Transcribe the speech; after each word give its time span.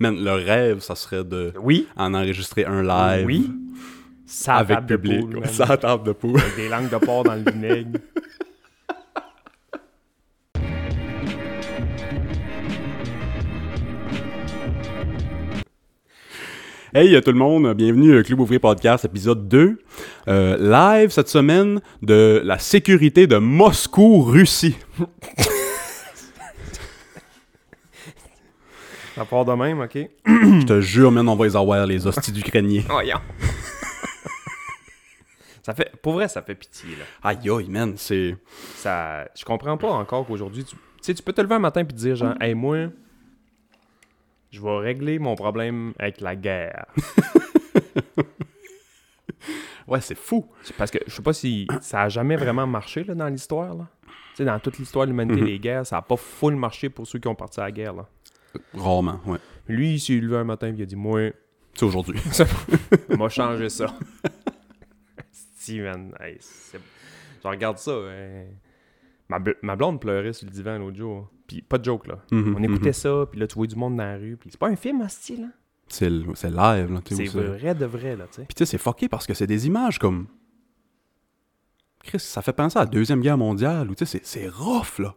Man, 0.00 0.16
le 0.22 0.32
rêve, 0.32 0.80
ça 0.80 0.94
serait 0.94 1.24
de 1.24 1.52
Oui. 1.60 1.86
en 1.96 2.14
enregistrer 2.14 2.64
un 2.64 2.82
live 2.82 3.26
Oui. 3.26 3.50
Ça 4.26 4.56
avec 4.56 4.76
table 4.76 4.86
de 4.88 4.96
public. 4.96 5.20
poule, 5.30 5.46
ça 5.48 5.64
à 5.64 5.76
table 5.76 6.04
de 6.06 6.12
poule. 6.12 6.40
Avec 6.40 6.56
des 6.56 6.68
langues 6.68 6.90
de 6.90 6.96
porc 6.98 7.24
dans 7.24 7.34
le 7.34 7.42
vinaigre. 7.52 7.98
Hey 16.96 17.20
tout 17.22 17.32
le 17.32 17.38
monde, 17.38 17.72
bienvenue 17.74 18.16
au 18.18 18.22
Club 18.22 18.38
Ouvrier 18.40 18.60
Podcast, 18.60 19.04
épisode 19.04 19.48
2. 19.48 19.78
Euh, 20.28 20.56
live 21.00 21.10
cette 21.10 21.28
semaine 21.28 21.80
de 22.02 22.40
la 22.44 22.58
sécurité 22.60 23.26
de 23.26 23.36
Moscou, 23.36 24.22
Russie. 24.22 24.76
Ça 29.14 29.24
part 29.24 29.44
de 29.44 29.52
même, 29.52 29.80
OK? 29.80 29.94
Je 30.26 30.66
te 30.66 30.80
jure, 30.80 31.10
man, 31.12 31.28
on 31.28 31.36
va 31.36 31.44
les 31.44 31.56
avoir, 31.56 31.86
les 31.86 32.06
hosties 32.06 32.32
d'Ukrainiens. 32.32 32.82
Voyons. 32.88 33.20
ça 35.62 35.72
fait... 35.74 35.92
Pour 36.02 36.14
vrai, 36.14 36.26
ça 36.28 36.42
fait 36.42 36.54
pitié, 36.56 36.90
là. 36.96 37.04
Aïe 37.22 37.48
aïe, 37.48 37.68
man, 37.68 37.94
c'est... 37.96 38.36
Ça... 38.74 39.26
Je 39.36 39.44
comprends 39.44 39.76
pas 39.76 39.90
encore 39.90 40.26
qu'aujourd'hui... 40.26 40.64
Tu... 40.64 40.74
tu 40.74 40.80
sais, 41.00 41.14
tu 41.14 41.22
peux 41.22 41.32
te 41.32 41.40
lever 41.40 41.54
un 41.54 41.58
matin 41.60 41.82
et 41.82 41.86
te 41.86 41.94
dire, 41.94 42.16
genre, 42.16 42.34
«Hey, 42.40 42.54
moi, 42.54 42.88
je 44.50 44.60
vais 44.60 44.78
régler 44.78 45.18
mon 45.20 45.36
problème 45.36 45.92
avec 45.98 46.20
la 46.20 46.34
guerre. 46.36 46.86
Ouais, 49.86 50.00
c'est 50.00 50.14
fou.» 50.16 50.46
Parce 50.78 50.90
que 50.90 50.96
je 51.06 51.12
sais 51.14 51.20
pas 51.22 51.34
si 51.34 51.68
ça 51.82 52.02
a 52.02 52.08
jamais 52.08 52.36
vraiment 52.36 52.66
marché, 52.66 53.04
là, 53.04 53.14
dans 53.14 53.28
l'histoire, 53.28 53.74
là. 53.74 53.86
Tu 54.30 54.38
sais, 54.38 54.44
dans 54.46 54.58
toute 54.58 54.78
l'histoire 54.78 55.04
de 55.04 55.10
l'humanité, 55.10 55.40
Mhm. 55.42 55.46
les 55.46 55.58
guerres, 55.58 55.86
ça 55.86 55.98
a 55.98 56.02
pas 56.02 56.16
full 56.16 56.56
marché 56.56 56.88
pour 56.88 57.06
ceux 57.06 57.18
qui 57.18 57.28
ont 57.28 57.34
parti 57.34 57.60
à 57.60 57.64
la 57.64 57.70
guerre, 57.70 57.92
là. 57.92 58.08
Rarement, 58.74 59.20
ouais. 59.26 59.38
Lui, 59.68 59.94
il 59.94 60.00
s'est 60.00 60.14
levé 60.14 60.36
un 60.36 60.44
matin 60.44 60.68
et 60.68 60.74
il 60.76 60.82
a 60.82 60.86
dit, 60.86 60.96
«Moi, 60.96 61.30
C'est 61.74 61.84
aujourd'hui. 61.84 62.18
On 63.10 63.16
m'a 63.16 63.28
changé 63.28 63.68
ça. 63.70 63.86
man. 65.70 66.14
Hey, 66.20 66.38
je 67.42 67.48
regarde 67.48 67.78
ça. 67.78 67.92
hein. 67.92 68.44
Ma, 69.28 69.38
bl- 69.38 69.56
ma 69.62 69.74
blonde 69.76 70.00
pleurait 70.00 70.34
sur 70.34 70.46
le 70.46 70.52
divan 70.52 70.78
l'autre 70.78 70.96
jour. 70.98 71.30
Puis 71.46 71.62
pas 71.62 71.78
de 71.78 71.84
joke, 71.84 72.06
là. 72.06 72.18
Mhm, 72.30 72.54
On 72.58 72.62
écoutait 72.62 72.88
mhm. 72.88 72.92
ça, 72.92 73.26
puis 73.30 73.40
là, 73.40 73.46
tu 73.46 73.54
vois 73.54 73.66
du 73.66 73.76
monde 73.76 73.96
dans 73.96 74.04
la 74.04 74.16
rue. 74.16 74.36
Puis 74.36 74.50
c'est 74.50 74.58
pas 74.60 74.68
un 74.68 74.76
film, 74.76 75.00
hostie, 75.00 75.38
là? 75.38 75.48
C'est 75.88 76.10
live, 76.10 76.92
là. 76.92 77.00
C'est 77.06 77.26
vrai 77.26 77.74
de 77.74 77.84
vrai, 77.86 78.16
là, 78.16 78.26
tu 78.26 78.36
sais. 78.36 78.44
Puis 78.44 78.54
tu 78.54 78.58
sais, 78.64 78.70
c'est 78.72 78.78
fucké 78.78 79.08
parce 79.08 79.26
que 79.26 79.34
c'est 79.34 79.46
des 79.46 79.66
images 79.66 79.98
comme... 79.98 80.26
Chris, 82.02 82.20
ça 82.20 82.42
fait 82.42 82.52
penser 82.52 82.78
à 82.78 82.82
la 82.82 82.86
Deuxième 82.86 83.20
Guerre 83.22 83.38
mondiale, 83.38 83.90
où 83.90 83.94
tu 83.94 84.04
sais, 84.04 84.18
c'est- 84.18 84.26
c'est 84.26 84.48
rough, 84.48 84.98
là. 84.98 85.14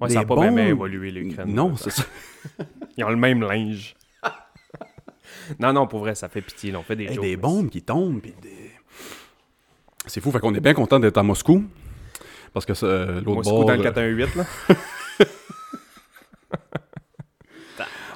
Ouais, 0.00 0.08
Des 0.08 0.14
ça 0.14 0.20
a 0.20 0.24
pas 0.24 0.34
bien 0.36 0.50
bombes? 0.50 0.58
évolué, 0.58 1.10
l'Ukraine. 1.10 1.52
Non, 1.54 1.76
c'est 1.76 1.90
ça. 1.90 2.02
Ils 2.96 3.04
ont 3.04 3.08
le 3.10 3.16
même 3.16 3.40
linge. 3.42 3.94
non, 5.60 5.72
non, 5.72 5.86
pour 5.86 6.00
vrai, 6.00 6.14
ça 6.14 6.28
fait 6.28 6.42
pitié, 6.42 6.70
là. 6.72 6.78
On 6.78 6.82
fait 6.82 6.96
des 6.96 7.04
Hey, 7.04 7.14
jokes. 7.14 7.24
des 7.24 7.30
mais 7.30 7.36
bombes 7.36 7.68
qui 7.70 7.82
tombent, 7.82 8.20
des... 8.20 8.34
C'est 10.06 10.20
fou, 10.20 10.30
fait 10.30 10.38
qu'on 10.40 10.54
est 10.54 10.60
bien 10.60 10.74
content 10.74 10.98
d'être 11.00 11.18
à 11.18 11.22
Moscou. 11.22 11.64
Parce 12.52 12.64
que 12.66 12.72
euh, 12.84 13.16
l'autre 13.20 13.34
Moscou 13.36 13.50
bord... 13.50 13.64
dans 13.66 13.74
le 13.74 13.80
euh, 13.80 13.82
418, 13.84 14.34
là. 14.36 14.44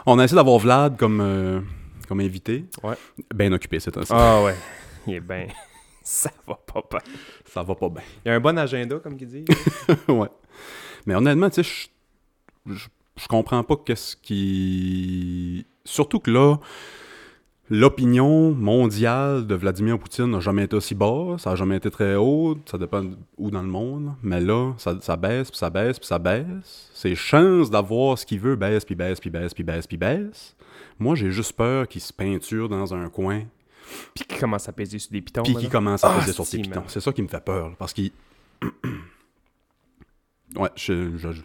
On 0.07 0.19
a 0.19 0.25
essayé 0.25 0.37
d'avoir 0.37 0.59
Vlad 0.59 0.97
comme, 0.97 1.21
euh, 1.21 1.61
comme 2.09 2.21
invité. 2.21 2.65
Ouais. 2.83 2.95
Bien 3.35 3.53
occupé, 3.53 3.81
c'est 3.81 3.97
un 3.97 4.03
Ah 4.11 4.43
ouais. 4.43 4.55
Il 5.07 5.15
est 5.15 5.21
bien... 5.21 5.47
Ça 6.03 6.31
va 6.49 6.55
pas 6.55 6.83
bien. 6.91 7.01
Ça 7.45 7.63
va 7.63 7.75
pas 7.75 7.89
bien. 7.91 8.03
Il 8.25 8.29
y 8.31 8.33
a 8.33 8.35
un 8.35 8.41
bon 8.41 8.59
agenda, 8.59 8.99
comme 8.99 9.17
qu'il 9.17 9.29
dit. 9.29 9.45
ouais. 10.09 10.29
Mais 11.07 11.15
honnêtement, 11.15 11.51
tu 11.51 11.63
sais, 11.65 11.89
je- 12.67 13.27
comprends 13.29 13.63
pas 13.65 13.77
qu'est-ce 13.77 14.17
qui... 14.17 15.67
Surtout 15.85 16.21
que 16.21 16.31
là, 16.31 16.57
l'opinion 17.69 18.53
mondiale 18.53 19.47
de 19.47 19.55
Vladimir 19.55 19.99
Poutine 19.99 20.27
n'a 20.31 20.41
jamais 20.41 20.65
été 20.65 20.77
aussi 20.77 20.95
bas, 20.95 21.37
ça 21.39 21.53
a 21.53 21.55
jamais 21.57 21.77
été 21.77 21.91
très 21.91 22.17
haut, 22.17 22.57
ça 22.67 22.79
dépend 22.79 23.05
où 23.39 23.51
dans 23.51 23.63
le 23.63 23.69
monde, 23.69 24.13
mais 24.23 24.41
là, 24.41 24.73
ça, 24.79 24.97
ça 25.01 25.17
baisse, 25.17 25.51
puis 25.51 25.59
ça 25.59 25.71
baisse, 25.71 25.99
puis 25.99 26.07
ça 26.09 26.19
baisse. 26.19 26.91
Ses 26.95 27.15
chances 27.15 27.71
d'avoir 27.71 28.19
ce 28.19 28.27
qu'il 28.27 28.41
veut 28.41 28.57
baissent, 28.57 28.85
puis 28.85 28.95
baissent, 28.95 29.21
puis 29.21 29.31
baissent, 29.31 29.55
puis 29.55 29.65
baissent, 29.65 29.87
puis 29.87 29.97
baissent. 29.97 30.57
Moi, 30.99 31.15
j'ai 31.15 31.31
juste 31.31 31.53
peur 31.53 31.87
qu'il 31.89 32.01
se 32.01 32.13
peinture 32.13 32.69
dans 32.69 32.93
un 32.95 33.09
coin, 33.09 33.43
Puis 34.15 34.25
qui 34.25 34.39
commence 34.39 34.69
à 34.69 34.73
peser 34.73 34.99
sur 34.99 35.13
des 35.13 35.21
pitons. 35.21 35.43
puis 35.43 35.55
qu'il 35.57 35.69
commence 35.71 36.05
à 36.05 36.13
Ah, 36.15 36.21
peser 36.21 36.33
sur 36.33 36.45
si, 36.47 36.59
pitons. 36.59 36.83
C'est 36.89 37.01
ça 37.01 37.13
qui 37.13 37.23
me 37.23 37.29
fait 37.29 37.45
peur, 37.45 37.69
là, 37.71 37.75
parce 37.79 37.93
qu'il... 37.93 38.11
ouais, 40.57 40.71
je, 40.77 41.17
je- 41.17 41.33
je- 41.33 41.43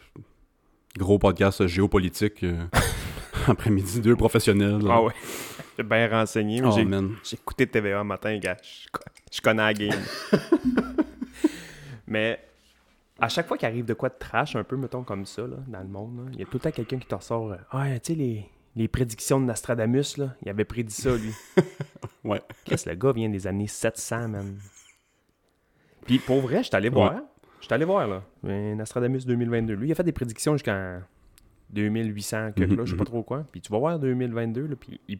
Gros 0.98 1.20
podcast 1.20 1.68
géopolitique, 1.68 2.44
euh, 2.44 2.66
après-midi, 3.48 4.00
deux 4.00 4.16
professionnels. 4.16 4.80
Ah 4.90 5.02
ouais. 5.02 5.14
J'ai 5.78 5.84
bien 5.84 6.08
renseigné. 6.10 6.62
Oh, 6.64 6.72
j'ai, 6.72 7.36
écouté 7.36 7.68
TVA 7.68 8.00
un 8.00 8.06
matin, 8.06 8.38
gars. 8.38 8.56
Je, 8.64 8.88
je 9.30 9.42
connais 9.42 9.62
la 9.62 9.74
game. 9.74 10.00
mais 12.08 12.40
à 13.20 13.28
chaque 13.28 13.46
fois 13.46 13.58
qu'il 13.58 13.68
arrive 13.68 13.84
de 13.84 13.94
quoi 13.94 14.08
de 14.08 14.16
trash, 14.18 14.56
un 14.56 14.64
peu, 14.64 14.78
mettons, 14.78 15.04
comme 15.04 15.26
ça, 15.26 15.42
là, 15.42 15.58
dans 15.68 15.82
le 15.82 15.88
monde, 15.88 16.30
il 16.32 16.40
y 16.40 16.44
a 16.44 16.46
tout 16.46 16.54
le 16.54 16.60
temps 16.60 16.72
quelqu'un 16.72 16.98
qui 16.98 17.08
te 17.08 17.16
ressort 17.16 17.52
euh, 17.52 17.58
Ah, 17.72 17.88
tu 18.00 18.14
sais, 18.14 18.16
les, 18.18 18.46
les 18.78 18.88
prédictions 18.88 19.40
de 19.42 19.46
Nostradamus, 19.46 20.18
là, 20.18 20.34
il 20.44 20.50
avait 20.50 20.64
prédit 20.64 20.94
ça, 20.94 21.16
lui. 21.16 21.34
Ouais. 22.24 22.42
Qu'est-ce 22.64 22.88
le 22.90 22.96
gars 22.96 23.12
vient 23.12 23.28
des 23.30 23.46
années 23.46 23.68
700, 23.68 24.30
man. 24.30 24.58
Puis 26.06 26.20
pour 26.20 26.40
vrai, 26.40 26.60
je 26.60 26.68
suis 26.68 26.76
allé 26.76 26.88
voir. 26.90 27.16
Je 27.66 27.70
suis 27.70 27.74
allé 27.74 27.86
voir, 27.86 28.08
là. 28.08 28.22
euh, 28.46 28.76
Nostradamus 28.76 29.26
2022. 29.26 29.74
Lui, 29.74 29.88
il 29.88 29.92
a 29.92 29.96
fait 29.96 30.04
des 30.04 30.12
prédictions 30.12 30.54
jusqu'en 30.54 31.02
2800, 31.72 32.52
quelque 32.52 32.76
là, 32.76 32.86
je 32.86 32.92
sais 32.92 32.96
pas 32.96 33.06
trop 33.06 33.24
quoi. 33.24 33.44
Puis 33.52 33.60
tu 33.60 33.72
vas 33.72 33.80
voir 33.80 33.98
2022, 33.98 34.68
là, 34.68 34.76
puis 34.80 35.02
il, 35.08 35.20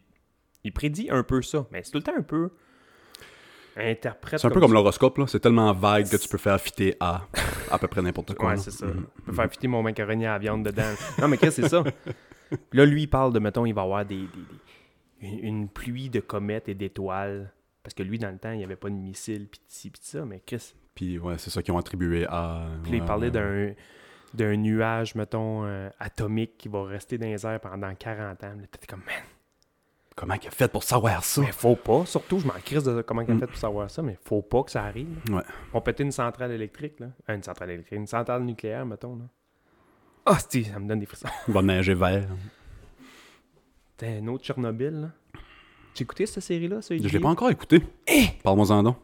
il 0.62 0.72
prédit 0.72 1.08
un 1.10 1.24
peu 1.24 1.42
ça. 1.42 1.66
Mais 1.72 1.82
c'est 1.82 1.90
tout 1.90 1.98
le 1.98 2.04
temps 2.04 2.14
un 2.16 2.22
peu 2.22 2.50
interprète. 3.76 4.40
C'est 4.40 4.46
un 4.46 4.50
peu 4.50 4.60
comme 4.60 4.72
l'horoscope, 4.72 5.18
là. 5.18 5.26
C'est 5.26 5.40
tellement 5.40 5.72
vague 5.72 6.08
que 6.08 6.16
tu 6.16 6.28
peux 6.28 6.38
faire 6.38 6.60
fitter 6.60 6.94
à 7.00 7.26
à 7.70 7.78
peu 7.78 7.88
près 7.88 8.00
n'importe 8.00 8.34
quoi. 8.34 8.50
Ouais, 8.50 8.56
c'est 8.58 8.70
ça. 8.70 8.86
Je 8.86 9.22
peux 9.22 9.32
faire 9.32 9.50
fitter 9.50 9.66
mon 9.68 9.82
macaroni 9.82 10.24
à 10.24 10.32
la 10.34 10.38
viande 10.38 10.64
dedans. 10.64 10.94
non, 11.20 11.28
mais 11.28 11.36
qu'est-ce 11.38 11.62
que 11.62 11.68
c'est 11.68 11.68
ça? 11.68 11.82
Là, 12.72 12.86
lui, 12.86 13.02
il 13.02 13.06
parle 13.08 13.32
de, 13.32 13.40
mettons, 13.40 13.66
il 13.66 13.74
va 13.74 13.82
y 13.82 13.84
avoir 13.84 14.04
des, 14.06 14.18
des- 14.18 14.22
des- 14.22 15.26
une, 15.28 15.38
une 15.44 15.68
pluie 15.68 16.08
de 16.10 16.20
comètes 16.20 16.68
et 16.68 16.74
d'étoiles. 16.74 17.52
Parce 17.82 17.92
que 17.92 18.04
lui, 18.04 18.18
dans 18.20 18.30
le 18.30 18.38
temps, 18.38 18.52
il 18.52 18.58
n'y 18.58 18.64
avait 18.64 18.76
pas 18.76 18.88
de 18.88 18.94
missiles, 18.94 19.48
pis 19.48 19.58
de 19.58 19.64
ci, 19.66 19.90
pis 19.90 19.98
de 20.00 20.04
ça. 20.06 20.24
Mais 20.24 20.40
Chris, 20.46 20.74
Puis 20.96 21.18
ouais, 21.20 21.38
c'est 21.38 21.50
ça 21.50 21.62
qu'ils 21.62 21.72
ont 21.72 21.78
attribué 21.78 22.26
à. 22.28 22.66
Puis 22.82 22.90
là, 22.92 22.96
il 22.96 23.00
ouais, 23.02 23.06
parlait 23.06 23.30
ouais, 23.30 23.38
ouais. 23.38 23.76
d'un 24.34 24.46
d'un 24.50 24.56
nuage, 24.56 25.14
mettons, 25.14 25.64
euh, 25.64 25.88
atomique 26.00 26.58
qui 26.58 26.68
va 26.68 26.82
rester 26.84 27.16
dans 27.16 27.26
les 27.26 27.46
airs 27.46 27.60
pendant 27.60 27.94
40 27.94 28.42
ans. 28.44 28.52
T'étais 28.70 28.86
comme, 28.88 29.00
man, 29.06 29.14
Comment 30.14 30.36
qu'il 30.36 30.48
a 30.48 30.50
fait 30.50 30.68
pour 30.68 30.82
savoir 30.82 31.22
ça? 31.24 31.40
mais 31.42 31.52
faut 31.52 31.76
pas. 31.76 32.04
Surtout, 32.06 32.38
je 32.40 32.46
m'en 32.46 32.54
crise 32.54 32.82
de 32.84 33.00
comment 33.02 33.20
il 33.22 33.30
a 33.30 33.34
Mm. 33.34 33.40
fait 33.40 33.46
pour 33.46 33.56
savoir 33.56 33.88
ça, 33.90 34.02
mais 34.02 34.18
faut 34.24 34.42
pas 34.42 34.62
que 34.64 34.70
ça 34.72 34.82
arrive. 34.84 35.08
Ouais. 35.30 35.42
On 35.72 35.80
pétait 35.80 36.02
une 36.02 36.10
centrale 36.12 36.50
électrique, 36.52 36.98
là. 37.00 37.08
Euh, 37.30 37.34
une 37.36 37.42
centrale 37.42 37.70
électrique, 37.70 37.98
une 37.98 38.06
centrale 38.06 38.42
nucléaire, 38.42 38.84
mettons, 38.84 39.16
là. 39.16 39.24
Ah, 40.26 40.38
c'est 40.50 40.64
ça 40.64 40.78
me 40.80 40.88
donne 40.88 40.98
des 41.00 41.06
frissons. 41.06 41.28
Il 41.48 41.54
va 41.54 41.62
neiger 41.62 41.94
vert. 41.94 42.26
T'as 43.96 44.08
un 44.08 44.26
autre 44.26 44.44
Tchernobyl, 44.44 45.00
là. 45.02 45.10
Tu 45.94 46.02
écouté 46.02 46.26
cette 46.26 46.42
série-là, 46.42 46.82
ça? 46.82 46.94
Je 46.96 47.08
l'ai 47.08 47.20
pas 47.20 47.28
encore 47.28 47.48
écouté. 47.50 47.82
Parle-moi-en 48.42 48.82
donc. 48.82 48.96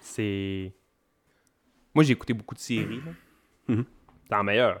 C'est... 0.00 0.72
Moi, 1.94 2.04
j'ai 2.04 2.12
écouté 2.12 2.32
beaucoup 2.32 2.54
de 2.54 2.60
séries, 2.60 3.00
là. 3.04 3.12
C'est 4.24 4.30
la 4.36 4.42
meilleure. 4.42 4.80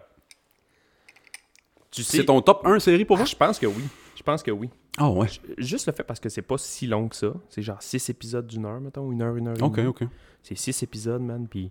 Tu 1.90 2.02
sais... 2.04 2.18
C'est 2.18 2.24
ton 2.24 2.40
top 2.40 2.62
1 2.64 2.78
série 2.78 3.04
pour 3.04 3.16
Ah, 3.18 3.20
vous? 3.22 3.26
je 3.26 3.34
pense 3.36 3.58
que 3.58 3.66
oui. 3.66 3.82
Je 4.16 4.22
pense 4.22 4.42
que 4.42 4.50
oui. 4.50 4.70
Ah 4.96 5.08
ouais. 5.10 5.28
Juste 5.58 5.86
le 5.86 5.92
fait 5.92 6.02
parce 6.04 6.20
que 6.20 6.28
c'est 6.28 6.42
pas 6.42 6.58
si 6.58 6.86
long 6.86 7.08
que 7.08 7.16
ça. 7.16 7.32
C'est 7.48 7.62
genre 7.62 7.82
6 7.82 8.10
épisodes 8.10 8.46
d'une 8.46 8.64
heure, 8.66 8.80
mettons, 8.80 9.10
une 9.10 9.22
heure, 9.22 9.34
une 9.36 9.48
heure. 9.48 9.56
et 9.58 9.62
Ok, 9.62 9.76
demie. 9.76 9.88
ok. 9.88 10.02
C'est 10.42 10.54
6 10.56 10.82
épisodes, 10.82 11.22
man, 11.22 11.46
puis 11.48 11.70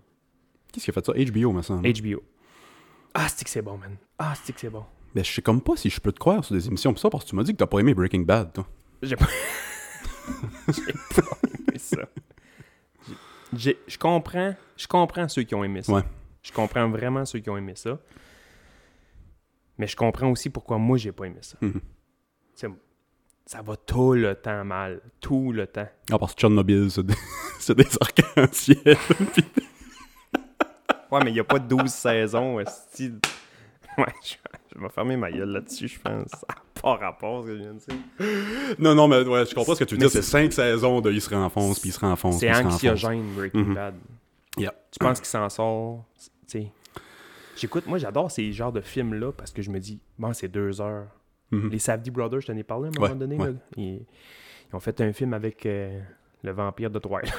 Qu'est-ce 0.72 0.84
qui 0.84 0.90
a 0.90 0.94
fait 0.94 1.04
ça? 1.06 1.12
HBO, 1.12 1.52
me 1.52 1.62
semble. 1.62 1.90
HBO. 1.92 2.22
Ah, 3.14 3.28
c'est 3.28 3.44
que 3.44 3.50
c'est 3.50 3.62
bon, 3.62 3.76
man. 3.78 3.96
Ah, 4.18 4.34
c'est 4.42 4.52
que 4.52 4.60
c'est 4.60 4.70
bon. 4.70 4.84
Ben, 5.14 5.24
je 5.24 5.32
sais 5.32 5.42
comme 5.42 5.60
pas 5.60 5.76
si 5.76 5.90
je 5.90 6.00
peux 6.00 6.12
te 6.12 6.18
croire 6.20 6.44
sur 6.44 6.54
des 6.54 6.66
émissions 6.68 6.90
comme 6.90 6.98
ça, 6.98 7.10
parce 7.10 7.24
que 7.24 7.30
tu 7.30 7.36
m'as 7.36 7.42
dit 7.42 7.52
que 7.52 7.56
t'as 7.56 7.66
pas 7.66 7.80
aimé 7.80 7.92
Breaking 7.94 8.20
Bad, 8.20 8.52
toi. 8.52 8.66
J'ai 9.02 9.16
pas... 9.16 9.26
J'ai 10.68 10.92
pas 10.92 11.38
aimé 11.48 11.78
ça. 11.78 11.98
Je 13.56 13.98
comprends, 13.98 14.54
je 14.76 14.86
comprends 14.86 15.28
ceux 15.28 15.42
qui 15.42 15.54
ont 15.54 15.64
aimé 15.64 15.82
ça. 15.82 15.92
Ouais. 15.92 16.02
Je 16.42 16.52
comprends 16.52 16.88
vraiment 16.88 17.24
ceux 17.24 17.40
qui 17.40 17.50
ont 17.50 17.56
aimé 17.56 17.74
ça. 17.76 17.98
Mais 19.78 19.86
je 19.86 19.96
comprends 19.96 20.28
aussi 20.30 20.50
pourquoi 20.50 20.78
moi, 20.78 20.96
j'ai 20.98 21.12
pas 21.12 21.24
aimé 21.24 21.38
ça. 21.42 21.56
Mhm. 21.60 21.80
Ça 23.46 23.62
va 23.62 23.74
tout 23.76 24.12
le 24.12 24.36
temps 24.36 24.64
mal. 24.64 25.00
Tout 25.20 25.50
le 25.50 25.66
temps. 25.66 25.88
Ah, 26.12 26.18
parce 26.20 26.34
que 26.34 26.40
Tchernobyl, 26.42 26.88
c'est 26.88 27.02
des, 27.04 27.14
des 27.74 27.88
arcs-en-ciel. 28.00 28.96
Puis- 29.32 29.44
Ouais, 31.10 31.18
mais 31.24 31.30
il 31.32 31.34
n'y 31.34 31.40
a 31.40 31.44
pas 31.44 31.58
12 31.58 31.90
saisons. 31.90 32.54
Ouais, 32.56 32.64
je, 34.22 34.34
je 34.72 34.78
vais 34.80 34.88
fermer 34.90 35.16
ma 35.16 35.32
gueule 35.32 35.48
là-dessus, 35.50 35.88
je 35.88 35.98
pense. 35.98 36.30
Pas 36.82 36.96
rapport, 36.96 37.42
ce 37.42 37.48
que 37.48 37.56
je 37.56 37.62
viens 37.62 37.74
de 37.74 37.78
dire. 37.78 38.76
non, 38.78 38.94
non, 38.94 39.06
mais 39.08 39.22
ouais, 39.22 39.44
je 39.46 39.54
comprends 39.54 39.74
ce 39.74 39.80
que 39.80 39.84
tu 39.84 39.94
veux 39.94 39.98
dire. 40.00 40.10
C'est 40.10 40.22
cinq 40.22 40.52
saisons 40.52 41.00
de 41.00 41.10
il 41.12 41.20
se 41.20 41.28
renfonce, 41.34 41.78
puis 41.80 41.90
il 41.90 41.92
se 41.92 42.00
renfonce. 42.00 42.38
C'est 42.40 42.50
anxiogène, 42.54 43.34
Breaking 43.34 43.64
Mhm. 43.64 43.74
Bad. 43.74 43.94
Yeah. 44.56 44.74
Tu 44.90 44.98
penses 44.98 45.18
qu'il 45.20 45.28
s'en 45.28 45.48
sort? 45.48 46.04
Tu 46.18 46.28
sais? 46.46 46.72
J'écoute, 47.56 47.86
moi, 47.86 47.98
j'adore 47.98 48.30
ces 48.30 48.50
genres 48.52 48.72
de 48.72 48.80
films-là 48.80 49.32
parce 49.32 49.50
que 49.52 49.60
je 49.62 49.70
me 49.70 49.78
dis, 49.78 50.00
bon, 50.18 50.32
c'est 50.32 50.48
deux 50.48 50.80
heures. 50.80 51.06
Mhm. 51.50 51.68
Les 51.70 51.78
Safdie 51.78 52.10
Brothers, 52.10 52.40
je 52.40 52.46
t'en 52.46 52.56
ai 52.56 52.62
parlé 52.62 52.86
à 52.86 52.88
un 52.88 52.92
moment 53.00 53.12
Ouais, 53.12 53.18
donné. 53.18 53.36
ouais. 53.36 53.48
là. 53.48 53.54
Ils, 53.76 54.06
ils 54.72 54.76
ont 54.76 54.80
fait 54.80 54.98
un 55.02 55.12
film 55.12 55.34
avec 55.34 55.66
euh, 55.66 56.00
le 56.42 56.52
vampire 56.52 56.90
de 56.90 56.98
Twilight. 56.98 57.32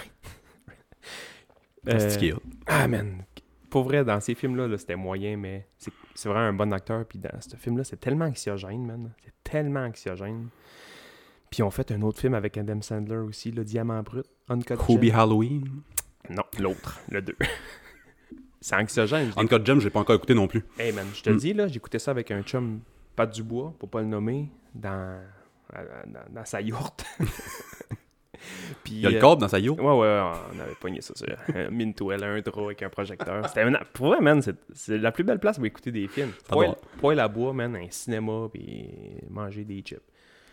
Euh, 1.90 2.36
ah, 2.68 2.88
man. 2.88 3.24
Pour 3.72 3.84
vrai, 3.86 4.06
dans 4.06 4.20
ces 4.20 4.36
films-là, 4.36 4.68
là, 4.68 4.78
c'était 4.78 4.96
moyen, 4.98 5.38
mais 5.38 5.66
c'est 6.14 6.28
vraiment 6.30 6.46
un 6.46 6.54
bon 6.54 6.72
acteur. 6.74 7.06
Puis 7.06 7.18
dans 7.18 7.40
ce 7.42 7.56
film-là, 7.56 7.84
c'est 7.84 8.00
tellement 8.00 8.26
anxiogène, 8.26 8.86
man. 8.86 9.12
C'est 9.24 9.34
tellement 9.52 9.80
anxiogène. 9.80 10.50
Puis 11.50 11.64
ont 11.64 11.72
fait 11.72 11.90
un 11.92 12.02
autre 12.04 12.20
film 12.20 12.34
avec 12.36 12.58
Adam 12.58 12.82
Sandler 12.82 13.16
aussi, 13.18 13.52
le 13.52 13.64
Diamant 13.64 14.04
Brut, 14.04 14.26
Uncut 14.50 14.76
Gem. 14.76 15.12
Halloween. 15.16 15.82
Non, 16.30 16.44
l'autre, 16.60 17.00
le 17.10 17.22
2. 17.22 17.36
c'est 18.62 18.76
anxiogène. 18.76 19.32
je 19.36 19.40
Uncut 19.42 19.66
Gem, 19.66 19.80
j'ai 19.82 19.90
pas 19.90 20.00
encore 20.02 20.16
écouté 20.16 20.34
non 20.34 20.48
plus. 20.48 20.64
Hey 20.78 20.92
man, 20.92 21.08
je 21.14 21.22
te 21.24 21.30
le 21.30 21.36
Mm. 21.36 21.40
dis, 21.40 21.54
là, 21.54 21.68
j'écoutais 21.68 22.00
ça 22.00 22.12
avec 22.12 22.30
un 22.32 22.42
chum, 22.44 22.82
Pat 23.16 23.34
Dubois, 23.34 23.74
pour 23.80 23.90
pas 23.90 24.02
le 24.02 24.08
nommer, 24.08 24.50
dans, 24.76 25.20
dans, 25.74 26.20
dans 26.30 26.46
sa 26.46 26.62
yourte. 26.62 27.06
Puis, 28.84 28.94
Il 28.94 29.02
y 29.02 29.06
a 29.08 29.10
le 29.10 29.18
euh, 29.18 29.20
corps 29.20 29.38
dans 29.38 29.48
sa 29.48 29.60
yo. 29.60 29.76
Ouais, 29.76 29.82
ouais, 29.84 30.22
on 30.56 30.60
avait 30.60 30.76
pogné 30.80 31.02
ça 31.02 31.14
sur 31.16 31.28
un 31.56 31.70
mine 31.70 31.94
toile, 31.94 32.24
un 32.24 32.42
drap 32.42 32.66
avec 32.66 32.82
un 32.84 32.90
projecteur. 32.90 33.48
C'était 33.48 33.64
une... 33.68 33.78
Pour 33.94 34.08
vrai, 34.08 34.22
man, 34.22 34.42
c'est, 34.42 34.98
la 34.98 35.12
plus 35.12 35.24
belle 35.24 35.40
place 35.40 35.58
pour 35.58 35.66
écouter 35.66 35.92
des 35.92 36.08
films. 36.08 36.32
Poil, 36.48 36.76
poil 37.00 37.20
à 37.20 37.28
bois, 37.28 37.54
man, 37.54 37.76
un 37.76 37.88
cinéma, 37.90 38.48
puis 38.52 38.90
manger 39.30 39.64
des 39.64 39.82
chips. 39.82 40.02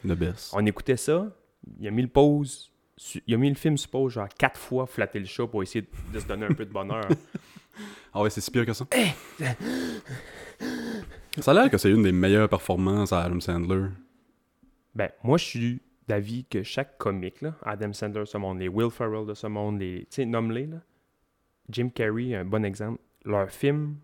Le 0.05 0.15
best. 0.15 0.53
On 0.55 0.65
écoutait 0.65 0.97
ça, 0.97 1.27
il 1.81 1.89
a 1.89 1.91
mis 1.91 2.03
le 2.03 2.09
pause, 2.09 2.71
su- 2.97 3.23
il 3.27 3.35
a 3.35 3.37
mis 3.37 3.49
le 3.49 3.57
film 3.57 3.77
sur 3.77 3.91
pause 3.91 4.13
genre 4.13 4.29
quatre 4.29 4.59
fois, 4.61 4.87
flatter 4.87 5.19
le 5.19 5.27
chat 5.27 5.47
pour 5.47 5.63
essayer 5.63 5.83
de, 5.83 5.89
de 6.15 6.21
se 6.21 6.27
donner 6.27 6.47
un 6.47 6.55
peu 6.55 6.65
de 6.65 6.73
bonheur. 6.73 7.09
Ah 8.13 8.23
ouais, 8.23 8.31
c'est 8.31 8.41
si 8.41 8.51
pire 8.51 8.67
que 8.67 8.73
ça. 8.73 8.85
Eh! 8.97 9.45
ça 11.41 11.51
a 11.53 11.55
l'air 11.55 11.71
que 11.71 11.79
c'est 11.79 11.91
une 11.91 12.03
des 12.03 12.11
meilleures 12.11 12.49
performances 12.49 13.13
à 13.13 13.23
Adam 13.23 13.39
Sandler. 13.39 13.87
Ben, 14.95 15.11
moi, 15.23 15.39
je 15.39 15.45
suis 15.45 15.81
d'avis 16.09 16.45
que 16.47 16.63
chaque 16.63 16.97
comique, 16.99 17.41
là, 17.43 17.55
Adam 17.65 17.93
Sandler 17.93 18.21
de 18.21 18.25
ce 18.25 18.39
monde, 18.39 18.59
les 18.59 18.69
Will 18.69 18.91
Ferrell 18.91 19.27
de 19.27 19.35
ce 19.35 19.47
monde, 19.47 19.79
les, 19.81 20.01
tu 20.01 20.07
sais, 20.11 20.25
nomme-les, 20.25 20.67
là. 20.67 20.79
Jim 21.71 21.91
Carrey, 21.95 22.35
un 22.35 22.45
bon 22.47 22.65
exemple. 22.65 22.99
Leur 23.25 23.51
film, 23.51 23.97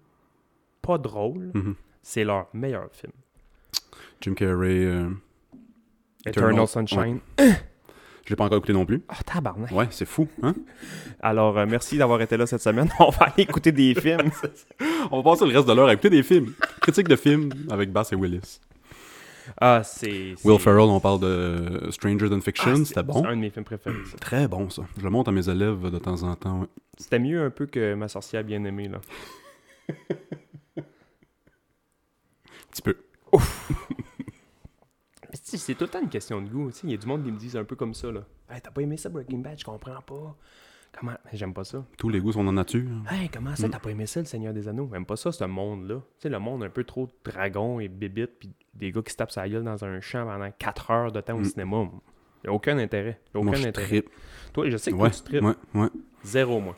pas 0.82 0.98
drôle, 0.98 1.50
Mhm. 1.54 1.74
c'est 2.02 2.24
leur 2.24 2.48
meilleur 2.52 2.88
film. 2.92 3.12
Jim 4.20 4.34
Carrey. 4.34 4.84
euh, 4.84 5.08
Eternal, 6.26 6.52
Eternal- 6.52 6.68
Sunshine. 6.68 7.20
Je 7.38 8.30
l'ai 8.30 8.36
pas 8.36 8.44
encore 8.44 8.56
écouté 8.58 8.72
non 8.72 8.86
plus. 8.86 9.02
Ah, 9.08 9.22
tabarnak. 9.24 9.70
Ouais, 9.70 9.86
c'est 9.90 10.06
fou, 10.06 10.26
hein? 10.42 10.54
Alors, 11.20 11.58
euh, 11.58 11.66
merci 11.68 11.98
d'avoir 11.98 12.22
été 12.22 12.38
là 12.38 12.46
cette 12.46 12.62
semaine. 12.62 12.88
On 12.98 13.10
va 13.10 13.26
aller 13.26 13.42
écouter 13.42 13.70
des 13.72 13.94
films. 14.00 14.30
On 15.10 15.20
va 15.20 15.30
passer 15.32 15.46
le 15.46 15.54
reste 15.54 15.68
de 15.68 15.74
l'heure 15.74 15.88
à 15.88 15.92
écouter 15.92 16.08
des 16.10 16.22
films. 16.22 16.54
Critique 16.80 17.08
de 17.08 17.16
films 17.16 17.50
avec 17.70 17.92
Bass 17.92 18.12
et 18.12 18.16
Willis. 18.16 18.60
Ah, 19.60 19.82
c'est... 19.84 20.34
c'est- 20.36 20.48
Will 20.48 20.58
Ferrell, 20.58 20.82
on 20.88 21.00
parle 21.00 21.20
de 21.20 21.88
Stranger 21.90 22.28
Than 22.30 22.38
Ah, 22.38 22.40
Fiction, 22.40 22.76
c'est- 22.76 22.84
c'était 22.86 23.00
C'est 23.00 23.06
bon. 23.06 23.24
un 23.24 23.36
de 23.36 23.40
mes 23.40 23.50
films 23.50 23.64
préférés, 23.64 23.96
ça. 24.10 24.16
Très 24.18 24.48
bon, 24.48 24.70
ça. 24.70 24.82
Je 24.98 25.02
le 25.02 25.10
montre 25.10 25.28
à 25.30 25.32
mes 25.32 25.48
élèves 25.48 25.90
de 25.90 25.98
temps 25.98 26.22
en 26.22 26.34
temps, 26.36 26.60
ouais. 26.60 26.66
C'était 26.98 27.18
mieux 27.18 27.42
un 27.44 27.50
peu 27.50 27.66
que 27.66 27.94
Ma 27.94 28.08
sorcière 28.08 28.44
bien-aimée, 28.44 28.88
là. 28.88 29.00
Un 30.78 30.82
petit 32.70 32.82
peu. 32.82 32.96
Sais, 35.42 35.56
c'est 35.58 35.74
tout 35.74 35.84
le 35.84 35.90
temps 35.90 36.00
une 36.02 36.08
question 36.08 36.40
de 36.40 36.48
goût. 36.48 36.70
tu 36.70 36.78
sais. 36.78 36.86
Il 36.86 36.90
y 36.90 36.94
a 36.94 36.96
du 36.96 37.06
monde 37.06 37.24
qui 37.24 37.30
me 37.32 37.38
disent 37.38 37.56
un 37.56 37.64
peu 37.64 37.76
comme 37.76 37.94
ça, 37.94 38.10
là. 38.10 38.22
Hey, 38.50 38.60
t'as 38.60 38.70
pas 38.70 38.82
aimé 38.82 38.96
ça, 38.96 39.08
Breaking 39.08 39.38
Bad? 39.38 39.58
Je 39.58 39.64
comprends 39.64 40.00
pas. 40.02 40.36
Comment? 40.98 41.14
J'aime 41.32 41.52
pas 41.52 41.64
ça. 41.64 41.84
Tous 41.98 42.08
les 42.08 42.20
goûts 42.20 42.32
sont 42.32 42.46
en 42.46 42.52
nature. 42.52 42.88
Hey, 43.10 43.28
comment 43.28 43.50
Mm. 43.50 43.56
ça, 43.56 43.68
t'as 43.68 43.78
pas 43.80 43.90
aimé 43.90 44.06
ça, 44.06 44.20
le 44.20 44.26
Seigneur 44.26 44.52
des 44.54 44.68
Anneaux? 44.68 44.86
Même 44.86 45.04
pas 45.06 45.16
ça, 45.16 45.32
ce 45.32 45.44
monde-là. 45.44 45.96
Tu 45.96 46.02
sais, 46.22 46.28
le 46.28 46.38
monde 46.38 46.62
un 46.62 46.68
peu 46.70 46.84
trop 46.84 47.08
dragon 47.24 47.80
et 47.80 47.88
bibite, 47.88 48.38
puis 48.38 48.50
des 48.74 48.92
gars 48.92 49.02
qui 49.02 49.10
se 49.12 49.16
tapent 49.16 49.32
sa 49.32 49.48
gueule 49.48 49.64
dans 49.64 49.84
un 49.84 50.00
champ 50.00 50.24
pendant 50.24 50.50
4 50.52 50.90
heures 50.90 51.12
de 51.12 51.20
temps 51.20 51.34
au 51.36 51.40
Mm. 51.40 51.44
cinéma. 51.44 51.90
Y 52.44 52.48
a 52.48 52.52
aucun 52.52 52.78
intérêt. 52.78 53.20
Y 53.34 53.36
a 53.36 53.40
aucun 53.40 53.46
Moi, 53.46 53.54
je 53.56 53.68
intérêt. 53.68 54.04
Toi, 54.52 54.70
je 54.70 54.76
sais 54.76 54.90
que 54.92 54.96
Ouais, 54.96 55.10
tu 55.10 55.22
tripes. 55.22 55.42
ouais, 55.42 55.54
ouais. 55.74 55.88
Zéro, 56.22 56.60
moi. 56.60 56.76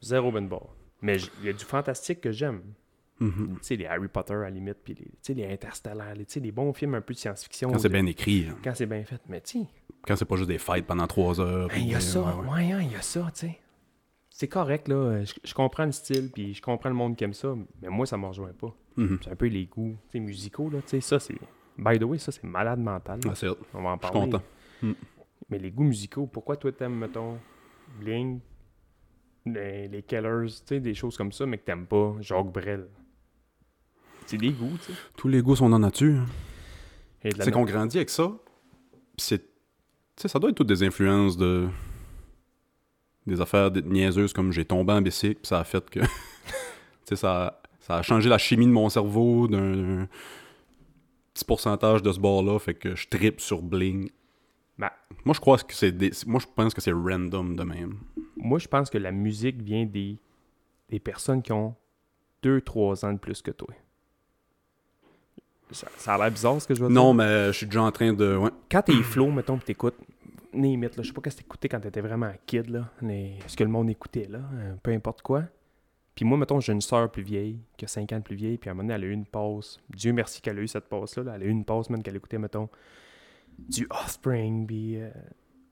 Zéro 0.00 0.30
ben 0.32 0.46
bord. 0.48 0.74
Mais 1.02 1.18
il 1.40 1.46
y 1.46 1.48
a 1.48 1.52
du 1.52 1.64
fantastique 1.64 2.20
que 2.20 2.30
j'aime. 2.32 2.62
Mhm. 3.18 3.56
Tu 3.56 3.58
sais, 3.62 3.76
les 3.76 3.86
Harry 3.86 4.08
Potter 4.08 4.34
à 4.34 4.40
la 4.40 4.50
limite, 4.50 4.76
puis 4.84 4.94
les, 5.28 5.34
les 5.34 5.52
Interstellaires, 5.52 6.14
les, 6.14 6.26
les 6.40 6.52
bons 6.52 6.72
films 6.74 6.94
un 6.94 7.00
peu 7.00 7.14
de 7.14 7.18
science-fiction. 7.18 7.70
Quand 7.70 7.78
c'est 7.78 7.88
bien 7.88 8.04
écrit. 8.06 8.46
hein. 8.50 8.56
Quand 8.62 8.74
c'est 8.74 8.86
bien 8.86 9.02
fait. 9.04 9.20
Mais 9.28 9.40
tu 9.40 9.60
Quand 10.06 10.16
c'est 10.16 10.24
pas 10.24 10.36
juste 10.36 10.48
des 10.48 10.58
fights 10.58 10.86
pendant 10.86 11.06
trois 11.06 11.40
heures. 11.40 11.68
Ben, 11.68 11.78
Il 11.78 11.88
y 11.88 11.94
a 11.94 12.00
ça, 12.00 12.20
ouais, 12.22 12.72
hein, 12.72 12.80
il 12.82 12.92
y 12.92 12.96
a 12.96 13.02
ça, 13.02 13.28
tu 13.34 13.46
sais. 13.46 13.58
C'est 14.30 14.48
correct, 14.48 14.88
là. 14.88 15.24
Je, 15.24 15.32
je 15.42 15.54
comprends 15.54 15.86
le 15.86 15.92
style, 15.92 16.30
puis 16.30 16.52
je 16.54 16.60
comprends 16.62 16.90
le 16.90 16.94
monde 16.94 17.16
qui 17.16 17.24
aime 17.24 17.32
ça, 17.34 17.54
mais 17.80 17.88
moi, 17.88 18.04
ça 18.06 18.16
me 18.18 18.26
rejoint 18.26 18.52
pas. 18.52 18.74
Mhm. 18.96 19.18
C'est 19.22 19.30
un 19.30 19.36
peu 19.36 19.46
les 19.46 19.64
goûts 19.66 19.96
musicaux, 20.14 20.68
là. 20.70 20.80
Tu 20.82 20.88
sais, 20.88 21.00
ça, 21.00 21.18
c'est. 21.18 21.36
By 21.78 21.98
the 21.98 22.04
way, 22.04 22.18
ça, 22.18 22.32
c'est 22.32 22.44
malade 22.44 22.78
mental. 22.78 23.20
Ah, 23.28 23.34
c'est. 23.34 23.48
On 23.74 23.82
va 23.82 23.90
en 23.90 23.96
Je 24.00 24.06
suis 24.06 24.12
parler. 24.12 24.30
content. 24.30 24.42
Mais 25.48 25.58
les 25.58 25.70
goûts 25.70 25.84
musicaux, 25.84 26.26
pourquoi 26.26 26.56
toi, 26.56 26.70
t'aimes, 26.72 26.96
mettons, 26.96 27.38
Bling, 28.00 28.40
les, 29.46 29.88
les 29.88 30.02
Kellers, 30.02 30.48
tu 30.48 30.62
sais, 30.66 30.80
des 30.80 30.94
choses 30.94 31.16
comme 31.16 31.32
ça, 31.32 31.46
mais 31.46 31.56
que 31.58 31.64
t'aimes 31.64 31.86
pas 31.86 32.14
Jacques 32.20 32.52
Brel? 32.52 32.88
C'est 34.26 34.38
des 34.38 34.50
goûts, 34.50 34.76
tu 34.84 34.92
sais. 34.92 34.98
Tous 35.16 35.28
les 35.28 35.40
goûts 35.40 35.56
sont 35.56 35.72
en 35.72 35.78
nature. 35.78 36.22
hein. 37.24 37.30
C'est 37.40 37.50
qu'on 37.52 37.64
grandit 37.64 37.96
avec 37.98 38.10
ça. 38.10 38.32
C'est. 39.16 39.44
Tu 40.16 40.22
sais, 40.22 40.28
ça 40.28 40.38
doit 40.38 40.50
être 40.50 40.56
toutes 40.56 40.68
des 40.68 40.82
influences 40.82 41.36
de. 41.36 41.68
Des 43.26 43.40
affaires 43.40 43.70
niaiseuses 43.70 44.32
comme 44.32 44.52
j'ai 44.52 44.64
tombé 44.64 44.92
en 44.92 45.02
bicycle, 45.02 45.34
puis 45.34 45.48
ça 45.48 45.60
a 45.60 45.64
fait 45.64 45.88
que. 45.90 46.00
tu 46.00 46.06
sais, 47.04 47.16
ça, 47.16 47.60
ça 47.80 47.96
a 47.96 48.02
changé 48.02 48.28
la 48.28 48.38
chimie 48.38 48.66
de 48.66 48.72
mon 48.72 48.88
cerveau 48.88 49.46
d'un 49.46 49.76
d'un 49.76 50.08
petit 51.34 51.44
pourcentage 51.44 52.02
de 52.02 52.10
ce 52.12 52.18
bord-là, 52.18 52.58
fait 52.58 52.74
que 52.74 52.96
je 52.96 53.08
tripe 53.08 53.40
sur 53.40 53.60
Bling. 53.60 54.10
Ben. 54.78 54.90
Moi, 55.24 55.34
je 55.34 55.40
crois 55.40 55.58
que 55.58 55.74
c'est 55.74 55.92
des... 55.92 56.10
Moi, 56.26 56.40
je 56.40 56.46
pense 56.54 56.72
que 56.72 56.80
c'est 56.80 56.92
random 56.92 57.56
de 57.56 57.62
même. 57.62 57.98
Moi, 58.36 58.58
je 58.58 58.68
pense 58.68 58.88
que 58.88 58.96
la 58.96 59.12
musique 59.12 59.60
vient 59.60 59.84
des, 59.84 60.18
des 60.88 60.98
personnes 60.98 61.42
qui 61.42 61.52
ont 61.52 61.74
2-3 62.42 63.04
ans 63.04 63.12
de 63.12 63.18
plus 63.18 63.42
que 63.42 63.50
toi. 63.50 63.68
Ça, 65.70 65.88
ça 65.96 66.14
a 66.14 66.18
l'air 66.18 66.30
bizarre 66.30 66.60
ce 66.62 66.66
que 66.68 66.74
je 66.74 66.80
veux 66.82 66.88
dire. 66.88 66.94
Non, 66.94 67.12
mais 67.12 67.46
je 67.48 67.52
suis 67.52 67.66
déjà 67.66 67.82
en 67.82 67.90
train 67.90 68.12
de. 68.12 68.36
Ouais. 68.36 68.50
Quand 68.70 68.82
t'es 68.82 68.92
flow, 69.02 69.30
mettons, 69.30 69.58
pis 69.58 69.64
t'écoutes, 69.66 69.96
it, 70.54 70.96
là, 70.96 71.02
je 71.02 71.08
sais 71.08 71.12
pas 71.12 71.20
qu'est-ce 71.20 71.36
que 71.36 71.42
t'écoutais 71.42 71.68
quand 71.68 71.80
t'étais 71.80 72.00
vraiment 72.00 72.30
kid, 72.46 72.70
là, 72.70 72.88
les- 73.02 73.34
ce 73.46 73.56
que 73.56 73.64
le 73.64 73.70
monde 73.70 73.90
écoutait, 73.90 74.26
là, 74.30 74.38
euh, 74.54 74.74
peu 74.82 74.92
importe 74.92 75.22
quoi. 75.22 75.42
Puis 76.14 76.24
moi, 76.24 76.38
mettons, 76.38 76.60
j'ai 76.60 76.72
une 76.72 76.80
sœur 76.80 77.10
plus 77.10 77.22
vieille, 77.22 77.58
qui 77.76 77.84
a 77.84 77.88
5 77.88 78.10
ans 78.12 78.18
de 78.18 78.22
plus 78.22 78.36
vieille, 78.36 78.56
puis 78.56 78.70
à 78.70 78.72
un 78.72 78.74
moment 78.74 78.84
donné, 78.88 78.94
elle 78.94 79.04
a 79.04 79.12
eu 79.12 79.12
une 79.12 79.26
pause. 79.26 79.78
Dieu 79.90 80.12
merci 80.14 80.40
qu'elle 80.40 80.58
a 80.58 80.62
eu 80.62 80.68
cette 80.68 80.86
pause-là. 80.88 81.24
là. 81.24 81.32
Elle 81.36 81.42
a 81.42 81.44
eu 81.46 81.50
une 81.50 81.64
pause, 81.64 81.90
même, 81.90 82.02
qu'elle 82.02 82.16
écoutait, 82.16 82.38
mettons, 82.38 82.70
du 83.58 83.86
Offspring, 83.90 84.66
puis 84.66 84.96
euh, 85.00 85.10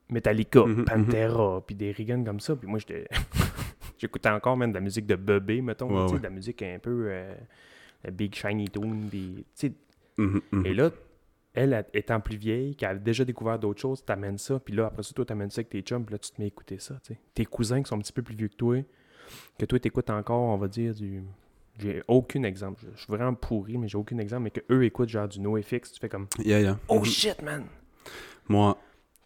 Metallica, 0.09 0.65
Mhm, 0.65 0.85
Pantera, 0.85 1.63
puis 1.65 1.73
des 1.75 1.91
riganes 1.91 2.23
comme 2.25 2.39
ça. 2.39 2.55
Puis 2.55 2.67
moi, 2.67 2.77
j'étais... 2.79 3.07
J'écoutais 3.97 4.29
encore, 4.29 4.57
même, 4.57 4.69
de 4.71 4.75
la 4.75 4.81
musique 4.81 5.05
de 5.07 5.15
Bebé, 5.15 5.61
mettons, 5.61 5.87
Ouais, 5.89 6.11
ouais. 6.11 6.17
de 6.19 6.23
la 6.23 6.29
musique 6.29 6.61
un 6.61 6.77
peu... 6.79 7.05
euh, 7.09 7.33
la 8.03 8.11
Big 8.11 8.35
Shiny 8.35 8.69
Tune, 8.69 9.07
des... 9.09 9.43
Mhm, 10.17 10.41
mhm. 10.51 10.65
et 10.65 10.73
là, 10.73 10.91
elle, 11.53 11.85
étant 11.93 12.19
plus 12.19 12.37
vieille, 12.37 12.75
qui 12.75 12.85
a 12.85 12.93
déjà 12.95 13.23
découvert 13.23 13.57
d'autres 13.59 13.79
choses, 13.81 14.03
t'amènes 14.03 14.37
ça, 14.37 14.59
puis 14.59 14.73
là, 14.75 14.87
après 14.87 15.03
ça, 15.03 15.13
toi, 15.13 15.25
t'amènes 15.25 15.49
ça 15.49 15.59
avec 15.59 15.69
tes 15.69 15.81
chums, 15.81 16.03
puis 16.05 16.13
là, 16.13 16.19
tu 16.19 16.31
te 16.31 16.35
mets 16.39 16.45
à 16.45 16.47
écouter 16.47 16.79
ça. 16.79 16.99
Tes 17.33 17.45
cousins 17.45 17.81
qui 17.81 17.87
sont 17.89 17.95
un 17.95 17.99
petit 17.99 18.11
peu 18.13 18.21
plus 18.21 18.35
vieux 18.35 18.49
que 18.49 18.55
toi, 18.55 18.77
que 19.57 19.65
toi, 19.65 19.79
t'écoutes 19.79 20.09
encore, 20.09 20.41
on 20.41 20.57
va 20.57 20.67
dire, 20.67 20.93
du... 20.93 21.23
J'ai 21.77 22.01
aucun 22.07 22.43
exemple. 22.43 22.85
Je, 22.93 23.01
suis 23.01 23.07
vraiment 23.11 23.33
pourri, 23.33 23.77
mais 23.77 23.87
j'ai 23.89 23.97
aucun 23.97 24.17
exemple, 24.17 24.43
mais 24.43 24.51
que 24.51 24.61
eux 24.71 24.85
écoutent 24.85 25.09
genre 25.09 25.27
du 25.27 25.41
NoFX, 25.41 25.91
tu 25.91 25.99
fais 25.99 26.07
comme 26.07 26.27
Yeah, 26.39 26.61
yeah. 26.61 26.79
«Oh 26.87 26.99
Mhm. 26.99 27.05
shit, 27.05 27.41
man! 27.41 27.65
Moi,» 28.47 28.77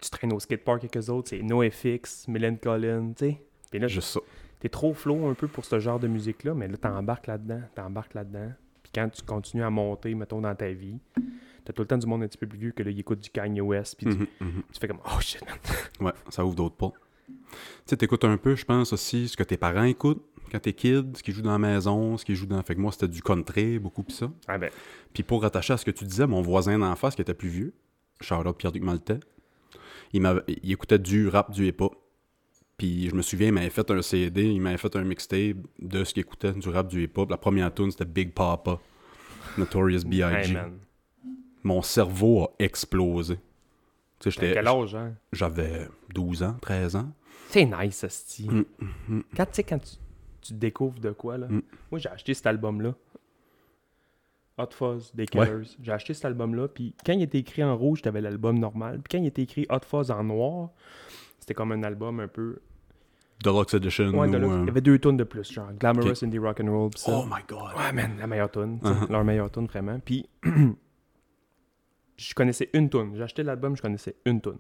Tu 0.02 0.10
traînes 0.10 0.32
au 0.34 0.40
skatepark 0.40 0.84
avec 0.84 0.96
eux 0.98 1.10
autres, 1.12 1.30
c'est 1.30 1.42
NoFX, 1.44 2.28
Mylène 2.30 2.58
Collin, 2.58 3.12
tu 3.16 3.26
sais. 3.26 3.42
Puis 3.70 3.80
là, 3.80 3.88
juste 3.88 4.08
ça. 4.08 4.20
t'es 4.62 4.70
trop 4.70 4.94
flow 4.94 5.28
un 5.28 5.34
peu 5.34 5.48
pour 5.48 5.66
ce 5.66 5.78
genre 5.80 6.00
de 6.00 6.08
musique-là, 6.08 6.54
mais 6.54 6.68
là, 6.68 6.78
t'embarques 6.78 7.28
là-dedans, 7.28 7.62
t'embarques 7.76 8.14
là-dedans. 8.14 8.52
Puis 8.92 9.02
quand 9.02 9.10
tu 9.10 9.22
continues 9.24 9.64
à 9.64 9.70
monter, 9.70 10.16
mettons, 10.16 10.42
dans 10.42 10.56
ta 10.56 10.70
vie, 10.72 10.98
t'as 11.66 11.74
tout 11.74 11.82
le 11.84 11.88
temps 11.88 11.98
du 11.98 12.08
monde 12.08 12.24
un 12.24 12.28
petit 12.28 12.38
peu 12.38 12.48
plus 12.48 12.58
vieux 12.58 12.72
que 12.72 12.82
là, 12.84 12.90
il 12.90 13.00
écoute 13.00 13.20
du 13.20 13.30
Kanye 13.30 13.62
West, 13.62 13.96
puis 13.98 14.08
tu- 14.08 14.18
Mhm, 14.18 14.28
mhm. 14.40 14.64
tu 14.72 14.80
fais 14.80 14.88
comme 14.88 15.00
«Oh 15.06 15.20
shit, 15.22 15.42
man!» 15.46 15.56
Ouais, 16.02 16.14
ça 16.30 16.44
ouvre 16.46 16.56
d'autres 16.56 16.76
pas. 16.76 16.92
Tu 17.28 17.36
sais, 17.86 17.98
t'écoutes 17.98 18.26
un 18.26 18.38
peu, 18.38 18.56
je 18.56 18.66
pense 18.66 18.92
aussi, 18.94 19.28
ce 19.28 19.38
que 19.38 19.44
tes 19.44 19.58
parents 19.58 19.84
écoutent 19.84 20.24
quand 20.52 20.60
t'es 20.60 20.74
kid, 20.74 21.16
ce 21.16 21.22
qu'ils 21.22 21.36
jouent 21.36 21.44
dans 21.44 21.52
la 21.52 21.60
maison, 21.60 22.18
ce 22.18 22.26
qu'ils 22.26 22.34
jouent 22.36 22.48
dans. 22.48 22.62
Fait 22.64 22.74
que 22.74 22.80
moi, 22.80 22.92
c'était 22.92 23.08
du 23.08 23.22
country, 23.22 23.78
beaucoup 23.78 24.02
pis 24.02 24.16
ça. 24.16 24.32
Ah 24.48 24.58
ben, 24.58 24.72
Puis 25.14 25.22
pour 25.22 25.44
rattacher 25.44 25.74
à 25.74 25.78
ce 25.78 25.86
que 25.86 25.92
tu 25.92 26.06
disais, 26.06 26.26
mon 26.26 26.42
voisin 26.42 26.80
d'en 26.80 26.96
face, 26.96 27.14
qui 27.16 27.22
était 27.22 27.36
plus 27.36 27.50
vieux, 27.50 27.74
Charlotte 28.20 28.58
Pierre-Duc 28.58 28.82
Maltais, 28.82 29.20
il, 30.12 30.28
il 30.64 30.72
écoutait 30.72 30.98
du 30.98 31.28
rap, 31.28 31.52
du 31.52 31.68
hip-hop. 31.68 31.96
Puis 32.80 33.10
je 33.10 33.16
me 33.16 33.22
souviens, 33.22 33.48
il 33.50 33.54
m'avait 33.54 33.70
fait 33.70 33.92
un 33.92 34.02
CD, 34.02 34.46
il 34.46 34.62
m'avait 34.62 34.78
fait 34.78 34.96
un 34.96 35.04
mixtape 35.04 35.58
de 35.80 36.04
ce 36.04 36.14
qu'il 36.14 36.22
écoutait, 36.22 36.54
du 36.54 36.70
rap, 36.70 36.88
du 36.88 37.04
hip-hop. 37.04 37.30
La 37.30 37.38
première 37.38 37.72
tune 37.74 37.92
c'était 37.92 38.06
Big 38.06 38.34
Papa, 38.34 38.80
Notorious 39.58 40.06
B.I.G. 40.06 40.54
hey. 40.54 40.58
Mon 41.62 41.82
cerveau 41.82 42.44
a 42.44 42.52
explosé. 42.58 43.38
Tu 44.20 44.32
sais, 44.32 44.54
quel 44.54 44.68
âge, 44.68 44.96
hein? 44.96 45.14
j'avais 45.32 45.88
12 46.14 46.44
ans, 46.44 46.56
13 46.62 46.96
ans. 46.96 47.12
C'est 47.50 47.66
nice, 47.66 48.06
ce 48.08 48.44
Mm, 48.44 48.64
mm. 49.08 49.22
Quand, 49.36 49.46
tu 49.46 49.52
sais, 49.54 49.64
quand 49.64 49.80
tu, 49.80 49.96
tu 50.42 50.54
découvres 50.54 51.00
de 51.00 51.12
quoi, 51.12 51.38
là. 51.38 51.48
Mm. 51.48 51.62
Moi, 51.92 52.00
j'ai 52.00 52.10
acheté 52.10 52.34
cet 52.34 52.48
album-là. 52.48 52.96
Hot 54.58 54.72
Fuzz 54.72 55.12
des 55.14 55.26
Killers. 55.26 55.64
J'ai 55.82 55.92
acheté 55.92 56.14
cet 56.14 56.26
album-là, 56.26 56.68
puis 56.68 56.94
quand 57.06 57.14
il 57.14 57.24
était 57.24 57.40
écrit 57.40 57.64
en 57.64 57.76
rouge, 57.76 58.02
t'avais 58.02 58.22
l'album 58.22 58.60
normal. 58.60 59.00
Puis 59.02 59.18
quand 59.18 59.24
il 59.24 59.28
était 59.28 59.42
écrit 59.42 59.66
Hot 59.70 59.86
Fuzz 59.86 60.12
en 60.12 60.24
noir, 60.24 60.70
c'était 61.40 61.54
comme 61.54 61.72
un 61.72 61.84
album 61.84 62.20
un 62.20 62.28
peu. 62.28 62.60
Deluxe 63.44 63.74
Edition. 63.74 64.10
Ouais, 64.10 64.28
ou, 64.28 64.32
Deluxe. 64.32 64.52
euh, 64.54 64.60
Il 64.64 64.68
y 64.68 64.70
avait 64.70 64.82
deux 64.82 65.00
tunes 65.00 65.18
de 65.18 65.24
plus, 65.24 65.52
genre 65.52 65.72
Glamorous 65.74 66.24
Indie 66.24 66.38
Rock 66.40 66.60
and 66.62 66.72
Roll. 66.72 66.90
pis 66.90 67.00
ça. 67.02 67.12
Oh 67.18 67.26
my 67.26 67.42
god. 67.48 67.74
Ouais, 67.78 67.92
man, 67.94 68.18
la 68.20 68.28
meilleure 68.28 68.52
tune. 68.52 68.80
Uh-huh. 68.84 69.10
Leur 69.12 69.24
meilleure 69.24 69.50
tune, 69.52 69.66
vraiment. 69.68 70.00
Puis, 70.00 70.28
je 72.18 72.34
connaissais 72.34 72.70
une 72.74 72.90
tune. 72.90 73.14
J'ai 73.16 73.24
acheté 73.24 73.44
l'album, 73.44 73.76
je 73.76 73.82
connaissais 73.82 74.16
une 74.26 74.42
tune. 74.42 74.58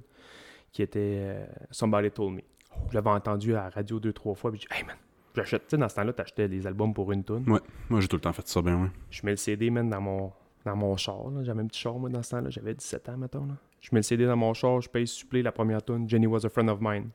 Qui 0.71 0.81
était 0.81 1.00
euh, 1.21 1.45
Somebody 1.71 2.12
Told 2.12 2.36
Me. 2.36 2.41
Je 2.89 2.95
l'avais 2.95 3.09
entendu 3.09 3.53
à 3.55 3.63
la 3.63 3.69
radio 3.69 4.00
deux, 4.00 4.13
trois 4.13 4.36
fois. 4.36 4.51
Puis, 4.51 4.62
j'ai 4.62 4.67
dit, 4.67 4.79
hey, 4.81 4.86
man, 4.88 4.95
j'achète. 5.36 5.63
Tu 5.63 5.71
sais, 5.71 5.77
dans 5.77 5.89
ce 5.89 5.95
temps-là, 5.95 6.13
t'achetais 6.13 6.48
des 6.48 6.65
albums 6.67 6.93
pour 6.93 7.12
une 7.12 7.24
tune. 7.24 7.43
Ouais, 7.50 7.59
moi 7.89 8.00
j'ai 8.00 8.07
tout 8.07 8.15
le 8.15 8.21
temps 8.21 8.33
fait 8.33 8.48
ça 8.48 8.62
bien, 8.62 8.81
ouais. 8.83 8.89
Je 9.09 9.21
mets 9.25 9.31
le 9.31 9.38
CD, 9.38 9.69
man, 9.71 9.89
dans 9.89 10.00
mon, 10.01 10.31
dans 10.65 10.75
mon 10.75 10.95
char. 10.95 11.17
J'avais 11.41 11.62
un 11.62 11.67
petit 11.67 11.79
char, 11.81 11.98
moi, 11.98 12.09
dans 12.09 12.21
ce 12.24 12.29
temps-là. 12.31 12.50
J'avais 12.50 12.75
17 12.75 13.09
ans, 13.09 13.17
mettons. 13.17 13.45
Là. 13.45 13.55
Je 13.81 13.89
mets 13.91 14.00
le 14.00 14.03
CD 14.03 14.25
dans 14.25 14.38
mon 14.38 14.53
char, 14.53 14.79
je 14.81 14.89
paye 14.89 15.07
supplé 15.07 15.41
la 15.41 15.51
première 15.51 15.83
tune. 15.83 16.07
Jenny 16.07 16.27
was 16.27 16.45
a 16.45 16.50
friend 16.50 16.69
of 16.69 16.79
mine. 16.81 17.09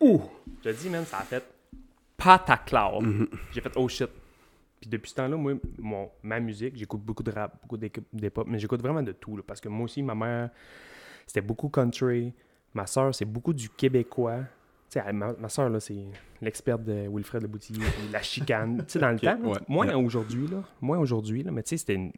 Ouh! 0.00 0.22
Je 0.62 0.70
te 0.70 0.76
dis, 0.76 0.88
man, 0.90 1.04
ça 1.04 1.18
a 1.18 1.22
fait 1.22 1.44
pataclard. 2.16 3.02
Mhm. 3.02 3.28
J'ai 3.52 3.60
fait 3.60 3.72
oh 3.76 3.88
shit. 3.88 4.10
Puis 4.80 4.90
depuis 4.90 5.10
ce 5.10 5.16
temps-là, 5.16 5.36
moi, 5.36 5.54
mon, 5.78 6.10
ma 6.22 6.40
musique, 6.40 6.76
j'écoute 6.76 7.00
beaucoup 7.00 7.22
de 7.22 7.30
rap, 7.30 7.58
beaucoup 7.62 7.76
d'hip-hop, 7.76 8.46
mais 8.46 8.58
j'écoute 8.58 8.82
vraiment 8.82 9.02
de 9.02 9.12
tout. 9.12 9.36
là, 9.36 9.42
parce 9.46 9.60
que 9.60 9.68
moi 9.68 9.84
aussi, 9.84 10.02
ma 10.02 10.14
mère, 10.14 10.50
c'était 11.26 11.40
beaucoup 11.40 11.68
country. 11.68 12.32
Ma 12.74 12.86
soeur, 12.86 13.14
c'est 13.14 13.24
beaucoup 13.24 13.54
du 13.54 13.70
québécois. 13.70 14.40
Tu 14.90 15.00
sais, 15.00 15.12
ma, 15.12 15.32
ma 15.32 15.48
soeur, 15.48 15.70
là, 15.70 15.80
c'est 15.80 16.06
l'experte 16.42 16.84
de 16.84 17.08
Wilfred 17.08 17.42
Le 17.42 17.48
Boutillier, 17.48 17.86
la 18.12 18.22
chicane. 18.22 18.78
tu 18.86 18.92
sais, 18.92 18.98
dans 18.98 19.10
le 19.10 19.18
temps, 19.18 19.38
là, 19.38 19.48
ouais, 19.48 19.58
moins 19.66 19.88
ouais. 19.88 19.94
aujourd'hui, 19.94 20.46
là. 20.46 20.62
Moins 20.80 20.98
aujourd'hui, 20.98 21.42
là. 21.42 21.50
Mais 21.50 21.62
tu 21.62 21.70
sais, 21.70 21.78
c'était 21.78 21.94
une... 21.94 22.12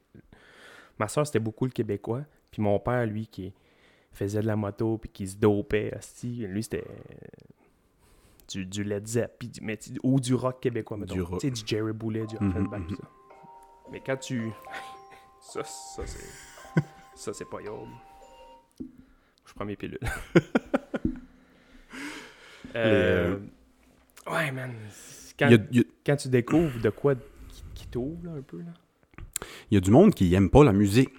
Ma 0.99 1.07
soeur, 1.07 1.25
c'était 1.27 1.39
beaucoup 1.39 1.65
le 1.65 1.71
québécois. 1.71 2.25
Puis 2.51 2.61
mon 2.61 2.79
père, 2.81 3.07
lui, 3.07 3.29
qui 3.29 3.53
faisait 4.11 4.41
de 4.41 4.47
la 4.47 4.57
moto, 4.57 4.99
puis 4.99 5.11
qui 5.11 5.29
se 5.29 5.37
dopait, 5.37 5.93
asti, 5.95 6.45
lui, 6.49 6.63
c'était 6.63 6.85
du, 8.49 8.65
du 8.67 8.85
Led 8.85 9.07
Zepp, 9.07 9.43
mais 9.63 9.79
ou 10.03 10.21
du 10.21 10.35
rock 10.35 10.61
québécois, 10.61 10.97
mettons. 10.97 11.15
Du 11.15 11.23
rock. 11.23 11.45
Du 11.45 11.53
Jerry 11.67 11.93
Boulet, 11.93 12.27
du 12.27 12.37
Mhm, 12.41 12.49
Offenbach, 12.51 12.81
mhm. 12.81 12.87
tout 12.89 12.97
ça. 12.97 13.09
Mais 13.91 14.01
quand 14.05 14.17
tu... 14.17 14.51
Ça, 15.41 15.63
ça, 15.65 16.03
c'est... 16.07 16.83
ça, 17.15 17.33
c'est 17.33 17.49
pas 17.49 17.63
yob. 17.63 17.89
Je 19.47 19.55
prends 19.55 19.65
mes 19.65 19.77
pilules. 19.77 19.99
Euh, 22.77 23.39
Ouais, 24.31 24.53
man. 24.53 24.75
Quand, 25.39 25.47
Il 25.47 25.53
y 25.53 25.55
a, 25.55 25.59
il 25.71 25.77
y 25.79 25.81
a- 25.81 25.85
quand 26.05 26.17
tu 26.17 26.29
découvres 26.29 26.79
de 26.81 26.91
quoi 26.91 27.15
qui, 27.15 27.65
qui 27.75 27.87
t'ouvre, 27.87 28.27
là, 28.27 28.33
un 28.33 28.43
peu, 28.43 28.59
là. 28.59 28.73
il 29.71 29.75
y 29.75 29.77
a 29.79 29.81
du 29.81 29.91
monde 29.91 30.15
qui 30.15 30.35
aime 30.35 30.51
pas 30.51 30.65
la 30.65 30.73
musique. 30.75 31.11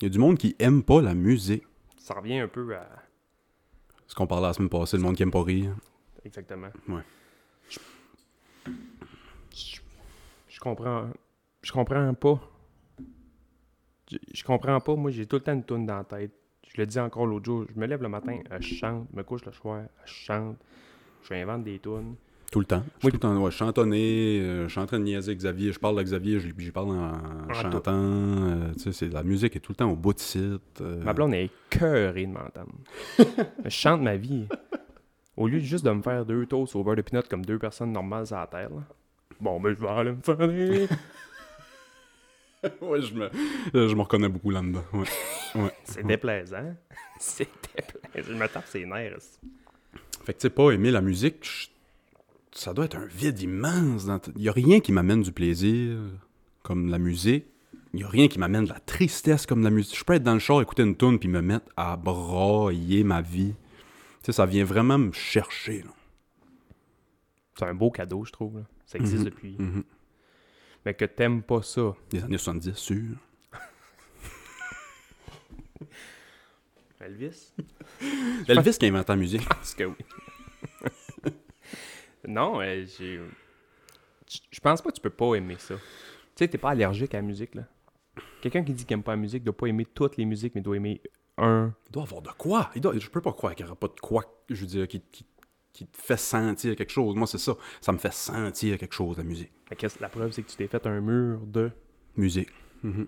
Il 0.00 0.04
y 0.04 0.06
a 0.06 0.10
du 0.10 0.18
monde 0.18 0.38
qui 0.38 0.56
aime 0.58 0.82
pas 0.82 1.00
la 1.00 1.14
musique. 1.14 1.62
Ça 1.98 2.14
revient 2.14 2.38
un 2.40 2.48
peu 2.48 2.74
à... 2.74 2.88
Ce 4.12 4.14
qu'on 4.14 4.26
parlait 4.26 4.46
la 4.48 4.52
semaine 4.52 4.68
passée, 4.68 4.98
le 4.98 5.02
monde 5.02 5.16
qui 5.16 5.22
aime 5.22 5.30
pas 5.30 5.42
rire. 5.42 5.74
Exactement. 6.22 6.68
Ouais. 6.86 7.00
Je, 7.70 7.78
je- 9.56 9.80
je 10.48 10.60
comprends. 10.60 11.08
Je 11.62 11.72
comprends 11.72 12.12
pas. 12.12 12.38
Je, 14.10 14.18
je 14.34 14.44
comprends 14.44 14.80
pas. 14.80 14.94
Moi, 14.96 15.10
j'ai 15.12 15.24
tout 15.24 15.36
le 15.36 15.42
temps 15.42 15.54
une 15.54 15.64
toune 15.64 15.86
dans 15.86 15.96
la 15.96 16.04
tête. 16.04 16.30
Je 16.68 16.74
le 16.78 16.86
dis 16.86 16.98
encore 17.00 17.24
l'autre 17.24 17.46
jour. 17.46 17.64
Je 17.74 17.80
me 17.80 17.86
lève 17.86 18.02
le 18.02 18.10
matin, 18.10 18.38
je 18.60 18.74
chante. 18.74 19.08
Je 19.12 19.16
me 19.16 19.22
couche 19.22 19.46
le 19.46 19.52
soir, 19.52 19.84
je 20.04 20.12
chante. 20.12 20.58
Je 21.22 21.32
invente 21.32 21.64
des 21.64 21.78
tunes. 21.78 22.16
Tout 22.52 22.60
le 22.60 22.66
temps. 22.66 22.82
Je 23.00 23.06
Oui. 23.06 23.10
suis 23.10 23.10
tout 23.12 23.16
le 23.16 23.20
temps, 23.34 23.42
ouais, 23.42 23.50
chantonné, 23.50 24.38
euh, 24.40 24.64
je 24.68 24.72
suis 24.72 24.80
en 24.80 24.84
train 24.86 24.98
de 24.98 25.04
niaiser 25.04 25.34
Xavier, 25.34 25.72
je 25.72 25.78
parle 25.80 25.94
avec 25.96 26.06
Xavier, 26.06 26.38
je 26.38 26.48
j'y 26.58 26.70
parle 26.70 26.90
en, 26.90 27.52
chantant. 27.54 27.92
euh, 27.94 28.72
tu 28.74 28.80
sais, 28.80 28.92
c'est- 28.92 29.08
la 29.08 29.22
musique 29.22 29.56
est 29.56 29.60
tout 29.60 29.72
le 29.72 29.76
temps 29.76 29.90
au 29.90 29.96
bout 29.96 30.12
de 30.12 30.18
site. 30.20 30.60
euh, 30.82 31.02
Ma 31.02 31.14
blonde 31.14 31.32
est 31.32 31.46
écœurée 31.70 32.26
de 32.26 32.32
m'entendre. 32.32 32.72
je 33.64 33.70
chante 33.70 34.02
ma 34.02 34.16
vie. 34.16 34.46
Au 35.34 35.48
lieu 35.48 35.60
de 35.60 35.64
juste 35.64 35.84
de 35.86 35.90
me 35.92 36.02
faire 36.02 36.26
deux 36.26 36.44
toasts 36.44 36.76
au 36.76 36.84
beurre 36.84 36.96
de 36.96 37.02
pinot 37.02 37.22
comme 37.28 37.42
deux 37.44 37.58
personnes 37.58 37.90
normales 37.90 38.26
sur 38.26 38.36
la 38.36 38.46
terre, 38.46 38.68
là. 38.68 38.82
Bon, 39.40 39.58
ben, 39.58 39.74
je 39.74 39.80
vais 39.80 39.88
aller 39.88 40.12
me 40.12 40.20
faire 40.20 40.38
ouais, 42.82 43.00
je 43.00 43.14
me, 43.14 43.30
je 43.72 43.94
me 43.94 44.02
reconnais 44.02 44.28
beaucoup 44.28 44.50
là-dedans. 44.50 44.84
Ouais. 44.92 45.06
Ouais. 45.54 45.72
C'est 45.84 46.06
déplaisant. 46.06 46.74
C'est 47.18 47.48
déplaisant. 47.74 48.28
Je 48.28 48.34
me 48.34 48.46
tape 48.46 48.66
ses 48.66 48.84
nerfs. 48.84 49.16
Fait 50.24 50.34
que 50.34 50.38
tu 50.38 50.42
sais, 50.42 50.50
pas 50.50 50.70
aimer 50.70 50.90
la 50.92 51.00
musique, 51.00 51.38
je- 51.42 51.68
ça 52.54 52.72
doit 52.74 52.84
être 52.86 52.96
un 52.96 53.06
vide 53.06 53.40
immense. 53.40 54.06
dans 54.06 54.20
Il 54.36 54.42
y 54.42 54.48
a 54.48 54.52
rien 54.52 54.80
qui 54.80 54.92
m'amène 54.92 55.22
du 55.22 55.32
plaisir 55.32 55.98
comme 56.62 56.88
la 56.90 56.98
musique. 56.98 57.46
Il 57.94 58.00
y 58.00 58.04
a 58.04 58.08
rien 58.08 58.28
qui 58.28 58.38
m'amène 58.38 58.64
de 58.64 58.70
la 58.70 58.80
tristesse 58.80 59.44
comme 59.46 59.62
la 59.62 59.70
musique. 59.70 59.98
Je 59.98 60.04
peux 60.04 60.14
être 60.14 60.22
dans 60.22 60.32
le 60.34 60.38
char, 60.38 60.60
écouter 60.62 60.82
une 60.82 60.96
tune 60.96 61.18
puis 61.18 61.28
me 61.28 61.42
mettre 61.42 61.66
à 61.76 61.96
brailler 61.96 63.04
ma 63.04 63.20
vie. 63.20 63.54
Tu 64.22 64.26
sais, 64.26 64.32
ça 64.32 64.46
vient 64.46 64.64
vraiment 64.64 64.96
me 64.98 65.12
chercher. 65.12 65.84
C'est 67.58 67.66
un 67.66 67.74
beau 67.74 67.90
cadeau, 67.90 68.24
je 68.24 68.32
trouve. 68.32 68.58
là. 68.58 68.64
Ça 68.86 68.98
existe 68.98 69.18
Mhm. 69.18 69.24
depuis. 69.24 69.56
Mhm. 69.58 69.84
Mais 70.86 70.94
que 70.94 71.04
t'aimes 71.04 71.42
pas 71.42 71.62
ça. 71.62 71.94
Les 72.12 72.22
années 72.24 72.38
70, 72.38 72.74
sûr. 72.76 73.16
Elvis? 77.00 77.52
Elvis 78.48 78.78
qui 78.78 78.86
a 78.86 78.88
inventé 78.88 79.12
la 79.12 79.16
musique. 79.16 79.46
Parce 79.48 79.74
que 79.74 79.84
oui. 79.84 79.96
Non, 82.26 82.60
euh, 82.60 82.84
j'ai. 82.98 83.20
Je 84.50 84.60
pense 84.60 84.80
pas 84.80 84.90
que 84.90 84.94
tu 84.96 85.00
peux 85.00 85.10
pas 85.10 85.34
aimer 85.34 85.56
ça. 85.58 85.74
Tu 85.74 85.80
sais, 86.36 86.48
t'es 86.48 86.58
pas 86.58 86.70
allergique 86.70 87.14
à 87.14 87.18
la 87.18 87.22
musique, 87.22 87.54
là. 87.54 87.64
Quelqu'un 88.40 88.62
qui 88.64 88.72
dit 88.72 88.84
qu'il 88.84 88.94
aime 88.94 89.02
pas 89.02 89.12
la 89.12 89.16
musique 89.16 89.44
doit 89.44 89.56
pas 89.56 89.66
aimer 89.66 89.84
toutes 89.84 90.16
les 90.16 90.24
musiques, 90.24 90.54
mais 90.54 90.60
doit 90.60 90.76
aimer 90.76 91.00
un. 91.38 91.74
Il 91.88 91.92
doit 91.92 92.02
avoir 92.04 92.22
de 92.22 92.30
quoi. 92.30 92.70
Il 92.74 92.80
doit, 92.80 92.96
je 92.98 93.08
peux 93.08 93.20
pas 93.20 93.32
croire 93.32 93.54
qu'il 93.54 93.64
n'y 93.64 93.70
aura 93.70 93.78
pas 93.78 93.88
de 93.88 94.00
quoi, 94.00 94.24
je 94.48 94.60
veux 94.60 94.66
dire, 94.66 94.88
qui, 94.88 95.00
qui, 95.00 95.26
qui 95.72 95.86
te 95.86 95.96
fait 95.96 96.16
sentir 96.16 96.76
quelque 96.76 96.90
chose. 96.90 97.14
Moi, 97.14 97.26
c'est 97.26 97.38
ça. 97.38 97.56
Ça 97.80 97.92
me 97.92 97.98
fait 97.98 98.12
sentir 98.12 98.78
quelque 98.78 98.94
chose, 98.94 99.16
la 99.18 99.24
musique. 99.24 99.52
Que 99.76 99.86
la 100.00 100.08
preuve, 100.08 100.32
c'est 100.32 100.42
que 100.42 100.50
tu 100.50 100.56
t'es 100.56 100.66
fait 100.66 100.86
un 100.86 101.00
mur 101.00 101.40
de. 101.46 101.70
Musique. 102.16 102.50
Mhm. 102.82 103.06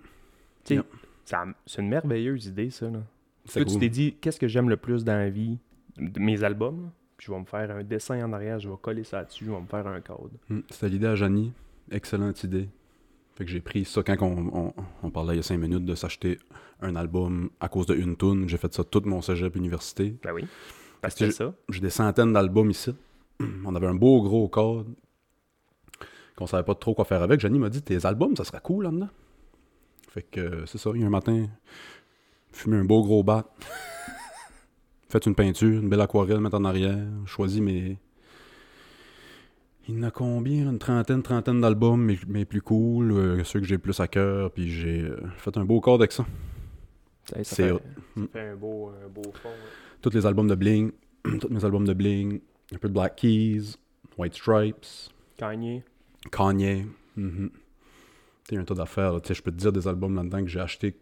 Ça- 1.25 1.47
c'est 1.67 1.81
une 1.83 1.89
merveilleuse 1.89 2.47
idée, 2.47 2.71
ça, 2.71 2.89
là. 2.91 3.03
Tu 3.47 3.65
t'es 3.65 3.89
dit, 3.91 4.17
qu'est-ce 4.21 4.41
que 4.41 4.49
j'aime 4.49 4.69
le 4.71 4.77
plus 4.79 5.05
dans 5.05 5.17
la 5.17 5.29
vie, 5.29 5.59
de 5.99 6.19
mes 6.21 6.43
albums? 6.43 6.91
Puis 7.17 7.27
je 7.27 7.33
vais 7.33 7.39
me 7.39 7.45
faire 7.45 7.71
un 7.71 7.83
dessin 7.85 8.25
en 8.25 8.33
arrière, 8.33 8.59
je 8.59 8.69
vais 8.69 8.77
coller 8.81 9.05
ça 9.05 9.25
dessus, 9.25 9.45
je 9.47 9.51
vais 9.51 9.61
me 9.61 9.67
faire 9.67 9.87
un 9.87 10.01
code. 10.01 10.33
Mm, 10.49 10.61
C'était 10.71 10.89
l'idée 10.89 11.07
à 11.07 11.15
Janie. 11.15 11.53
Excellente 11.91 12.43
idée. 12.45 12.69
Fait 13.35 13.45
que 13.45 13.51
j'ai 13.51 13.61
pris 13.61 13.85
ça 13.85 14.03
quand 14.03 14.17
on, 14.23 14.49
on- 14.69 14.75
on 15.03 15.11
parlait 15.11 15.35
il 15.35 15.37
y 15.37 15.41
a 15.41 15.43
cinq 15.43 15.59
minutes 15.59 15.85
de 15.85 15.95
s'acheter 15.95 16.39
un 16.81 16.95
album 16.97 17.51
à 17.61 17.69
cause 17.69 17.87
de 17.87 17.95
une 17.95 18.17
tune. 18.17 18.49
J'ai 18.49 18.57
fait 18.59 18.73
ça 18.73 18.85
toute 18.85 19.07
mon 19.07 19.21
cégep 19.23 19.55
université. 19.57 20.17
Ben 20.23 20.33
oui. 20.33 20.47
Parce 21.03 21.15
que 21.17 21.31
ça. 21.31 21.53
J'ai 21.69 21.81
des 21.81 21.91
centaines 21.91 22.33
d'albums 22.33 22.71
ici. 22.71 22.95
On 23.65 23.75
avait 23.75 23.87
un 23.89 23.95
beau 23.95 24.23
gros 24.23 24.49
code 24.49 24.95
qu'on 26.37 26.47
savait 26.47 26.63
pas 26.65 26.75
trop 26.75 26.95
quoi 26.95 27.05
faire 27.05 27.23
avec. 27.23 27.41
Janie 27.41 27.59
m'a 27.59 27.69
dit 27.71 27.83
tes 27.83 28.05
albums, 28.07 28.35
ça 28.37 28.45
serait 28.45 28.61
cool 28.63 28.85
là-dedans. 28.85 29.09
Fait 30.09 30.23
que 30.23 30.41
euh, 30.41 30.67
c'est 30.67 30.79
ça. 30.79 30.91
Il 30.95 31.01
y 31.01 31.05
a 31.05 31.07
un 31.07 31.11
matin, 31.11 31.47
fumé 32.53 32.77
un 32.77 32.85
beau 32.85 33.03
gros 33.03 33.23
bat. 33.25 33.45
Fait 35.09 35.27
une 35.27 35.35
peinture, 35.35 35.81
une 35.83 35.89
belle 35.89 36.01
aquarelle, 36.01 36.41
mettre 36.41 36.57
en 36.57 36.65
arrière. 36.65 36.99
Choisi 37.27 37.61
mes. 37.61 37.99
Il 39.89 39.97
y 39.97 39.99
en 39.99 40.03
a 40.05 40.11
combien? 40.11 40.71
Une 40.71 40.79
trentaine, 40.79 41.23
trentaine 41.23 41.61
d'albums, 41.61 42.01
mais, 42.03 42.19
mais 42.27 42.45
plus 42.47 42.63
cool, 42.63 43.13
euh, 43.13 43.45
ceux 43.45 43.61
que 43.61 43.67
j'ai 43.67 43.77
plus 43.79 44.01
à 44.01 44.09
cœur. 44.09 44.51
Puis 44.51 44.71
j'ai 44.71 45.03
euh, 45.03 45.17
fait 45.37 45.57
un 45.59 45.65
beau 45.65 45.81
code 45.81 46.01
avec 46.01 46.13
ça. 46.13 46.25
Ça, 47.27 47.37
ça 47.37 47.45
C'est 47.57 47.69
fait, 47.69 47.83
Mm. 48.17 48.27
fait 48.33 48.49
un 48.51 48.57
beau, 48.57 48.91
un 49.05 49.09
beau 49.09 49.23
fond. 49.43 49.49
ouais. 49.49 49.55
tous 50.01 50.11
les 50.15 50.25
albums 50.25 50.47
de 50.49 50.55
Bling, 50.55 50.93
tous 51.41 51.49
mes 51.49 51.65
albums 51.65 51.85
de 51.87 51.93
Bling, 51.93 52.41
un 52.73 52.79
peu 52.79 52.89
de 52.89 52.95
Black 52.95 53.17
Keys, 53.17 53.75
White 54.17 54.35
Stripes, 54.35 54.87
Kanye. 55.37 55.83
Kanye. 56.31 56.87
mhm. 57.17 57.51
Tu 58.47 58.55
sais, 58.55 58.61
un 58.61 58.65
tas 58.65 58.75
d'affaires. 58.75 59.21
Je 59.27 59.43
peux 59.43 59.51
te 59.51 59.57
dire 59.57 59.73
des 59.73 59.89
albums 59.89 60.15
là-dedans 60.15 60.43
que 60.43 60.49
j'ai 60.49 60.61
acheté, 60.61 60.95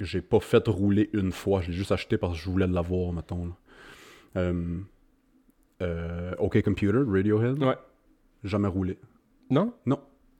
j'ai 0.00 0.20
pas 0.22 0.40
fait 0.40 0.66
rouler 0.68 1.10
une 1.12 1.32
fois. 1.32 1.60
Je 1.60 1.68
l'ai 1.68 1.76
juste 1.76 1.92
acheté 1.92 2.16
parce 2.18 2.34
que 2.34 2.40
je 2.44 2.50
voulais 2.50 2.66
l'avoir, 2.66 3.12
mettons. 3.12 3.46
là. 3.46 3.52
Euh, 4.36 4.78
euh, 5.82 6.34
OK 6.38 6.60
Computer, 6.62 6.98
Radiohead, 7.06 7.62
Ouais. 7.62 7.76
jamais 8.44 8.68
roulé. 8.68 8.98
Non? 9.50 9.72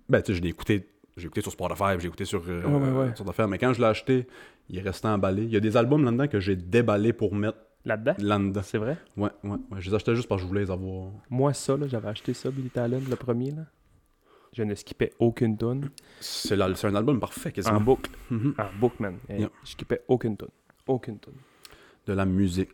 Ben, 0.09 0.21
tu 0.23 0.33
sais, 0.33 0.39
je 0.39 0.43
l'ai 0.43 0.49
écouté. 0.51 0.87
J'ai 1.17 1.27
écouté 1.27 1.41
sur 1.41 1.53
Spotify, 1.53 1.99
j'ai 1.99 2.07
écouté 2.07 2.25
sur, 2.25 2.43
euh, 2.49 2.63
Ouais, 2.63 2.89
ouais, 2.91 2.99
ouais. 3.09 3.17
sur 3.17 3.25
d'affaires, 3.25 3.49
mais 3.49 3.59
quand 3.59 3.73
je 3.73 3.81
l'ai 3.81 3.87
acheté, 3.87 4.27
il 4.69 4.79
est 4.79 4.83
resté 4.83 5.09
emballé. 5.09 5.43
Il 5.45 5.51
y 5.51 5.57
a 5.57 5.61
des 5.61 5.77
albums 5.77 6.05
là-dedans 6.05 6.29
que 6.29 6.41
j'ai 6.41 6.57
déballé 6.57 7.13
pour 7.13 7.35
mettre 7.35 7.59
Là-dedans? 7.85 8.15
là-dedans. 8.19 8.61
C'est 8.63 8.79
vrai? 8.79 8.97
Ouais, 9.17 9.31
ouais, 9.45 9.51
ouais. 9.71 9.81
Je 9.81 9.89
les 9.91 9.95
achetais 9.97 10.15
juste 10.15 10.29
parce 10.29 10.41
que 10.41 10.45
je 10.45 10.49
voulais 10.49 10.63
les 10.65 10.71
avoir. 10.71 11.11
Moi, 11.29 11.53
ça, 11.55 11.77
là, 11.77 11.87
j'avais 11.89 12.09
acheté 12.09 12.33
ça, 12.35 12.51
Billy 12.51 12.71
Talon, 12.71 13.01
le 13.09 13.17
premier, 13.17 13.51
là. 13.51 13.63
Je 14.53 14.63
ne 14.63 14.75
skippais 14.75 15.13
aucune 15.19 15.57
tune. 15.57 15.91
C'est 16.21 16.61
un 16.61 16.95
album 16.95 17.21
parfait, 17.21 17.53
quasiment. 17.53 17.77
En 17.77 17.81
boucle. 17.81 18.11
Mhm. 18.31 18.55
En 18.59 18.79
boucle, 18.79 19.03
man. 19.03 19.19
Yeah. 19.29 19.51
Je 19.65 19.71
skippais 19.71 20.03
aucune 20.09 20.37
tune. 20.37 20.49
Aucune 20.87 21.19
tune. 21.21 21.35
De 22.07 22.13
la 22.13 22.27
musique. 22.27 22.71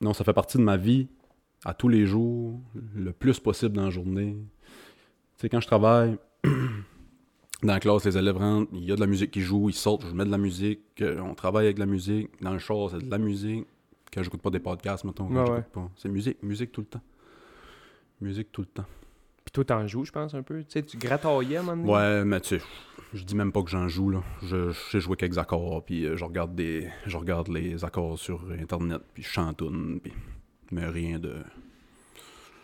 Non, 0.00 0.12
ça 0.12 0.24
fait 0.24 0.32
partie 0.32 0.58
de 0.58 0.62
ma 0.62 0.76
vie 0.76 1.08
à 1.64 1.74
tous 1.74 1.88
les 1.88 2.06
jours, 2.06 2.60
le 2.94 3.12
plus 3.12 3.38
possible 3.38 3.76
dans 3.76 3.84
la 3.84 3.90
journée. 3.90 4.36
Tu 5.36 5.42
sais, 5.42 5.48
quand 5.48 5.60
je 5.60 5.66
travaille, 5.66 6.18
Dans 7.62 7.72
la 7.72 7.80
classe, 7.80 8.04
les 8.04 8.16
élèves 8.16 8.36
rentrent, 8.36 8.70
il 8.72 8.84
y 8.84 8.92
a 8.92 8.94
de 8.94 9.00
la 9.00 9.08
musique 9.08 9.32
qui 9.32 9.40
joue, 9.40 9.68
ils 9.68 9.74
sortent, 9.74 10.06
je 10.06 10.14
mets 10.14 10.24
de 10.24 10.30
la 10.30 10.38
musique, 10.38 10.80
euh, 11.00 11.18
on 11.18 11.34
travaille 11.34 11.64
avec 11.64 11.74
de 11.74 11.80
la 11.80 11.86
musique. 11.86 12.30
Dans 12.40 12.52
le 12.52 12.60
char, 12.60 12.90
c'est 12.90 13.04
de 13.04 13.10
la 13.10 13.18
musique. 13.18 13.66
Quand 14.14 14.22
j'écoute 14.22 14.40
pas 14.40 14.50
des 14.50 14.60
podcasts, 14.60 15.02
mettons, 15.04 15.26
quand 15.26 15.44
j'écoute 15.44 15.56
ouais. 15.56 15.64
pas. 15.72 15.90
C'est 15.96 16.08
musique, 16.08 16.40
musique 16.42 16.70
tout 16.70 16.82
le 16.82 16.86
temps. 16.86 17.00
Musique 18.20 18.52
tout 18.52 18.60
le 18.60 18.68
temps. 18.68 18.86
Puis 19.48 19.52
toi, 19.52 19.64
t'en 19.64 19.86
joues, 19.86 20.04
je 20.04 20.12
pense, 20.12 20.34
un 20.34 20.42
peu. 20.42 20.58
Tu 20.62 20.72
sais, 20.72 20.82
tu 20.82 20.98
grataillais 20.98 21.56
à 21.56 21.60
un 21.60 21.62
moment 21.62 21.82
donné? 21.94 22.18
Ouais, 22.18 22.24
mais 22.26 22.38
tu 22.42 22.58
sais, 22.58 22.64
je 23.14 23.24
dis 23.24 23.34
même 23.34 23.50
pas 23.50 23.62
que 23.62 23.70
j'en 23.70 23.88
joue, 23.88 24.10
là. 24.10 24.22
Je 24.42 24.72
je 24.72 24.78
sais 24.90 25.00
jouer 25.00 25.16
quelques 25.16 25.38
accords, 25.38 25.82
puis 25.86 26.04
euh, 26.04 26.18
je 26.18 26.24
regarde 26.26 26.54
des... 26.54 26.86
Je 27.06 27.16
regarde 27.16 27.48
les 27.48 27.82
accords 27.82 28.18
sur 28.18 28.42
Internet, 28.50 29.00
puis 29.14 29.22
je 29.22 29.28
chantonne, 29.30 30.00
puis... 30.02 30.12
Mais 30.70 30.84
rien 30.86 31.18
de... 31.18 31.36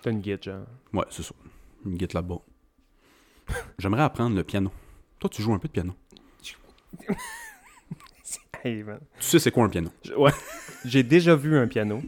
T'as 0.02 0.10
une 0.10 0.20
guide, 0.20 0.42
genre. 0.42 0.66
Ouais, 0.92 1.06
c'est 1.08 1.22
ça. 1.22 1.34
Une 1.86 1.94
guitare 1.96 2.20
là-bas. 2.20 2.42
J'aimerais 3.78 4.02
apprendre 4.02 4.36
le 4.36 4.44
piano. 4.44 4.70
Toi, 5.18 5.30
tu 5.30 5.40
joues 5.40 5.54
un 5.54 5.58
peu 5.58 5.68
de 5.68 5.72
piano. 5.72 5.94
Hey, 8.62 8.82
man. 8.82 8.98
Tu 9.18 9.26
sais 9.26 9.38
c'est 9.38 9.50
quoi 9.50 9.64
un 9.64 9.68
piano? 9.68 9.90
Je- 10.02 10.14
Ouais. 10.14 10.30
j'ai 10.86 11.02
déjà 11.02 11.34
vu 11.36 11.58
un 11.58 11.66
piano. 11.66 12.00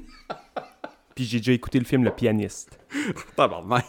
Puis 1.15 1.25
j'ai 1.25 1.39
déjà 1.39 1.53
écouté 1.53 1.79
le 1.79 1.85
film 1.85 2.03
Le 2.03 2.11
Pianiste. 2.11 2.79
Tabarnak. 3.37 3.85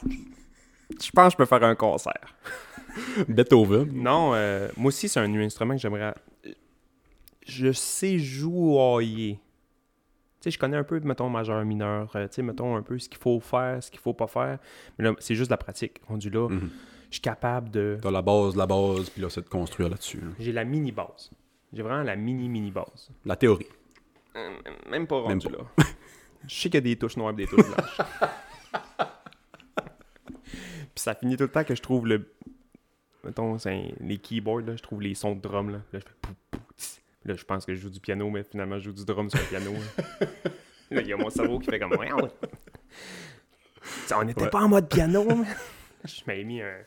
Je 0.90 1.12
pense 1.12 1.28
que 1.28 1.32
je 1.34 1.38
peux 1.38 1.46
faire 1.46 1.64
un 1.64 1.76
concert. 1.76 2.36
Beethoven. 3.28 3.92
Non, 3.94 4.32
euh, 4.34 4.70
moi 4.78 4.88
aussi, 4.90 5.08
c'est 5.10 5.20
un 5.20 5.34
instrument 5.36 5.76
que 5.76 5.82
j'aimerais. 5.82 6.14
Je 7.46 7.72
sais 7.72 8.18
jouer. 8.20 9.40
Tu 10.40 10.44
sais, 10.44 10.52
je 10.52 10.60
connais 10.60 10.78
un 10.78 10.84
peu, 10.84 11.00
mettons, 11.00 11.30
majeur, 11.30 11.64
mineur. 11.66 12.12
euh, 12.16 12.28
tu 12.28 12.36
sais, 12.36 12.42
mettons 12.42 12.76
un 12.76 12.82
peu 12.84 12.98
ce 13.00 13.10
qu'il 13.10 13.18
faut 13.20 13.40
faire, 13.40 13.82
ce 13.82 13.90
qu'il 13.92 14.00
faut 14.00 14.14
pas 14.14 14.28
faire. 14.28 14.60
Mais 14.98 15.06
là, 15.06 15.14
c'est 15.20 15.36
juste 15.36 15.50
la 15.52 15.58
pratique. 15.58 16.00
Rendu 16.08 16.30
là, 16.30 16.48
Mhm. 16.50 16.70
je 17.10 17.14
suis 17.16 17.22
capable 17.22 17.70
de. 17.72 17.98
T'as 18.02 18.12
la 18.12 18.22
base, 18.22 18.56
la 18.56 18.66
base, 18.68 19.10
puis 19.10 19.22
là, 19.22 19.30
c'est 19.30 19.42
de 19.42 19.50
construire 19.50 19.90
là-dessus. 19.90 20.18
là. 20.20 20.28
J'ai 20.40 20.52
la 20.52 20.64
mini 20.64 20.92
base. 20.92 21.32
J'ai 21.74 21.82
vraiment 21.82 22.04
la 22.04 22.16
mini 22.16 22.48
mini 22.50 22.72
base. 22.72 23.10
La 23.26 23.36
théorie. 23.36 23.68
Euh, 24.36 24.50
Même 24.90 25.08
pas 25.08 25.16
Même 25.28 25.40
rendu 25.40 25.50
là. 25.50 25.60
Je 26.48 26.54
sais 26.56 26.70
qu'il 26.70 26.76
y 26.76 26.78
a 26.78 26.82
des 26.82 26.96
touches 26.96 27.18
noires 27.18 27.32
et 27.34 27.36
des 27.36 27.48
touches 27.48 27.66
blanches. 27.66 27.98
Puis 30.98 31.04
ça 31.04 31.14
finit 31.14 31.38
tout 31.38 31.44
le 31.44 31.50
temps 31.52 31.64
que 31.64 31.76
je 31.76 31.82
trouve 31.84 32.08
le. 32.08 32.34
Mettons, 33.24 33.60
c'est 33.60 33.70
un- 33.72 33.90
les 34.00 34.18
keyboards, 34.18 34.62
là, 34.66 34.76
je 34.76 34.82
trouve 34.82 35.00
les 35.00 35.14
sons 35.14 35.36
de 35.36 35.42
drum. 35.42 35.70
Là, 35.70 35.78
Là, 35.94 36.00
je 36.00 36.06
fais 36.06 36.16
pou. 36.22 36.32
Là, 37.26 37.36
je 37.36 37.44
pense 37.44 37.68
que 37.68 37.76
je 37.76 37.80
joue 37.82 37.92
du 37.92 38.00
piano, 38.00 38.28
mais 38.32 38.42
finalement, 38.44 38.80
je 38.80 38.86
joue 38.86 38.94
du 38.94 39.06
drum 39.06 39.30
sur 39.30 39.38
le 39.40 39.46
piano. 39.46 39.74
là. 39.74 40.28
Là, 40.90 41.02
il 41.02 41.08
y 41.08 41.14
a 41.14 41.18
mon 41.18 41.30
cerveau 41.30 41.60
qui 41.60 41.70
fait 41.70 41.78
comme. 41.78 41.94
On 44.16 44.24
n'était 44.24 44.42
Ouais. 44.44 44.50
pas 44.50 44.62
en 44.62 44.70
mode 44.70 44.90
piano, 44.90 45.24
man. 45.28 45.46
Je 46.04 46.22
m'avais 46.26 46.44
mis 46.44 46.62
un, 46.64 46.78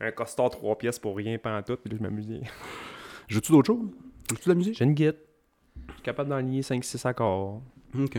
un 0.00 0.10
costard 0.10 0.50
trois 0.50 0.76
pièces 0.76 0.98
pour 0.98 1.16
rien 1.16 1.38
pendant 1.38 1.62
tout, 1.62 1.76
puis 1.78 1.90
là, 1.90 1.96
je 1.98 2.02
m'amusais. 2.02 2.40
Joues-tu 3.28 3.52
d'autres 3.52 3.68
choses? 3.72 3.88
Joues-tu 4.28 4.44
de 4.44 4.48
la 4.50 4.54
musique? 4.56 4.76
J'ai 4.76 4.84
une 4.84 4.92
guide. 4.94 5.16
Je 5.88 5.92
suis 5.94 6.02
capable 6.02 6.28
d'enligner 6.28 6.60
5-6 6.62 7.06
accords. 7.06 7.62
Ok. 7.98 8.18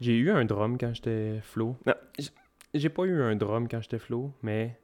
J'ai 0.00 0.16
eu 0.16 0.30
un 0.30 0.44
drum 0.44 0.76
quand 0.78 0.92
j'étais 0.94 1.40
flow. 1.42 1.76
Non, 1.86 1.94
j'ai 2.74 2.88
pas 2.88 3.04
eu 3.04 3.22
un 3.22 3.36
drum 3.36 3.68
quand 3.68 3.80
j'étais 3.80 3.98
flow, 3.98 4.32
mais 4.42 4.78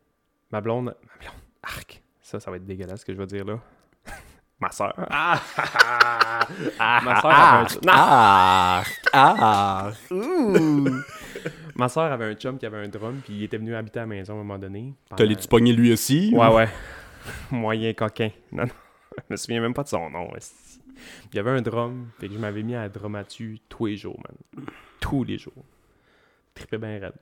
ma 0.50 0.61
blonde. 0.61 0.85
Ma 0.87 1.18
blonde. 1.20 1.35
Arc. 1.62 2.02
Ça, 2.23 2.40
ça 2.40 2.50
va 2.50 2.56
être 2.56 2.66
dégueulasse 2.66 3.00
ce 3.00 3.04
que 3.04 3.12
je 3.12 3.18
vais 3.18 3.26
dire 3.26 3.44
là. 3.44 3.59
ma 4.61 4.70
soeur. 4.70 4.94
Ah! 6.78 7.00
ma 7.04 7.20
soeur 7.20 7.30
avait 7.32 7.64
un 7.64 7.68
chum. 7.68 7.80
Ah! 7.88 8.82
Ah! 9.12 9.92
Ma 11.76 11.88
soeur 11.88 12.12
avait 12.12 12.25
un 12.26 12.35
chum 12.35 12.59
qui 12.59 12.66
avait 12.66 12.78
un 12.78 12.88
drum, 12.88 13.20
puis 13.25 13.35
il 13.35 13.42
était 13.44 13.59
venu 13.59 13.75
habiter 13.75 14.00
à 14.00 14.02
la 14.02 14.06
maison 14.06 14.32
à 14.32 14.37
un 14.37 14.38
moment 14.38 14.59
donné. 14.59 14.94
T'as 15.09 15.16
pendant- 15.16 15.28
les-tu 15.28 15.49
pogné 15.49 15.73
lui 15.73 15.92
aussi? 15.92 16.32
Ouais, 16.35 16.52
ouais. 16.52 16.68
Moyen 17.50 17.92
coquin. 17.94 18.30
Non, 18.52 18.64
non. 18.64 18.73
Je 19.18 19.23
me 19.30 19.37
souviens 19.37 19.61
même 19.61 19.75
pas 19.75 19.82
de 19.82 19.88
son 19.88 20.11
nom. 20.11 20.30
Il 21.32 21.37
y 21.37 21.38
avait 21.38 21.50
un 21.50 21.62
drum, 21.62 22.09
fait 22.18 22.28
que 22.28 22.35
je 22.35 22.38
m'avais 22.38 22.62
mis 22.62 22.75
à 22.75 22.88
drum 22.88 23.20
dessus 23.23 23.61
tous 23.68 23.87
les 23.87 23.97
jours, 23.97 24.18
man. 24.18 24.66
Tous 25.00 25.25
les 25.25 25.38
jours. 25.38 25.64
Trippé 26.54 26.78
bien 26.78 26.99
raide. 26.99 27.12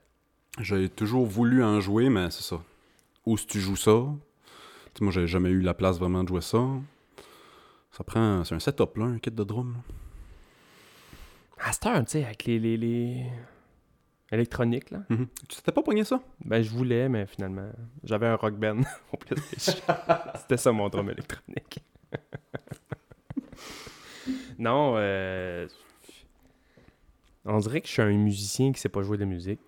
J'ai 0.59 0.89
toujours 0.89 1.25
voulu 1.25 1.63
en 1.63 1.79
jouer, 1.79 2.09
mais 2.09 2.29
c'est 2.31 2.43
ça. 2.43 2.61
Où 3.25 3.37
si 3.37 3.47
tu 3.47 3.59
joues 3.59 3.77
ça? 3.77 4.05
Moi, 5.01 5.11
j'ai 5.13 5.27
jamais 5.27 5.49
eu 5.49 5.61
la 5.61 5.73
place 5.73 5.97
vraiment 5.97 6.23
de 6.23 6.27
jouer 6.27 6.41
ça. 6.41 6.59
Ça 7.91 8.03
prend... 8.03 8.43
C'est 8.43 8.55
un 8.55 8.59
setup, 8.59 8.97
là, 8.97 9.05
un 9.05 9.19
kit 9.19 9.31
de 9.31 9.43
drum. 9.45 9.77
À 11.57 11.71
cette 11.71 11.85
heure, 11.85 12.03
tu 12.03 12.11
sais, 12.11 12.25
avec 12.25 12.43
les, 12.43 12.59
les, 12.59 12.75
les... 12.75 13.25
électroniques, 14.31 14.91
là. 14.91 15.03
Mhm. 15.09 15.27
Tu 15.47 15.55
t'étais 15.55 15.71
pas 15.71 15.81
pogné 15.83 16.03
ça? 16.03 16.21
Ben, 16.43 16.61
je 16.61 16.69
voulais, 16.69 17.07
mais 17.07 17.25
finalement, 17.27 17.69
j'avais 18.03 18.27
un 18.27 18.35
rock 18.35 18.55
band 18.55 18.81
au 19.13 19.17
PlayStation. 19.17 19.81
C'était 20.35 20.57
ça 20.57 20.73
mon 20.73 20.89
drum 20.89 21.09
électronique. 21.09 21.79
non, 24.57 24.95
euh... 24.97 25.65
on 27.45 27.59
dirait 27.59 27.79
que 27.79 27.87
je 27.87 27.93
suis 27.93 28.01
un 28.01 28.11
musicien 28.11 28.73
qui 28.73 28.81
sait 28.81 28.89
pas 28.89 29.01
jouer 29.01 29.17
de 29.17 29.25
musique. 29.25 29.61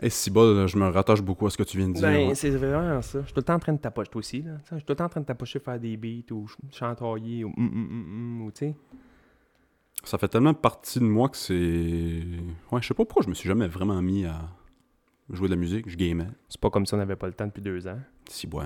Et 0.00 0.10
si 0.10 0.30
bas, 0.30 0.66
je 0.66 0.76
me 0.78 0.88
rattache 0.88 1.20
beaucoup 1.22 1.46
à 1.46 1.50
ce 1.50 1.56
que 1.56 1.62
tu 1.64 1.76
viens 1.76 1.88
de 1.88 1.94
dire. 1.94 2.02
Ben, 2.02 2.28
ouais. 2.28 2.34
c'est 2.34 2.50
vraiment 2.50 3.02
ça. 3.02 3.20
Je 3.20 3.24
suis 3.26 3.34
tout 3.34 3.40
le 3.40 3.44
temps 3.44 3.54
en 3.54 3.58
train 3.58 3.72
de 3.72 3.78
tapocher, 3.78 4.10
toi 4.10 4.18
aussi, 4.20 4.42
là. 4.42 4.52
Je 4.70 4.76
suis 4.76 4.84
tout 4.84 4.92
le 4.92 4.96
temps 4.96 5.04
en 5.04 5.08
train 5.08 5.20
de 5.20 5.26
tapocher, 5.26 5.58
faire 5.58 5.78
des 5.80 5.96
beats, 5.96 6.32
ou 6.32 6.46
ch- 6.48 6.56
chantoyer, 6.72 7.44
ou 7.44 7.48
hum, 7.48 7.54
hum, 7.58 7.88
hum, 7.90 8.40
hum, 8.40 8.42
ou. 8.46 8.50
Ça 10.04 10.18
fait 10.18 10.28
tellement 10.28 10.54
partie 10.54 10.98
de 10.98 11.04
moi 11.04 11.28
que 11.28 11.36
c'est... 11.36 11.54
Ouais, 12.72 12.80
je 12.82 12.88
sais 12.88 12.94
pas 12.94 13.04
pourquoi 13.04 13.22
je 13.22 13.28
me 13.28 13.34
suis 13.34 13.48
jamais 13.48 13.68
vraiment 13.68 14.00
mis 14.02 14.24
à 14.24 14.40
jouer 15.30 15.48
de 15.48 15.54
la 15.54 15.60
musique. 15.60 15.88
Je 15.88 15.96
gamais. 15.96 16.26
C'est 16.48 16.60
pas 16.60 16.70
comme 16.70 16.86
si 16.86 16.94
on 16.94 16.96
n'avait 16.96 17.16
pas 17.16 17.26
le 17.28 17.34
temps 17.34 17.46
depuis 17.46 17.62
deux 17.62 17.86
ans. 17.86 17.98
Si, 18.28 18.48
ouais. 18.48 18.64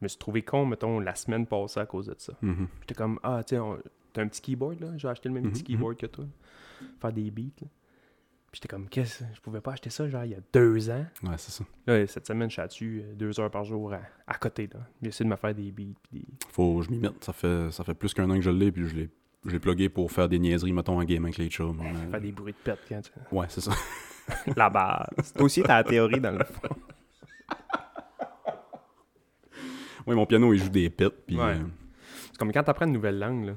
Je 0.00 0.04
me 0.04 0.08
suis 0.08 0.18
trouvé 0.18 0.42
con, 0.42 0.64
mettons, 0.66 1.00
la 1.00 1.14
semaine 1.14 1.46
passée 1.46 1.80
à 1.80 1.86
cause 1.86 2.06
de 2.06 2.14
ça. 2.18 2.32
Mhm. 2.42 2.68
J'étais 2.80 2.94
comme, 2.94 3.18
ah, 3.22 3.42
tu 3.44 3.54
sais, 3.56 3.58
on- 3.60 3.78
t'as 4.12 4.22
un 4.22 4.28
petit 4.28 4.40
keyboard, 4.40 4.80
là? 4.80 4.88
J'ai 4.96 5.08
acheté 5.08 5.28
le 5.28 5.34
même 5.34 5.44
Mhm, 5.44 5.52
petit 5.52 5.64
keyboard 5.64 5.96
que 5.96 6.06
toi. 6.06 6.24
Faire 7.00 7.12
des 7.12 7.30
beats, 7.30 7.60
là. 7.62 7.68
J'étais 8.54 8.68
comme, 8.68 8.88
qu'est-ce 8.88 9.24
je 9.34 9.40
pouvais 9.40 9.60
pas 9.60 9.72
acheter 9.72 9.90
ça, 9.90 10.08
genre, 10.08 10.24
il 10.24 10.30
y 10.30 10.34
a 10.34 10.38
deux 10.52 10.88
ans. 10.88 11.04
Ouais, 11.24 11.34
c'est 11.38 11.50
ça. 11.50 11.64
Là, 11.86 12.06
cette 12.06 12.26
semaine, 12.26 12.48
je 12.48 12.54
suis 12.54 12.60
là-dessus 12.62 13.02
euh, 13.04 13.14
deux 13.14 13.38
heures 13.40 13.50
par 13.50 13.64
jour 13.64 13.92
à, 13.92 14.00
à 14.26 14.34
côté, 14.34 14.68
là. 14.72 14.80
J'essaie 15.02 15.24
de 15.24 15.28
me 15.28 15.36
faire 15.36 15.54
des 15.54 15.72
beats, 15.72 15.98
des... 16.12 16.22
Faut 16.50 16.78
que 16.78 16.82
je 16.86 16.90
m'y 16.90 16.98
mette. 16.98 17.22
Ça 17.24 17.32
fait, 17.32 17.70
ça 17.72 17.82
fait 17.84 17.94
plus 17.94 18.14
qu'un 18.14 18.30
an 18.30 18.36
que 18.36 18.40
je 18.42 18.50
l'ai, 18.50 18.70
puis 18.70 18.86
je 18.88 18.94
l'ai, 18.94 19.10
je 19.44 19.50
l'ai 19.50 19.58
plugué 19.58 19.88
pour 19.88 20.10
faire 20.12 20.28
des 20.28 20.38
niaiseries, 20.38 20.72
mettons, 20.72 20.98
en 21.00 21.04
game 21.04 21.24
avec 21.24 21.36
les 21.38 21.48
chums. 21.48 21.76
mais- 21.82 21.92
faire 22.12 22.20
des 22.20 22.32
bruits 22.32 22.52
de 22.54 22.58
pète 22.70 22.78
quand 22.88 23.00
tu... 23.02 23.10
Ouais, 23.34 23.46
c'est 23.48 23.60
ça. 23.60 23.72
La 24.56 24.70
base. 24.70 25.32
Toi 25.34 25.44
aussi, 25.44 25.62
t'as 25.62 25.82
la 25.82 25.84
théorie 25.84 26.20
dans 26.20 26.30
le 26.30 26.44
fond. 26.44 26.76
Ouais, 30.06 30.14
mon 30.14 30.26
piano, 30.26 30.52
il 30.52 30.58
joue 30.62 30.68
des 30.68 30.90
pets, 30.90 31.26
puis 31.26 31.36
Ouais. 31.36 31.54
euh, 31.54 31.64
C'est 32.30 32.36
comme 32.38 32.52
quand 32.52 32.62
t'apprends 32.62 32.86
une 32.86 32.92
nouvelle 32.92 33.18
langue, 33.18 33.46
là. 33.46 33.52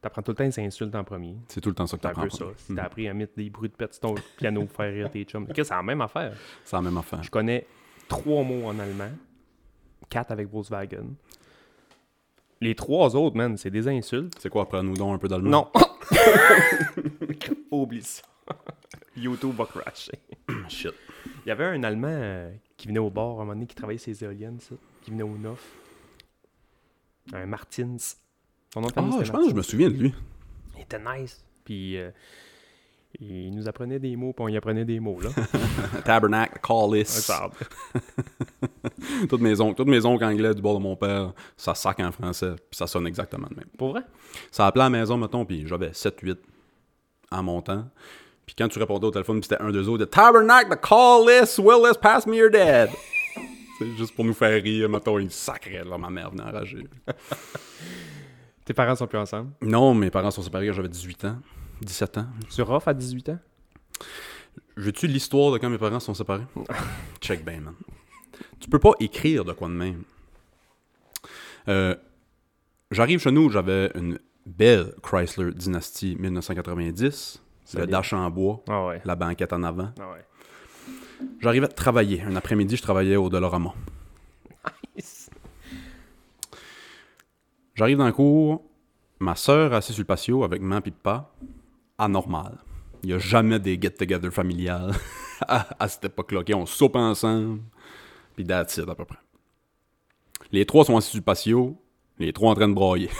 T'apprends 0.00 0.22
tout 0.22 0.30
le 0.30 0.36
temps 0.36 0.44
les 0.44 0.60
insultes 0.60 0.94
en 0.94 1.02
premier. 1.02 1.36
c'est 1.48 1.60
tout 1.60 1.70
le 1.70 1.74
temps 1.74 1.86
ça 1.86 1.96
que 1.96 2.02
C'est 2.02 2.06
un 2.06 2.10
t'apprends. 2.10 2.22
peu 2.24 2.30
ça. 2.30 2.44
Si 2.56 2.72
Mhm. 2.72 2.76
t'as 2.78 2.84
appris 2.84 3.08
à 3.08 3.14
mettre 3.14 3.32
des 3.36 3.50
bruits 3.50 3.68
de 3.68 3.74
pète 3.74 3.92
sur 3.94 4.00
ton 4.02 4.14
piano 4.36 4.64
pour 4.64 4.76
faire 4.76 4.92
rire 4.92 5.10
tes 5.10 5.24
chums. 5.24 5.46
C'est 5.54 5.70
la 5.70 5.82
même 5.82 6.00
affaire. 6.00 6.36
C'est 6.64 6.76
la 6.76 6.82
même 6.82 6.96
affaire. 6.96 7.22
Je 7.22 7.30
connais 7.30 7.66
trois 8.06 8.44
mots 8.44 8.66
en 8.66 8.78
allemand, 8.78 9.10
quatre 10.08 10.30
avec 10.30 10.48
Volkswagen. 10.48 11.14
Les 12.60 12.74
trois 12.74 13.14
autres, 13.16 13.36
man, 13.36 13.56
c'est 13.56 13.70
des 13.70 13.86
insultes. 13.88 14.34
C'est 14.38 14.48
quoi, 14.50 14.62
apprends-nous 14.62 14.94
donc 14.94 15.14
un 15.14 15.18
peu 15.18 15.28
d'allemand? 15.28 15.50
Non. 15.50 15.72
Oublie 17.70 18.02
ça. 18.02 18.22
YouTube 19.16 19.54
va 19.56 19.66
crasher. 19.66 20.12
Shit. 20.68 20.92
Il 21.44 21.48
y 21.48 21.50
avait 21.52 21.64
un 21.64 21.82
Allemand 21.82 22.08
euh, 22.10 22.52
qui 22.76 22.88
venait 22.88 22.98
au 23.00 23.10
bord 23.10 23.38
à 23.40 23.42
un 23.42 23.44
moment 23.46 23.54
donné, 23.54 23.66
qui 23.66 23.74
travaillait 23.74 23.98
ses 23.98 24.22
éoliennes, 24.24 24.60
ça, 24.60 24.74
qui 25.02 25.10
venait 25.10 25.22
au 25.24 25.36
Neuf. 25.36 25.72
Un 27.32 27.46
Martins. 27.46 27.96
Son 28.72 28.80
nom 28.80 28.88
de 28.88 28.92
famille, 28.92 29.14
Ah, 29.18 29.24
je 29.24 29.32
pense 29.32 29.44
que 29.44 29.50
je 29.50 29.54
me 29.56 29.62
souviens 29.62 29.88
de 29.88 29.94
lui. 29.94 30.14
Il 30.76 30.82
était 30.82 30.98
nice. 30.98 31.44
Puis 31.64 31.96
euh, 31.98 32.10
il 33.20 33.54
nous 33.54 33.68
apprenait 33.68 33.98
des 33.98 34.14
mots, 34.16 34.32
puis 34.32 34.44
on 34.44 34.48
y 34.48 34.56
apprenait 34.56 34.84
des 34.84 35.00
mots, 35.00 35.20
là. 35.20 35.30
Tabernacle, 36.04 36.60
Callis. 36.62 37.06
Ça, 37.06 37.50
toutes, 39.28 39.40
mes 39.40 39.60
oncles, 39.60 39.76
toutes 39.76 39.88
mes 39.88 40.04
oncles 40.04 40.24
anglais 40.24 40.54
du 40.54 40.62
bord 40.62 40.78
de 40.78 40.82
mon 40.82 40.96
père, 40.96 41.32
ça 41.56 41.74
sac 41.74 42.00
en 42.00 42.12
français, 42.12 42.54
puis 42.70 42.76
ça 42.76 42.86
sonne 42.86 43.06
exactement 43.06 43.48
de 43.50 43.56
même. 43.56 43.68
Pour 43.76 43.90
vrai? 43.90 44.02
Ça 44.50 44.66
appelait 44.66 44.82
à 44.82 44.90
la 44.90 44.98
maison, 44.98 45.16
mettons, 45.16 45.44
puis 45.44 45.66
j'avais 45.66 45.90
7-8 45.90 46.36
en 47.30 47.42
montant. 47.42 47.86
Puis 48.46 48.54
quand 48.56 48.68
tu 48.68 48.78
répondais 48.78 49.06
au 49.06 49.10
téléphone, 49.10 49.42
c'était 49.42 49.60
un, 49.60 49.70
deux 49.70 49.88
autres, 49.88 49.98
de 49.98 50.04
Tabernacle, 50.04 50.70
the 50.76 50.80
Callis, 50.80 51.58
Willis, 51.58 51.98
pass 52.00 52.26
me 52.26 52.36
your 52.36 52.50
dead? 52.50 52.90
C'est 53.78 53.96
juste 53.96 54.14
pour 54.14 54.24
nous 54.24 54.34
faire 54.34 54.62
rire, 54.62 54.88
mettons, 54.88 55.18
il 55.18 55.30
sacrait, 55.30 55.84
là, 55.84 55.96
ma 55.98 56.10
mère 56.10 56.30
venait 56.30 56.42
enrager. 56.42 56.84
Tes 58.68 58.74
parents 58.74 58.94
sont 58.96 59.06
plus 59.06 59.16
ensemble? 59.18 59.50
Non, 59.62 59.94
mes 59.94 60.10
parents 60.10 60.30
sont 60.30 60.42
séparés 60.42 60.66
quand 60.66 60.74
j'avais 60.74 60.90
18 60.90 61.24
ans, 61.24 61.38
17 61.80 62.18
ans. 62.18 62.26
Tu 62.54 62.60
rough 62.60 62.82
à 62.84 62.92
18 62.92 63.30
ans? 63.30 63.38
Veux-tu 64.76 65.06
l'histoire 65.06 65.52
de 65.52 65.56
quand 65.56 65.70
mes 65.70 65.78
parents 65.78 66.00
sont 66.00 66.12
séparés? 66.12 66.44
Check 67.22 67.46
ben, 67.46 67.62
man. 67.62 67.74
Tu 68.60 68.68
peux 68.68 68.78
pas 68.78 68.90
écrire 69.00 69.46
de 69.46 69.54
quoi 69.54 69.68
de 69.68 69.72
même. 69.72 70.02
Euh, 71.68 71.96
J'arrive 72.90 73.20
chez 73.20 73.30
nous, 73.30 73.48
j'avais 73.48 73.90
une 73.94 74.18
belle 74.44 74.92
Chrysler 75.02 75.50
Dynasty 75.54 76.16
1990, 76.20 77.42
le 77.74 77.86
dash 77.86 78.12
en 78.12 78.28
bois, 78.28 78.62
Ah 78.68 78.84
ouais. 78.84 79.00
la 79.06 79.16
banquette 79.16 79.54
en 79.54 79.62
avant. 79.62 79.94
Ah 79.98 80.10
ouais. 80.12 80.26
J'arrivais 81.40 81.64
à 81.68 81.68
travailler. 81.70 82.20
Un 82.20 82.36
après-midi, 82.36 82.76
je 82.76 82.82
travaillais 82.82 83.16
au 83.16 83.30
Dolorama. 83.30 83.72
J'arrive 87.78 87.96
dans 87.96 88.06
le 88.06 88.12
cours, 88.12 88.64
ma 89.20 89.36
soeur 89.36 89.72
assise 89.72 89.94
sur 89.94 90.02
le 90.02 90.06
patio 90.06 90.42
avec 90.42 90.60
maman 90.60 90.80
et 90.84 90.90
papa, 90.90 91.30
anormal. 91.96 92.58
Il 93.04 93.10
n'y 93.10 93.12
a 93.12 93.18
jamais 93.18 93.60
des 93.60 93.80
get-together 93.80 94.32
familiales 94.32 94.96
à, 95.42 95.64
à 95.78 95.86
cette 95.86 96.06
époque-là. 96.06 96.42
On 96.56 96.66
soupe 96.66 96.96
ensemble, 96.96 97.60
puis 98.34 98.44
that's 98.44 98.78
it 98.78 98.88
à 98.88 98.96
peu 98.96 99.04
près. 99.04 99.20
Les 100.50 100.66
trois 100.66 100.86
sont 100.86 100.96
assis 100.96 101.10
sur 101.10 101.18
le 101.18 101.22
patio, 101.22 101.80
les 102.18 102.32
trois 102.32 102.50
en 102.50 102.54
train 102.56 102.66
de 102.66 102.74
broyer. 102.74 103.10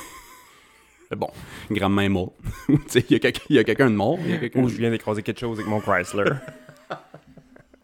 Mais 1.13 1.17
bon, 1.17 1.31
grand-main 1.71 2.13
est 2.13 2.89
sais, 2.89 3.05
Il 3.09 3.55
y 3.55 3.59
a 3.61 3.65
quelqu'un 3.65 3.91
de 3.91 3.95
mort. 3.95 4.19
Ou 4.57 4.69
je 4.69 4.77
viens 4.77 4.91
d'écraser 4.91 5.23
quelque 5.23 5.39
chose 5.39 5.61
avec 5.61 5.71
mon 5.71 5.81
Chrysler. 5.81 6.33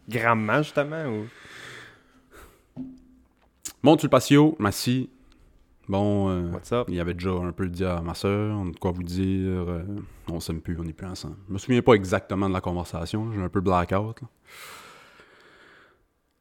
Grandement, 0.09 0.61
justement, 0.61 1.07
ou... 1.07 1.27
Monte 3.85 4.01
sur 4.01 4.07
le 4.07 4.11
patio, 4.11 4.57
m'assis. 4.59 5.09
Bon, 5.89 6.31
euh, 6.31 6.51
What's 6.51 6.73
up? 6.73 6.87
il 6.89 6.95
y 6.95 7.01
avait 7.01 7.13
déjà 7.15 7.31
un 7.31 7.53
peu 7.53 7.69
dit 7.69 7.85
à 7.85 8.01
ma 8.01 8.15
soeur, 8.15 8.57
on 8.57 8.69
a 8.69 8.71
de 8.73 8.79
quoi 8.79 8.91
vous 8.93 9.03
dire, 9.03 9.25
euh, 9.69 9.85
on 10.29 10.41
s'aime 10.41 10.61
plus, 10.63 10.79
on 10.81 10.85
n'est 10.85 10.95
plus 10.95 11.07
ensemble. 11.07 11.37
Je 11.49 11.53
me 11.53 11.59
souviens 11.59 11.83
pas 11.83 11.93
exactement 11.95 12.49
de 12.49 12.55
la 12.55 12.61
conversation, 12.63 13.31
j'ai 13.33 13.41
un 13.43 13.49
peu 13.51 13.61
blackout. 13.61 14.21
là. 14.23 14.29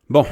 Bon, 0.09 0.25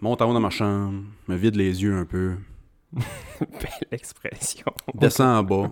monte 0.00 0.22
en 0.22 0.30
haut 0.30 0.34
dans 0.34 0.40
ma 0.40 0.50
chambre, 0.50 1.02
me 1.28 1.36
vide 1.36 1.56
les 1.56 1.82
yeux 1.82 1.94
un 1.94 2.06
peu, 2.06 2.36
Belle 3.40 3.88
expression. 3.92 4.66
descends 4.94 5.38
en 5.38 5.42
bas, 5.42 5.70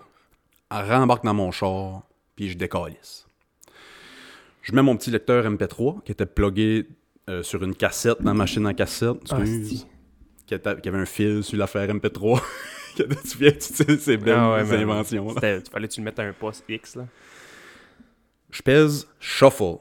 rembarque 0.71 1.25
dans 1.25 1.35
mon 1.35 1.51
char, 1.51 2.03
puis 2.37 2.51
je 2.51 2.59
décalisse. 2.59 3.27
Je 4.63 4.75
mets 4.75 4.83
mon 4.83 4.97
petit 4.99 5.11
lecteur 5.11 5.45
MP3 5.51 6.03
qui 6.03 6.13
était 6.13 6.27
plugué 6.27 6.87
euh, 7.31 7.43
sur 7.43 7.65
une 7.65 7.75
cassette 7.75 8.21
dans 8.21 8.31
la 8.33 8.35
machine 8.35 8.67
à 8.67 8.75
cassette. 8.75 9.17
Excuse. 9.23 9.87
Qui, 10.49 10.89
avait 10.89 10.99
un 10.99 11.05
fil 11.07 11.45
sur 11.45 11.59
l'affaire 11.59 11.89
MP3. 11.89 12.43
tu 12.97 13.05
tu 13.07 13.61
sais, 13.61 13.99
ces 13.99 14.17
belles 14.17 14.35
Ah 14.37 14.53
ouais, 14.55 14.65
man. 14.65 14.81
inventions. 14.81 15.29
C'était- 15.35 15.63
Fallait 15.71 15.89
que 15.89 15.93
tu 15.93 16.01
le 16.01 16.05
mettes 16.05 16.19
à 16.19 16.23
un 16.23 16.33
poste 16.33 16.65
X, 16.69 16.97
là. 16.97 17.07
Je 18.51 18.63
pèse 18.63 19.07
Shuffle. 19.21 19.77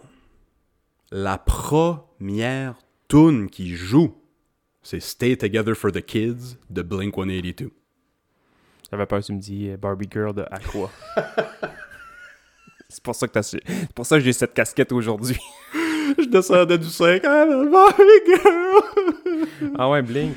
La 1.12 1.38
première 1.38 2.75
tune 3.08 3.49
qui 3.49 3.75
joue, 3.75 4.13
c'est 4.84 4.99
Stay 4.99 5.38
Together 5.38 5.73
for 5.75 5.91
the 5.91 6.01
Kids 6.01 6.58
de 6.69 6.82
Blink 6.82 7.15
182. 7.15 7.71
J'avais 8.91 9.06
peur 9.06 9.21
que 9.21 9.25
tu 9.25 9.34
me 9.34 9.39
dis 9.39 9.69
euh, 9.69 9.77
Barbie 9.77 10.08
Girl 10.12 10.34
de 10.34 10.43
Aqua. 10.51 10.91
c'est 12.89 13.01
pour 13.03 13.15
ça 13.15 13.27
que 13.27 13.34
t'as 13.34 13.43
su- 13.43 13.60
C'est 13.65 13.93
pour 13.93 14.06
ça 14.06 14.17
que 14.17 14.23
j'ai 14.23 14.34
cette 14.34 14.53
casquette 14.53 14.91
aujourd'hui. 14.91 15.38
Je 16.17 16.25
descendais 16.25 16.77
du 16.77 16.88
5 16.88 17.21
ah, 17.25 17.45
Barbie 17.45 18.03
girl. 18.25 19.71
ah 19.77 19.89
ouais, 19.89 20.01
Blink. 20.01 20.36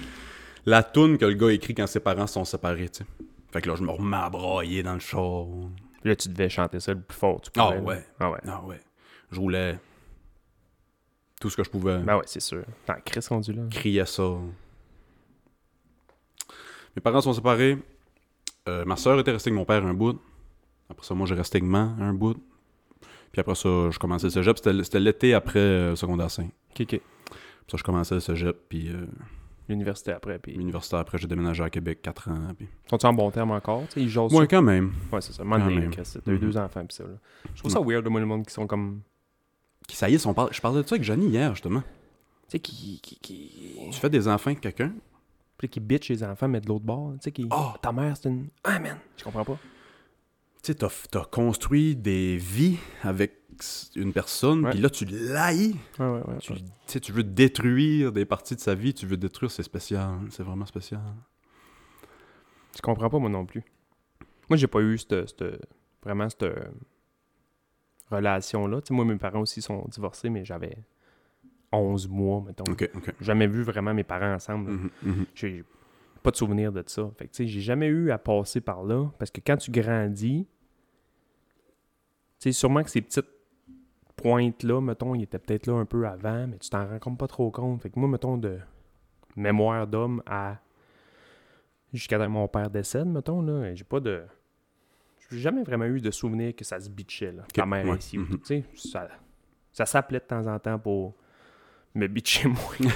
La 0.66 0.82
tune 0.82 1.18
que 1.18 1.24
le 1.24 1.34
gars 1.34 1.50
écrit 1.52 1.74
quand 1.74 1.86
ses 1.86 2.00
parents 2.00 2.26
sont 2.26 2.44
séparés, 2.44 2.88
tu 2.88 2.98
sais. 2.98 3.06
Fait 3.52 3.60
que 3.60 3.68
là, 3.68 3.74
je 3.76 3.82
me 3.82 3.90
remets 3.90 4.16
à 4.16 4.30
brailler 4.30 4.82
dans 4.82 4.94
le 4.94 5.00
char. 5.00 5.46
Là, 6.04 6.14
tu 6.16 6.28
devais 6.28 6.48
chanter 6.48 6.78
ça 6.80 6.94
le 6.94 7.00
plus 7.00 7.16
fort. 7.18 7.40
Tu 7.40 7.50
Ah 7.56 7.64
pouvais, 7.66 7.76
là. 7.78 7.82
ouais. 7.82 8.04
Ah 8.20 8.30
ouais. 8.30 8.38
Ah 8.46 8.62
ouais. 8.64 8.80
Je 9.32 9.40
roulais 9.40 9.78
tout 11.40 11.50
ce 11.50 11.56
que 11.56 11.64
je 11.64 11.70
pouvais. 11.70 11.98
Ben 11.98 12.16
ouais, 12.16 12.22
c'est 12.26 12.40
sûr. 12.40 12.62
T'as 12.86 13.00
Chris 13.00 13.20
rendu 13.28 13.52
là. 13.52 13.62
criait 13.70 14.06
ça. 14.06 14.22
Mes 16.96 17.00
parents 17.02 17.20
sont 17.20 17.32
séparés. 17.32 17.78
Euh, 18.68 18.84
ma 18.84 18.96
soeur 18.96 19.18
était 19.18 19.30
restée 19.30 19.50
avec 19.50 19.58
mon 19.58 19.64
père 19.64 19.84
un 19.84 19.94
bout. 19.94 20.20
Après 20.88 21.04
ça, 21.06 21.14
moi, 21.14 21.26
j'ai 21.26 21.34
resté 21.34 21.58
avec 21.58 21.68
maman 21.68 21.96
un 22.00 22.12
bout. 22.12 22.36
Puis 23.32 23.40
après 23.40 23.54
ça, 23.54 23.90
je 23.90 23.98
commençais 23.98 24.26
le 24.26 24.30
cégep. 24.30 24.56
C'était 24.58 24.82
c'était 24.84 25.00
l'été 25.00 25.34
après 25.34 25.58
euh, 25.60 25.96
secondaire 25.96 26.30
5. 26.30 26.46
Ok, 26.46 26.80
ok. 26.80 26.86
Puis 26.88 27.00
ça, 27.70 27.76
je 27.76 27.82
commençais 27.82 28.14
le 28.14 28.20
cégep. 28.20 28.56
Puis 28.68 28.88
euh, 28.90 29.06
L'université 29.70 30.12
après. 30.12 30.38
Puis... 30.38 30.52
l'université 30.52 30.96
après, 30.96 31.16
j'ai 31.16 31.26
déménagé 31.28 31.62
à 31.62 31.70
Québec 31.70 32.00
4 32.02 32.28
ans. 32.30 32.38
Puis... 32.58 32.68
Sont-ils 32.88 33.06
en 33.06 33.12
bon 33.14 33.30
terme 33.30 33.52
encore? 33.52 33.84
Tu 33.86 33.92
sais, 33.94 34.02
ils 34.02 34.08
jasent 34.08 34.32
Ouais, 34.34 34.46
quand 34.48 34.62
même. 34.62 34.92
Ouais, 35.12 35.20
c'est 35.20 35.32
ça. 35.32 35.44
Chris. 35.92 36.02
T'as 36.24 36.32
eu 36.32 36.34
Mhm. 36.34 36.40
deux 36.40 36.56
enfants 36.56 36.84
pis 36.84 36.96
ça, 36.96 37.04
là. 37.04 37.10
Je 37.54 37.60
trouve 37.60 37.70
ça 37.70 37.80
weird, 37.80 38.06
moi, 38.08 38.20
le 38.20 38.26
monde 38.26 38.44
qui 38.46 38.52
sont 38.52 38.66
comme... 38.66 39.00
Qui, 39.86 39.96
ça 39.96 40.10
y 40.10 40.14
est, 40.14 40.26
on 40.26 40.34
parle... 40.34 40.52
je 40.52 40.60
parlais 40.60 40.82
de 40.82 40.86
ça 40.88 40.94
avec 40.96 41.04
Johnny 41.04 41.28
hier, 41.28 41.54
justement. 41.54 41.80
Tu 41.80 41.86
sais, 42.48 42.58
qui... 42.58 43.00
qui, 43.00 43.16
qui... 43.20 43.76
Tu 43.92 43.98
fais 44.00 44.10
des 44.10 44.26
enfants 44.28 44.50
avec 44.50 44.60
quelqu'un? 44.60 44.92
Puis 45.56 45.68
qui 45.68 45.78
bitch 45.80 46.08
les 46.08 46.24
enfants, 46.24 46.48
mais 46.48 46.60
de 46.60 46.66
l'autre 46.68 46.84
bord. 46.84 47.12
Tu 47.14 47.18
sais, 47.24 47.32
qui... 47.32 47.46
Ah! 47.50 47.74
Ta 47.80 47.92
mère, 47.92 48.16
c'est 48.16 48.28
une... 48.28 48.48
Ah, 48.64 48.78
man! 48.80 48.96
Je 49.16 49.24
comprends 49.24 49.44
pas. 49.44 49.58
Tu 50.62 50.72
sais, 50.72 50.74
t'as, 50.74 50.88
t'as 51.10 51.24
construit 51.24 51.94
des 51.96 52.36
vies 52.36 52.78
avec 53.02 53.39
une 53.96 54.12
personne. 54.12 54.68
Puis 54.70 54.80
là, 54.80 54.90
tu 54.90 55.04
l'haïs. 55.04 55.74
Tu, 56.86 57.00
tu 57.00 57.12
veux 57.12 57.22
détruire 57.24 58.12
des 58.12 58.24
parties 58.24 58.54
de 58.56 58.60
sa 58.60 58.74
vie, 58.74 58.92
tu 58.94 59.06
veux 59.06 59.16
détruire, 59.16 59.50
c'est 59.50 59.62
spécial. 59.62 60.02
hein. 60.02 60.20
C'est 60.30 60.42
vraiment 60.42 60.66
spécial. 60.66 61.00
Je 62.76 62.80
comprends 62.82 63.10
pas, 63.10 63.18
moi 63.18 63.28
non 63.30 63.44
plus. 63.46 63.62
Moi, 64.48 64.56
j'ai 64.56 64.66
pas 64.66 64.80
eu 64.80 64.96
cette, 64.98 65.28
cette- 65.28 65.66
vraiment 66.02 66.28
cette 66.28 66.44
relation-là. 68.10 68.80
Moi, 68.90 69.04
mes 69.04 69.16
parents 69.16 69.40
aussi 69.40 69.62
sont 69.62 69.84
divorcés, 69.88 70.30
mais 70.30 70.44
j'avais 70.44 70.76
11 71.72 72.08
mois, 72.08 72.42
mettons. 72.46 72.64
Ok, 72.70 72.88
ok. 72.94 73.14
Jamais 73.20 73.46
vu 73.46 73.62
vraiment 73.62 73.94
mes 73.94 74.04
parents 74.04 74.34
ensemble. 74.34 74.70
là. 74.70 74.76
Mhm, 74.76 74.90
mhm. 75.02 75.26
J'ai 75.34 75.64
pas 76.22 76.30
de 76.30 76.36
souvenir 76.36 76.72
de 76.72 76.82
ça. 76.86 77.10
Fait 77.16 77.28
que, 77.28 77.46
j'ai 77.46 77.60
jamais 77.60 77.86
eu 77.86 78.10
à 78.10 78.18
passer 78.18 78.60
par 78.60 78.82
là. 78.82 79.10
Parce 79.18 79.30
que 79.30 79.40
quand 79.44 79.56
tu 79.56 79.70
grandis, 79.70 80.46
tu 82.40 82.50
sais, 82.50 82.52
sûrement 82.52 82.82
que 82.82 82.90
ces 82.90 83.00
petites 83.02 83.24
pointes-là, 84.20 84.80
mettons, 84.80 85.14
ils 85.14 85.22
étaient 85.22 85.38
peut-être 85.38 85.66
là 85.66 85.74
un 85.74 85.84
peu 85.84 86.06
avant, 86.06 86.46
mais 86.46 86.58
tu 86.58 86.68
t'en 86.68 86.86
rends 86.86 86.98
compte 86.98 87.18
pas 87.18 87.26
trop 87.26 87.50
compte. 87.50 87.82
Fait 87.82 87.90
que 87.90 87.98
moi, 87.98 88.08
mettons, 88.08 88.36
de 88.36 88.58
mémoire 89.36 89.86
d'homme 89.86 90.22
à 90.26 90.58
jusqu'à 91.92 92.18
que 92.18 92.26
mon 92.26 92.46
père 92.48 92.70
décède, 92.70 93.06
mettons, 93.06 93.42
là, 93.42 93.74
j'ai 93.74 93.84
pas 93.84 94.00
de. 94.00 94.22
J'ai 95.30 95.38
jamais 95.38 95.62
vraiment 95.62 95.84
eu 95.84 96.00
de 96.00 96.10
souvenir 96.10 96.54
que 96.54 96.64
ça 96.64 96.80
se 96.80 96.90
bitchait, 96.90 97.32
là. 97.32 97.44
Ta 97.52 97.64
mère 97.64 97.86
ouais, 97.86 97.98
ici. 97.98 98.18
mhm. 98.18 98.40
Tu 98.40 98.44
sais, 98.44 98.64
ça, 98.74 99.08
ça 99.72 99.86
s'appelait 99.86 100.18
de 100.18 100.24
temps 100.24 100.46
en 100.46 100.58
temps 100.58 100.78
pour 100.78 101.14
me 101.94 102.06
bitcher 102.06 102.48
moi. 102.48 102.92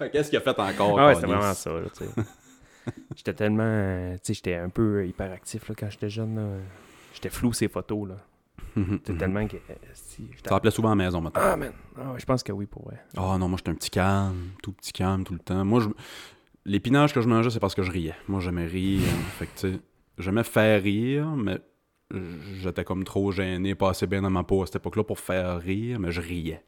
Qu'est-ce 0.12 0.30
qu'il 0.30 0.38
a 0.38 0.40
fait 0.40 0.58
encore? 0.58 0.98
Ah 0.98 1.08
ouais, 1.08 1.14
c'était 1.16 1.26
vraiment 1.26 1.54
ça, 1.54 1.72
là, 1.72 1.88
tu 1.96 2.04
sais. 2.04 2.10
j'étais 3.16 3.34
tellement... 3.34 4.12
Tu 4.14 4.20
sais, 4.22 4.34
j'étais 4.34 4.54
un 4.54 4.68
peu 4.68 5.06
hyperactif, 5.06 5.68
là, 5.68 5.74
quand 5.76 5.90
j'étais 5.90 6.08
jeune, 6.08 6.36
là. 6.36 6.58
J'étais 7.14 7.30
flou, 7.30 7.52
ces 7.52 7.68
photos, 7.68 8.08
là. 8.08 8.16
Mhm, 8.76 8.98
C'était 8.98 9.12
mhm. 9.12 9.18
tellement 9.18 9.46
que... 9.46 9.56
euh, 9.56 9.74
si, 9.94 10.28
t'appelais 10.42 10.70
souvent 10.70 10.88
à 10.88 10.96
la 10.96 11.04
maison 11.04 11.20
maintenant. 11.20 11.42
Ah, 11.44 11.56
man! 11.56 11.72
Ah, 11.96 12.14
je 12.18 12.24
pense 12.24 12.42
que 12.42 12.52
oui, 12.52 12.66
pour 12.66 12.84
vrai. 12.84 13.02
Ah 13.16 13.36
non, 13.38 13.48
moi 13.48 13.56
j'étais 13.56 13.70
un 13.70 13.74
petit 13.74 13.90
calme, 13.90 14.50
tout 14.62 14.72
petit 14.72 14.92
calme 14.92 15.24
tout 15.24 15.32
le 15.32 15.40
temps. 15.40 15.64
Moi, 15.64 15.80
je... 15.80 15.88
l'épinage 16.64 17.14
que 17.14 17.20
je 17.20 17.28
mangeais, 17.28 17.50
c'est 17.50 17.60
parce 17.60 17.74
que 17.74 17.82
je 17.82 17.90
riais. 17.90 18.14
Moi, 18.28 18.40
j'aimais 18.40 18.66
rire. 18.66 19.00
fait 19.38 19.46
que, 19.46 19.58
tu 19.58 19.72
sais, 19.72 19.80
j'aimais 20.18 20.44
faire 20.44 20.82
rire, 20.82 21.26
mais 21.28 21.58
j'étais 22.60 22.84
comme 22.84 23.04
trop 23.04 23.32
gêné, 23.32 23.74
pas 23.74 23.90
assez 23.90 24.06
bien 24.06 24.22
dans 24.22 24.30
ma 24.30 24.44
peau 24.44 24.62
à 24.62 24.66
cette 24.66 24.76
époque-là 24.76 25.04
pour 25.04 25.18
faire 25.18 25.58
rire, 25.58 25.98
mais 25.98 26.12
je 26.12 26.20
riais. 26.20 26.62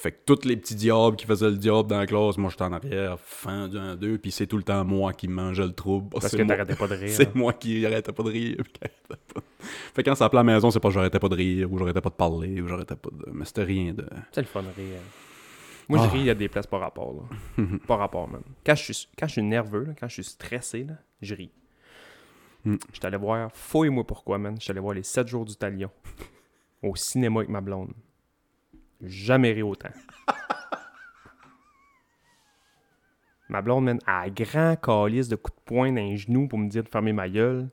Fait 0.00 0.12
que 0.12 0.18
tous 0.24 0.46
les 0.48 0.56
petits 0.56 0.74
diables 0.74 1.14
qui 1.16 1.26
faisaient 1.26 1.50
le 1.50 1.58
diable 1.58 1.86
dans 1.88 1.98
la 1.98 2.06
classe, 2.06 2.38
moi 2.38 2.48
j'étais 2.48 2.64
en 2.64 2.72
arrière, 2.72 3.20
fendu 3.20 3.76
en 3.78 3.96
deux, 3.96 4.16
puis 4.16 4.30
c'est 4.30 4.46
tout 4.46 4.56
le 4.56 4.62
temps 4.62 4.82
moi 4.82 5.12
qui 5.12 5.28
mangeais 5.28 5.66
le 5.66 5.74
trouble. 5.74 6.08
Parce 6.08 6.28
C'est 6.28 6.38
que 6.38 6.42
t'arrêtais 6.42 6.74
pas 6.74 6.86
de 6.88 6.94
rire. 7.04 7.10
C'est 7.12 7.34
moi 7.34 7.52
qui 7.52 7.84
arrêtais 7.84 8.12
pas 8.12 8.22
de 8.22 8.30
rire. 8.30 8.56
pas. 9.08 9.16
Fait 9.94 10.02
que 10.02 10.08
quand 10.08 10.14
ça 10.14 10.24
appelait 10.24 10.38
à 10.40 10.42
la 10.42 10.54
maison, 10.54 10.70
c'est 10.70 10.80
pas 10.80 10.88
que 10.88 10.94
j'arrêtais 10.94 11.18
pas 11.18 11.28
de 11.28 11.34
rire, 11.34 11.70
ou 11.70 11.76
j'arrêtais 11.78 12.00
pas 12.00 12.08
de 12.08 12.14
parler, 12.14 12.62
ou 12.62 12.66
j'arrêtais 12.68 12.96
pas 12.96 13.10
de. 13.12 13.30
Mais 13.30 13.44
c'était 13.44 13.64
rien 13.64 13.92
de. 13.92 14.06
C'est 14.32 14.40
le 14.40 14.46
fun 14.46 14.62
de 14.62 14.68
rire. 14.68 15.00
Moi, 15.86 15.98
Ah. 16.00 16.06
je 16.06 16.10
ris, 16.12 16.20
il 16.20 16.26
y 16.26 16.30
a 16.30 16.34
des 16.34 16.48
places 16.48 16.66
pas 16.66 16.78
rapport, 16.78 17.12
là. 17.58 17.64
pas 17.86 17.96
rapport, 17.96 18.26
man. 18.26 18.40
Quand 18.64 18.74
je 18.76 18.92
suis, 18.94 19.08
quand 19.18 19.26
je 19.26 19.32
suis 19.32 19.42
nerveux, 19.42 19.84
là, 19.84 19.92
quand 20.00 20.08
je 20.08 20.14
suis 20.14 20.24
stressé, 20.24 20.84
là, 20.84 20.94
je 21.20 21.34
ris. 21.34 21.50
Mm. 22.64 22.76
Je 22.92 22.96
suis 22.96 23.06
allé 23.06 23.18
voir, 23.18 23.50
fouille-moi 23.52 24.04
pourquoi, 24.06 24.38
man. 24.38 24.54
Je 24.56 24.62
suis 24.62 24.70
allé 24.70 24.80
voir 24.80 24.94
les 24.94 25.02
7 25.02 25.26
jours 25.28 25.44
du 25.44 25.56
talion 25.56 25.90
au 26.82 26.96
cinéma 26.96 27.40
avec 27.40 27.50
ma 27.50 27.60
blonde. 27.60 27.92
Jamais 29.02 29.52
ri 29.52 29.62
autant. 29.62 29.88
ma 33.48 33.62
blonde, 33.62 33.84
man, 33.84 33.98
a 34.06 34.22
un 34.22 34.28
grand 34.28 34.76
calice 34.76 35.28
de 35.28 35.36
coups 35.36 35.56
de 35.56 35.62
poing 35.64 35.88
dans 35.92 35.96
les 35.96 36.16
genoux 36.16 36.46
pour 36.48 36.58
me 36.58 36.68
dire 36.68 36.82
de 36.84 36.88
fermer 36.88 37.12
ma 37.12 37.28
gueule. 37.28 37.68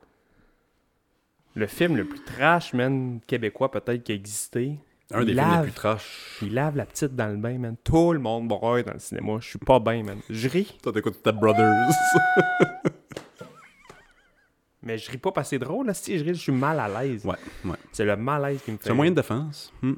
Le 1.56 1.68
film 1.68 1.96
le 1.98 2.06
plus 2.06 2.24
trash, 2.24 2.74
man, 2.74 3.20
québécois 3.26 3.72
peut-être 3.72 4.04
qui 4.04 4.12
a 4.12 4.16
existé. 4.16 4.78
Un 5.12 5.24
des 5.24 5.32
Il 5.32 5.36
films 5.38 5.48
les 5.48 5.56
lave. 5.56 5.64
plus 5.64 5.72
trash. 5.74 6.38
Il 6.42 6.54
lave 6.54 6.76
la 6.76 6.86
petite 6.86 7.16
dans 7.16 7.28
le 7.28 7.38
bain, 7.38 7.58
man. 7.58 7.76
Tout 7.84 8.12
le 8.14 8.20
monde 8.20 8.48
broye 8.50 8.84
dans 8.84 8.94
le 8.94 9.00
cinéma. 9.00 9.38
Je 9.40 9.48
suis 9.48 9.60
pas 9.60 9.80
bien, 9.80 10.04
man. 10.04 10.20
Je 10.30 10.50
ris, 10.50 10.78
Toi, 10.84 10.92
t'écoutes 10.92 11.16
Step 11.16 11.36
Brothers. 11.36 11.88
mais 14.84 14.98
je 14.98 15.10
ris 15.10 15.18
pas 15.18 15.32
parce 15.32 15.48
que 15.48 15.50
c'est 15.52 15.60
drôle. 15.60 15.88
Là. 15.88 15.94
Si 15.94 16.18
je 16.18 16.24
ris, 16.26 16.36
je 16.36 16.42
suis 16.42 16.52
mal 16.52 16.80
à 16.80 16.88
l'aise. 16.90 17.26
ouais, 17.26 17.36
ouais. 17.66 17.78
C'est 17.92 18.06
le 18.06 18.16
malaise 18.18 18.62
qui 18.64 18.72
me 18.72 18.78
fait. 18.78 18.84
C'est 18.86 18.92
un 18.92 18.96
moyen 18.96 19.12
de 19.12 19.16
défense. 19.16 19.72
Hmm. 19.82 19.94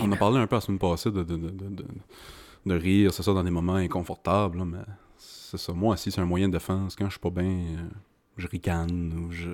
On 0.00 0.10
a 0.12 0.16
parlé 0.16 0.38
un 0.38 0.46
peu 0.46 0.56
la 0.56 0.60
semaine 0.60 0.78
passée 0.78 1.10
de, 1.10 1.22
de, 1.22 1.36
de, 1.36 1.50
de, 1.50 1.68
de- 1.68 1.84
de 2.66 2.74
rire, 2.74 3.12
c'est 3.14 3.22
ça, 3.22 3.32
dans 3.32 3.42
des 3.42 3.50
moments 3.50 3.74
inconfortables, 3.76 4.58
là, 4.58 4.64
mais 4.66 4.78
c'est 5.16 5.56
ça. 5.58 5.72
Moi 5.72 5.94
aussi, 5.94 6.10
c'est 6.12 6.20
un 6.20 6.26
moyen 6.26 6.48
de 6.48 6.52
défense. 6.52 6.94
Quand 6.94 7.06
je 7.06 7.12
suis 7.12 7.18
pas 7.20 7.30
bien, 7.30 7.44
euh, 7.50 7.88
je 8.36 8.46
ricane 8.46 9.12
ou 9.14 9.32
je. 9.32 9.50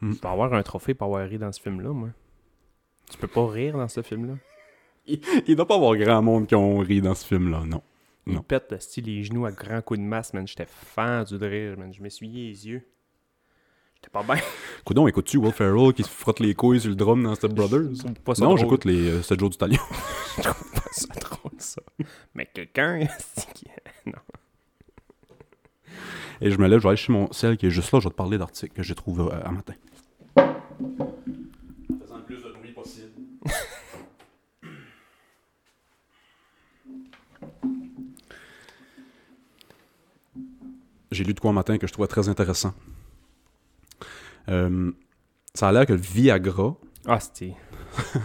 Tu 0.00 0.14
peux 0.20 0.28
avoir 0.28 0.52
un 0.54 0.62
trophée 0.62 0.92
pour 0.94 1.06
avoir 1.06 1.26
ri 1.28 1.38
dans 1.38 1.52
ce 1.52 1.60
film-là, 1.60 1.90
moi. 1.90 2.08
Tu 3.10 3.16
peux 3.16 3.28
pas 3.28 3.46
rire 3.46 3.76
dans 3.78 3.88
ce 3.88 4.02
film-là. 4.02 4.34
Il, 5.06 5.20
il 5.46 5.54
doit 5.56 5.66
pas 5.66 5.76
avoir 5.76 5.96
grand 5.96 6.20
monde 6.22 6.46
qui 6.46 6.54
ont 6.54 6.78
ri 6.78 7.00
dans 7.00 7.14
ce 7.14 7.24
film-là, 7.26 7.62
non. 7.64 7.82
il 8.26 8.34
Non. 8.34 8.42
pète 8.42 8.72
le 8.72 8.80
style 8.80 9.04
les 9.04 9.22
genoux 9.22 9.46
à 9.46 9.52
grands 9.52 9.82
coups 9.82 10.00
de 10.00 10.04
masse, 10.04 10.32
man. 10.34 10.46
J'étais 10.48 10.66
fendu 10.66 11.38
de 11.38 11.46
rire, 11.46 11.78
man. 11.78 11.92
Je 11.92 12.02
m'essuyais 12.02 12.48
les 12.50 12.66
yeux. 12.66 12.82
J'étais 14.04 14.10
pas 14.10 14.22
bien. 14.22 14.42
Coudon, 14.84 15.08
écoutes-tu 15.08 15.38
Will 15.38 15.52
Ferrell 15.52 15.92
qui 15.94 16.02
se 16.02 16.08
frotte 16.08 16.40
les 16.40 16.54
couilles 16.54 16.80
sur 16.80 16.90
le 16.90 16.96
drum 16.96 17.22
dans 17.22 17.34
Step 17.34 17.52
Brothers? 17.52 17.88
Pas 18.24 18.34
ça 18.34 18.44
Non, 18.44 18.56
j'écoute 18.56 18.84
les 18.84 19.08
euh, 19.08 19.22
7 19.22 19.40
jours 19.40 19.50
du 19.50 19.56
talion. 19.56 19.80
Je 20.36 20.42
trouve 20.42 20.72
pas 20.72 20.90
ça 20.90 21.06
drôle, 21.20 21.52
ça. 21.58 21.80
Mais 22.34 22.46
quelqu'un, 22.52 23.00
non. 24.06 24.12
Et 26.40 26.50
je 26.50 26.58
me 26.58 26.66
lève, 26.66 26.80
je 26.80 26.82
vais 26.82 26.88
aller 26.88 26.96
chez 26.96 27.12
mon 27.12 27.32
celle 27.32 27.56
qui 27.56 27.66
est 27.66 27.70
juste 27.70 27.92
là, 27.92 28.00
je 28.00 28.04
vais 28.04 28.10
te 28.10 28.16
parler 28.16 28.36
d'articles 28.36 28.74
que 28.74 28.82
j'ai 28.82 28.94
trouvé 28.94 29.22
euh, 29.22 29.40
à 29.42 29.50
matin. 29.50 29.74
En 30.36 30.42
faisant 32.02 32.16
le 32.18 32.24
plus 32.24 32.42
de 32.42 32.52
bruit 32.52 32.72
possible. 32.72 33.12
J'ai 41.10 41.24
lu 41.24 41.32
de 41.32 41.40
quoi 41.40 41.50
un 41.50 41.54
matin 41.54 41.78
que 41.78 41.86
je 41.86 41.92
trouvais 41.92 42.08
très 42.08 42.28
intéressant. 42.28 42.74
Euh, 44.48 44.92
ça 45.54 45.68
a 45.68 45.72
l'air 45.72 45.86
que 45.86 45.92
le 45.92 46.00
Viagra, 46.00 46.74
Ah, 47.06 47.20
c'était. 47.20 47.54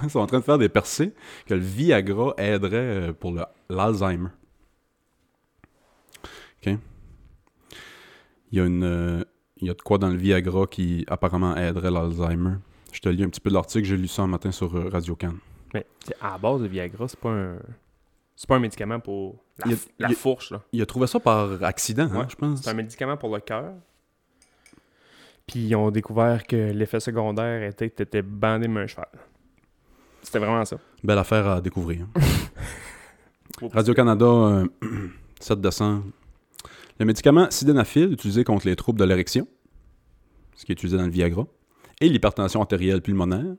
ils 0.03 0.09
sont 0.09 0.19
en 0.19 0.27
train 0.27 0.39
de 0.39 0.43
faire 0.43 0.57
des 0.57 0.69
percées, 0.69 1.13
que 1.45 1.53
le 1.53 1.59
Viagra 1.61 2.33
aiderait 2.37 2.77
euh, 3.09 3.13
pour 3.13 3.33
l'Alzheimer. 3.69 4.29
OK? 6.65 6.77
Il 8.51 8.57
y 8.57 8.59
a 8.61 8.65
une... 8.65 8.83
euh, 8.83 9.23
il 9.61 9.67
y 9.67 9.69
a 9.69 9.73
de 9.73 9.81
quoi 9.81 9.97
dans 9.97 10.07
le 10.09 10.15
Viagra 10.15 10.67
qui 10.67 11.03
apparemment 11.09 11.55
aiderait 11.57 11.91
l'Alzheimer. 11.91 12.55
Je 12.93 13.01
te 13.01 13.09
lis 13.09 13.23
un 13.23 13.29
petit 13.29 13.41
peu 13.41 13.49
de 13.49 13.55
l'article, 13.55 13.85
j'ai 13.85 13.97
lu 13.97 14.07
ça 14.07 14.21
un 14.23 14.27
matin 14.27 14.51
sur 14.51 14.71
Radio 14.91 15.15
Can. 15.17 15.33
Mais 15.73 15.85
à 16.21 16.31
la 16.31 16.37
base, 16.37 16.61
le 16.61 16.67
Viagra, 16.67 17.07
c'est 17.07 17.19
pas 17.19 17.29
un. 17.29 17.57
C'est 18.35 18.47
pas 18.47 18.55
un 18.55 18.59
médicament 18.59 19.01
pour 19.01 19.43
la, 19.65 20.07
a- 20.07 20.13
fourche, 20.13 20.51
là. 20.51 20.61
Il 20.71 20.81
a 20.81 20.85
trouvé 20.85 21.07
ça 21.07 21.19
par 21.19 21.61
accident, 21.61 22.09
hein, 22.13 22.25
je 22.29 22.35
pense. 22.37 22.61
C'est 22.61 22.69
un 22.69 22.73
médicament 22.73 23.17
pour 23.17 23.35
le 23.35 23.41
cœur. 23.41 23.73
Puis 25.49 25.61
ils 25.61 25.75
ont 25.75 25.89
découvert 25.89 26.45
que 26.45 26.71
l'effet 26.71 26.99
secondaire 26.99 27.63
était 27.63 27.89
que 27.89 27.95
t'étais 27.95 28.21
bandé 28.21 28.67
comme 28.67 28.77
un 28.77 28.85
cheval. 28.85 29.07
C'était 30.21 30.37
vraiment 30.37 30.63
ça. 30.63 30.77
Belle 31.03 31.17
affaire 31.17 31.47
à 31.47 31.59
découvrir. 31.59 32.05
Radio-Canada, 33.73 34.25
euh, 34.25 34.67
7 35.39 35.59
décembre. 35.59 36.05
Le 36.99 37.05
médicament 37.05 37.49
sildenafil, 37.49 38.13
utilisé 38.13 38.43
contre 38.43 38.67
les 38.67 38.75
troubles 38.75 38.99
de 38.99 39.05
l'érection, 39.05 39.47
ce 40.55 40.65
qui 40.65 40.71
est 40.71 40.73
utilisé 40.73 40.97
dans 40.97 41.05
le 41.05 41.09
Viagra, 41.09 41.47
et 41.99 42.09
l'hypertension 42.09 42.61
artérielle 42.61 43.01
pulmonaire, 43.01 43.55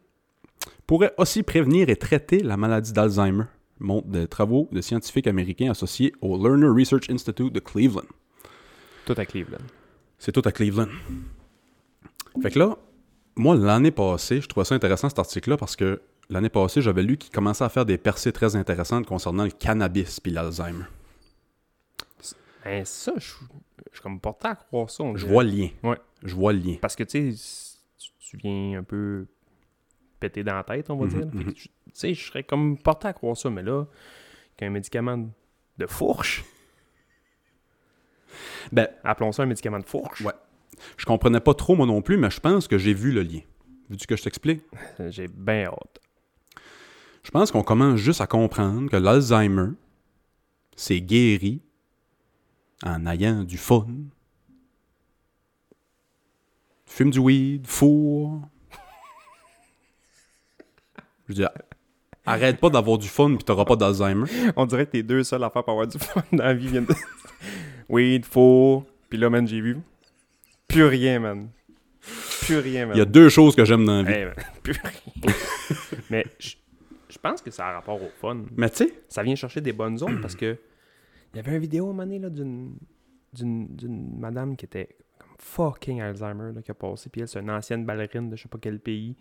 pourrait 0.86 1.12
aussi 1.18 1.42
prévenir 1.42 1.88
et 1.88 1.96
traiter 1.96 2.38
la 2.38 2.56
maladie 2.56 2.92
d'Alzheimer, 2.92 3.46
montrent 3.80 4.06
des 4.06 4.28
travaux 4.28 4.68
de 4.70 4.80
scientifiques 4.80 5.26
américains 5.26 5.72
associés 5.72 6.12
au 6.20 6.40
Lerner 6.40 6.68
Research 6.68 7.10
Institute 7.10 7.52
de 7.52 7.58
Cleveland. 7.58 8.06
Tout 9.06 9.14
à 9.16 9.26
Cleveland. 9.26 9.58
C'est 10.18 10.30
tout 10.30 10.42
à 10.44 10.52
Cleveland. 10.52 10.86
Fait 12.42 12.50
que 12.50 12.58
là, 12.58 12.76
moi, 13.36 13.54
l'année 13.56 13.90
passée, 13.90 14.40
je 14.40 14.46
trouvais 14.48 14.64
ça 14.64 14.74
intéressant 14.74 15.08
cet 15.08 15.18
article-là 15.18 15.56
parce 15.56 15.76
que 15.76 16.00
l'année 16.28 16.48
passée, 16.48 16.80
j'avais 16.82 17.02
lu 17.02 17.16
qu'il 17.16 17.32
commençait 17.32 17.64
à 17.64 17.68
faire 17.68 17.84
des 17.86 17.98
percées 17.98 18.32
très 18.32 18.56
intéressantes 18.56 19.06
concernant 19.06 19.44
le 19.44 19.50
cannabis 19.50 20.20
puis 20.20 20.32
l'Alzheimer. 20.32 20.84
Ben, 22.64 22.84
ça, 22.84 23.12
je 23.16 23.32
je 23.90 23.96
suis 23.96 24.02
comme 24.02 24.20
porté 24.20 24.46
à 24.48 24.54
croire 24.54 24.88
ça. 24.90 25.02
Je 25.16 25.26
vois 25.26 25.42
le 25.42 25.50
lien. 25.50 25.68
Ouais. 25.82 25.98
Je 26.22 26.34
vois 26.34 26.52
le 26.52 26.60
lien. 26.60 26.76
Parce 26.80 26.94
que, 26.94 27.02
tu 27.02 27.34
sais, 27.34 27.70
tu- 28.20 28.36
viens 28.36 28.78
un 28.78 28.82
peu 28.84 29.26
péter 30.20 30.44
dans 30.44 30.54
la 30.54 30.62
tête, 30.62 30.90
on 30.90 30.96
va 30.96 31.06
Mhm, 31.06 31.10
dire. 31.10 31.26
Mhm. 31.32 31.52
tu 31.54 31.68
sais, 31.92 32.14
je 32.14 32.26
serais 32.26 32.44
comme 32.44 32.78
porté 32.78 33.08
à 33.08 33.12
croire 33.12 33.36
ça, 33.36 33.50
mais 33.50 33.62
là, 33.62 33.86
qu'un 34.56 34.70
médicament 34.70 35.28
de 35.78 35.86
fourche, 35.86 36.44
Ben, 38.70 38.86
appelons 39.02 39.32
ça 39.32 39.42
un 39.42 39.46
médicament 39.46 39.78
de 39.80 39.86
fourche, 39.86 40.20
Ouais. 40.20 40.32
Je 40.96 41.06
comprenais 41.06 41.40
pas 41.40 41.54
trop 41.54 41.76
moi 41.76 41.86
non 41.86 42.02
plus, 42.02 42.16
mais 42.16 42.30
je 42.30 42.40
pense 42.40 42.68
que 42.68 42.78
j'ai 42.78 42.94
vu 42.94 43.12
le 43.12 43.22
lien. 43.22 43.40
Veux-tu 43.88 44.06
que 44.06 44.16
je 44.16 44.22
t'explique? 44.22 44.62
j'ai 45.08 45.28
bien 45.28 45.64
hâte. 45.64 46.00
Je 47.22 47.30
pense 47.30 47.50
qu'on 47.50 47.62
commence 47.62 47.98
juste 47.98 48.20
à 48.20 48.26
comprendre 48.26 48.90
que 48.90 48.96
l'Alzheimer, 48.96 49.72
c'est 50.76 51.00
guéri 51.00 51.60
en 52.84 53.06
ayant 53.06 53.44
du 53.44 53.58
fun. 53.58 53.86
Fume 56.86 57.10
du 57.10 57.18
weed, 57.18 57.66
four. 57.66 58.40
Je 61.28 61.34
dire, 61.34 61.50
arrête 62.24 62.58
pas 62.58 62.70
d'avoir 62.70 62.98
du 62.98 63.08
fun 63.08 63.34
puis 63.34 63.44
t'auras 63.44 63.64
pas 63.64 63.76
d'Alzheimer. 63.76 64.26
On 64.56 64.66
dirait 64.66 64.86
que 64.86 64.92
tes 64.92 65.02
deux 65.02 65.22
seules 65.22 65.44
affaires 65.44 65.62
pour 65.62 65.72
avoir 65.72 65.86
du 65.86 65.98
fun 65.98 66.22
dans 66.32 66.44
la 66.44 66.54
vie 66.54 66.68
viennent 66.68 66.86
de... 66.86 66.94
Weed, 67.88 68.24
faux. 68.24 68.86
Puis 69.08 69.18
là, 69.18 69.28
man, 69.28 69.46
j'ai 69.46 69.60
vu. 69.60 69.78
Plus 70.70 70.84
rien, 70.84 71.18
man. 71.20 71.48
Plus 72.42 72.58
rien, 72.58 72.86
man. 72.86 72.96
Il 72.96 72.98
y 72.98 73.02
a 73.02 73.06
deux 73.06 73.28
choses 73.28 73.54
que 73.54 73.64
j'aime 73.64 73.84
dans 73.84 74.02
la 74.02 74.10
vie. 74.10 74.12
Hey, 74.18 74.24
man, 74.26 74.34
plus 74.62 74.72
rien. 74.82 75.34
Mais 76.10 76.24
je 76.38 76.54
je 77.10 77.18
pense 77.18 77.42
que 77.42 77.50
ça 77.50 77.66
a 77.66 77.72
rapport 77.72 78.00
au 78.00 78.08
fun. 78.20 78.44
Mais 78.56 78.70
tu 78.70 78.76
sais, 78.86 78.94
Ça 79.08 79.22
vient 79.24 79.34
chercher 79.34 79.60
des 79.60 79.72
bonnes 79.72 79.98
zones 79.98 80.20
parce 80.20 80.36
que 80.36 80.56
il 81.34 81.36
y 81.36 81.40
avait 81.40 81.52
une 81.56 81.58
vidéo 81.60 81.86
à 81.86 81.88
un 81.88 81.92
moment 81.92 82.04
donné, 82.04 82.18
là, 82.20 82.30
d'une, 82.30 82.76
d'une, 83.32 83.66
d'une 83.76 84.18
madame 84.18 84.56
qui 84.56 84.64
était 84.64 84.96
comme 85.18 85.28
fucking 85.38 86.00
Alzheimer 86.00 86.52
là, 86.54 86.62
qui 86.62 86.70
a 86.70 86.74
passé. 86.74 87.10
Puis 87.10 87.20
elle, 87.20 87.28
c'est 87.28 87.40
une 87.40 87.50
ancienne 87.50 87.84
ballerine 87.84 88.30
de 88.30 88.36
je 88.36 88.42
sais 88.42 88.48
pas 88.48 88.58
quel 88.60 88.78
pays. 88.78 89.16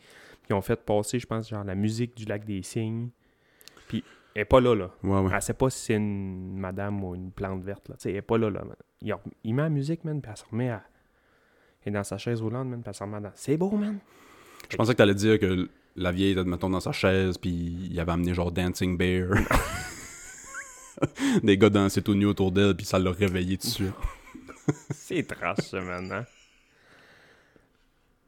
Qui 0.46 0.54
ont 0.54 0.62
fait 0.62 0.76
passer, 0.80 1.20
je 1.20 1.26
pense, 1.28 1.50
genre 1.50 1.64
la 1.64 1.76
musique 1.76 2.16
du 2.16 2.26
lac 2.26 2.46
des 2.46 2.62
cygnes. 2.62 3.10
Puis 3.88 4.04
elle 4.36 4.44
est 4.44 4.46
pas 4.46 4.62
là, 4.62 4.76
là. 4.76 4.92
ouais, 5.04 5.20
ouais. 5.22 5.32
Elle 5.34 5.42
sait 5.42 5.54
pas 5.54 5.70
si 5.72 5.86
c'est 5.86 5.96
une 5.96 6.58
madame 6.60 7.04
ou 7.04 7.16
une 7.16 7.32
plante 7.32 7.64
verte. 7.64 7.90
Là. 7.90 7.96
Tu 7.96 8.04
sais, 8.04 8.10
elle 8.12 8.18
est 8.18 8.22
pas 8.22 8.38
là. 8.38 8.50
là 8.52 8.64
man. 8.64 8.76
Il, 9.02 9.12
a- 9.12 9.20
il 9.44 9.54
met 9.56 9.64
la 9.64 9.70
musique, 9.70 10.04
man, 10.04 10.22
puis 10.22 10.30
elle 10.32 10.38
se 10.38 10.46
remet 10.46 10.70
à. 10.70 10.84
Est 11.86 11.92
dans 11.92 12.04
sa 12.04 12.18
chaise 12.18 12.42
roulante, 12.42 12.68
man, 12.68 12.82
puis 12.84 12.92
elle. 13.02 13.32
C'est 13.36 13.58
beau, 13.58 13.72
man. 13.72 14.00
Je 14.70 14.76
pensais 14.78 14.92
que 14.94 14.98
t'allais 14.98 15.16
dire 15.16 15.40
que 15.40 15.70
la 15.96 16.12
vieille 16.12 16.32
était, 16.32 16.44
mettons, 16.44 16.70
dans 16.70 16.80
sa 16.82 16.92
chaise, 16.92 17.38
puis 17.38 17.88
il 17.90 18.00
avait 18.00 18.12
amené 18.12 18.34
genre 18.34 18.52
Dancing 18.52 18.98
Bear. 18.98 19.30
Des 21.44 21.58
gars 21.58 21.70
dansaient 21.70 22.02
tout 22.02 22.14
nus 22.16 22.26
autour 22.26 22.52
d'elle, 22.52 22.76
puis 22.76 22.86
ça 22.86 23.00
l'a 23.00 23.12
réveillé 23.12 23.58
tout 23.58 23.68
de 23.68 23.72
suite. 23.72 23.94
C'est 24.92 25.24
trash, 25.24 25.60
ça, 25.60 25.80
man. 25.82 26.12
hein. 26.12 26.26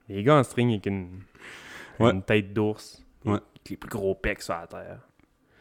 Les 0.08 0.24
gars 0.24 0.38
en 0.38 0.44
string 0.44 0.70
avec 0.72 0.86
une, 0.86 1.22
Ouais. 2.00 2.12
une 2.12 2.24
tête 2.24 2.54
d'ours. 2.54 3.04
Ouais. 3.26 3.34
Avec 3.34 3.44
les 3.70 3.78
plus 3.78 3.90
gros 3.90 4.16
pecs 4.16 4.42
sur 4.42 4.54
la 4.56 4.68
terre. 4.68 5.00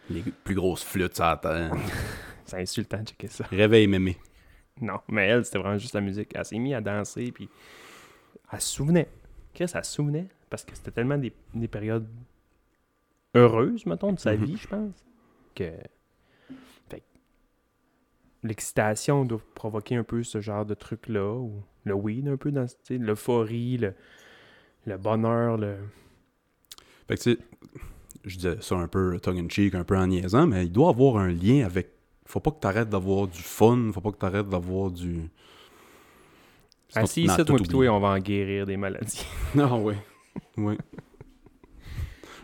Les 0.09 0.23
plus 0.23 0.55
grosses 0.55 0.85
flûtes 0.85 1.15
sur 1.17 1.25
la 1.25 1.37
terre. 1.37 1.73
C'est 2.47 2.61
insultant 2.61 2.99
de 3.03 3.09
checker 3.09 3.29
ça. 3.29 3.45
Réveille 3.51 3.87
mémé. 3.87 4.17
Non, 4.87 5.01
mais 5.09 5.27
elle, 5.29 5.45
c'était 5.45 5.59
vraiment 5.59 5.79
juste 5.79 5.95
la 5.95 6.01
musique. 6.01 6.31
Elle 6.35 6.45
s'est 6.45 6.59
mise 6.59 6.75
à 6.75 6.81
danser, 6.81 7.31
puis 7.33 7.49
elle 8.53 8.61
se 8.61 8.69
souvenait. 8.75 9.09
Chris, 9.55 9.67
elle 9.75 9.85
se 9.85 9.93
souvenait, 9.93 10.27
parce 10.49 10.65
que 10.65 10.75
c'était 10.75 10.91
tellement 10.93 11.19
des, 11.19 11.33
des 11.55 11.69
périodes 11.69 12.07
heureuses, 13.35 13.85
mettons, 13.87 14.13
de 14.13 14.19
sa 14.19 14.37
Mhm. 14.37 14.45
vie, 14.45 14.57
je 14.57 14.69
pense, 14.69 15.05
que... 15.55 15.71
Fait 16.89 17.01
que 17.01 17.05
l'excitation 18.43 19.25
doit 19.25 19.41
provoquer 19.55 19.97
un 19.97 20.05
peu 20.05 20.23
ce 20.23 20.41
genre 20.41 20.65
de 20.65 20.75
truc-là, 20.75 21.35
ou 21.35 21.63
le 21.85 21.95
weed 21.95 22.29
un 22.29 22.37
peu, 22.37 22.51
dans 22.51 22.67
l'euphorie, 22.91 23.77
le, 23.79 23.95
le 24.87 24.97
bonheur, 24.97 25.57
le... 25.59 25.77
Fait 27.09 27.17
que 27.17 27.23
tu 27.23 27.33
sais, 27.33 27.39
je 28.25 28.37
disais 28.37 28.57
ça 28.61 28.77
un 28.77 28.89
peu 28.89 29.19
tongue-in-cheek, 29.21 29.75
un 29.75 29.85
peu 29.85 29.97
en 29.97 30.07
niaisant, 30.07 30.47
mais 30.47 30.65
il 30.67 30.73
doit 30.73 30.91
avoir 30.91 31.17
un 31.19 31.29
lien 31.29 31.65
avec... 31.65 31.91
Faut 32.31 32.39
pas 32.39 32.53
que 32.53 32.61
t'arrêtes 32.61 32.89
d'avoir 32.89 33.27
du 33.27 33.43
fun, 33.43 33.91
faut 33.93 34.01
pas 34.01 34.13
que 34.13 34.19
t'arrêtes 34.19 34.49
d'avoir 34.49 34.89
du... 34.89 35.29
Assis 36.95 37.23
tu 37.23 37.27
n'as 37.27 37.35
ici, 37.35 37.45
toi, 37.45 37.57
oublié. 37.57 37.89
on 37.89 37.99
va 37.99 38.11
en 38.11 38.19
guérir 38.21 38.67
des 38.67 38.77
maladies. 38.77 39.27
Non, 39.57 39.85
oui. 39.85 39.95
Oui. 40.57 40.79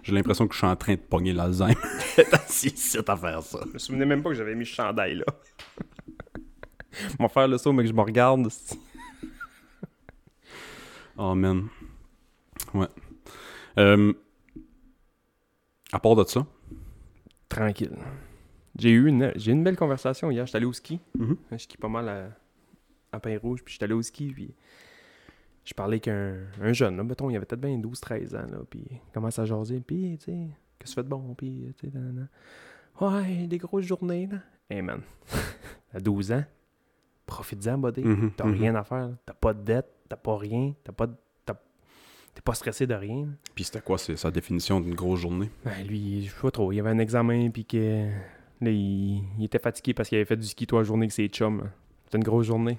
J'ai 0.03 0.13
l'impression 0.13 0.49
que 0.49 0.55
je 0.55 0.59
suis 0.59 0.67
en 0.67 0.75
train 0.75 0.95
de 0.95 1.01
pogner 1.01 1.33
l'Alzheimer. 1.33 1.77
Assis 2.33 2.69
ici 2.69 2.99
à 2.99 3.17
faire 3.17 3.43
ça. 3.43 3.61
Je 3.65 3.73
me 3.75 3.79
souvenais 3.79 4.07
même 4.07 4.25
pas 4.25 4.31
que 4.31 4.35
j'avais 4.35 4.57
mis 4.57 4.67
ce 4.67 4.75
chandail 4.75 5.17
là. 5.19 5.25
Mon 7.21 7.29
faire 7.29 7.47
le 7.47 7.57
saut, 7.57 7.73
mais 7.73 7.85
que 7.85 7.89
je 7.89 7.95
me 7.95 8.01
regarde. 8.01 8.49
Oh, 11.17 11.35
man. 11.37 11.69
Ouais. 12.75 12.89
Euh, 13.79 14.13
à 15.93 16.01
part 16.01 16.17
de 16.17 16.25
ça, 16.25 16.45
Tranquille. 17.49 17.97
J'ai 18.79 18.91
eu 18.91 19.07
une, 19.09 19.33
j'ai 19.37 19.51
eu 19.51 19.55
une 19.55 19.65
belle 19.65 19.77
conversation 19.77 20.31
hier. 20.31 20.45
J'étais 20.47 20.57
allé 20.57 20.67
au 20.67 20.73
ski. 20.73 21.01
Je 21.51 21.57
skie 21.59 21.77
pas 21.79 21.89
mal 21.89 22.09
à, 22.09 22.29
à 23.13 23.21
Pain-Rouge. 23.21 23.63
Puis 23.65 23.75
j'étais 23.75 23.85
allé 23.85 23.95
au 23.95 24.03
ski. 24.03 24.31
Puis 24.35 24.55
je 25.65 25.75
parlais 25.75 25.99
qu'un 26.01 26.37
un 26.61 26.73
jeune, 26.73 26.97
là, 26.97 27.05
mettons, 27.05 27.31
il 27.31 27.37
avait 27.37 27.47
peut-être 27.47 27.61
bien 27.61 27.79
12-13 27.79 28.37
ans. 28.37 28.47
Là, 28.51 28.59
puis 28.69 28.85
il 28.91 29.13
commence 29.13 29.39
à 29.39 29.45
jaser. 29.45 29.81
Puis, 29.81 30.17
tu 30.19 30.25
sais, 30.27 30.33
qu'est-ce 30.79 30.83
que 30.83 30.89
tu 30.91 30.95
fais 30.95 31.03
de 31.03 31.09
bon? 31.09 31.35
Puis, 31.35 31.75
tu 31.79 31.91
sais, 31.91 31.97
ouais, 33.05 33.47
des 33.47 33.59
grosses 33.59 33.85
journées. 33.87 34.29
là. 34.31 34.39
Hey 34.69 34.83
man, 34.83 35.01
à 35.95 36.01
12 36.01 36.33
ans, 36.33 36.45
profite-en, 37.25 37.79
buddy. 37.79 38.03
Mhm, 38.03 38.33
T'as 38.37 38.45
mhm. 38.47 38.55
rien 38.55 38.75
à 38.75 38.85
faire. 38.85 39.11
T'as 39.25 39.35
pas 39.35 39.55
de 39.55 39.63
dette, 39.63 39.89
t'as 40.09 40.17
pas 40.17 40.37
rien, 40.37 40.75
t'as 40.85 40.93
pas 40.93 41.07
de- 41.07 41.15
T'es 42.35 42.43
pas 42.43 42.53
stressé 42.53 42.87
de 42.87 42.93
rien. 42.93 43.29
Puis 43.55 43.65
c'était 43.65 43.81
quoi 43.81 43.97
sa 43.97 44.31
définition 44.31 44.79
d'une 44.79 44.95
grosse 44.95 45.21
journée? 45.21 45.51
Ben, 45.65 45.83
lui, 45.87 46.27
je 46.27 46.31
sais 46.35 46.41
pas 46.43 46.51
trop. 46.51 46.71
Il 46.71 46.77
y 46.77 46.81
avait 46.81 46.91
un 46.91 46.99
examen, 46.99 47.49
puis 47.49 47.65
que 47.65 48.11
Là, 48.61 48.71
il, 48.71 49.23
il 49.39 49.45
était 49.45 49.59
fatigué 49.59 49.93
parce 49.95 50.09
qu'il 50.09 50.17
avait 50.17 50.25
fait 50.25 50.37
du 50.37 50.47
ski 50.47 50.67
toute 50.67 50.79
la 50.79 50.85
journée 50.85 51.05
avec 51.05 51.13
ses 51.13 51.29
chums. 51.29 51.71
C'était 52.05 52.19
une 52.19 52.25
grosse 52.25 52.47
journée. 52.47 52.79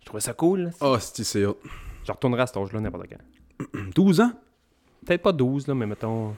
Je 0.00 0.06
trouvais 0.06 0.20
ça 0.20 0.32
cool. 0.32 0.60
là. 0.60 0.70
Ah, 0.80 0.96
c'est 1.00 1.24
c'est 1.24 1.44
hot. 1.44 1.58
Je 2.04 2.12
retournerai 2.12 2.42
à 2.42 2.46
cet 2.46 2.56
âge-là 2.56 2.80
n'importe 2.80 3.06
quand. 3.08 3.80
12 3.94 4.20
ans? 4.22 4.32
Peut-être 5.04 5.22
pas 5.22 5.32
12, 5.32 5.66
là, 5.66 5.74
mais 5.74 5.86
mettons. 5.86 6.34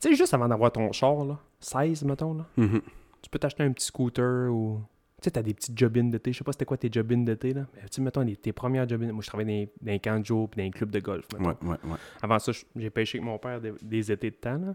Tu 0.00 0.08
sais, 0.10 0.14
juste 0.14 0.32
avant 0.34 0.48
d'avoir 0.48 0.72
ton 0.72 0.90
char, 0.92 1.24
là, 1.24 1.38
16, 1.60 2.04
mettons, 2.04 2.34
là, 2.34 2.46
Mhm. 2.56 2.80
tu 3.22 3.30
peux 3.30 3.38
t'acheter 3.38 3.62
un 3.62 3.72
petit 3.72 3.86
scooter 3.86 4.50
ou. 4.52 4.80
Tu 5.20 5.24
sais, 5.26 5.30
t'as 5.30 5.42
des 5.42 5.54
petites 5.54 5.78
job 5.78 5.92
d'été. 6.10 6.32
Je 6.32 6.38
sais 6.38 6.44
pas 6.44 6.52
c'était 6.52 6.64
quoi 6.66 6.76
tes 6.76 6.88
job 6.92 7.06
d'été, 7.24 7.54
là. 7.54 7.66
Mais 7.74 7.82
tu 7.82 7.88
sais, 7.96 8.02
mettons, 8.02 8.20
les- 8.22 8.36
tes 8.36 8.52
premières 8.52 8.86
job 8.88 9.02
Moi, 9.02 9.22
je 9.22 9.26
travaillais 9.26 9.46
dans, 9.46 9.60
les- 9.60 9.86
dans 9.86 9.92
les 9.92 10.00
camps 10.00 10.18
de 10.20 10.24
jour 10.26 10.48
puis 10.50 10.58
dans 10.58 10.64
les 10.64 10.70
clubs 10.70 10.90
de 10.90 11.00
golf. 11.00 11.26
mettons. 11.38 11.44
Ouais, 11.50 11.56
ouais, 11.70 11.90
ouais. 11.92 11.98
Avant 12.22 12.38
ça, 12.38 12.52
je- 12.52 12.64
j'ai 12.76 12.90
pêché 12.90 13.18
avec 13.18 13.26
mon 13.30 13.38
père 13.38 13.60
des, 13.60 13.72
des 13.80 14.12
étés 14.12 14.30
de 14.30 14.36
temps, 14.36 14.58
là. 14.58 14.74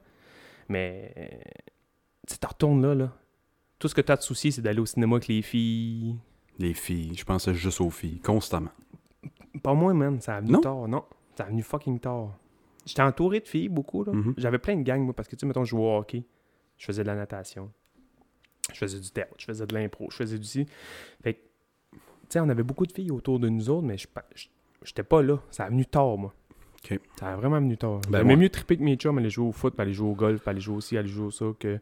Mais. 0.68 1.12
euh, 1.18 1.28
Tu 2.30 2.38
t'en 2.38 2.48
retournes 2.50 2.82
là, 2.82 2.94
là. 2.96 3.12
Tout 3.80 3.88
ce 3.88 3.96
que 3.96 4.02
t'as 4.02 4.18
de 4.18 4.22
souci, 4.22 4.52
c'est 4.52 4.62
d'aller 4.62 4.80
au 4.80 4.86
cinéma 4.86 5.16
avec 5.16 5.28
les 5.28 5.42
filles. 5.42 6.16
Les 6.58 6.74
filles, 6.74 7.16
je 7.16 7.24
pensais 7.24 7.54
juste 7.54 7.80
aux 7.82 7.90
filles, 7.90 8.20
constamment. 8.20 8.72
Pas 9.64 9.74
moi, 9.74 9.94
man. 9.94 10.20
Ça 10.22 10.36
a 10.36 10.42
venu 10.42 10.52
Non? 10.54 10.62
tard. 10.62 10.88
Non. 10.88 11.04
Ça 11.38 11.46
a 11.46 11.48
venu 11.48 11.64
fucking 11.64 12.00
tard. 12.00 12.38
J'étais 12.86 13.02
entouré 13.02 13.40
de 13.40 13.48
filles, 13.48 13.70
beaucoup, 13.70 14.04
là. 14.04 14.12
Mhm. 14.12 14.34
J'avais 14.38 14.58
plein 14.60 14.76
de 14.76 14.84
gangs, 14.84 15.04
moi, 15.04 15.14
parce 15.14 15.28
que, 15.28 15.36
tu 15.36 15.42
sais, 15.42 15.46
mettons, 15.46 15.64
je 15.64 15.70
jouais 15.70 15.82
au 15.82 15.98
hockey. 15.98 16.24
Je 16.78 16.86
faisais 16.86 17.04
de 17.04 17.08
la 17.08 17.16
natation. 17.16 17.72
Je 18.74 18.78
faisais 18.78 19.00
du 19.00 19.10
théâtre. 19.12 19.34
Je 19.38 19.46
faisais 19.46 19.66
de 19.66 19.74
l'impro. 19.74 20.08
Je 20.12 20.18
faisais 20.18 20.38
du 20.38 20.46
ci. 20.46 20.66
Fait 21.24 21.34
que, 21.36 21.40
tu 21.94 22.00
sais, 22.30 22.40
on 22.40 22.50
avait 22.50 22.64
beaucoup 22.64 22.86
de 22.86 22.92
filles 22.92 23.12
autour 23.12 23.40
de 23.40 23.48
nous 23.50 23.70
autres, 23.70 23.86
mais 23.88 23.98
je 23.98 24.08
j'étais 24.84 25.04
pas 25.04 25.22
là. 25.22 25.40
Ça 25.52 25.66
a 25.66 25.70
venu 25.70 25.86
tard, 25.86 26.18
moi. 26.18 26.34
Ça 27.20 27.34
a 27.34 27.36
vraiment 27.36 27.60
venu 27.60 27.78
tard. 27.78 28.00
Ben, 28.10 28.20
J'aimais 28.20 28.36
mieux 28.38 28.50
triper 28.50 28.78
que 28.78 28.84
mes 28.84 28.96
chums, 28.96 29.18
aller 29.18 29.30
jouer 29.30 29.48
au 29.48 29.52
foot, 29.52 29.78
aller 29.80 29.94
jouer 29.94 30.10
au 30.10 30.16
golf, 30.16 30.48
aller 30.48 30.62
jouer 30.62 30.76
aussi, 30.78 30.98
aller 30.98 31.10
jouer 31.10 31.26
au 31.28 31.32
ça, 31.32 31.46
que... 31.60 31.80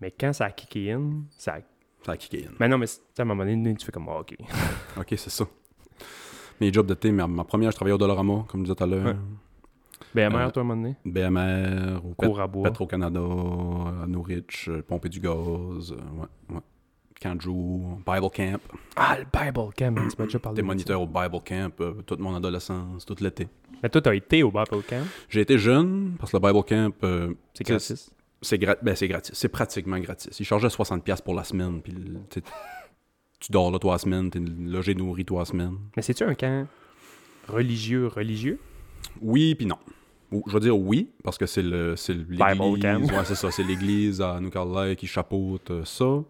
Mais 0.00 0.10
quand 0.10 0.32
ça 0.32 0.46
a 0.46 0.50
kické 0.50 0.92
in, 0.92 1.22
ça 1.36 1.54
a... 1.54 1.58
Ça 2.04 2.12
a 2.12 2.16
kické 2.16 2.46
in. 2.46 2.50
Mais 2.60 2.68
non, 2.68 2.78
mais 2.78 2.86
à 3.18 3.22
un 3.22 3.24
moment 3.24 3.44
donné, 3.44 3.74
tu 3.76 3.84
fais 3.86 3.92
comme, 3.92 4.08
ah, 4.08 4.20
OK. 4.20 4.36
Ok, 4.98 5.06
c'est 5.16 5.30
ça. 5.30 5.46
Mes 6.60 6.72
jobs 6.72 6.86
d'été, 6.86 7.10
ma, 7.12 7.26
ma 7.26 7.44
première, 7.44 7.70
je 7.70 7.76
travaillais 7.76 7.94
au 7.94 7.98
Dollarama, 7.98 8.44
comme 8.48 8.60
je 8.60 8.64
disais 8.72 8.74
tout 8.76 8.84
à 8.84 8.86
l'heure. 8.86 9.16
BMR, 10.14 10.36
Euh, 10.36 10.50
toi, 10.50 10.62
à 10.62 10.64
un 10.64 10.68
moment 10.68 10.82
donné? 10.82 10.96
BMR, 11.04 12.00
au 12.04 12.14
Pet- 12.14 12.26
Cours 12.26 12.40
à 12.40 12.46
bois. 12.46 12.70
Petro-Canada, 12.70 13.20
à 13.20 14.06
Norwich, 14.06 14.68
euh, 14.68 14.82
pomper 14.82 15.08
du 15.08 15.20
gaz, 15.20 15.92
euh, 15.92 15.96
ouais, 16.20 16.54
ouais. 16.54 16.60
Camp 17.20 17.34
Bible 17.38 18.30
Camp, 18.30 18.60
Ah, 18.94 19.16
le 19.18 19.24
Bible 19.24 19.72
Camp, 19.76 19.94
tu 19.94 20.16
m'as 20.18 20.24
déjà 20.26 20.38
parlé 20.38 20.60
ça. 20.60 20.66
moniteurs 20.66 21.00
au 21.00 21.06
Bible 21.06 21.40
Camp 21.46 21.80
euh, 21.80 21.94
toute 22.06 22.20
mon 22.20 22.34
adolescence, 22.36 23.06
tout 23.06 23.16
l'été. 23.20 23.48
Mais 23.82 23.88
toi, 23.88 24.02
t'as 24.02 24.14
été 24.14 24.42
au 24.42 24.50
Bible 24.50 24.82
Camp? 24.86 25.02
J'ai 25.30 25.40
été 25.40 25.56
jeune, 25.58 26.14
parce 26.18 26.30
que 26.30 26.36
le 26.36 26.42
Bible 26.46 26.62
Camp, 26.64 26.94
euh, 27.04 27.34
C'est 27.54 27.66
C'est- 27.66 27.72
gratis. 27.72 28.10
C'est 28.46 28.58
gra- 28.58 28.78
ben, 28.82 28.94
c'est 28.94 29.08
gratis. 29.08 29.34
C'est 29.34 29.48
pratiquement 29.48 29.98
gratis. 29.98 30.38
Ils 30.40 30.44
chargeaient 30.46 30.68
60$ 30.68 31.22
pour 31.22 31.34
la 31.34 31.44
semaine, 31.44 31.80
puis 31.82 31.94
tu 33.40 33.52
dors 33.52 33.70
là 33.70 33.78
toi 33.78 33.92
la 33.92 33.98
semaine, 33.98 34.30
t'es 34.30 34.40
logé, 34.40 34.94
nourri 34.94 35.24
toi 35.24 35.40
la 35.40 35.44
semaine. 35.44 35.76
Mais 35.96 36.02
c'est-tu 36.02 36.24
un 36.24 36.34
camp 36.34 36.66
religieux, 37.48 38.06
religieux? 38.08 38.58
Oui, 39.20 39.54
puis 39.54 39.66
non. 39.66 39.78
Je 40.46 40.52
veux 40.52 40.60
dire 40.60 40.76
oui, 40.76 41.10
parce 41.22 41.38
que 41.38 41.46
c'est 41.46 41.62
le 41.62 41.94
l'église. 42.18 42.82
Camp. 42.82 43.02
Ouais, 43.02 43.24
c'est 43.24 43.34
ça. 43.36 43.50
C'est 43.50 43.62
l'église 43.62 44.20
à 44.20 44.40
New 44.40 44.50
Carlisle 44.50 44.96
qui 44.96 45.06
chapeaute 45.06 45.70
euh, 45.70 45.84
ça. 45.84 46.22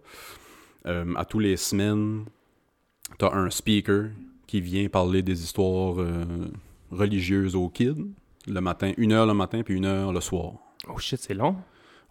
Euh, 0.86 1.14
à 1.16 1.24
tous 1.24 1.38
les 1.38 1.56
semaines, 1.56 2.24
t'as 3.18 3.32
un 3.34 3.48
speaker 3.50 4.10
qui 4.46 4.60
vient 4.60 4.86
parler 4.88 5.22
des 5.22 5.42
histoires 5.42 5.94
euh, 5.98 6.24
religieuses 6.90 7.56
aux 7.56 7.68
kids. 7.68 8.04
Le 8.46 8.60
matin, 8.60 8.92
une 8.96 9.12
heure 9.12 9.26
le 9.26 9.34
matin, 9.34 9.62
puis 9.64 9.74
une 9.74 9.86
heure 9.86 10.12
le 10.12 10.20
soir. 10.20 10.52
Oh 10.88 10.98
shit, 10.98 11.18
c'est 11.20 11.34
long. 11.34 11.56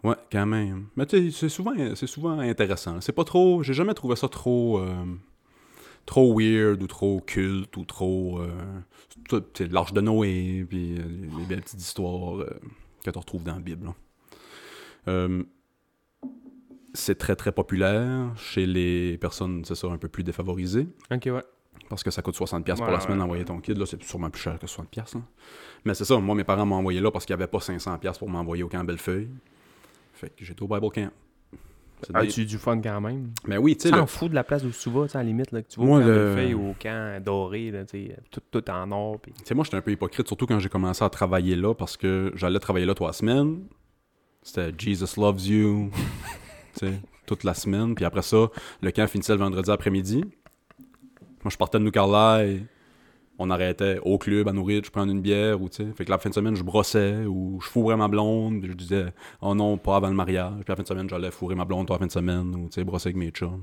Ouais, 0.04 0.16
quand 0.30 0.46
même. 0.46 0.86
Mais 0.96 1.06
tu 1.06 1.30
sais, 1.30 1.38
c'est 1.38 1.48
souvent, 1.48 1.72
c'est 1.94 2.06
souvent 2.06 2.38
intéressant. 2.38 3.00
C'est 3.00 3.12
pas 3.12 3.24
trop. 3.24 3.62
J'ai 3.62 3.74
jamais 3.74 3.94
trouvé 3.94 4.16
ça 4.16 4.28
trop. 4.28 4.78
euh, 4.78 5.04
trop 6.06 6.38
weird 6.38 6.82
ou 6.82 6.86
trop 6.86 7.20
culte 7.20 7.76
ou 7.76 7.84
trop. 7.84 8.40
Euh, 8.40 8.48
l'Arche 9.70 9.92
de 9.92 10.00
Noé, 10.00 10.64
puis 10.68 10.98
euh, 10.98 11.02
les, 11.02 11.38
les 11.38 11.44
belles 11.46 11.62
petites 11.62 11.80
histoires 11.80 12.40
euh, 12.40 12.48
que 13.04 13.10
tu 13.10 13.18
retrouves 13.18 13.42
dans 13.42 13.54
la 13.54 13.60
Bible. 13.60 13.92
c'est 16.94 17.18
très 17.18 17.36
très 17.36 17.52
populaire 17.52 18.32
chez 18.36 18.66
les 18.66 19.18
personnes, 19.18 19.64
c'est 19.64 19.74
ça, 19.74 19.88
un 19.88 19.98
peu 19.98 20.08
plus 20.08 20.24
défavorisées. 20.24 20.88
Ok, 21.12 21.24
ouais. 21.26 21.44
Parce 21.90 22.02
que 22.02 22.10
ça 22.10 22.22
coûte 22.22 22.34
60$ 22.36 22.76
pour 22.76 22.86
la 22.86 23.00
semaine 23.00 23.18
ouais. 23.18 23.18
d'envoyer 23.18 23.44
ton 23.44 23.60
kid. 23.60 23.76
Là, 23.76 23.86
c'est 23.86 24.02
sûrement 24.02 24.30
plus 24.30 24.40
cher 24.42 24.58
que 24.58 24.66
60$. 24.66 24.96
Là. 24.96 25.20
Mais 25.84 25.94
c'est 25.94 26.04
ça, 26.04 26.18
moi, 26.18 26.34
mes 26.34 26.42
parents 26.42 26.66
m'ont 26.66 26.76
envoyé 26.76 27.00
là 27.00 27.10
parce 27.10 27.26
qu'il 27.26 27.36
n'y 27.36 27.42
avait 27.42 27.50
pas 27.50 27.58
500$ 27.58 28.18
pour 28.18 28.28
m'envoyer 28.28 28.62
au 28.62 28.68
camp 28.68 28.82
Bellefeuille. 28.82 29.28
Fait 30.16 30.30
que 30.30 30.44
j'étais 30.44 30.62
au 30.62 30.66
Bible 30.68 30.90
Camp. 30.90 31.10
As-tu 32.12 32.42
eu 32.42 32.46
du 32.46 32.58
fun 32.58 32.80
quand 32.80 33.00
même? 33.00 33.30
Mais 33.46 33.56
oui, 33.56 33.74
tu 33.76 33.84
sais, 33.84 33.88
Tu 33.90 33.94
t'en 33.96 34.06
fous 34.06 34.28
de 34.28 34.34
la 34.34 34.44
place 34.44 34.62
où 34.64 34.70
tu 34.70 34.90
vas, 34.90 35.08
tu 35.08 35.16
à 35.16 35.20
la 35.20 35.24
limite, 35.24 35.50
là, 35.52 35.62
que 35.62 35.68
tu 35.68 35.80
vas 35.80 35.86
Moi, 35.86 35.98
au 35.98 36.00
camp 36.02 36.06
le- 36.08 36.14
Bellefeuille 36.34 36.54
ou 36.54 36.70
au 36.70 36.74
camp 36.80 37.22
doré, 37.24 37.70
là, 37.70 37.84
tu 37.86 38.10
tout, 38.30 38.40
tout 38.50 38.70
en 38.70 38.92
or. 38.92 39.18
Tu 39.24 39.32
sais, 39.44 39.54
moi, 39.54 39.64
j'étais 39.64 39.78
un 39.78 39.80
peu 39.80 39.92
hypocrite, 39.92 40.26
surtout 40.26 40.46
quand 40.46 40.58
j'ai 40.58 40.68
commencé 40.68 41.02
à 41.02 41.08
travailler 41.08 41.56
là 41.56 41.74
parce 41.74 41.96
que 41.96 42.32
j'allais 42.34 42.58
travailler 42.58 42.84
là 42.86 42.94
trois 42.94 43.12
semaines. 43.14 43.64
C'était 44.42 44.72
Jesus 44.76 45.18
loves 45.20 45.40
you. 45.46 45.90
tu 46.78 46.86
sais, 46.86 47.00
toute 47.26 47.44
la 47.44 47.54
semaine. 47.54 47.94
Puis 47.94 48.04
après 48.04 48.22
ça, 48.22 48.48
le 48.82 48.90
camp 48.90 49.06
finissait 49.06 49.32
le 49.32 49.38
vendredi 49.38 49.70
après-midi. 49.70 50.22
Moi, 51.42 51.50
je 51.50 51.56
partais 51.56 51.78
de 51.78 51.84
New 51.84 51.90
Carlisle. 51.90 52.66
On 53.38 53.50
arrêtait 53.50 53.98
au 54.02 54.16
club 54.18 54.48
à 54.48 54.52
Norwich, 54.52 54.88
prendre 54.90 55.12
une 55.12 55.20
bière. 55.20 55.60
Ou, 55.60 55.68
tu 55.68 55.76
sais. 55.84 55.92
Fait 55.92 56.04
que 56.04 56.10
la 56.10 56.18
fin 56.18 56.30
de 56.30 56.34
semaine, 56.34 56.54
je 56.56 56.62
brossais 56.62 57.24
ou 57.26 57.58
je 57.62 57.68
fourrais 57.68 57.96
ma 57.96 58.08
blonde. 58.08 58.60
Puis 58.60 58.70
je 58.70 58.74
disais, 58.76 59.06
oh 59.42 59.54
non, 59.54 59.76
pas 59.76 59.96
avant 59.96 60.08
le 60.08 60.14
mariage. 60.14 60.54
Puis 60.56 60.64
la 60.68 60.76
fin 60.76 60.82
de 60.82 60.88
semaine, 60.88 61.08
j'allais 61.08 61.30
fourrer 61.30 61.54
ma 61.54 61.64
blonde 61.66 61.86
toi, 61.86 61.96
la 61.96 62.00
fin 62.00 62.06
de 62.06 62.12
semaine. 62.12 62.54
Ou, 62.54 62.66
tu 62.68 62.72
sais, 62.72 62.84
brosser 62.84 63.08
avec 63.08 63.16
mes 63.16 63.30
chums. 63.30 63.62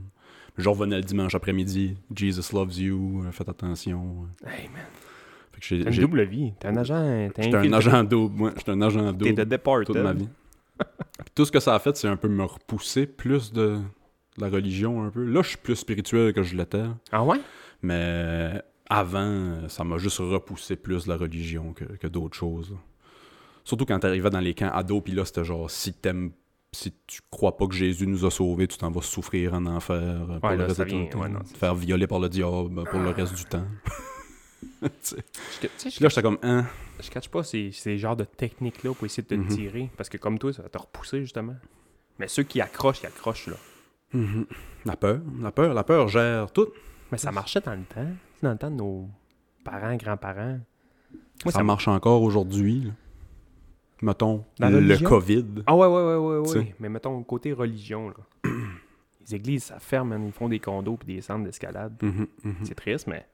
Je 0.57 0.69
revenais 0.69 0.97
le 0.97 1.01
dimanche 1.03 1.33
après-midi. 1.33 1.95
Jesus 2.15 2.53
loves 2.55 2.77
you. 2.77 3.23
euh, 3.25 3.31
Faites 3.31 3.49
attention. 3.49 4.27
Hey, 4.45 4.69
man. 4.69 4.83
Fait 5.51 5.59
que 5.59 5.65
j'ai- 5.65 5.95
une 5.95 6.01
double 6.01 6.23
vie. 6.23 6.53
T'es 6.59 6.67
un 6.67 6.77
agent. 6.77 7.29
T'es 7.33 7.43
J'étais 7.43 7.57
un 7.57 7.73
agent 7.73 8.03
double, 8.03 8.35
moi. 8.37 8.51
J'étais 8.57 8.71
un 8.71 8.81
agent 8.83 9.13
T'es 9.13 9.17
double 9.17 9.33
de 9.35 9.43
départ. 9.43 9.83
toute 9.85 9.97
ma 9.97 10.13
vie. 10.13 10.27
Tout 11.35 11.45
ce 11.45 11.51
que 11.51 11.59
ça 11.59 11.73
a 11.73 11.79
fait, 11.79 11.95
c'est 11.97 12.07
un 12.07 12.15
peu 12.17 12.27
me 12.27 12.43
repousser 12.43 13.05
plus 13.07 13.51
de, 13.53 13.77
de 14.37 14.41
la 14.41 14.49
religion 14.49 15.03
un 15.03 15.09
peu. 15.09 15.23
Là, 15.23 15.41
je 15.41 15.49
suis 15.49 15.57
plus 15.57 15.75
spirituel 15.75 16.33
que 16.33 16.43
je 16.43 16.55
l'étais. 16.55 16.83
Ah 17.11 17.23
ouais? 17.23 17.37
Mais 17.81 18.61
avant, 18.89 19.67
ça 19.69 19.83
m'a 19.83 19.97
juste 19.97 20.17
repoussé 20.19 20.75
plus 20.75 21.07
la 21.07 21.15
religion 21.17 21.73
que, 21.73 21.85
que 21.85 22.07
d'autres 22.07 22.35
choses. 22.37 22.71
là. 22.71 22.77
Surtout 23.63 23.85
quand 23.85 23.97
t'arrivais 23.99 24.29
dans 24.29 24.39
les 24.41 24.53
camps 24.53 24.71
ados, 24.73 25.01
puis 25.03 25.13
là, 25.13 25.25
c'était 25.25 25.45
genre, 25.45 25.69
si 25.71 25.93
t'aimes... 25.93 26.31
Si 26.75 26.91
tu 27.05 27.21
crois 27.29 27.55
pas 27.55 27.67
que 27.67 27.75
Jésus 27.75 28.07
nous 28.07 28.25
a 28.25 28.31
sauvés, 28.31 28.67
tu 28.67 28.77
t'en 28.79 28.89
vas 28.89 29.03
souffrir 29.03 29.53
en 29.53 29.63
enfer 29.67 29.95
euh, 29.95 30.39
pour 30.39 30.49
Ouais, 30.49 30.55
le 30.55 30.61
là, 30.63 30.67
reste 30.69 30.79
de 30.79 30.85
ton 30.85 31.05
temps. 31.05 31.19
ouais, 31.21 31.29
non, 31.29 31.39
te 31.41 31.55
faire 31.55 31.75
violer 31.75 32.07
par 32.07 32.17
le 32.19 32.29
diable 32.29 32.83
pour 32.85 32.99
le 32.99 33.09
reste 33.11 33.35
du 33.35 33.45
temps. 33.45 33.65
Tu 34.81 34.89
sais. 35.01 35.15
Je- 35.61 35.67
Tu 35.67 35.69
sais, 35.77 35.89
je 35.91 35.95
Puis 35.95 36.03
là, 36.03 36.09
j'étais 36.09 36.21
comme, 36.23 36.37
hein, 36.41 36.65
je 36.99 37.09
catch 37.09 37.29
pas 37.29 37.43
ces, 37.43 37.71
ces 37.71 37.97
genres 37.97 38.15
de 38.17 38.23
techniques-là 38.25 38.93
pour 38.93 39.05
essayer 39.05 39.23
de 39.23 39.27
te 39.27 39.35
Mhm. 39.35 39.47
tirer. 39.47 39.89
Parce 39.95 40.09
que 40.09 40.17
comme 40.17 40.39
toi, 40.39 40.51
ça 40.51 40.61
va 40.63 40.69
te 40.69 40.77
repousser, 40.77 41.21
justement. 41.21 41.55
Mais 42.19 42.27
ceux 42.27 42.43
qui 42.43 42.59
accrochent, 42.59 43.01
ils 43.03 43.05
accrochent, 43.07 43.47
là. 43.47 43.55
Mhm. 44.13 44.45
La 44.85 44.95
peur, 44.97 45.21
la 45.41 45.51
peur, 45.51 45.73
la 45.73 45.83
peur 45.83 46.07
gère 46.09 46.51
tout. 46.51 46.67
Mais 47.11 47.17
ça 47.17 47.31
marchait 47.31 47.61
dans 47.61 47.75
le 47.75 47.83
temps. 47.83 48.07
Dans 48.43 48.51
le 48.51 48.57
temps 48.57 48.69
de 48.69 48.75
nos 48.75 49.09
parents, 49.63 49.95
grands-parents? 49.95 50.59
Moi, 51.45 51.51
ça, 51.51 51.59
ça 51.59 51.63
marche 51.63 51.87
encore 51.87 52.21
aujourd'hui. 52.21 52.91
Mettons, 54.01 54.43
La 54.59 54.69
le? 54.69 54.97
COVID. 54.99 55.45
Ah 55.65 55.75
ouais, 55.75 55.87
ouais, 55.87 56.03
ouais, 56.03 56.15
ouais, 56.39 56.49
ouais. 56.57 56.75
Mais 56.79 56.89
mettons, 56.89 57.23
côté 57.23 57.53
religion, 57.53 58.09
là. 58.09 58.15
Les 59.21 59.35
églises, 59.35 59.63
ça 59.63 59.79
ferme, 59.79 60.09
man. 60.09 60.25
Ils 60.25 60.33
font 60.33 60.49
des 60.49 60.59
condos 60.59 60.97
puis 60.97 61.15
des 61.15 61.21
centres 61.21 61.45
d'escalade. 61.45 61.95
Mhm, 62.01 62.27
mhm. 62.43 62.55
C'est 62.63 62.75
triste, 62.75 63.07
mais 63.07 63.25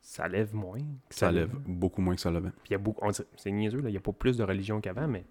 ça 0.00 0.28
lève 0.28 0.54
moins. 0.54 0.78
que 1.08 1.14
Ça 1.16 1.32
lève 1.32 1.50
beaucoup 1.66 2.00
moins 2.00 2.14
que 2.14 2.20
ça 2.20 2.30
levait. 2.30 2.50
Puis 2.62 2.68
il 2.70 2.72
y 2.72 2.74
a 2.76 2.78
beaucoup, 2.78 3.04
c'est 3.36 3.50
niaiseux, 3.50 3.80
là. 3.80 3.88
Il 3.88 3.92
n'y 3.92 3.98
a 3.98 4.00
pas 4.00 4.12
plus 4.12 4.36
de 4.36 4.44
religion 4.44 4.80
qu'avant, 4.80 5.08
mais 5.08 5.24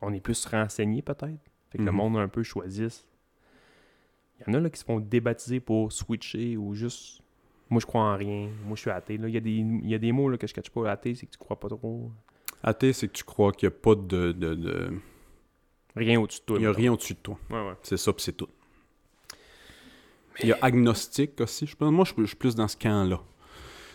on 0.00 0.12
est 0.12 0.20
plus 0.20 0.46
renseigné, 0.46 1.02
peut-être. 1.02 1.40
Fait 1.70 1.78
que 1.78 1.82
le 1.82 1.90
Mhm. 1.90 1.96
monde 1.96 2.16
un 2.18 2.28
peu 2.28 2.44
choisisse. 2.44 3.04
Il 4.46 4.52
y 4.52 4.56
en 4.56 4.58
a 4.58 4.62
là, 4.62 4.70
qui 4.70 4.78
se 4.78 4.84
font 4.84 5.00
débaptiser 5.00 5.60
pour 5.60 5.92
switcher 5.92 6.56
ou 6.56 6.74
juste. 6.74 7.20
Moi, 7.70 7.80
je 7.80 7.86
crois 7.86 8.02
en 8.02 8.16
rien. 8.16 8.48
Moi, 8.66 8.76
je 8.76 8.80
suis 8.82 8.90
athée. 8.90 9.16
Là. 9.16 9.28
Il, 9.28 9.34
y 9.34 9.38
a 9.38 9.40
des, 9.40 9.50
il 9.52 9.88
y 9.88 9.94
a 9.94 9.98
des 9.98 10.12
mots 10.12 10.28
là, 10.28 10.36
que 10.36 10.46
je 10.46 10.52
ne 10.52 10.56
cache 10.56 10.70
pas. 10.70 10.90
Athée, 10.90 11.14
c'est 11.14 11.26
que 11.26 11.32
tu 11.32 11.38
crois 11.38 11.58
pas 11.58 11.68
trop. 11.68 12.10
Athée, 12.62 12.92
c'est 12.92 13.08
que 13.08 13.12
tu 13.12 13.24
crois 13.24 13.52
qu'il 13.52 13.68
n'y 13.68 13.74
a 13.74 13.78
pas 13.78 13.94
de. 13.94 14.32
de, 14.32 14.54
de- 14.54 14.92
Rien 15.96 16.20
au-dessus 16.20 16.40
de 16.40 16.44
toi. 16.44 16.56
Il 16.58 16.60
n'y 16.60 16.66
a 16.66 16.72
rien 16.72 16.92
au-dessus 16.92 17.14
de 17.14 17.18
toi. 17.20 17.38
Ouais, 17.50 17.56
ouais. 17.68 17.74
C'est 17.82 17.96
ça, 17.96 18.12
puis 18.12 18.22
c'est 18.22 18.32
tout. 18.32 18.48
Il 20.42 20.48
y 20.48 20.52
a 20.52 20.58
agnostique 20.62 21.40
aussi, 21.40 21.66
je 21.66 21.76
pense. 21.76 21.92
Moi, 21.92 22.04
je 22.04 22.12
suis- 22.12 22.22
je 22.22 22.26
suis 22.26 22.36
plus 22.36 22.54
dans 22.54 22.66
ce 22.68 22.76
camp-là. 22.76 23.20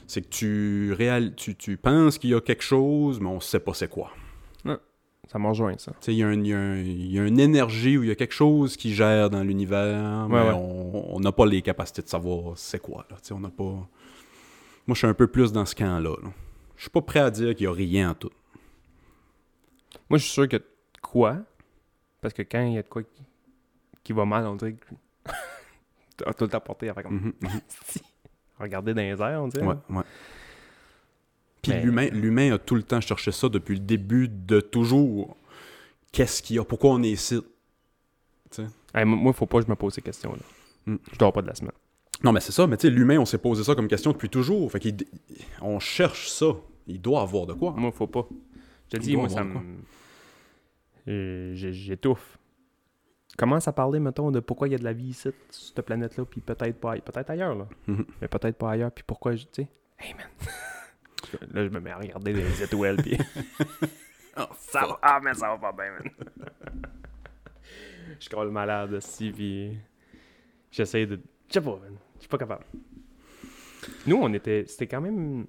C'est 0.07 0.21
que 0.21 0.29
tu, 0.29 0.93
réal... 0.93 1.35
tu, 1.35 1.55
tu 1.55 1.77
penses 1.77 2.17
qu'il 2.17 2.29
y 2.31 2.33
a 2.33 2.41
quelque 2.41 2.63
chose, 2.63 3.19
mais 3.19 3.27
on 3.27 3.39
sait 3.39 3.59
pas 3.59 3.73
c'est 3.73 3.89
quoi. 3.89 4.11
Ça 5.31 5.37
m'en 5.37 5.49
rejoint, 5.49 5.77
ça. 5.77 5.91
Tu 5.93 5.97
sais, 6.05 6.13
il 6.15 6.17
y, 6.17 6.49
y 6.49 7.13
y 7.13 7.19
a 7.19 7.25
une 7.27 7.39
énergie 7.39 7.97
ou 7.97 8.03
il 8.03 8.09
y 8.09 8.11
a 8.11 8.15
quelque 8.15 8.33
chose 8.33 8.75
qui 8.75 8.93
gère 8.95 9.29
dans 9.29 9.43
l'univers, 9.43 10.27
mais 10.27 10.35
Ouais, 10.41 10.47
ouais. 10.49 10.53
on 10.55 11.19
n'a 11.19 11.31
pas 11.31 11.45
les 11.45 11.61
capacités 11.61 12.01
de 12.01 12.07
savoir 12.09 12.57
c'est 12.57 12.79
quoi. 12.81 13.05
Là. 13.11 13.17
On 13.31 13.39
n'a 13.39 13.49
pas... 13.49 13.63
Moi, 13.63 13.87
je 14.87 14.95
suis 14.95 15.07
un 15.07 15.13
peu 15.13 15.27
plus 15.27 15.51
dans 15.51 15.65
ce 15.67 15.75
camp-là. 15.75 16.15
là. 16.23 16.29
Je 16.75 16.81
suis 16.81 16.89
pas 16.89 17.01
prêt 17.01 17.19
à 17.19 17.29
dire 17.29 17.53
qu'il 17.53 17.65
y 17.65 17.67
a 17.67 17.71
rien 17.71 18.09
en 18.09 18.13
tout. 18.15 18.31
Moi, 20.09 20.17
je 20.17 20.23
suis 20.23 20.33
sûr 20.33 20.47
que 20.47 20.57
quoi, 21.01 21.37
Parce 22.21 22.33
que 22.33 22.41
quand 22.41 22.65
il 22.65 22.73
y 22.73 22.77
a 22.79 22.81
de 22.81 22.87
quoi 22.87 23.03
qui, 23.03 23.21
qui 24.03 24.13
va 24.13 24.25
mal, 24.25 24.47
on 24.47 24.55
dirait 24.55 24.73
que 24.73 24.87
tout 26.33 26.43
le 26.45 26.47
temps 26.49 26.59
porté 26.59 26.91
comme 27.03 27.13
Mhm, 27.15 27.33
mhm. 27.41 27.49
regarder 28.59 28.93
dans 28.95 29.01
les 29.01 29.21
airs, 29.21 29.43
on 29.43 29.47
dirait. 29.47 29.65
Ouais, 29.65 29.75
ouais. 29.91 30.03
Puis 31.61 31.71
Mais- 31.71 31.83
l'humain, 31.83 32.07
l'humain 32.11 32.53
a 32.53 32.57
tout 32.57 32.75
le 32.75 32.83
temps 32.83 33.01
cherché 33.01 33.31
ça 33.31 33.49
depuis 33.49 33.75
le 33.75 33.81
début 33.81 34.27
de 34.29 34.59
toujours. 34.61 35.35
Qu'est-ce 36.11 36.41
qu'il 36.41 36.55
y 36.55 36.59
a? 36.59 36.63
Pourquoi 36.63 36.91
on 36.91 37.03
est 37.03 37.11
ici? 37.11 37.39
Hey, 38.93 39.05
moi, 39.05 39.33
faut 39.33 39.45
pas 39.45 39.59
que 39.59 39.65
je 39.65 39.69
me 39.69 39.75
pose 39.75 39.93
ces 39.93 40.01
questions-là. 40.01 40.39
Mm. 40.85 40.95
Je 41.11 41.17
dors 41.17 41.31
pas 41.33 41.41
de 41.41 41.47
la 41.47 41.55
semaine. 41.55 41.73
Non, 42.23 42.31
mais 42.31 42.39
c'est 42.39 42.51
ça. 42.51 42.65
Mais 42.65 42.77
tu 42.77 42.87
sais, 42.87 42.93
l'humain, 42.93 43.17
on 43.19 43.25
s'est 43.25 43.37
posé 43.37 43.63
ça 43.63 43.75
comme 43.75 43.87
question 43.87 44.11
depuis 44.11 44.29
toujours. 44.29 44.71
Fait 44.71 44.79
qu'on 45.59 45.79
cherche 45.79 46.29
ça. 46.29 46.47
Il 46.87 46.99
doit 46.99 47.21
avoir 47.21 47.45
de 47.45 47.53
quoi. 47.53 47.71
Moi, 47.77 47.91
faut 47.91 48.07
pas. 48.07 48.27
Je 48.91 48.97
te 48.97 49.01
dis, 49.01 49.15
moi, 49.15 49.29
ça 49.29 49.43
me. 49.43 49.59
Euh, 51.07 51.51
J'étouffe. 51.55 52.37
Commence 53.37 53.67
à 53.67 53.73
parler, 53.73 53.99
mettons, 53.99 54.31
de 54.31 54.39
pourquoi 54.39 54.67
il 54.67 54.71
y 54.71 54.75
a 54.75 54.77
de 54.79 54.83
la 54.83 54.91
vie 54.93 55.09
ici, 55.09 55.29
sur 55.49 55.73
cette 55.75 55.85
planète-là, 55.85 56.25
puis 56.25 56.41
peut-être 56.41 56.77
pas 56.79 56.93
aille- 56.93 57.01
peut-être 57.01 57.29
ailleurs, 57.29 57.55
là. 57.55 57.67
Mhm. 57.87 58.05
Mais 58.21 58.27
peut-être 58.27 58.57
pas 58.57 58.71
ailleurs, 58.71 58.91
puis 58.91 59.03
pourquoi, 59.07 59.35
je- 59.35 59.43
tu 59.43 59.61
sais. 59.63 59.67
Hey, 59.99 60.13
man! 60.15 60.25
là, 61.51 61.65
je 61.65 61.69
me 61.69 61.79
mets 61.79 61.91
à 61.91 61.97
regarder 61.97 62.33
les 62.33 62.63
étoiles, 62.63 62.97
puis. 62.97 63.17
ça 64.57 64.81
va. 64.81 64.99
Ah, 65.01 65.19
mais 65.23 65.33
ça 65.33 65.55
va 65.55 65.57
pas 65.57 65.71
bien, 65.71 65.91
man! 65.91 66.83
je 68.19 68.25
scrolle 68.25 68.51
malade 68.51 68.93
aussi, 68.93 69.31
puis. 69.31 69.77
J'essaie 70.71 71.05
de. 71.05 71.19
Je 71.47 71.53
sais 71.53 71.61
pas, 71.61 71.77
man. 71.77 71.95
Je 72.15 72.21
suis 72.21 72.29
pas 72.29 72.37
capable. 72.37 72.65
Nous, 74.05 74.17
on 74.17 74.33
était. 74.33 74.65
C'était 74.67 74.87
quand 74.87 75.01
même 75.01 75.47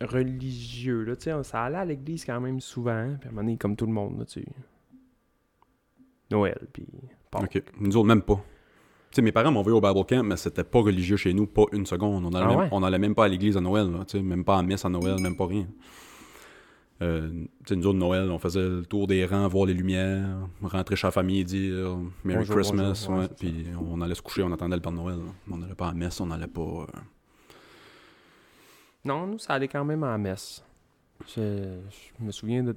religieux, 0.00 1.02
là, 1.02 1.16
tu 1.16 1.24
sais. 1.24 1.42
Ça 1.44 1.64
allait 1.64 1.78
à 1.78 1.84
l'église 1.84 2.24
quand 2.24 2.40
même 2.40 2.60
souvent, 2.60 3.16
puis 3.18 3.28
à 3.28 3.30
un 3.30 3.32
moment 3.32 3.42
donné, 3.42 3.56
comme 3.56 3.76
tout 3.76 3.86
le 3.86 3.92
monde, 3.92 4.18
là, 4.18 4.24
tu 4.24 4.42
sais. 4.42 4.46
Noël, 6.30 6.58
puis. 6.72 6.86
Pâques. 7.30 7.56
OK. 7.56 7.62
Nous 7.80 7.96
autres, 7.96 8.08
même 8.08 8.22
pas. 8.22 8.42
Sais, 9.14 9.22
mes 9.22 9.32
parents 9.32 9.52
m'ont 9.52 9.60
envoyé 9.60 9.76
au 9.78 9.80
Bible 9.80 10.04
Camp, 10.06 10.24
mais 10.24 10.36
c'était 10.36 10.64
pas 10.64 10.80
religieux 10.80 11.16
chez 11.16 11.32
nous, 11.32 11.46
pas 11.46 11.64
une 11.72 11.86
seconde. 11.86 12.24
On 12.24 12.32
allait, 12.34 12.44
Ah 12.44 12.48
même, 12.98 13.10
ouais? 13.10 13.14
pas 13.14 13.24
à 13.24 13.28
l'église 13.28 13.56
à 13.56 13.60
Noël, 13.60 13.88
là, 13.90 14.04
même 14.22 14.44
pas 14.44 14.58
à 14.58 14.62
messe 14.62 14.84
à 14.84 14.88
Noël, 14.88 15.20
même 15.20 15.36
pas 15.36 15.46
rien. 15.46 15.66
Euh, 17.02 17.28
nous 17.70 17.86
autres, 17.86 17.98
Noël, 17.98 18.30
on 18.30 18.38
faisait 18.38 18.60
le 18.60 18.84
tour 18.86 19.06
des 19.06 19.24
rangs, 19.26 19.46
voir 19.48 19.66
les 19.66 19.74
lumières, 19.74 20.26
rentrer 20.62 20.96
chez 20.96 21.06
la 21.06 21.10
famille 21.10 21.40
et 21.40 21.44
dire 21.44 21.96
Merry 22.24 22.38
Bonjour, 22.40 22.56
Christmas, 22.56 22.82
bonjour, 23.06 23.10
ouais, 23.10 23.18
ouais, 23.20 23.26
c'est 23.30 23.36
puis 23.36 23.66
on 23.80 24.00
allait 24.00 24.14
se 24.14 24.22
coucher, 24.22 24.42
on 24.42 24.52
attendait 24.52 24.76
le 24.76 24.82
Père 24.82 24.92
Noël. 24.92 25.16
là. 25.18 25.32
On 25.50 25.58
n'allait 25.58 25.74
pas 25.74 25.86
à 25.86 25.92
la 25.92 25.94
messe, 25.94 26.20
on 26.20 26.26
n'allait 26.26 26.46
pas... 26.46 26.60
euh, 26.60 26.86
Non, 29.04 29.26
nous, 29.26 29.38
ça 29.38 29.54
allait 29.54 29.68
quand 29.68 29.84
même 29.84 30.02
à 30.04 30.12
la 30.12 30.18
messe. 30.18 30.64
Je, 31.36 31.78
je 32.18 32.24
me 32.24 32.30
souviens 32.30 32.62
de. 32.62 32.74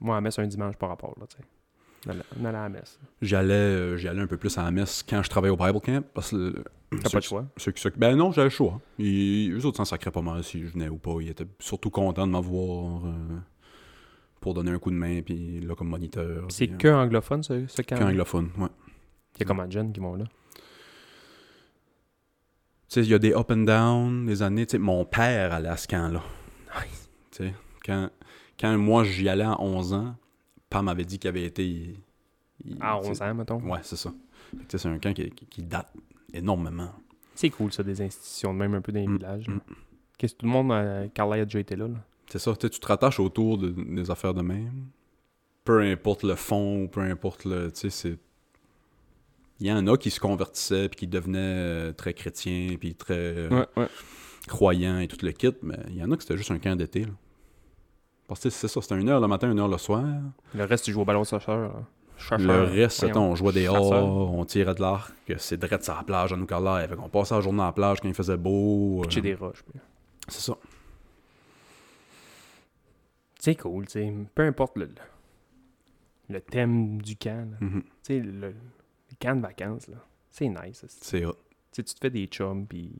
Moi, 0.00 0.14
à 0.16 0.18
la 0.18 0.20
messe 0.22 0.38
un 0.38 0.46
dimanche 0.46 0.76
par 0.76 0.88
rapport, 0.88 1.14
là, 1.20 1.26
tu 1.28 1.36
sais. 1.36 1.42
On 2.06 2.10
allait- 2.44 2.48
à 2.48 2.62
la 2.62 2.68
messe. 2.68 2.98
J'allais 3.22 3.54
euh, 3.54 3.96
j'y 3.96 4.06
allais 4.08 4.20
un 4.20 4.26
peu 4.26 4.36
plus 4.36 4.56
à 4.58 4.62
la 4.64 4.70
messe 4.70 5.02
quand 5.08 5.22
je 5.22 5.28
travaillais 5.30 5.52
au 5.52 5.56
Bible 5.56 5.80
Camp, 5.80 6.04
parce 6.14 6.30
que... 6.30 6.36
euh, 6.36 6.64
T'as 6.90 7.08
ceux 7.08 7.10
pas 7.16 7.18
de 7.18 7.24
choix? 7.24 7.46
Ceux 7.56 7.72
Ben 7.96 8.14
non, 8.16 8.30
j'avais 8.30 8.46
le 8.46 8.50
choix. 8.50 8.80
Ils, 8.98 9.52
eux 9.52 9.64
autres 9.66 9.78
s'en 9.78 9.84
sacraient 9.84 10.12
pas 10.12 10.22
mal 10.22 10.44
si 10.44 10.60
je 10.62 10.66
venais 10.68 10.88
ou 10.88 10.98
pas. 10.98 11.16
Ils 11.20 11.30
étaient 11.30 11.46
surtout 11.58 11.90
contents 11.90 12.26
de 12.26 12.32
m'avoir 12.32 13.04
euh, 13.06 13.10
pour 14.40 14.54
donner 14.54 14.70
un 14.70 14.78
coup 14.78 14.90
de 14.90 14.96
main, 14.96 15.20
puis 15.22 15.60
là, 15.60 15.74
comme 15.74 15.88
moniteur. 15.88 16.44
C'est 16.48 16.68
puis, 16.68 16.78
que 16.78 16.88
anglophone, 16.88 17.42
ce, 17.42 17.66
ce 17.66 17.80
euh, 17.80 17.84
camp. 17.84 17.96
que 17.98 18.04
anglophone, 18.04 18.50
ouais. 18.58 18.68
Il 19.36 19.40
y 19.40 19.42
a 19.42 19.46
combien 19.46 19.66
de 19.66 19.72
jeunes 19.72 19.92
qui 19.92 19.98
vont 20.00 20.14
là? 20.14 20.24
Tu 22.88 22.94
sais, 22.94 23.00
il 23.02 23.10
y 23.10 23.14
a 23.14 23.18
des 23.18 23.32
up 23.34 23.50
and 23.50 23.64
down, 23.64 24.26
des 24.26 24.42
années. 24.42 24.64
Tu 24.64 24.72
sais, 24.72 24.78
mon 24.78 25.04
père 25.04 25.52
allait 25.52 25.68
à 25.68 25.76
ce 25.76 25.88
camp-là. 25.88 26.22
Nice. 26.80 27.10
Tu 27.32 27.44
sais, 27.44 27.54
quand, 27.84 28.10
quand 28.60 28.78
moi, 28.78 29.02
j'y 29.02 29.28
allais 29.28 29.42
à 29.44 29.60
11 29.60 29.92
ans, 29.92 30.14
Pam 30.76 30.84
m'avait 30.84 31.04
dit 31.06 31.18
qu'il 31.18 31.28
avait 31.28 31.44
été... 31.44 31.64
il- 31.66 31.96
il- 32.64 32.76
À 32.82 32.98
tu 33.02 33.08
11 33.08 33.16
sais, 33.16 33.24
ans, 33.24 33.34
mettons. 33.34 33.60
Ouais, 33.62 33.78
c'est 33.82 33.96
ça. 33.96 34.12
C'est 34.68 34.84
un 34.86 34.98
camp 34.98 35.14
qui, 35.14 35.30
qui- 35.30 35.46
qui 35.46 35.62
date 35.62 35.90
énormément. 36.34 36.90
C'est 37.34 37.48
cool, 37.50 37.72
ça, 37.72 37.82
des 37.82 38.00
institutions, 38.02 38.52
même 38.52 38.74
un 38.74 38.80
peu 38.82 38.92
dans 38.92 39.00
les 39.00 39.06
Mm, 39.08 39.16
villages. 39.16 39.48
mm. 39.48 39.60
Qu'est-ce 40.18 40.34
que 40.34 40.40
tout 40.40 40.46
le 40.46 40.52
monde, 40.52 40.72
euh, 40.72 41.08
Carla 41.14 41.36
a 41.36 41.44
déjà 41.44 41.60
été 41.60 41.76
là, 41.76 41.88
là. 41.88 41.96
C'est 42.28 42.38
ça, 42.38 42.54
tu 42.56 42.68
te 42.68 42.86
rattaches 42.86 43.20
autour 43.20 43.56
de- 43.56 43.70
des 43.70 44.10
affaires 44.10 44.34
de 44.34 44.42
même. 44.42 44.86
Peu 45.64 45.80
importe 45.80 46.22
le 46.24 46.34
fond, 46.34 46.82
ou 46.84 46.88
peu 46.88 47.00
importe 47.00 47.44
le. 47.46 47.72
Tu 47.72 47.80
sais, 47.80 47.90
c'est. 47.90 48.18
Il 49.60 49.66
y 49.66 49.72
en 49.72 49.86
a 49.86 49.96
qui 49.96 50.10
se 50.10 50.20
convertissaient, 50.20 50.88
puis 50.90 50.96
qui 50.98 51.06
devenaient 51.06 51.38
euh, 51.40 51.92
très 51.92 52.12
chrétiens, 52.12 52.76
puis 52.78 52.94
très 52.94 53.14
euh, 53.16 53.48
Ouais, 53.48 53.66
ouais. 53.78 53.88
croyants 54.46 54.98
et 54.98 55.08
tout 55.08 55.24
le 55.24 55.32
kit, 55.32 55.52
mais 55.62 55.78
il 55.88 55.96
y 55.96 56.04
en 56.04 56.10
a 56.12 56.16
que 56.16 56.22
c'était 56.22 56.36
juste 56.36 56.50
un 56.50 56.58
camp 56.58 56.76
d'été. 56.76 57.06
Parce 58.28 58.40
que 58.40 58.50
c'est 58.50 58.66
ça, 58.68 58.80
c'était 58.80 58.98
une 58.98 59.08
heure 59.08 59.20
le 59.20 59.28
matin, 59.28 59.50
une 59.50 59.58
heure 59.60 59.68
le 59.68 59.78
soir. 59.78 60.04
Le 60.54 60.64
reste, 60.64 60.84
tu 60.86 60.92
joues 60.92 61.02
au 61.02 61.04
ballon. 61.04 61.22
Chercheur, 61.24 61.72
Le 62.38 62.62
reste, 62.64 63.00
c'était, 63.00 63.16
on 63.18 63.34
jouait 63.36 63.52
des 63.52 63.68
hors, 63.68 63.92
on 64.32 64.44
tirait 64.44 64.74
de 64.74 64.80
l'arc, 64.80 65.12
c'est 65.38 65.58
direct 65.58 65.84
sur 65.84 65.94
la 65.94 66.02
plage 66.02 66.32
à 66.32 66.36
nous 66.36 66.46
Fait 66.46 66.96
qu'on 66.96 67.08
passait 67.08 67.34
la 67.34 67.40
journée 67.42 67.62
à 67.62 67.66
la 67.66 67.72
plage 67.72 68.00
quand 68.00 68.08
il 68.08 68.14
faisait 68.14 68.36
beau. 68.38 69.02
Pitcher 69.02 69.20
euh, 69.20 69.22
des 69.22 69.34
roches. 69.34 69.62
puis- 69.62 69.80
C'est 70.28 70.40
ça. 70.40 70.56
C'est 73.38 73.54
cool, 73.56 73.86
tu. 73.86 74.26
Peu 74.34 74.42
importe 74.42 74.76
le, 74.76 74.88
le 76.28 76.40
thème 76.40 77.00
du 77.02 77.16
camp. 77.16 77.48
Mhm. 77.60 77.82
Tu 77.82 77.90
sais, 78.02 78.18
le, 78.20 78.48
le 78.48 78.54
camp 79.20 79.36
de 79.36 79.42
vacances, 79.42 79.86
là. 79.88 79.98
C'est 80.30 80.48
nice. 80.48 80.84
C'est 80.88 81.24
hot. 81.24 81.36
tu 81.72 81.84
te 81.84 81.94
fais 82.00 82.10
des 82.10 82.26
chums, 82.26 82.66
puis 82.66 82.90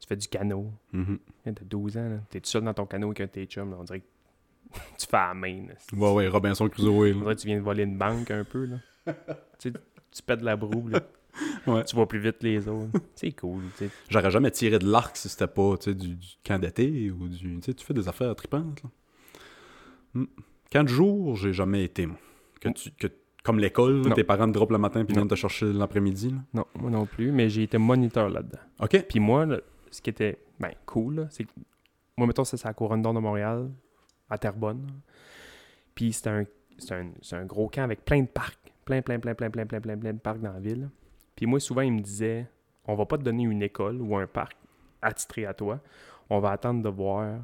tu 0.00 0.06
fais 0.06 0.16
du 0.16 0.28
canot. 0.28 0.70
Mhm. 0.92 1.18
Hein, 1.46 1.52
T'as 1.52 1.64
12 1.64 1.96
ans, 1.98 2.08
là. 2.08 2.18
T'es 2.30 2.40
tout 2.40 2.48
seul 2.48 2.62
dans 2.64 2.74
ton 2.74 2.86
canot 2.86 3.08
avec 3.08 3.20
un 3.20 3.24
de 3.26 3.30
tes 3.30 3.44
chums, 3.46 3.70
là. 3.70 3.76
On 3.80 3.84
dirait 3.84 4.00
que 4.00 4.06
tu 4.98 5.06
fais 5.06 5.16
la 5.16 5.34
main. 5.34 5.66
Ouais, 5.92 6.12
ouais, 6.12 6.28
Robinson 6.28 6.68
Crusoe. 6.68 7.12
Là. 7.24 7.34
tu 7.34 7.46
viens 7.46 7.58
de 7.58 7.62
voler 7.62 7.84
une 7.84 7.98
banque 7.98 8.30
un 8.30 8.44
peu, 8.44 8.64
là. 8.64 8.76
tu 9.58 9.70
sais, 9.70 9.72
tu 10.12 10.22
pètes 10.22 10.42
la 10.42 10.56
broue, 10.56 10.88
là. 10.88 11.00
Ouais. 11.66 11.84
Tu 11.84 11.94
vas 11.94 12.06
plus 12.06 12.18
vite 12.18 12.38
que 12.38 12.46
les 12.46 12.66
autres. 12.66 12.98
C'est 13.14 13.32
cool. 13.32 13.64
J'aurais 14.08 14.30
jamais 14.30 14.50
tiré 14.50 14.78
de 14.78 14.90
l'arc 14.90 15.14
si 15.18 15.28
c'était 15.28 15.46
pas 15.46 15.74
du, 15.76 16.16
du 16.16 16.26
camp 16.42 16.58
d'été 16.58 17.10
ou 17.10 17.28
du. 17.28 17.60
Tu 17.60 17.74
fais 17.84 17.92
des 17.92 18.08
affaires 18.08 18.34
tripantes. 18.34 18.82
Là. 18.82 18.90
Hmm. 20.14 20.26
Camp 20.70 20.84
de 20.84 20.88
jour, 20.88 21.36
j'ai 21.36 21.52
jamais 21.52 21.84
été, 21.84 22.06
moi. 22.06 22.16
Que 22.58 22.70
tu, 22.70 22.90
que, 22.92 23.08
comme 23.42 23.58
l'école, 23.58 24.02
là, 24.06 24.14
tes 24.14 24.24
parents 24.24 24.46
te 24.46 24.52
droppent 24.52 24.70
le 24.70 24.78
matin 24.78 25.04
puis 25.04 25.14
viennent 25.14 25.28
te 25.28 25.34
chercher 25.34 25.72
l'après-midi. 25.72 26.30
là. 26.30 26.38
Non, 26.54 26.64
moi 26.80 26.90
non 26.90 27.04
plus, 27.04 27.30
mais 27.32 27.50
j'ai 27.50 27.64
été 27.64 27.76
moniteur 27.76 28.30
là-dedans. 28.30 28.60
OK. 28.80 29.04
Puis 29.06 29.20
moi, 29.20 29.44
là, 29.44 29.60
ce 29.90 30.00
qui 30.00 30.08
était 30.08 30.38
ben, 30.58 30.72
cool, 30.86 31.26
c'est 31.30 31.44
que 31.44 31.50
moi, 32.16 32.26
mettons, 32.26 32.44
ça, 32.44 32.56
c'est 32.56 32.66
à 32.66 32.72
Couronne 32.72 33.02
d'Or 33.02 33.12
de 33.12 33.20
Montréal, 33.20 33.70
à 34.30 34.38
Terrebonne. 34.38 34.86
Puis 35.94 36.12
c'était 36.12 36.30
un, 36.30 36.44
c'est 36.78 36.94
un, 36.94 37.10
un 37.32 37.44
gros 37.44 37.68
camp 37.68 37.82
avec 37.82 38.04
plein 38.04 38.22
de 38.22 38.28
parcs. 38.28 38.72
Plein, 38.84 39.02
plein, 39.02 39.18
plein, 39.18 39.34
plein, 39.34 39.50
plein, 39.50 39.66
plein, 39.66 39.80
plein, 39.80 39.96
plein 39.96 40.12
de 40.12 40.18
parcs 40.18 40.40
dans 40.40 40.52
la 40.52 40.60
ville. 40.60 40.88
Puis 41.34 41.46
moi, 41.46 41.58
souvent, 41.58 41.82
ils 41.82 41.92
me 41.92 42.00
disaient 42.00 42.46
on 42.86 42.94
va 42.94 43.06
pas 43.06 43.18
te 43.18 43.22
donner 43.22 43.42
une 43.44 43.62
école 43.62 44.00
ou 44.00 44.16
un 44.16 44.26
parc 44.26 44.56
attitré 45.02 45.46
à 45.46 45.54
toi. 45.54 45.80
On 46.30 46.38
va 46.38 46.52
attendre 46.52 46.82
de 46.82 46.88
voir 46.88 47.40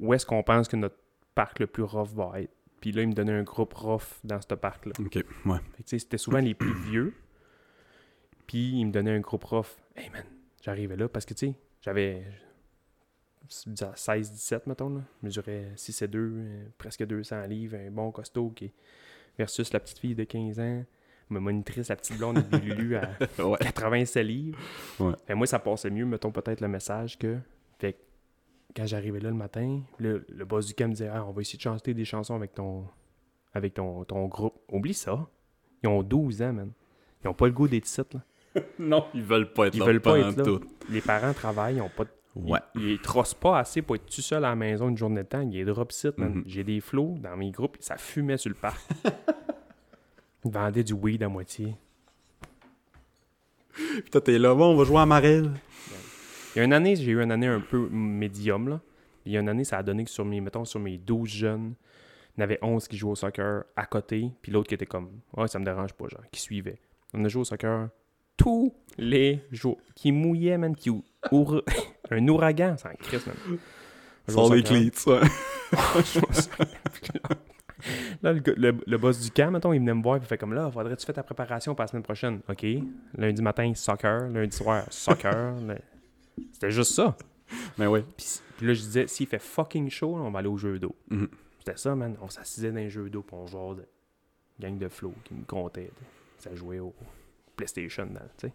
où 0.00 0.14
est-ce 0.14 0.26
qu'on 0.26 0.42
pense 0.42 0.68
que 0.68 0.76
notre 0.76 0.96
parc 1.34 1.58
le 1.58 1.66
plus 1.66 1.82
rough 1.82 2.08
va 2.14 2.40
être. 2.40 2.52
Puis 2.80 2.92
là, 2.92 3.02
ils 3.02 3.08
me 3.08 3.14
donnaient 3.14 3.32
un 3.32 3.42
groupe 3.42 3.74
rough 3.74 4.20
dans 4.24 4.40
ce 4.40 4.54
parc-là. 4.54 4.92
OK. 4.98 5.24
Ouais. 5.46 5.58
C'était 5.84 6.18
souvent 6.18 6.40
les 6.40 6.54
plus 6.54 6.74
vieux. 6.90 7.14
Puis 8.46 8.80
ils 8.80 8.84
me 8.86 8.90
donnaient 8.90 9.14
un 9.14 9.20
groupe 9.20 9.44
rough. 9.44 9.76
Hey 9.96 10.10
man, 10.10 10.24
j'arrivais 10.62 10.96
là 10.96 11.08
parce 11.08 11.24
que 11.24 11.34
tu 11.34 11.48
sais, 11.48 11.54
j'avais 11.80 12.24
16-17, 13.52 14.62
mettons. 14.66 14.90
Là. 14.90 15.00
Je 15.22 15.26
mesurais 15.26 15.72
6 15.76 16.02
et 16.02 16.08
2, 16.08 16.18
euh, 16.18 16.64
presque 16.78 17.04
200 17.04 17.42
livres, 17.46 17.76
un 17.76 17.90
bon 17.90 18.10
costaud 18.10 18.50
qui 18.50 18.66
est- 18.66 18.74
versus 19.38 19.72
la 19.72 19.80
petite 19.80 19.98
fille 19.98 20.14
de 20.14 20.24
15 20.24 20.60
ans, 20.60 20.84
ma 21.30 21.40
monitrice, 21.40 21.88
la 21.88 21.96
petite 21.96 22.18
blonde 22.18 22.44
de 22.50 22.56
Lulu 22.58 22.96
à 22.96 23.08
ouais. 23.44 23.58
87 23.60 24.24
livres. 24.26 24.58
Ouais. 25.00 25.14
Fait, 25.26 25.34
moi, 25.34 25.46
ça 25.46 25.58
passait 25.58 25.90
mieux, 25.90 26.04
mettons 26.04 26.30
peut-être 26.30 26.60
le 26.60 26.68
message 26.68 27.18
que. 27.18 27.38
Fait 27.78 27.94
que 27.94 27.98
quand 28.76 28.86
j'arrivais 28.86 29.20
là 29.20 29.30
le 29.30 29.36
matin, 29.36 29.80
le, 29.98 30.24
le 30.28 30.44
boss 30.44 30.66
du 30.66 30.74
camp 30.74 30.88
me 30.88 30.92
disait 30.94 31.08
Ah, 31.08 31.24
on 31.26 31.32
va 31.32 31.40
essayer 31.42 31.56
de 31.58 31.62
chanter 31.62 31.94
des 31.94 32.04
chansons 32.04 32.34
avec 32.34 32.54
ton 32.54 32.86
avec 33.54 33.74
ton, 33.74 34.04
ton 34.04 34.26
groupe. 34.26 34.58
Oublie 34.70 34.94
ça. 34.94 35.26
Ils 35.82 35.88
ont 35.88 36.02
12 36.02 36.40
ans, 36.42 36.52
man. 36.52 36.72
Ils 37.24 37.28
ont 37.28 37.34
pas 37.34 37.46
le 37.46 37.52
goût 37.52 37.68
d'être 37.68 37.86
ici, 37.86 38.00
là. 38.12 38.20
Non, 38.78 39.06
ils 39.14 39.22
veulent 39.22 39.52
pas 39.52 39.66
être 39.68 39.74
Ils 39.74 39.80
là. 39.80 39.86
veulent 39.86 40.00
pas 40.00 40.18
être 40.18 40.36
là. 40.36 40.44
tout. 40.44 40.60
Les 40.90 41.00
parents 41.00 41.32
travaillent, 41.32 41.76
ils 41.76 41.80
ont 41.82 41.88
pas 41.88 42.04
de- 42.04 42.10
Ouais. 42.34 42.60
Ils, 42.74 42.92
ils 42.92 42.98
trossent 42.98 43.34
pas 43.34 43.58
assez 43.58 43.82
pour 43.82 43.96
être 43.96 44.06
tout 44.06 44.22
seul 44.22 44.44
à 44.44 44.50
la 44.50 44.56
maison 44.56 44.88
une 44.88 44.96
journée 44.96 45.22
de 45.22 45.28
temps. 45.28 45.40
Ils 45.42 45.58
est 45.58 45.64
drop 45.64 45.92
sit, 45.92 46.16
man. 46.18 46.36
Mhm. 46.36 46.44
J'ai 46.46 46.64
des 46.64 46.80
flots 46.80 47.16
dans 47.20 47.36
mes 47.36 47.50
groupes, 47.50 47.76
ça 47.80 47.96
fumait 47.96 48.38
sur 48.38 48.48
le 48.48 48.54
parc. 48.56 48.80
Ils 50.44 50.50
vendaient 50.50 50.84
du 50.84 50.92
weed 50.92 51.22
à 51.22 51.28
moitié. 51.28 51.76
Toi, 54.10 54.20
t'es 54.20 54.38
là, 54.38 54.54
bon, 54.54 54.72
on 54.72 54.76
va 54.76 54.84
jouer 54.84 54.98
à 54.98 55.06
Marelle. 55.06 55.52
Il 56.54 56.58
y 56.58 56.60
a 56.60 56.64
une 56.64 56.72
année, 56.72 56.96
j'ai 56.96 57.12
eu 57.12 57.22
une 57.22 57.30
année 57.30 57.46
un 57.46 57.60
peu 57.60 57.88
médium, 57.90 58.68
là. 58.68 58.80
Il 59.24 59.32
y 59.32 59.36
a 59.36 59.40
une 59.40 59.48
année, 59.48 59.64
ça 59.64 59.78
a 59.78 59.82
donné 59.82 60.04
que 60.04 60.10
sur 60.10 60.24
mes, 60.24 60.40
mettons, 60.40 60.64
sur 60.64 60.80
mes 60.80 60.98
12 60.98 61.28
jeunes, 61.28 61.74
il 62.36 62.40
y 62.40 62.42
en 62.42 62.44
avait 62.44 62.58
11 62.60 62.88
qui 62.88 62.96
jouaient 62.96 63.12
au 63.12 63.16
soccer 63.16 63.64
à 63.76 63.86
côté, 63.86 64.32
puis 64.42 64.50
l'autre 64.50 64.68
qui 64.68 64.74
était 64.74 64.86
comme, 64.86 65.20
ouais, 65.36 65.46
ça 65.48 65.58
me 65.58 65.64
dérange 65.64 65.92
pas, 65.94 66.08
genre, 66.08 66.22
qui 66.32 66.40
suivait. 66.40 66.80
On 67.14 67.24
a 67.24 67.28
joué 67.28 67.42
au 67.42 67.44
soccer 67.44 67.88
tous 68.36 68.72
les 68.98 69.40
jours. 69.50 69.78
Qui 69.94 70.12
mouillait, 70.12 70.58
man, 70.58 70.74
qui 70.74 70.90
oura- 71.30 71.62
un 72.10 72.28
ouragan, 72.28 72.76
c'est 72.78 72.88
un 72.88 72.94
Christ, 72.94 73.26
man. 73.26 73.58
Sans 74.28 74.52
les 74.52 74.62
cleats, 74.62 74.90
ouais. 75.06 75.20
Là. 78.22 78.32
Le, 78.32 78.40
le- 78.56 78.78
le 78.86 78.98
boss 78.98 79.18
du 79.20 79.30
camp, 79.32 79.50
mettons, 79.50 79.72
il 79.72 79.80
venait 79.80 79.94
me 79.94 80.02
voir 80.02 80.16
et 80.16 80.20
il 80.20 80.24
fait 80.26 80.38
comme 80.38 80.54
là, 80.54 80.70
faudrait 80.70 80.94
que 80.94 81.00
tu 81.00 81.06
fasses 81.06 81.16
ta 81.16 81.24
préparation 81.24 81.74
pour 81.74 81.82
la 81.82 81.88
semaine 81.88 82.04
prochaine? 82.04 82.40
OK. 82.48 82.64
Lundi 83.18 83.42
matin, 83.42 83.72
soccer. 83.74 84.28
Lundi 84.28 84.56
soir, 84.56 84.84
soccer. 84.90 85.54
Le- 85.66 85.78
C'était 86.52 86.70
juste 86.70 86.92
ça. 86.92 87.16
Mais 87.78 87.86
ouais. 87.88 88.04
Puis, 88.16 88.26
puis 88.56 88.66
là, 88.68 88.74
je 88.74 88.80
disais, 88.82 89.06
s'il 89.08 89.26
fait 89.26 89.40
fucking 89.40 89.90
chaud, 89.90 90.16
là, 90.16 90.22
on 90.22 90.30
va 90.30 90.38
aller 90.38 90.48
au 90.48 90.56
jeu 90.56 90.78
d'eau. 90.78 90.94
Mhm. 91.10 91.28
C'était 91.58 91.76
ça, 91.76 91.94
man. 91.96 92.16
On 92.22 92.28
s'assisait 92.28 92.70
dans 92.70 92.76
les 92.76 92.88
jeux 92.90 93.10
d'eau 93.10 93.22
puis 93.22 93.34
on 93.36 93.46
jouait 93.48 93.74
de 93.76 93.86
gang 94.64 94.78
de 94.78 94.88
flow 94.88 95.12
qui 95.24 95.34
me 95.34 95.44
comptait. 95.44 95.90
Ça 96.38 96.54
jouait 96.54 96.78
au 96.78 96.94
PlayStation, 97.64 98.08
sais. 98.38 98.52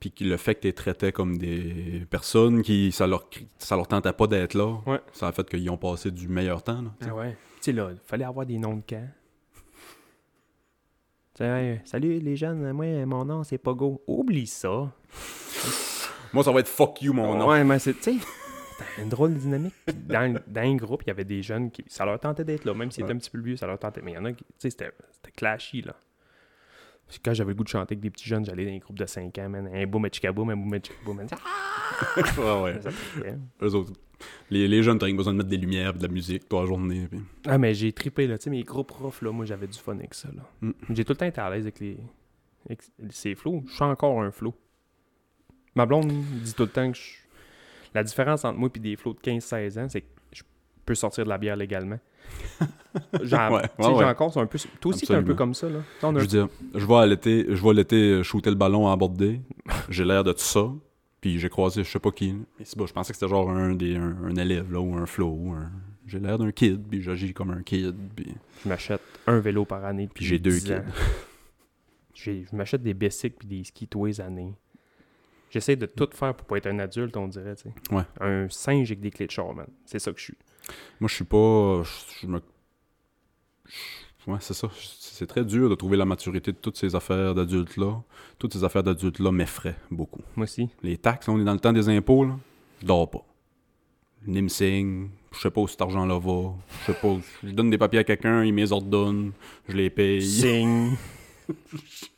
Puis 0.00 0.12
le 0.20 0.36
fait 0.36 0.54
que 0.54 0.60
tu 0.60 0.66
les 0.68 0.72
traitais 0.74 1.10
comme 1.10 1.38
des 1.38 2.06
personnes 2.08 2.62
qui 2.62 2.92
ça 2.92 3.06
leur 3.08 3.28
ça 3.58 3.74
leur 3.76 3.88
tentait 3.88 4.12
pas 4.12 4.26
d'être 4.28 4.54
là, 4.54 4.78
Ouais. 4.86 5.00
ça 5.12 5.26
a 5.28 5.32
fait 5.32 5.48
qu'ils 5.48 5.68
ont 5.70 5.76
passé 5.76 6.10
du 6.12 6.28
meilleur 6.28 6.62
temps. 6.62 6.82
Là. 6.82 6.90
Ah 7.00 7.14
ouais. 7.14 7.32
Tu 7.56 7.62
sais, 7.62 7.72
là, 7.72 7.88
il 7.90 7.98
fallait 8.04 8.24
avoir 8.24 8.46
des 8.46 8.58
noms 8.58 8.76
de 8.76 8.82
camp. 8.82 9.08
Salut 11.84 12.18
les 12.18 12.36
jeunes, 12.36 12.72
moi, 12.72 13.06
mon 13.06 13.24
nom, 13.24 13.44
c'est 13.44 13.58
Pogo. 13.58 14.02
Oublie 14.08 14.46
ça. 14.48 14.92
Moi, 16.32 16.42
ça 16.44 16.50
va 16.52 16.60
être 16.60 16.68
fuck 16.68 17.00
you, 17.00 17.12
mon 17.12 17.36
nom. 17.36 17.48
Ouais, 17.48 17.62
mais 17.64 17.78
c'est, 17.78 17.94
tu 17.94 18.18
sais, 18.18 18.26
une 19.00 19.08
drôle 19.08 19.34
de 19.34 19.38
dynamique. 19.38 19.74
Dans, 20.08 20.36
dans 20.48 20.60
un 20.60 20.74
groupe, 20.74 21.02
il 21.04 21.08
y 21.08 21.10
avait 21.10 21.24
des 21.24 21.42
jeunes 21.42 21.70
qui, 21.70 21.84
ça 21.86 22.04
leur 22.04 22.18
tentait 22.18 22.44
d'être 22.44 22.64
là, 22.64 22.74
même 22.74 22.90
s'ils 22.90 23.04
étaient 23.04 23.12
Ouais. 23.12 23.16
un 23.16 23.20
petit 23.20 23.30
peu 23.30 23.40
vieux, 23.40 23.56
ça 23.56 23.66
leur 23.68 23.78
tentait. 23.78 24.02
Mais 24.02 24.12
il 24.12 24.14
y 24.14 24.18
en 24.18 24.24
a 24.24 24.32
qui, 24.32 24.44
tu 24.44 24.50
sais, 24.58 24.70
c'était, 24.70 24.90
c'était 25.12 25.30
clashy, 25.32 25.82
là. 25.82 25.94
Puis 27.08 27.18
quand 27.24 27.32
j'avais 27.32 27.50
le 27.50 27.54
goût 27.54 27.64
de 27.64 27.68
chanter 27.68 27.94
avec 27.94 28.00
des 28.00 28.10
petits 28.10 28.28
jeunes, 28.28 28.44
j'allais 28.44 28.64
dans 28.66 28.70
les 28.70 28.78
groupes 28.80 28.98
de 28.98 29.06
5 29.06 29.36
ans, 29.38 29.48
man. 29.48 29.68
Un 29.72 29.86
boum, 29.86 30.04
un 30.04 30.08
chicaboum, 30.12 30.50
un 30.50 30.54
un 30.76 30.80
chicaboum, 30.82 31.16
man. 31.16 31.26
Ouais, 32.38 32.62
ouais. 32.62 32.78
Trippait. 32.78 33.34
Eux 33.62 33.74
autres, 33.74 33.92
les, 34.50 34.68
les 34.68 34.82
jeunes, 34.82 34.98
t'as 34.98 35.06
rien 35.06 35.14
besoin 35.16 35.32
de 35.32 35.38
mettre 35.38 35.48
des 35.48 35.56
lumières 35.56 35.94
et 35.94 35.98
de 35.98 36.02
la 36.02 36.12
musique 36.12 36.48
toute 36.48 36.58
la 36.60 36.66
journée. 36.66 37.08
puis- 37.08 37.20
Ah, 37.46 37.56
mais 37.58 37.72
j'ai 37.74 37.92
trippé, 37.92 38.26
là. 38.26 38.36
Tu 38.38 38.44
sais, 38.44 38.50
mes 38.50 38.62
gros 38.62 38.84
profs, 38.84 39.22
là, 39.22 39.32
moi, 39.32 39.44
j'avais 39.46 39.66
du 39.66 39.78
fun 39.78 39.96
avec 39.96 40.14
ça, 40.14 40.28
là. 40.36 40.42
Mm. 40.60 40.70
J'ai 40.90 41.04
tout 41.04 41.12
le 41.12 41.16
temps 41.16 41.26
été 41.26 41.40
à 41.40 41.50
l'aise 41.50 41.64
avec 41.64 41.80
les. 41.80 41.96
avec 42.66 42.82
ces 43.10 43.34
flots. 43.34 43.62
Je 43.68 43.74
suis 43.74 43.82
encore 43.84 44.20
un 44.22 44.30
flow. 44.30 44.54
Ma 45.74 45.86
blonde 45.86 46.08
dit 46.42 46.54
tout 46.54 46.64
le 46.64 46.68
temps 46.68 46.90
que 46.92 46.98
je- 46.98 47.16
la 47.94 48.02
différence 48.04 48.44
entre 48.44 48.58
moi 48.58 48.68
et 48.74 48.78
des 48.78 48.96
flots 48.96 49.14
de 49.14 49.20
15-16 49.20 49.78
ans, 49.78 49.88
c'est 49.88 50.02
que 50.02 50.06
je 50.32 50.42
peux 50.84 50.94
sortir 50.94 51.24
de 51.24 51.28
la 51.30 51.38
bière 51.38 51.56
légalement. 51.56 51.98
Genre, 53.22 53.52
Ouais, 53.52 53.62
tu 53.80 53.86
ouais, 53.86 54.04
encore, 54.04 54.32
c'est 54.32 54.40
un 54.40 54.46
peu. 54.46 54.58
Toi 54.80 54.90
aussi, 54.92 55.06
t'es 55.06 55.14
un 55.14 55.22
peu 55.22 55.34
comme 55.34 55.54
ça, 55.54 55.68
là. 55.68 55.80
On 56.02 56.14
a 56.16 56.18
Je 56.18 56.24
veux 56.24 56.26
dire, 56.26 56.48
je 56.74 56.84
vais 56.86 57.06
l'été, 57.06 57.46
je 57.48 57.62
vais 57.64 57.74
l'été 57.74 58.22
shooter 58.24 58.50
le 58.50 58.56
ballon 58.56 58.88
à 58.88 58.92
aborder. 58.92 59.40
J'ai 59.88 60.04
l'air 60.04 60.24
de 60.24 60.32
tout 60.32 60.38
ça. 60.40 60.68
Puis 61.20 61.40
j'ai 61.40 61.48
croisé 61.48 61.82
je 61.82 61.90
sais 61.90 61.98
pas 61.98 62.12
qui. 62.12 62.32
Mais 62.58 62.64
bon, 62.76 62.86
je 62.86 62.92
pensais 62.92 63.12
que 63.12 63.18
c'était 63.18 63.28
genre 63.28 63.50
un, 63.50 63.74
des, 63.74 63.96
un, 63.96 64.16
un 64.24 64.36
élève 64.36 64.72
là, 64.72 64.78
ou 64.80 64.94
un 64.96 65.04
flow. 65.04 65.50
un- 65.52 65.68
J'ai 66.06 66.20
l'air 66.20 66.38
d'un 66.38 66.52
kid, 66.52 66.80
puis 66.88 67.02
j'agis 67.02 67.34
comme 67.34 67.50
un 67.50 67.62
kid. 67.62 67.94
Puis, 68.14 68.32
Je 68.62 68.68
m'achète 68.68 69.02
un 69.26 69.40
vélo 69.40 69.64
par 69.64 69.84
année. 69.84 70.08
puis 70.12 70.24
j'ai 70.24 70.38
deux 70.38 70.52
10 70.52 70.64
kids. 70.64 70.72
Je 72.14 72.56
m'achète 72.56 72.82
des 72.82 72.94
bicycles 72.94 73.36
puis 73.38 73.48
des 73.48 73.64
skis 73.64 73.86
tous 73.88 74.06
les 74.06 74.20
années. 74.20 74.52
J'essaie 75.50 75.76
de 75.76 75.86
tout 75.86 76.08
faire 76.12 76.34
pour 76.34 76.46
pas 76.46 76.56
être 76.58 76.66
un 76.66 76.78
adulte, 76.78 77.16
on 77.16 77.26
dirait, 77.28 77.54
tu 77.56 77.64
sais. 77.64 77.94
Ouais. 77.94 78.02
Un 78.20 78.48
singe 78.50 78.90
avec 78.90 79.00
des 79.00 79.10
clés 79.10 79.26
de 79.26 79.30
char, 79.30 79.54
man. 79.54 79.66
C'est 79.86 79.98
ça 79.98 80.12
que 80.12 80.18
je 80.18 80.24
suis. 80.24 80.34
Moi, 81.00 81.08
je 81.08 81.14
suis 81.14 81.24
pas. 81.24 81.82
Je, 81.84 82.20
je 82.22 82.26
me. 82.26 82.40
je- 83.66 84.30
Ouais, 84.30 84.38
c'est 84.40 84.52
ça. 84.52 84.68
C'est 84.98 85.26
très 85.26 85.42
dur 85.42 85.70
de 85.70 85.74
trouver 85.74 85.96
la 85.96 86.04
maturité 86.04 86.52
de 86.52 86.58
toutes 86.58 86.76
ces 86.76 86.94
affaires 86.94 87.34
d'adultes-là. 87.34 88.02
Toutes 88.38 88.52
ces 88.52 88.62
affaires 88.62 88.82
d'adultes-là 88.82 89.32
m'effraient 89.32 89.76
beaucoup. 89.90 90.20
Moi 90.36 90.44
aussi. 90.44 90.68
Les 90.82 90.98
taxes, 90.98 91.28
là, 91.28 91.32
on 91.34 91.40
est 91.40 91.44
dans 91.44 91.54
le 91.54 91.60
temps 91.60 91.72
des 91.72 91.88
impôts, 91.88 92.24
là. 92.26 92.36
Je 92.82 92.86
dors 92.86 93.08
pas. 93.10 93.24
Signe. 94.48 95.08
Je 95.32 95.38
sais 95.38 95.50
pas 95.50 95.60
où 95.62 95.68
cet 95.68 95.80
argent-là 95.80 96.18
va. 96.18 96.52
Je 96.82 96.92
sais 96.92 96.98
pas. 97.00 97.16
Je 97.42 97.50
donne 97.52 97.70
des 97.70 97.78
papiers 97.78 98.00
à 98.00 98.04
quelqu'un, 98.04 98.44
il 98.44 98.52
me 98.52 98.60
les 98.60 98.70
ordonne. 98.72 99.32
Je 99.68 99.76
les 99.76 99.88
paye. 99.88 100.20
Signe. 100.22 100.96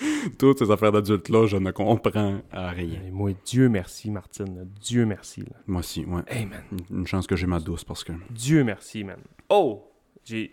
Toutes 0.38 0.58
ces 0.60 0.70
affaires 0.70 0.92
d'adultes-là, 0.92 1.46
je 1.46 1.56
ne 1.56 1.70
comprends 1.70 2.40
à 2.52 2.70
rien. 2.70 3.00
Et 3.06 3.10
moi, 3.10 3.30
Dieu 3.44 3.68
merci, 3.68 4.10
Martine. 4.10 4.68
Dieu 4.80 5.04
merci. 5.06 5.40
Là. 5.40 5.56
Moi 5.66 5.80
aussi, 5.80 6.04
ouais. 6.04 6.22
Hey, 6.28 6.46
man. 6.46 6.62
Une- 6.90 7.06
chance 7.06 7.26
que 7.26 7.34
j'ai 7.36 7.46
ma 7.46 7.58
douce 7.60 7.84
parce 7.84 8.04
que. 8.04 8.12
Dieu 8.30 8.62
merci, 8.64 9.04
man. 9.04 9.18
Oh! 9.48 9.84
J'ai. 10.24 10.52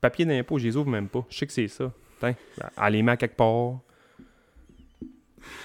Papier 0.00 0.24
d'impôt, 0.24 0.58
je 0.58 0.64
les 0.64 0.76
ouvre 0.76 0.88
même 0.90 1.08
pas. 1.08 1.24
Je 1.30 1.38
sais 1.38 1.46
que 1.46 1.52
c'est 1.52 1.68
ça. 1.68 1.92
Tiens, 2.20 2.34
elle 2.82 2.92
les 2.92 3.02
met 3.02 3.12
à 3.12 3.16
quelque 3.16 3.36
part. 3.36 3.78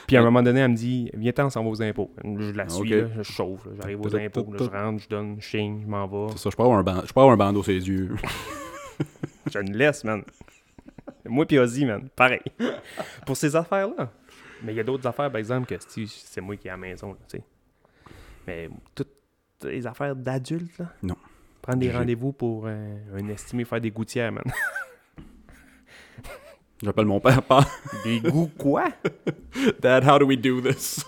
Puis 0.08 0.16
à 0.18 0.22
un 0.22 0.24
moment 0.24 0.42
donné, 0.42 0.62
elle 0.62 0.72
me 0.72 0.76
dit 0.76 1.12
Viens-t'en, 1.14 1.48
on 1.56 1.64
va 1.64 1.70
aux 1.70 1.82
impôts. 1.82 2.12
Je 2.24 2.52
la 2.52 2.68
suis, 2.70 2.90
là, 2.90 3.08
je 3.18 3.22
chauffe. 3.24 3.66
là. 3.66 3.72
J'arrive 3.82 4.02
aux 4.02 4.16
impôts, 4.16 4.52
là, 4.52 4.58
je 4.60 4.70
rentre, 4.70 5.04
je 5.04 5.10
donne, 5.10 5.38
je 5.40 5.48
signe, 5.48 5.82
je 5.84 5.88
m'en 5.88 6.08
vais. 6.08 6.32
C'est 6.34 6.38
ça, 6.40 6.50
je 6.52 6.56
peux 6.56 6.64
avoir 6.64 6.80
un, 6.80 6.84
ban- 6.84 7.02
je 7.06 7.14
peux 7.14 7.20
avoir 7.20 7.34
un 7.34 7.38
bandeau 7.38 7.62
sur 7.64 7.72
les 7.74 7.88
yeux. 7.88 8.16
Je 9.52 9.60
ne 9.60 9.78
laisse, 9.78 10.04
man. 10.04 10.24
Moi 11.26 11.45
pis 11.45 11.58
Ozzy, 11.58 11.86
man. 11.86 12.10
Pareil. 12.16 12.41
Pour 13.26 13.38
ces 13.38 13.55
affaires-là. 13.55 14.12
Mais 14.64 14.74
il 14.74 14.76
y 14.76 14.80
a 14.80 14.84
d'autres 14.84 15.08
affaires, 15.08 15.30
par 15.32 15.38
exemple, 15.39 15.68
que 15.68 15.76
si 15.88 16.08
c'est 16.08 16.41
moi 16.41 16.55
qui 16.58 16.68
est 16.68 16.72
à 16.72 16.74
la 16.74 16.78
maison, 16.78 17.14
tu 17.30 17.38
sais. 17.38 17.43
Mais 18.47 18.70
toutes 18.95 19.10
les 19.64 19.86
affaires 19.86 20.16
d'adultes, 20.16 20.78
là. 20.80 20.93
Non. 21.03 21.16
Prendre 21.62 21.80
des 21.80 21.91
rendez-vous 21.91 22.32
pour 22.32 22.64
euh, 22.66 22.97
un 23.14 23.28
estimé 23.28 23.66
faire 23.66 23.82
des 23.82 23.91
gouttières, 23.91 24.32
man. 24.32 24.43
J'appelle 26.82 27.05
mon 27.05 27.20
père, 27.20 27.41
pas. 27.41 27.66
Des 28.03 28.20
goûts 28.20 28.51
quoi? 28.58 28.86
Dad, 29.80 30.03
how 30.08 30.20
do 30.20 30.26
we 30.28 30.38
do 30.38 30.62
this? 30.62 31.03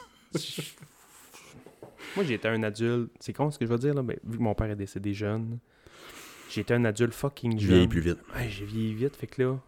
Moi, 2.16 2.26
j'étais 2.26 2.48
un 2.48 2.64
adulte. 2.64 3.12
C'est 3.20 3.34
con 3.34 3.52
ce 3.52 3.60
que 3.60 3.66
je 3.68 3.72
veux 3.72 3.78
dire, 3.78 3.94
là. 3.94 4.02
Mais 4.02 4.18
vu 4.24 4.38
que 4.40 4.44
mon 4.44 4.56
père 4.56 4.70
est 4.72 4.76
décédé 4.76 5.14
jeune, 5.14 5.60
j'étais 6.50 6.74
un 6.74 6.86
adulte 6.86 7.14
fucking 7.14 7.54
Je 7.60 7.68
jeune. 7.68 7.70
vieillis 7.70 7.88
plus 7.88 8.02
vite. 8.02 8.18
Ouais, 8.36 8.50
j'ai 8.50 8.66
vieilli 8.66 8.94
vite, 8.96 9.16
fait 9.16 9.28
que 9.28 9.44
là. 9.44 9.60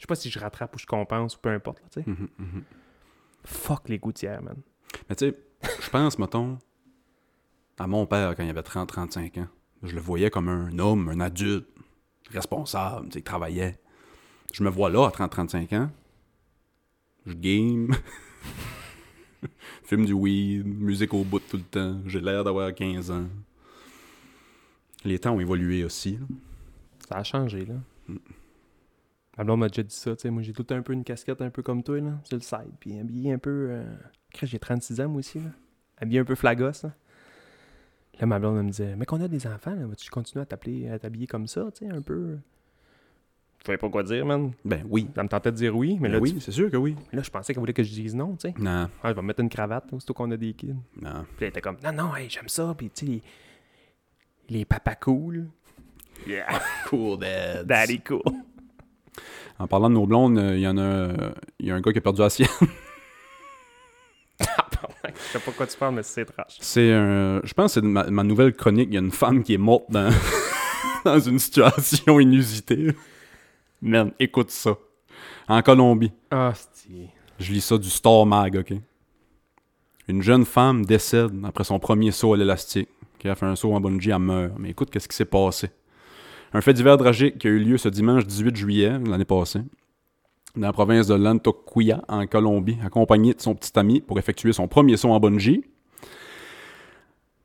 Je 0.00 0.04
sais 0.04 0.06
pas 0.06 0.14
si 0.14 0.30
je 0.30 0.38
rattrape 0.38 0.74
ou 0.74 0.78
je 0.78 0.86
compense 0.86 1.36
ou 1.36 1.40
peu 1.40 1.50
importe, 1.50 1.82
là. 1.94 2.02
Mhm, 2.06 2.28
mhm. 2.38 2.64
Fuck 3.44 3.90
les 3.90 3.98
gouttières, 3.98 4.40
man. 4.40 4.56
Mais 5.10 5.14
tu 5.14 5.28
sais, 5.28 5.38
je 5.78 5.90
pense, 5.90 6.18
mettons, 6.18 6.58
à 7.78 7.86
mon 7.86 8.06
père 8.06 8.34
quand 8.34 8.42
il 8.42 8.48
avait 8.48 8.62
30-35 8.62 9.40
ans. 9.40 9.48
Je 9.82 9.94
le 9.94 10.00
voyais 10.00 10.30
comme 10.30 10.48
un 10.48 10.78
homme, 10.78 11.10
un 11.10 11.20
adulte, 11.20 11.68
responsable, 12.30 13.10
qui 13.10 13.22
travaillait. 13.22 13.78
Je 14.54 14.62
me 14.62 14.70
vois 14.70 14.88
là 14.88 15.06
à 15.06 15.10
30-35 15.10 15.76
ans. 15.76 15.90
Je 17.26 17.34
game. 17.34 17.94
Fume 19.84 20.06
du 20.06 20.14
weed, 20.14 20.64
musique 20.66 21.12
au 21.12 21.24
bout 21.24 21.40
tout 21.40 21.58
le 21.58 21.62
temps. 21.62 22.00
J'ai 22.06 22.22
l'air 22.22 22.42
d'avoir 22.42 22.74
15 22.74 23.10
ans. 23.10 23.26
Les 25.04 25.18
temps 25.18 25.34
ont 25.34 25.40
évolué 25.40 25.84
aussi. 25.84 26.12
là. 26.12 26.26
Ça 27.06 27.16
a 27.16 27.22
changé, 27.22 27.66
là. 27.66 27.74
Mm. 28.08 28.16
Ma 29.40 29.44
blonde 29.44 29.60
m'a 29.60 29.68
déjà 29.68 29.82
dit 29.82 29.94
ça, 29.94 30.14
tu 30.14 30.20
sais. 30.22 30.30
Moi, 30.30 30.42
j'ai 30.42 30.52
tout 30.52 30.60
le 30.62 30.66
temps 30.66 30.74
un 30.76 30.82
peu 30.82 30.92
une 30.92 31.02
casquette 31.02 31.40
un 31.40 31.48
peu 31.48 31.62
comme 31.62 31.82
toi, 31.82 31.98
là, 31.98 32.12
sur 32.24 32.36
le 32.36 32.42
side. 32.42 32.72
Puis 32.78 32.98
habillé 32.98 33.32
un 33.32 33.38
peu. 33.38 33.68
Euh... 33.70 33.84
J'ai 34.42 34.58
36 34.58 35.00
ans, 35.00 35.08
moi 35.08 35.20
aussi, 35.20 35.38
là. 35.38 35.48
Habillé 35.96 36.20
un 36.20 36.24
peu 36.24 36.34
flagos, 36.34 36.82
là. 36.82 36.92
Là, 38.20 38.26
ma 38.26 38.38
blonde 38.38 38.58
elle 38.58 38.64
me 38.64 38.70
disait, 38.70 38.96
mais 38.96 39.06
qu'on 39.06 39.20
a 39.22 39.28
des 39.28 39.46
enfants, 39.46 39.74
là, 39.74 39.86
vas-tu 39.86 40.10
continuer 40.10 40.42
à 40.42 40.46
t'appeler, 40.46 40.90
à 40.90 40.98
t'habiller 40.98 41.26
comme 41.26 41.46
ça, 41.46 41.66
tu 41.74 41.86
sais, 41.86 41.90
un 41.90 42.02
peu. 42.02 42.36
Je 43.60 43.64
savais 43.64 43.78
pas 43.78 43.88
quoi 43.88 44.02
dire, 44.02 44.26
man. 44.26 44.52
Ben 44.62 44.84
oui. 44.90 45.08
Ça 45.14 45.22
me 45.22 45.28
tentait 45.28 45.52
de 45.52 45.56
dire 45.56 45.74
oui, 45.74 45.96
mais 46.00 46.08
Ben 46.08 46.14
là, 46.16 46.18
oui, 46.20 46.34
tu- 46.34 46.40
c'est 46.40 46.52
sûr 46.52 46.70
que 46.70 46.76
oui. 46.76 46.96
là, 47.12 47.22
je 47.22 47.30
pensais 47.30 47.54
qu'elle 47.54 47.60
voulait 47.60 47.72
que 47.72 47.82
je 47.82 47.92
dise 47.92 48.14
non, 48.14 48.36
tu 48.36 48.48
sais. 48.50 48.54
Non, 48.58 48.88
Ah, 49.02 49.08
je 49.10 49.14
vais 49.14 49.22
me 49.22 49.26
mettre 49.28 49.40
une 49.40 49.48
cravate, 49.48 49.90
aussitôt 49.94 50.12
qu'on 50.12 50.30
a 50.32 50.36
des 50.36 50.52
kids. 50.52 50.74
non. 51.00 51.24
Puis 51.36 51.46
elle 51.46 51.48
était 51.48 51.60
comme, 51.62 51.76
non, 51.82 51.92
non, 51.92 52.14
hey, 52.16 52.28
j'aime 52.28 52.48
ça. 52.48 52.74
Puis 52.76 52.90
tu 52.90 53.06
sais, 53.06 53.12
les, 53.12 53.22
les 54.50 54.64
papas 54.66 54.96
cool. 54.96 55.48
Yeah, 56.26 56.46
Cool, 56.88 57.18
dad. 57.18 57.66
daddy 57.66 58.00
cool. 58.00 58.20
En 59.60 59.66
parlant 59.66 59.90
de 59.90 59.94
nos 59.94 60.06
blondes, 60.06 60.38
euh, 60.38 60.56
il 60.56 60.62
y 60.62 60.66
en 60.66 60.78
a, 60.78 61.08
il 61.58 61.66
y 61.66 61.70
a 61.70 61.74
un 61.74 61.82
gars 61.82 61.92
qui 61.92 61.98
a 61.98 62.00
perdu 62.00 62.22
la 62.22 62.30
sienne. 62.30 62.48
Je 64.40 65.32
sais 65.32 65.38
pas 65.38 65.52
quoi 65.52 65.66
tu 65.66 65.76
parles, 65.76 65.94
mais 65.94 66.02
c'est 66.02 66.24
trash. 66.24 66.56
C'est 66.60 66.92
un. 66.92 67.42
Je 67.44 67.52
pense 67.52 67.74
que 67.74 67.80
c'est 67.80 67.86
ma, 67.86 68.04
ma 68.04 68.24
nouvelle 68.24 68.54
chronique. 68.54 68.88
Il 68.90 68.94
y 68.94 68.96
a 68.96 69.00
une 69.00 69.10
femme 69.10 69.42
qui 69.42 69.52
est 69.54 69.58
morte 69.58 69.84
dans, 69.90 70.10
dans 71.04 71.18
une 71.20 71.38
situation 71.38 72.18
inusitée. 72.18 72.94
Man, 73.82 74.12
écoute 74.18 74.50
ça. 74.50 74.76
En 75.46 75.60
Colombie. 75.60 76.12
Ah, 76.30 76.52
c'est. 76.72 77.10
Je 77.38 77.52
lis 77.52 77.60
ça 77.60 77.76
du 77.76 77.90
Star 77.90 78.24
Mag, 78.24 78.56
OK? 78.56 78.72
Une 80.08 80.22
jeune 80.22 80.46
femme 80.46 80.86
décède 80.86 81.32
après 81.44 81.64
son 81.64 81.78
premier 81.78 82.12
saut 82.12 82.32
à 82.32 82.36
l'élastique. 82.38 82.88
Qui 83.18 83.28
a 83.28 83.34
fait 83.34 83.46
un 83.46 83.56
saut 83.56 83.74
en 83.74 83.80
bungee, 83.80 84.10
elle 84.10 84.18
meurt. 84.20 84.54
Mais 84.58 84.70
écoute, 84.70 84.88
qu'est-ce 84.90 85.06
qui 85.08 85.16
s'est 85.16 85.26
passé? 85.26 85.68
Un 86.52 86.60
fait 86.60 86.74
divers 86.74 86.96
tragique 86.96 87.38
qui 87.38 87.46
a 87.46 87.50
eu 87.50 87.58
lieu 87.60 87.78
ce 87.78 87.88
dimanche 87.88 88.26
18 88.26 88.56
juillet, 88.56 88.98
l'année 89.06 89.24
passée, 89.24 89.60
dans 90.56 90.66
la 90.66 90.72
province 90.72 91.06
de 91.06 91.14
Lantoquia, 91.14 92.02
en 92.08 92.26
Colombie, 92.26 92.78
accompagnée 92.84 93.34
de 93.34 93.40
son 93.40 93.54
petit 93.54 93.78
ami 93.78 94.00
pour 94.00 94.18
effectuer 94.18 94.52
son 94.52 94.66
premier 94.66 94.96
saut 94.96 95.10
en 95.10 95.20
bungee. 95.20 95.64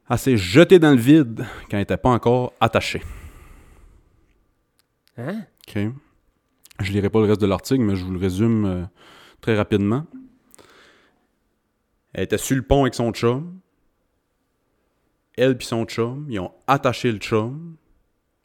Elle 0.10 0.18
s'est 0.18 0.38
jetée 0.38 0.80
dans 0.80 0.92
le 0.92 0.98
vide 0.98 1.46
quand 1.70 1.78
elle 1.78 1.80
n'était 1.80 1.98
pas 1.98 2.10
encore 2.10 2.54
attachée. 2.60 3.04
Hein? 5.18 5.42
OK. 5.68 5.80
Je 6.80 6.92
lirai 6.92 7.10
pas 7.10 7.20
le 7.20 7.28
reste 7.28 7.42
de 7.42 7.46
l'article, 7.46 7.82
mais 7.82 7.96
je 7.96 8.04
vous 8.04 8.12
le 8.12 8.20
résume 8.20 8.66
euh, 8.66 8.84
très 9.40 9.56
rapidement. 9.56 10.06
Elle 12.14 12.24
était 12.24 12.38
sur 12.38 12.56
le 12.56 12.64
pont 12.64 12.82
avec 12.82 12.96
son 12.96 13.12
chum. 13.12 13.60
Elle 15.38 15.58
puis 15.58 15.68
son 15.68 15.86
chum, 15.86 16.26
ils 16.30 16.40
ont 16.40 16.52
attaché 16.68 17.12
le 17.12 17.18
chum. 17.18 17.76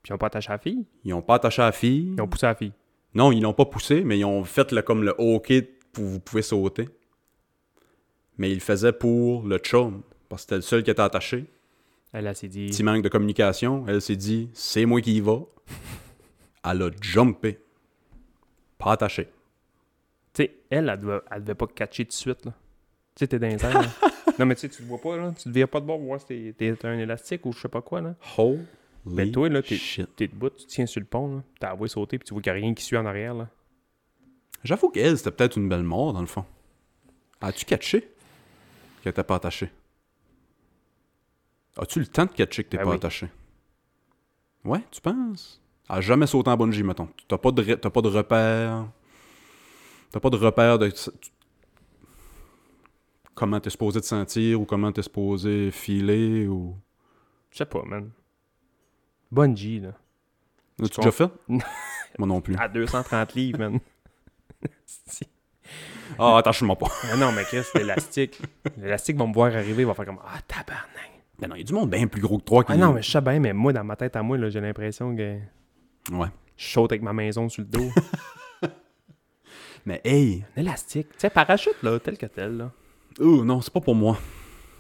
Puis 0.03 0.11
ils 0.11 0.15
ont 0.15 0.19
pas 0.19 0.27
attaché 0.29 0.51
la 0.51 0.59
fille? 0.59 0.87
Ils 1.05 1.13
ont 1.15 1.23
pas 1.23 1.35
attaché 1.37 1.63
la 1.63 1.73
fille. 1.73 2.15
Ils 2.17 2.21
ont 2.21 2.29
poussé 2.29 2.47
la 2.47 2.55
fille. 2.55 2.73
Non, 3.15 3.33
ils 3.33 3.41
l'ont 3.43 3.53
pas 3.53 3.67
poussé, 3.67 4.03
mais 4.05 4.19
ils 4.19 4.25
ont 4.25 4.45
fait 4.45 4.73
le, 4.73 4.83
comme 4.83 5.03
le 5.05 5.15
OK 5.21 5.53
pour 5.93 6.05
vous 6.05 6.21
pouvez 6.21 6.43
sauter. 6.43 6.89
Mais 8.39 8.51
ils 8.51 8.55
le 8.55 8.61
faisaient 8.61 8.93
pour 8.93 9.47
le 9.47 9.59
chum, 9.59 10.03
parce 10.29 10.43
que 10.43 10.47
c'était 10.47 10.55
le 10.57 10.63
seul 10.63 10.83
qui 10.83 10.91
était 10.91 11.03
attaché. 11.03 11.45
Elle, 12.13 12.27
elle 12.27 12.35
s'est 12.37 12.49
dit. 12.49 12.67
Petit 12.67 12.83
manque 12.83 13.03
de 13.03 13.09
communication. 13.09 13.85
Elle 13.87 14.01
s'est 14.01 14.17
dit, 14.17 14.49
c'est 14.55 14.85
moi 14.87 15.01
qui 15.01 15.17
y 15.17 15.21
va. 15.21 15.41
Elle 16.65 16.83
a 16.83 16.91
jumpé. 17.01 17.59
Pas 18.79 18.93
attaché. 18.93 19.27
Tu 20.33 20.45
sais, 20.45 20.55
elle, 20.71 20.89
elle 20.89 21.01
devait, 21.01 21.21
elle 21.31 21.43
devait 21.43 21.55
pas 21.55 21.67
catcher 21.67 22.05
tout 22.05 22.11
de 22.11 22.15
suite, 22.15 22.45
là. 22.47 22.53
Tu 23.15 23.21
sais, 23.25 23.27
t'es 23.29 23.39
dans 23.39 23.49
les 23.49 23.63
airs. 23.65 23.91
Non, 24.39 24.47
mais 24.47 24.55
tu 24.55 24.63
sais, 24.63 24.69
tu 24.71 24.83
te 24.83 24.89
vois 24.89 24.99
pas, 25.01 25.17
là. 25.19 25.33
Tu 25.37 25.45
te 25.45 25.49
viens 25.51 25.67
pas 25.67 25.81
de 25.81 25.87
bord 25.87 25.99
pour 25.99 26.07
voir 26.07 26.21
si 26.21 26.55
t'es- 26.57 26.77
un 26.85 26.99
élastique 26.99 27.45
ou 27.45 27.53
je 27.53 27.61
sais 27.61 27.69
pas 27.69 27.83
quoi, 27.83 28.01
là. 28.01 28.15
Holy 28.39 28.61
Mais 29.07 29.31
toi, 29.31 29.49
là, 29.49 29.63
t'es 29.63 30.29
debout, 30.29 30.51
tu 30.51 30.67
tiens 30.67 30.87
sur 30.87 31.01
le 31.01 31.07
pont, 31.07 31.37
là. 31.37 31.43
T'as 31.59 31.73
envoyé 31.73 31.89
sauter, 31.89 32.19
puis 32.19 32.27
tu 32.27 32.35
vois 32.35 32.43
qu'il 32.43 32.51
y 32.51 32.57
a 32.57 32.59
rien 32.59 32.75
qui 32.75 32.85
suit 32.85 32.97
en 32.97 33.07
arrière, 33.07 33.35
là. 33.35 33.49
J'avoue 34.63 34.91
qu'elle, 34.91 35.17
c'était 35.17 35.31
peut-être 35.31 35.57
une 35.57 35.69
belle 35.69 35.83
mort, 35.83 36.13
dans 36.13 36.21
le 36.21 36.27
fond. 36.27 36.45
As-tu 37.41 37.65
catché 37.65 38.13
qu'elle 39.03 39.11
était 39.13 39.25
pas 39.25 39.37
attachée? 39.37 39.71
As-tu 41.79 42.01
le 42.01 42.07
temps 42.07 42.27
de 42.27 42.33
catcher 42.33 42.65
que 42.65 42.69
t'es 42.71 42.77
Ben 42.77 42.85
pas 42.85 42.91
oui. 42.91 42.97
attaché? 42.97 43.29
Ouais, 44.65 44.83
tu 44.91 45.01
penses? 45.01 45.63
A 45.89 46.01
jamais 46.03 46.27
sauté 46.27 46.51
en 46.51 46.57
bungee, 46.57 46.83
mettons. 46.83 47.09
T'as 47.27 47.39
pas 47.39 47.51
de, 47.53 47.75
t'as 47.75 47.91
pas 47.91 48.03
de 48.03 48.09
repère. 48.09 48.87
T'as 50.13 50.21
pas 50.21 50.31
de 50.31 50.37
repère 50.37 50.79
de... 50.79 50.93
Comment 53.35 53.59
t'es 53.61 53.71
supposé 53.71 54.01
te 54.01 54.07
sentir 54.07 54.61
ou 54.61 54.67
comment 54.67 54.93
t'es 54.93 55.03
supposé 55.03 55.71
filer 55.71 56.47
ou... 56.47 56.77
Je 57.51 57.59
sais 57.59 57.65
pas, 57.65 57.83
man. 57.85 58.11
Bungee, 59.31 59.81
là. 59.81 59.93
L'as-tu 60.79 60.95
Tu 60.95 61.01
déjà 61.01 61.11
fait? 61.13 61.31
Non. 61.49 61.59
Moi 62.19 62.29
non 62.29 62.41
plus. 62.41 62.57
À 62.57 62.69
230 62.69 63.35
livres, 63.35 63.59
man. 63.59 63.79
Si. 64.87 65.25
Ah, 66.19 66.39
attache-moi 66.39 66.75
pas. 66.77 66.89
Ah 67.13 67.17
non, 67.17 67.31
mais 67.31 67.45
qu'est-ce 67.45 67.71
que 67.71 67.79
c'est 67.79 67.83
élastique? 67.83 68.43
L'élastique 68.77 69.17
va 69.17 69.27
me 69.27 69.33
voir 69.33 69.55
arriver, 69.55 69.83
il 69.83 69.87
va 69.87 69.95
faire 69.95 70.05
comme 70.07 70.19
Ah, 70.27 70.41
tabarnak. 70.47 71.11
Ben 71.39 71.49
non, 71.49 71.55
il 71.55 71.61
y 71.61 71.63
a 71.63 71.65
du 71.65 71.73
monde 71.73 71.89
bien 71.91 72.07
plus 72.09 72.21
gros 72.21 72.39
que 72.39 72.43
toi 72.45 72.65
qui... 72.65 72.73
Ah 72.73 72.77
non, 72.77 72.93
mais 72.93 73.01
je 73.03 73.11
sais 73.11 73.21
bien, 73.21 73.39
mais 73.39 73.53
moi, 73.53 73.73
dans 73.73 73.85
ma 73.85 73.95
tête 73.95 74.17
à 74.17 74.23
moi, 74.23 74.37
là, 74.37 74.51
j'ai 74.51 74.61
l'impression 74.61 75.15
que 75.15 75.39
Ouais. 76.11 76.27
je 76.57 76.67
saute 76.67 76.91
avec 76.91 77.03
ma 77.03 77.13
maison 77.13 77.49
sur 77.49 77.63
le 77.63 77.69
dos. 77.69 77.91
Mais 79.87 80.01
hey! 80.05 80.45
Un 80.57 80.61
élastique. 80.63 81.09
Tu 81.13 81.21
sais, 81.21 81.31
parachute, 81.31 81.81
là, 81.83 81.99
tel 82.01 82.19
que 82.19 82.27
tel, 82.27 82.57
là. 82.57 82.73
Oh 83.21 83.45
non, 83.45 83.61
c'est 83.61 83.73
pas 83.73 83.81
pour 83.81 83.95
moi. 83.95 84.19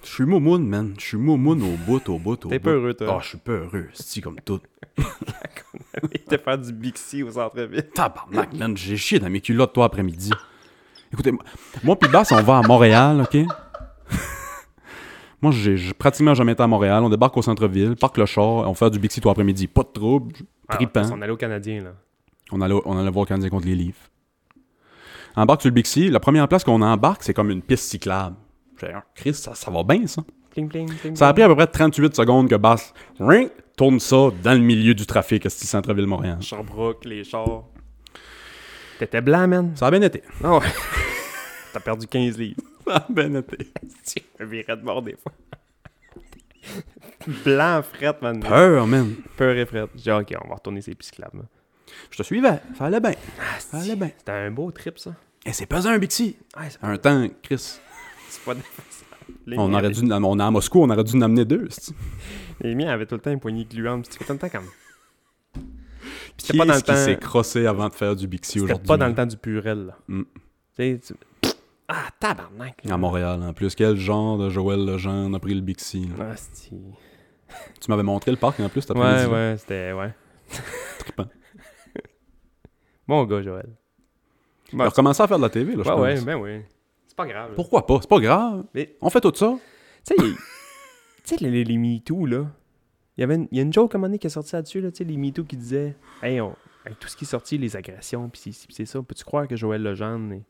Je 0.02 0.08
suis 0.08 0.24
moumoune, 0.24 0.66
man. 0.66 0.94
Je 0.98 1.04
suis 1.04 1.16
moumoune 1.16 1.62
au 1.62 1.76
bout, 1.86 2.08
au 2.08 2.18
bout, 2.18 2.32
au 2.44 2.48
bout. 2.48 2.48
T'es 2.48 2.58
pas 2.58 2.70
heureux, 2.70 2.96
Ah, 3.00 3.04
toi. 3.04 3.18
je 3.22 3.28
suis 3.28 3.38
pas 3.38 3.52
heureux. 3.52 3.88
C'est 3.92 4.20
comme 4.20 4.40
tout. 4.44 4.60
Il 4.98 6.16
était 6.16 6.38
faire 6.38 6.58
du 6.58 6.72
Bixi 6.72 7.22
au 7.22 7.30
centre-ville. 7.30 7.88
Tabarnak, 7.94 8.52
man. 8.54 8.76
J'ai 8.76 8.96
chié 8.96 9.18
dans 9.18 9.28
mes 9.30 9.40
culottes, 9.40 9.72
toi, 9.72 9.84
après-midi. 9.86 10.30
Écoutez, 11.12 11.32
moi, 11.82 11.98
Bass, 12.12 12.32
on 12.32 12.42
va 12.42 12.58
à 12.58 12.62
Montréal, 12.62 13.22
OK? 13.22 13.36
moi, 15.42 15.52
j'ai 15.52 15.76
pratiquement 15.94 16.34
jamais 16.34 16.52
été 16.52 16.62
à 16.62 16.66
Montréal. 16.66 17.02
On 17.02 17.10
débarque 17.10 17.36
au 17.36 17.42
centre-ville, 17.42 17.96
parque 17.96 18.16
le 18.18 18.26
char, 18.26 18.44
on 18.46 18.74
fait 18.74 18.90
du 18.90 18.98
Bixi, 18.98 19.20
toi, 19.20 19.32
après-midi. 19.32 19.66
Pas 19.66 19.82
de 19.82 19.88
trouble. 19.92 20.34
Tripant. 20.68 21.02
on 21.12 21.20
allait 21.20 21.32
au 21.32 21.36
Canadien, 21.36 21.82
là. 21.82 21.92
On 22.52 22.60
allait, 22.60 22.74
on 22.84 22.96
allait 22.98 23.10
voir 23.10 23.24
le 23.24 23.28
Canadien 23.28 23.48
contre 23.50 23.66
les 23.66 23.74
Leafs. 23.74 24.10
Embarque 25.36 25.60
sur 25.62 25.68
le 25.70 25.74
Bixi. 25.74 26.08
La 26.10 26.20
première 26.20 26.48
place 26.48 26.64
qu'on 26.64 26.80
embarque, 26.82 27.22
c'est 27.22 27.34
comme 27.34 27.50
une 27.50 27.62
piste 27.62 27.84
cyclable. 27.84 28.36
J'ai 28.80 28.92
Ah, 28.92 29.04
Chris, 29.14 29.34
ça, 29.34 29.54
ça 29.54 29.70
va 29.70 29.82
bien, 29.82 30.06
ça. 30.06 30.22
Pling, 30.50 30.68
pling, 30.68 30.92
pling. 30.94 31.16
Ça 31.16 31.28
a 31.28 31.32
pris 31.32 31.42
à 31.42 31.48
peu 31.48 31.54
près 31.54 31.66
38 31.66 32.14
secondes 32.16 32.48
que 32.48 32.56
Bass 32.56 32.92
ring, 33.18 33.50
tourne 33.76 34.00
ça 34.00 34.30
dans 34.42 34.52
le 34.52 34.58
milieu 34.58 34.94
du 34.94 35.06
trafic, 35.06 35.42
c'est 35.48 35.66
centre-ville 35.66 36.06
Montréal? 36.06 36.38
Sherbrooke, 36.42 37.04
les 37.04 37.22
chars. 37.24 37.64
T'étais 38.98 39.20
blanc, 39.20 39.46
man. 39.48 39.72
Ça 39.76 39.86
a 39.86 39.90
bien 39.90 40.02
été. 40.02 40.22
Ah 40.42 40.58
ouais. 40.58 40.66
T'as 41.72 41.80
perdu 41.80 42.06
15 42.06 42.38
livres. 42.38 42.60
Ça 42.86 42.96
a 42.96 43.06
bien 43.08 43.32
été. 43.36 43.58
Tu 44.04 44.22
me 44.40 44.46
virais 44.46 44.76
de 44.76 44.82
mort 44.82 45.00
des 45.02 45.14
fois. 45.16 45.32
blanc, 47.44 47.82
fret, 47.82 48.16
man. 48.20 48.40
Peur, 48.40 48.86
man. 48.86 49.14
Peur 49.36 49.56
et 49.56 49.64
fret. 49.66 49.86
J'ai 49.94 50.02
dit, 50.02 50.10
ok, 50.10 50.34
on 50.44 50.48
va 50.48 50.54
retourner 50.56 50.82
ces 50.82 50.94
pisciclables, 50.94 51.38
là. 51.38 51.44
Je 52.10 52.18
te 52.18 52.22
suivais. 52.22 52.60
Ça 52.76 52.86
allait 52.86 53.00
bien. 53.00 53.12
Ah, 53.38 53.58
Ça 53.60 53.78
allait 53.78 53.96
bien. 53.96 54.10
C'était 54.18 54.32
un 54.32 54.50
beau 54.50 54.70
trip, 54.72 54.98
ça. 54.98 55.14
Et 55.46 55.52
c'est 55.52 55.66
pesant 55.66 55.90
un 55.90 55.98
Bixi. 55.98 56.36
Ouais, 56.58 56.68
Un 56.82 56.96
temps, 56.98 57.26
Chris. 57.42 57.78
C'est 58.30 58.44
pas 58.44 58.54
Les 59.46 59.58
On 59.58 59.72
aurait 59.74 59.90
dû, 59.90 60.00
on 60.10 60.38
est 60.38 60.42
à 60.42 60.50
Moscou, 60.50 60.82
on 60.82 60.90
aurait 60.90 61.04
dû 61.04 61.16
en 61.16 61.20
amener 61.22 61.44
deux. 61.44 61.68
Les 62.60 62.74
miens 62.74 62.90
avaient 62.90 63.06
tout 63.06 63.14
le 63.14 63.20
temps 63.20 63.30
une 63.30 63.40
poignée 63.40 63.64
gluante. 63.64 64.06
C'était 64.10 64.24
tout 64.24 64.32
le 64.32 64.38
temps 64.38 64.48
comme. 64.48 64.66
C'était 66.36 66.56
pas 66.58 66.64
dans 66.64 66.72
le 66.72 66.78
est-ce 66.78 66.84
qui 66.84 66.96
s'est 66.96 67.14
temps. 67.16 67.20
crossé 67.26 67.66
avant 67.66 67.88
de 67.88 67.94
faire 67.94 68.16
du 68.16 68.26
Bixi 68.26 68.52
C'était 68.52 68.64
aujourd'hui? 68.64 68.86
pas 68.86 68.96
dans 68.96 69.06
le 69.08 69.14
temps 69.14 69.26
du 69.26 69.36
purel, 69.36 69.86
là. 69.86 69.98
Mm. 70.08 70.22
Tu 70.76 71.00
Ah, 71.88 72.08
tabarnak. 72.18 72.82
À 72.88 72.96
Montréal, 72.96 73.42
en 73.42 73.52
plus. 73.52 73.74
Quel 73.74 73.96
genre 73.96 74.38
de 74.38 74.48
Joël 74.48 74.84
Legendre 74.84 75.36
a 75.36 75.40
pris 75.40 75.54
le 75.54 75.60
Bixi? 75.60 76.08
là? 76.18 76.32
Ah, 76.32 76.34
Tu 77.80 77.90
m'avais 77.90 78.02
montré 78.02 78.30
le 78.30 78.36
parc, 78.38 78.58
en 78.60 78.68
plus, 78.68 78.86
t'as 78.86 78.94
Ouais, 78.94 79.26
ouais, 79.26 79.56
c'était. 79.58 79.92
Ouais. 79.92 80.14
Trippant. 81.00 81.26
Bon 83.06 83.24
gars, 83.24 83.42
Joël. 83.42 83.68
Il 84.72 84.80
a 84.80 84.88
recommencé 84.88 85.22
à 85.22 85.26
faire 85.26 85.36
de 85.38 85.42
la 85.42 85.50
TV, 85.50 85.74
là, 85.74 85.82
je 85.84 85.88
Ouais, 85.90 85.94
pense. 85.94 86.00
ouais, 86.02 86.20
ben 86.24 86.36
oui. 86.36 86.60
Pas 87.22 87.26
grave. 87.26 87.48
là. 87.50 87.54
Pourquoi 87.56 87.86
pas? 87.86 87.98
C'est 88.00 88.08
pas 88.10 88.20
grave. 88.20 88.64
Mais- 88.74 88.96
On 89.00 89.10
fait 89.10 89.20
tout 89.20 89.32
ça. 89.34 89.54
Tu 90.06 90.14
sais, 90.14 90.14
il- 90.18 90.34
tu 91.24 91.36
sais, 91.36 91.36
les, 91.44 91.50
les, 91.50 91.64
les 91.64 91.78
MeToo, 91.78 92.26
là. 92.26 92.46
Il 93.16 93.20
y, 93.20 93.24
avait 93.24 93.34
une, 93.34 93.48
il 93.50 93.56
y 93.58 93.60
a 93.60 93.64
une 93.64 93.72
joke 93.72 93.94
à 93.94 93.98
un 93.98 93.98
moment 93.98 94.08
donné 94.08 94.18
qui 94.18 94.26
est 94.26 94.30
sortie 94.30 94.54
là-dessus, 94.54 94.80
là, 94.80 94.90
tu 94.90 94.98
sais, 94.98 95.04
les 95.04 95.16
MeToo 95.18 95.44
qui 95.44 95.56
disaient 95.56 95.94
Hey, 96.22 96.40
on- 96.40 96.56
avec 96.86 96.98
tout 96.98 97.08
ce 97.08 97.16
qui 97.16 97.24
est 97.24 97.28
sorti, 97.28 97.58
les 97.58 97.76
agressions, 97.76 98.28
puis 98.30 98.40
c'est- 98.52 98.66
c'est 98.70 98.86
ça, 98.86 99.02
peux-tu 99.02 99.24
croire 99.24 99.46
que 99.46 99.56
Joël 99.56 99.82
Legendre, 99.82 100.32
est- 100.34 100.42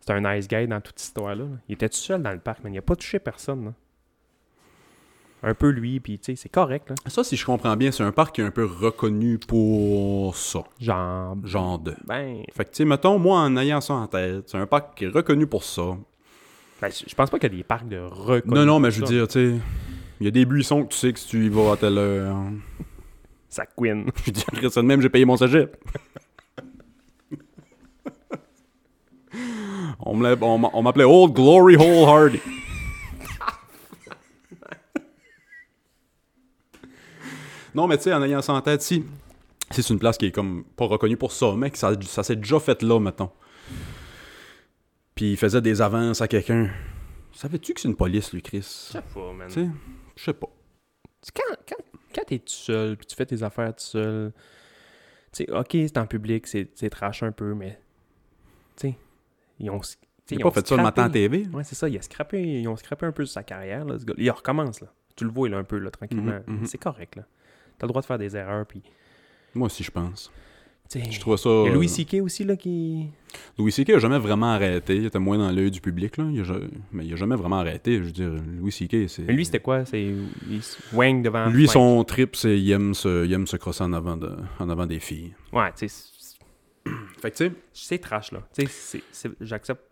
c'est 0.00 0.12
un 0.12 0.20
nice 0.34 0.48
guy 0.48 0.66
dans 0.66 0.80
toute 0.80 0.98
cette 0.98 1.08
histoire-là? 1.08 1.44
là? 1.44 1.50
Il 1.68 1.74
était 1.74 1.88
tout 1.88 1.96
seul 1.96 2.22
dans 2.22 2.32
le 2.32 2.38
parc, 2.38 2.60
mais 2.64 2.70
il 2.72 2.78
a 2.78 2.82
pas 2.82 2.96
touché 2.96 3.18
personne, 3.18 3.64
là. 3.66 3.74
Un 5.46 5.52
peu 5.54 5.68
lui, 5.68 6.00
puis 6.00 6.18
tu 6.18 6.32
sais, 6.32 6.36
c'est 6.36 6.48
correct, 6.48 6.88
là. 6.88 6.94
Ça, 7.06 7.22
si 7.22 7.36
je 7.36 7.44
comprends 7.44 7.76
bien, 7.76 7.90
c'est 7.92 8.02
un 8.02 8.12
parc 8.12 8.34
qui 8.34 8.40
est 8.40 8.44
un 8.44 8.50
peu 8.50 8.64
reconnu 8.64 9.38
pour 9.38 10.34
ça. 10.36 10.60
Genre, 10.80 11.36
Genre 11.44 11.78
de. 11.78 11.94
ben, 12.06 12.42
Fait 12.56 12.64
que, 12.64 12.70
tu 12.70 12.76
sais, 12.78 12.84
mettons, 12.86 13.18
moi, 13.18 13.40
en 13.40 13.54
ayant 13.58 13.80
ça 13.82 13.92
en 13.94 14.06
tête, 14.06 14.44
c'est 14.48 14.56
un 14.58 14.66
parc 14.66 14.96
qui 14.96 15.04
est 15.04 15.08
reconnu 15.08 15.46
pour 15.46 15.62
ça. 15.64 15.96
ben, 16.80 16.88
je 17.06 17.14
pense 17.14 17.28
pas 17.30 17.38
qu'il 17.38 17.50
y 17.52 17.54
a 17.54 17.58
des 17.58 17.62
parcs 17.64 17.86
de 17.88 17.98
reconnus. 18.00 18.54
non, 18.56 18.64
non, 18.64 18.80
mais 18.80 18.90
je 18.90 19.00
veux 19.00 19.06
dire, 19.06 19.28
tu 19.28 19.32
sais, 19.32 19.60
il 20.20 20.24
y 20.24 20.28
a 20.28 20.30
des 20.30 20.46
buissons 20.46 20.84
que 20.84 20.92
tu 20.92 20.98
sais 20.98 21.12
que 21.12 21.18
si 21.18 21.28
tu 21.28 21.44
y 21.44 21.48
vas 21.50 21.72
à 21.72 21.76
telle 21.76 21.98
heure. 21.98 22.36
Ça 23.50 23.66
queen. 23.66 24.06
Je 24.24 24.30
dirais 24.32 24.70
ça 24.70 24.80
de 24.82 24.86
même, 24.86 25.00
j'ai 25.00 25.08
payé 25.10 25.24
mon 25.24 25.36
m'a- 30.58 30.70
on 30.72 30.82
m'appelait 30.82 31.04
Old 31.04 31.32
Glory 31.34 31.76
Hole 31.76 32.08
Hardy. 32.08 32.40
Non, 37.74 37.86
mais 37.86 37.96
tu 37.96 38.04
sais, 38.04 38.14
en 38.14 38.22
ayant 38.22 38.42
ça 38.42 38.52
en 38.52 38.60
tête, 38.60 38.82
si, 38.82 39.04
si 39.70 39.82
c'est 39.82 39.92
une 39.92 39.98
place 39.98 40.18
qui 40.18 40.26
est 40.26 40.32
comme 40.32 40.64
pas 40.76 40.86
reconnue 40.86 41.16
pour 41.16 41.32
ça, 41.32 41.54
mec, 41.54 41.76
ça, 41.76 41.92
ça 42.02 42.22
s'est 42.22 42.36
déjà 42.36 42.60
fait 42.60 42.82
là, 42.82 43.00
mettons. 43.00 43.30
Puis 45.14 45.32
il 45.32 45.36
faisait 45.36 45.60
des 45.60 45.80
avances 45.80 46.20
à 46.20 46.28
quelqu'un. 46.28 46.70
Savais-tu 47.32 47.74
que 47.74 47.80
c'est 47.80 47.88
une 47.88 47.96
police, 47.96 48.32
lui, 48.32 48.42
Chris? 48.42 48.58
Je 48.88 48.92
sais 48.92 49.02
pas, 49.14 49.32
man. 49.32 49.48
Tu 49.48 49.54
sais, 49.54 49.68
je 50.16 50.24
sais 50.24 50.32
pas. 50.32 50.48
Quand, 51.34 51.56
quand, 51.68 51.84
quand 52.14 52.22
t'es 52.26 52.38
tout 52.38 52.48
seul, 52.48 52.96
puis 52.96 53.06
tu 53.06 53.16
fais 53.16 53.26
tes 53.26 53.42
affaires 53.42 53.74
tout 53.74 53.84
seul, 53.84 54.32
tu 55.32 55.44
sais, 55.44 55.50
ok, 55.50 55.70
c'est 55.72 55.98
en 55.98 56.06
public, 56.06 56.46
c'est 56.46 56.70
c'est 56.74 56.90
trash 56.90 57.22
un 57.22 57.32
peu, 57.32 57.54
mais, 57.54 57.78
tu 58.76 58.88
sais, 58.88 58.98
ils 59.58 59.70
ont... 59.70 59.80
tu 59.80 59.88
sais, 59.88 59.96
Il 60.30 60.38
ils 60.38 60.42
pas 60.42 60.48
ont 60.48 60.52
fait 60.52 60.66
ça 60.66 60.76
le 60.76 60.82
matin 60.82 61.04
à 61.04 61.10
TV. 61.10 61.46
Ouais, 61.52 61.64
c'est 61.64 61.74
ça, 61.74 61.88
ils, 61.88 61.98
a 61.98 62.02
scrappé, 62.02 62.40
ils 62.40 62.68
ont 62.68 62.76
scrappé 62.76 63.06
un 63.06 63.12
peu 63.12 63.24
sa 63.26 63.42
carrière, 63.42 63.84
là, 63.84 63.98
ce 63.98 64.04
gars. 64.04 64.14
Il 64.16 64.30
recommence, 64.30 64.80
là. 64.80 64.88
Tu 65.16 65.24
le 65.24 65.30
vois, 65.30 65.48
là, 65.48 65.58
un 65.58 65.64
peu, 65.64 65.78
là, 65.78 65.90
tranquillement. 65.90 66.40
Mhm, 66.46 66.58
mhm. 66.58 66.66
C'est 66.66 66.78
correct, 66.78 67.16
là. 67.16 67.24
T'as 67.78 67.86
le 67.86 67.88
droit 67.88 68.00
de 68.02 68.06
faire 68.06 68.18
des 68.18 68.36
erreurs, 68.36 68.66
puis, 68.66 68.82
Moi 69.54 69.66
aussi, 69.66 69.82
je 69.84 69.90
pense. 69.90 70.30
Je 70.94 71.18
trouve 71.18 71.36
ça. 71.36 71.48
Il 71.48 71.66
y 71.66 71.68
a 71.70 71.74
Louis 71.74 71.86
euh, 71.86 71.88
C.K. 71.88 72.22
aussi, 72.22 72.44
là, 72.44 72.54
qui... 72.56 73.08
Louis 73.58 73.72
C.K. 73.72 73.90
a 73.94 73.98
jamais 73.98 74.18
vraiment 74.18 74.52
arrêté. 74.52 74.94
Il 74.96 75.06
était 75.06 75.18
moins 75.18 75.38
dans 75.38 75.50
l'œil 75.50 75.70
du 75.70 75.80
public, 75.80 76.16
là. 76.18 76.26
Il 76.30 76.40
a 76.40 76.44
ja- 76.44 76.54
Mais 76.92 77.04
il 77.04 77.12
a 77.12 77.16
jamais 77.16 77.34
vraiment 77.34 77.58
arrêté. 77.58 77.96
Je 77.98 78.02
veux 78.02 78.12
dire, 78.12 78.30
Louis 78.60 78.70
C.K., 78.70 79.08
c'est. 79.08 79.22
Mais 79.22 79.32
lui, 79.32 79.44
c'était 79.44 79.58
quoi? 79.60 79.84
C'est... 79.86 80.02
il 80.02 80.60
Wang 80.92 81.22
devant... 81.22 81.48
Lui, 81.48 81.66
son 81.66 82.04
trip, 82.04 82.36
c'est 82.36 82.56
il 82.60 82.70
aime 82.70 82.94
se, 82.94 83.24
il 83.24 83.32
aime 83.32 83.46
se 83.48 83.56
crosser 83.56 83.82
en 83.82 83.92
avant, 83.92 84.16
de, 84.16 84.36
en 84.60 84.68
avant 84.68 84.86
des 84.86 85.00
filles. 85.00 85.32
Ouais, 85.52 85.72
tu 85.76 85.88
sais, 85.88 86.04
Fait 87.20 87.30
que, 87.32 87.36
tu 87.38 87.44
sais. 87.46 87.52
c'est 87.72 87.98
trash, 87.98 88.30
là. 88.30 88.40
Tu 88.56 88.66
sais, 88.68 89.02
j'accepte 89.40 89.82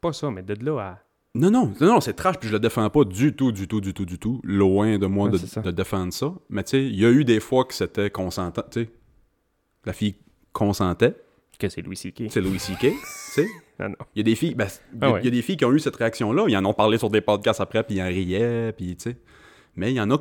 pas 0.00 0.12
ça, 0.12 0.30
mais 0.30 0.42
de 0.42 0.54
là 0.64 0.78
à... 0.80 0.98
Non, 1.36 1.50
non, 1.50 1.72
non, 1.80 1.94
non, 1.94 2.00
c'est 2.00 2.12
trash, 2.12 2.38
puis 2.38 2.48
je 2.48 2.52
le 2.52 2.60
défends 2.60 2.88
pas 2.90 3.04
du 3.04 3.34
tout, 3.34 3.50
du 3.50 3.66
tout, 3.66 3.80
du 3.80 3.92
tout, 3.92 4.04
du 4.04 4.18
tout. 4.20 4.40
Loin 4.44 4.98
de 4.98 5.06
moi 5.06 5.28
Ouais, 5.28 5.62
de, 5.62 5.70
défendre 5.72 6.12
ça. 6.12 6.32
Mais 6.48 6.62
tu 6.62 6.70
sais, 6.70 6.84
il 6.84 6.94
y 6.94 7.04
a 7.04 7.10
eu 7.10 7.24
des 7.24 7.40
fois 7.40 7.64
que 7.64 7.74
c'était 7.74 8.08
consentant. 8.08 8.62
Tu 8.70 8.84
sais, 8.84 8.90
la 9.84 9.92
fille 9.92 10.14
consentait. 10.52 11.16
Que 11.58 11.68
c'est 11.68 11.82
Louis 11.82 11.96
C.K. 11.96 12.24
C'est 12.30 12.40
Louis 12.40 12.58
C.K. 12.58 12.80
tu 12.80 12.96
sais. 13.06 13.48
Ah 13.76 13.88
non. 13.88 13.96
Il 14.14 14.18
y 14.18 14.20
a 14.20 14.22
des 14.22 14.36
filles, 14.36 14.54
ben, 14.54 14.68
Ah 15.00 15.10
ouais. 15.10 15.20
il 15.20 15.24
y 15.24 15.28
a 15.28 15.30
des 15.32 15.42
filles 15.42 15.56
qui 15.56 15.64
ont 15.64 15.72
eu 15.72 15.80
cette 15.80 15.96
réaction-là. 15.96 16.44
Ils 16.46 16.56
en 16.56 16.64
ont 16.64 16.72
parlé 16.74 16.96
sur 16.96 17.10
des 17.10 17.20
podcasts 17.20 17.60
après, 17.60 17.82
puis 17.82 17.96
ils 17.96 18.02
en 18.02 18.06
riaient, 18.06 18.72
puis 18.72 18.94
tu 18.94 19.10
sais. 19.10 19.16
Mais 19.74 19.90
il 19.90 19.96
y 19.96 20.00
en 20.00 20.12
a 20.12 20.18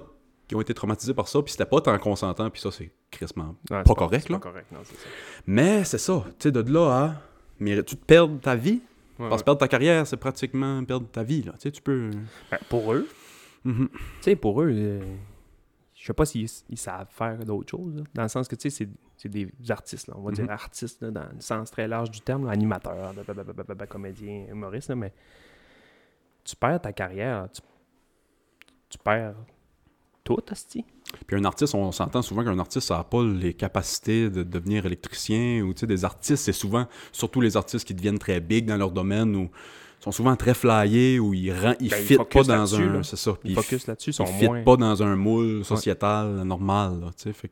qui 0.48 0.56
ont 0.56 0.62
été 0.62 0.74
traumatisés 0.74 1.14
par 1.14 1.28
ça, 1.28 1.40
puis 1.44 1.52
c'était 1.52 1.68
pas 1.68 1.80
tant 1.80 1.96
consentant, 2.00 2.50
puis 2.50 2.60
ça, 2.60 2.72
c'est 2.72 2.92
crissement 3.12 3.56
Ouais, 3.70 3.84
pas 3.84 3.94
correct, 3.94 4.24
c'est 4.26 4.34
là. 4.34 4.40
Pas 4.40 4.50
correct, 4.50 4.66
non, 4.72 4.80
c'est 4.84 4.96
ça. 4.96 5.08
Mais 5.46 5.84
c'est 5.84 6.00
ça, 6.00 6.24
tu 6.40 6.50
sais, 6.50 6.52
de 6.52 6.62
là 6.62 6.90
à. 6.90 7.22
Mais 7.60 7.84
tu 7.84 7.96
te 7.96 8.04
perds 8.04 8.30
ta 8.42 8.56
vie. 8.56 8.82
Ouais, 9.24 9.30
Parce 9.30 9.42
que 9.42 9.46
perdre 9.46 9.60
ta 9.60 9.68
carrière, 9.68 10.06
c'est 10.08 10.18
pratiquement 10.18 10.84
perdre 10.84 11.08
ta 11.08 11.24
vie, 11.24 11.44
là. 11.44 11.54
Tu 11.54 11.60
sais, 11.62 11.72
tu 11.72 11.82
peux. 11.82 12.10
ouais. 12.12 12.18
Ben, 12.52 12.60
pour 12.70 12.94
eux, 12.94 13.08
Mhm. 13.64 13.90
tu 13.90 14.00
sais, 14.22 14.36
pour 14.36 14.62
eux, 14.62 14.70
euh, 14.72 15.16
je 15.96 16.06
sais 16.06 16.14
pas 16.14 16.26
s'ils 16.26 16.50
ils 16.70 16.78
savent 16.78 17.08
faire 17.10 17.38
d'autres 17.46 17.70
choses. 17.72 17.96
là. 17.96 18.04
Dans 18.14 18.24
le 18.24 18.28
sens 18.30 18.48
que, 18.48 18.56
tu 18.56 18.70
sais, 18.70 18.88
c'est- 19.18 19.30
des 19.30 19.50
artistes, 19.70 20.08
là. 20.08 20.16
On 20.18 20.22
va 20.22 20.32
Mhm. 20.32 20.36
dire 20.36 20.52
artistes, 20.52 21.02
là, 21.02 21.10
dans 21.12 21.22
le 21.34 21.40
sens 21.40 21.72
très 21.72 21.88
large 21.88 22.12
du 22.12 22.20
terme, 22.20 22.44
blablabla, 22.44 23.88
comédiens, 23.88 24.48
humoristes, 24.50 24.90
là, 24.90 24.96
mais 24.98 25.14
tu 26.44 26.56
perds 26.58 26.82
ta 26.82 26.92
carrière, 26.92 27.48
tu, 27.54 27.62
tu 28.90 28.98
perds 28.98 29.36
tout, 30.26 30.40
hostie. 30.52 30.84
Puis 31.28 31.36
un 31.38 31.46
artiste, 31.46 31.76
on 31.76 31.92
s'entend 31.92 32.22
souvent 32.22 32.44
qu'un 32.44 32.58
artiste, 32.60 32.88
ça 32.88 32.98
n'a 32.98 33.04
pas 33.04 33.24
les 33.24 33.54
capacités 33.54 34.30
de 34.30 34.44
devenir 34.44 34.86
électricien 34.86 35.62
ou 35.62 35.74
tu 35.74 35.82
sais, 35.82 35.88
des 35.88 36.06
artistes, 36.06 36.44
c'est 36.46 36.52
souvent, 36.54 36.88
surtout 37.12 37.42
les 37.42 37.56
artistes 37.58 37.86
qui 37.88 37.94
deviennent 37.94 38.20
très 38.20 38.40
big 38.40 38.66
dans 38.66 38.78
leur 38.78 38.92
domaine 38.92 39.36
ou 39.36 39.50
sont 40.00 40.12
souvent 40.12 40.36
très 40.36 40.54
flyés 40.54 41.18
ou 41.20 41.34
ils 41.34 41.54
ne 41.54 41.74
ils 41.80 41.90
Ben, 41.90 42.04
fit 42.04 42.18
pas 42.18 42.44
dans 42.44 42.76
un. 42.76 43.04
C'est 43.04 43.16
ça. 43.16 43.38
Ils 43.46 43.52
Ils, 43.52 43.56
focus 43.56 43.88
là-dessus, 43.88 44.10
ils 44.10 44.14
sont 44.14 44.26
ils 44.26 44.34
fit 44.40 44.46
moins... 44.48 44.64
pas 44.64 44.76
dans 44.76 45.02
un 45.02 45.16
moule 45.16 45.64
sociétal 45.64 46.42
normal. 46.44 47.00
Là, 47.00 47.08
tu 47.16 47.24
sais, 47.24 47.34
fait 47.34 47.50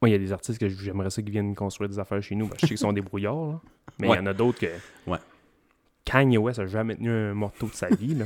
Moi, 0.00 0.08
il 0.08 0.12
y 0.12 0.14
a 0.14 0.18
des 0.18 0.32
artistes 0.32 0.58
que 0.58 0.68
j'aimerais 0.68 1.10
ça 1.10 1.20
qui 1.20 1.30
viennent 1.30 1.54
construire 1.54 1.90
des 1.90 1.98
affaires 1.98 2.22
chez 2.22 2.34
nous. 2.36 2.48
que 2.48 2.54
je 2.56 2.60
sais 2.62 2.66
qu'ils 2.68 2.78
sont 2.78 2.92
des 2.94 3.02
brouillards, 3.02 3.46
là. 3.46 3.60
Mais 3.98 4.06
il 4.06 4.10
Ouais. 4.12 4.16
y 4.16 4.20
en 4.20 4.26
a 4.26 4.32
d'autres 4.32 4.58
que. 4.60 4.66
Ouais. 5.06 5.18
Kanye 6.06 6.38
West 6.38 6.58
a 6.58 6.66
jamais 6.66 6.96
tenu 6.96 7.10
un 7.10 7.34
marteau 7.34 7.66
de 7.66 7.74
sa 7.74 7.88
vie, 7.88 8.14
là. 8.14 8.24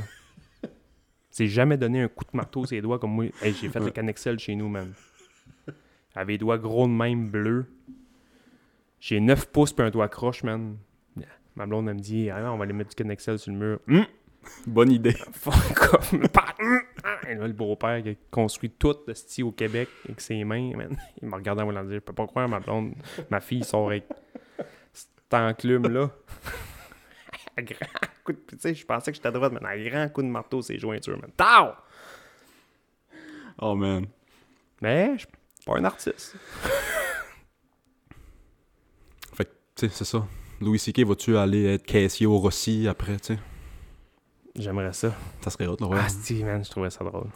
C'est 1.29 1.47
jamais 1.47 1.77
donné 1.77 2.01
un 2.01 2.07
coup 2.07 2.25
de 2.25 2.35
marteau 2.35 2.65
sur 2.65 2.75
les 2.75 2.81
doigts 2.81 2.99
comme 2.99 3.11
moi. 3.11 3.25
Hey, 3.41 3.53
j'ai 3.53 3.69
fait 3.69 3.79
le. 3.79 3.91
Canexel 3.91 4.39
chez 4.39 4.55
nous, 4.55 4.67
man. 4.67 4.93
Avec 6.15 6.27
les 6.33 6.37
doigts 6.37 6.57
gros 6.57 6.87
de 6.87 6.91
même 6.91 7.29
bleus. 7.29 7.65
J'ai 8.99 9.19
9 9.19 9.47
pouces 9.51 9.71
puis 9.71 9.85
un 9.85 9.89
doigt 9.89 10.09
croche, 10.09 10.43
man. 10.43 10.77
Ma 11.55 11.65
blonde, 11.65 11.89
elle 11.89 11.95
me 11.95 11.99
dit, 11.99 12.29
ah, 12.29 12.51
on 12.53 12.57
va 12.57 12.63
aller 12.63 12.73
mettre 12.73 12.91
du 12.91 12.95
Canexel 12.95 13.37
sur 13.37 13.51
le 13.51 13.57
mur. 13.57 13.79
Hum! 13.89 14.05
Bonne 14.65 14.91
idée. 14.91 15.15
Pa- 16.33 16.55
hum! 16.59 16.79
Ah! 17.03 17.29
Et 17.29 17.35
là, 17.35 17.47
le 17.47 17.53
beau-père 17.53 18.01
qui 18.01 18.09
a 18.09 18.13
construit 18.31 18.69
tout 18.69 18.95
le 19.05 19.13
style 19.13 19.43
au 19.43 19.51
Québec 19.51 19.89
avec 20.05 20.21
ses 20.21 20.43
mains, 20.45 20.71
man. 20.75 20.97
Il 21.21 21.27
m'a 21.27 21.37
regardé 21.37 21.61
en 21.61 21.65
voulant 21.65 21.83
dire 21.83 21.95
Je 21.95 21.99
peux 21.99 22.13
pas 22.13 22.27
croire, 22.27 22.47
ma 22.47 22.59
blonde, 22.59 22.93
ma 23.29 23.41
fille 23.41 23.63
sort 23.63 23.87
avec 23.89 24.05
cet 24.93 25.33
enclume-là. 25.33 26.09
Coup 28.29 28.33
de. 28.33 28.39
Tu 28.47 28.57
sais, 28.59 28.75
je 28.75 28.85
pensais 28.85 29.11
que 29.11 29.15
j'étais 29.15 29.27
à 29.27 29.31
droite, 29.31 29.53
mais 29.53 29.67
un 29.67 29.89
grand 29.89 30.07
coup 30.09 30.21
de 30.21 30.27
marteau, 30.27 30.61
c'est 30.61 30.77
jointures, 30.77 31.17
man. 31.19 31.31
Tao! 31.35 31.69
Oh 33.59 33.73
man. 33.73 34.05
Mais 34.81 35.13
je 35.13 35.19
suis 35.19 35.27
pas 35.65 35.79
un 35.79 35.83
artiste. 35.83 36.35
Fait 39.33 39.45
que, 39.45 39.49
tu 39.75 39.87
sais, 39.87 39.89
c'est 39.89 40.05
ça. 40.05 40.27
Louis 40.61 40.77
C.K. 40.77 40.99
vas-tu 40.99 41.37
aller 41.37 41.73
être 41.73 41.87
caissier 41.87 42.27
au 42.27 42.37
Rossi 42.37 42.87
après, 42.87 43.17
tu 43.17 43.33
sais? 43.33 43.39
J'aimerais 44.55 44.93
ça. 44.93 45.11
Ça 45.41 45.49
serait 45.49 45.65
là, 45.65 45.71
ouais. 45.71 45.97
Ah, 45.99 46.09
si, 46.09 46.43
man, 46.43 46.63
je 46.63 46.69
trouvais 46.69 46.91
ça 46.91 47.03
drôle. 47.03 47.29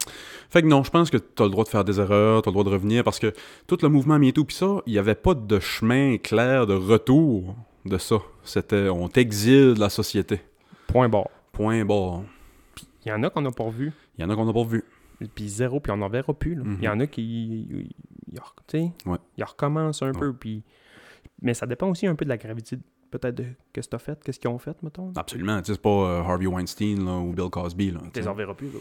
Fait 0.51 0.61
que 0.61 0.67
non, 0.67 0.83
je 0.83 0.91
pense 0.91 1.09
que 1.09 1.17
t'as 1.17 1.45
le 1.45 1.49
droit 1.49 1.63
de 1.63 1.69
faire 1.69 1.83
des 1.83 1.99
erreurs, 1.99 2.43
t'as 2.43 2.51
le 2.51 2.53
droit 2.53 2.65
de 2.65 2.69
revenir, 2.69 3.03
parce 3.03 3.17
que 3.17 3.33
tout 3.65 3.79
le 3.81 3.89
mouvement 3.89 4.19
MeToo 4.19 4.43
pis 4.43 4.55
ça, 4.55 4.83
il 4.85 4.93
y 4.93 4.99
avait 4.99 5.15
pas 5.15 5.33
de 5.33 5.59
chemin 5.59 6.17
clair 6.17 6.67
de 6.67 6.75
retour 6.75 7.55
de 7.85 7.97
ça. 7.97 8.17
C'était, 8.43 8.89
on 8.89 9.07
t'exile 9.07 9.73
de 9.73 9.79
la 9.79 9.89
société. 9.89 10.41
Point 10.93 11.09
barre. 11.09 11.29
Point 11.51 11.83
barre. 11.85 12.21
Il 13.05 13.09
y 13.09 13.11
en 13.11 13.21
a 13.23 13.29
qu'on 13.29 13.41
n'a 13.41 13.51
pas 13.51 13.69
vu. 13.69 13.91
Il 14.17 14.21
y 14.21 14.25
en 14.25 14.29
a 14.29 14.35
qu'on 14.35 14.45
n'a 14.45 14.53
pas 14.53 14.63
vu. 14.63 14.83
Puis 15.35 15.49
zéro, 15.49 15.79
puis 15.79 15.91
on 15.91 15.97
n'en 15.97 16.07
verra 16.09 16.33
plus. 16.33 16.55
là. 16.55 16.63
Il 16.79 16.83
y 16.83 16.87
en 16.87 16.99
a 16.99 17.07
qui. 17.07 17.21
ils- 17.21 17.89
ils 18.31 18.37
re- 18.39 18.53
tu 18.67 18.77
sais, 18.79 18.91
Ouais. 19.05 19.17
ils 19.37 19.43
recommencent 19.43 20.01
un 20.03 20.11
Ouais. 20.13 20.19
peu. 20.19 20.33
Puis... 20.33 20.63
Mais 21.41 21.53
ça 21.53 21.65
dépend 21.65 21.89
aussi 21.89 22.07
un 22.07 22.15
peu 22.15 22.25
de 22.25 22.29
la 22.29 22.37
gravité, 22.37 22.77
peut-être, 23.11 23.35
de 23.35 23.45
qu'est-ce 23.73 23.87
que 23.87 23.91
tu 23.91 23.95
as 23.95 23.99
fait, 23.99 24.23
qu'est-ce 24.23 24.39
qu'ils 24.39 24.49
ont 24.49 24.57
fait, 24.57 24.81
mettons. 24.83 25.11
Absolument. 25.15 25.57
Tu 25.61 25.65
sais, 25.67 25.73
c'est 25.73 25.81
pas 25.81 25.89
euh, 25.89 26.21
Harvey 26.21 26.47
Weinstein 26.47 27.03
là, 27.05 27.17
ou 27.17 27.33
Bill 27.33 27.49
Cosby. 27.49 27.91
Là, 27.91 27.99
tu 28.01 28.19
les 28.19 28.21
sais. 28.23 28.27
en 28.27 28.33
verras 28.33 28.53
plus. 28.53 28.67
là. 28.71 28.79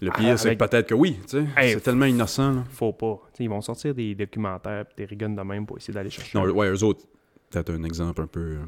Le 0.00 0.10
Ah, 0.12 0.18
pire, 0.18 0.38
c'est 0.38 0.48
avec- 0.48 0.58
que 0.58 0.64
peut-être 0.64 0.88
que 0.88 0.94
oui. 0.94 1.18
tu 1.22 1.28
sais. 1.28 1.46
Hey, 1.56 1.74
c'est 1.74 1.80
tellement 1.80 2.06
innocent. 2.06 2.52
Là. 2.52 2.64
Faut 2.70 2.92
pas. 2.92 3.20
Tu 3.32 3.38
sais, 3.38 3.44
ils 3.44 3.50
vont 3.50 3.60
sortir 3.60 3.94
des 3.94 4.14
documentaires, 4.14 4.84
puis 4.86 4.96
des 4.96 5.04
rigones 5.04 5.36
de 5.36 5.42
même 5.42 5.66
pour 5.66 5.76
essayer 5.78 5.94
d'aller 5.94 6.10
chercher. 6.10 6.36
Non, 6.36 6.44
ouais, 6.50 6.68
eux 6.70 6.82
autres, 6.82 7.06
peut-être 7.50 7.70
un 7.70 7.82
exemple 7.84 8.20
un 8.22 8.26
peu. 8.26 8.40
euh, 8.58 8.64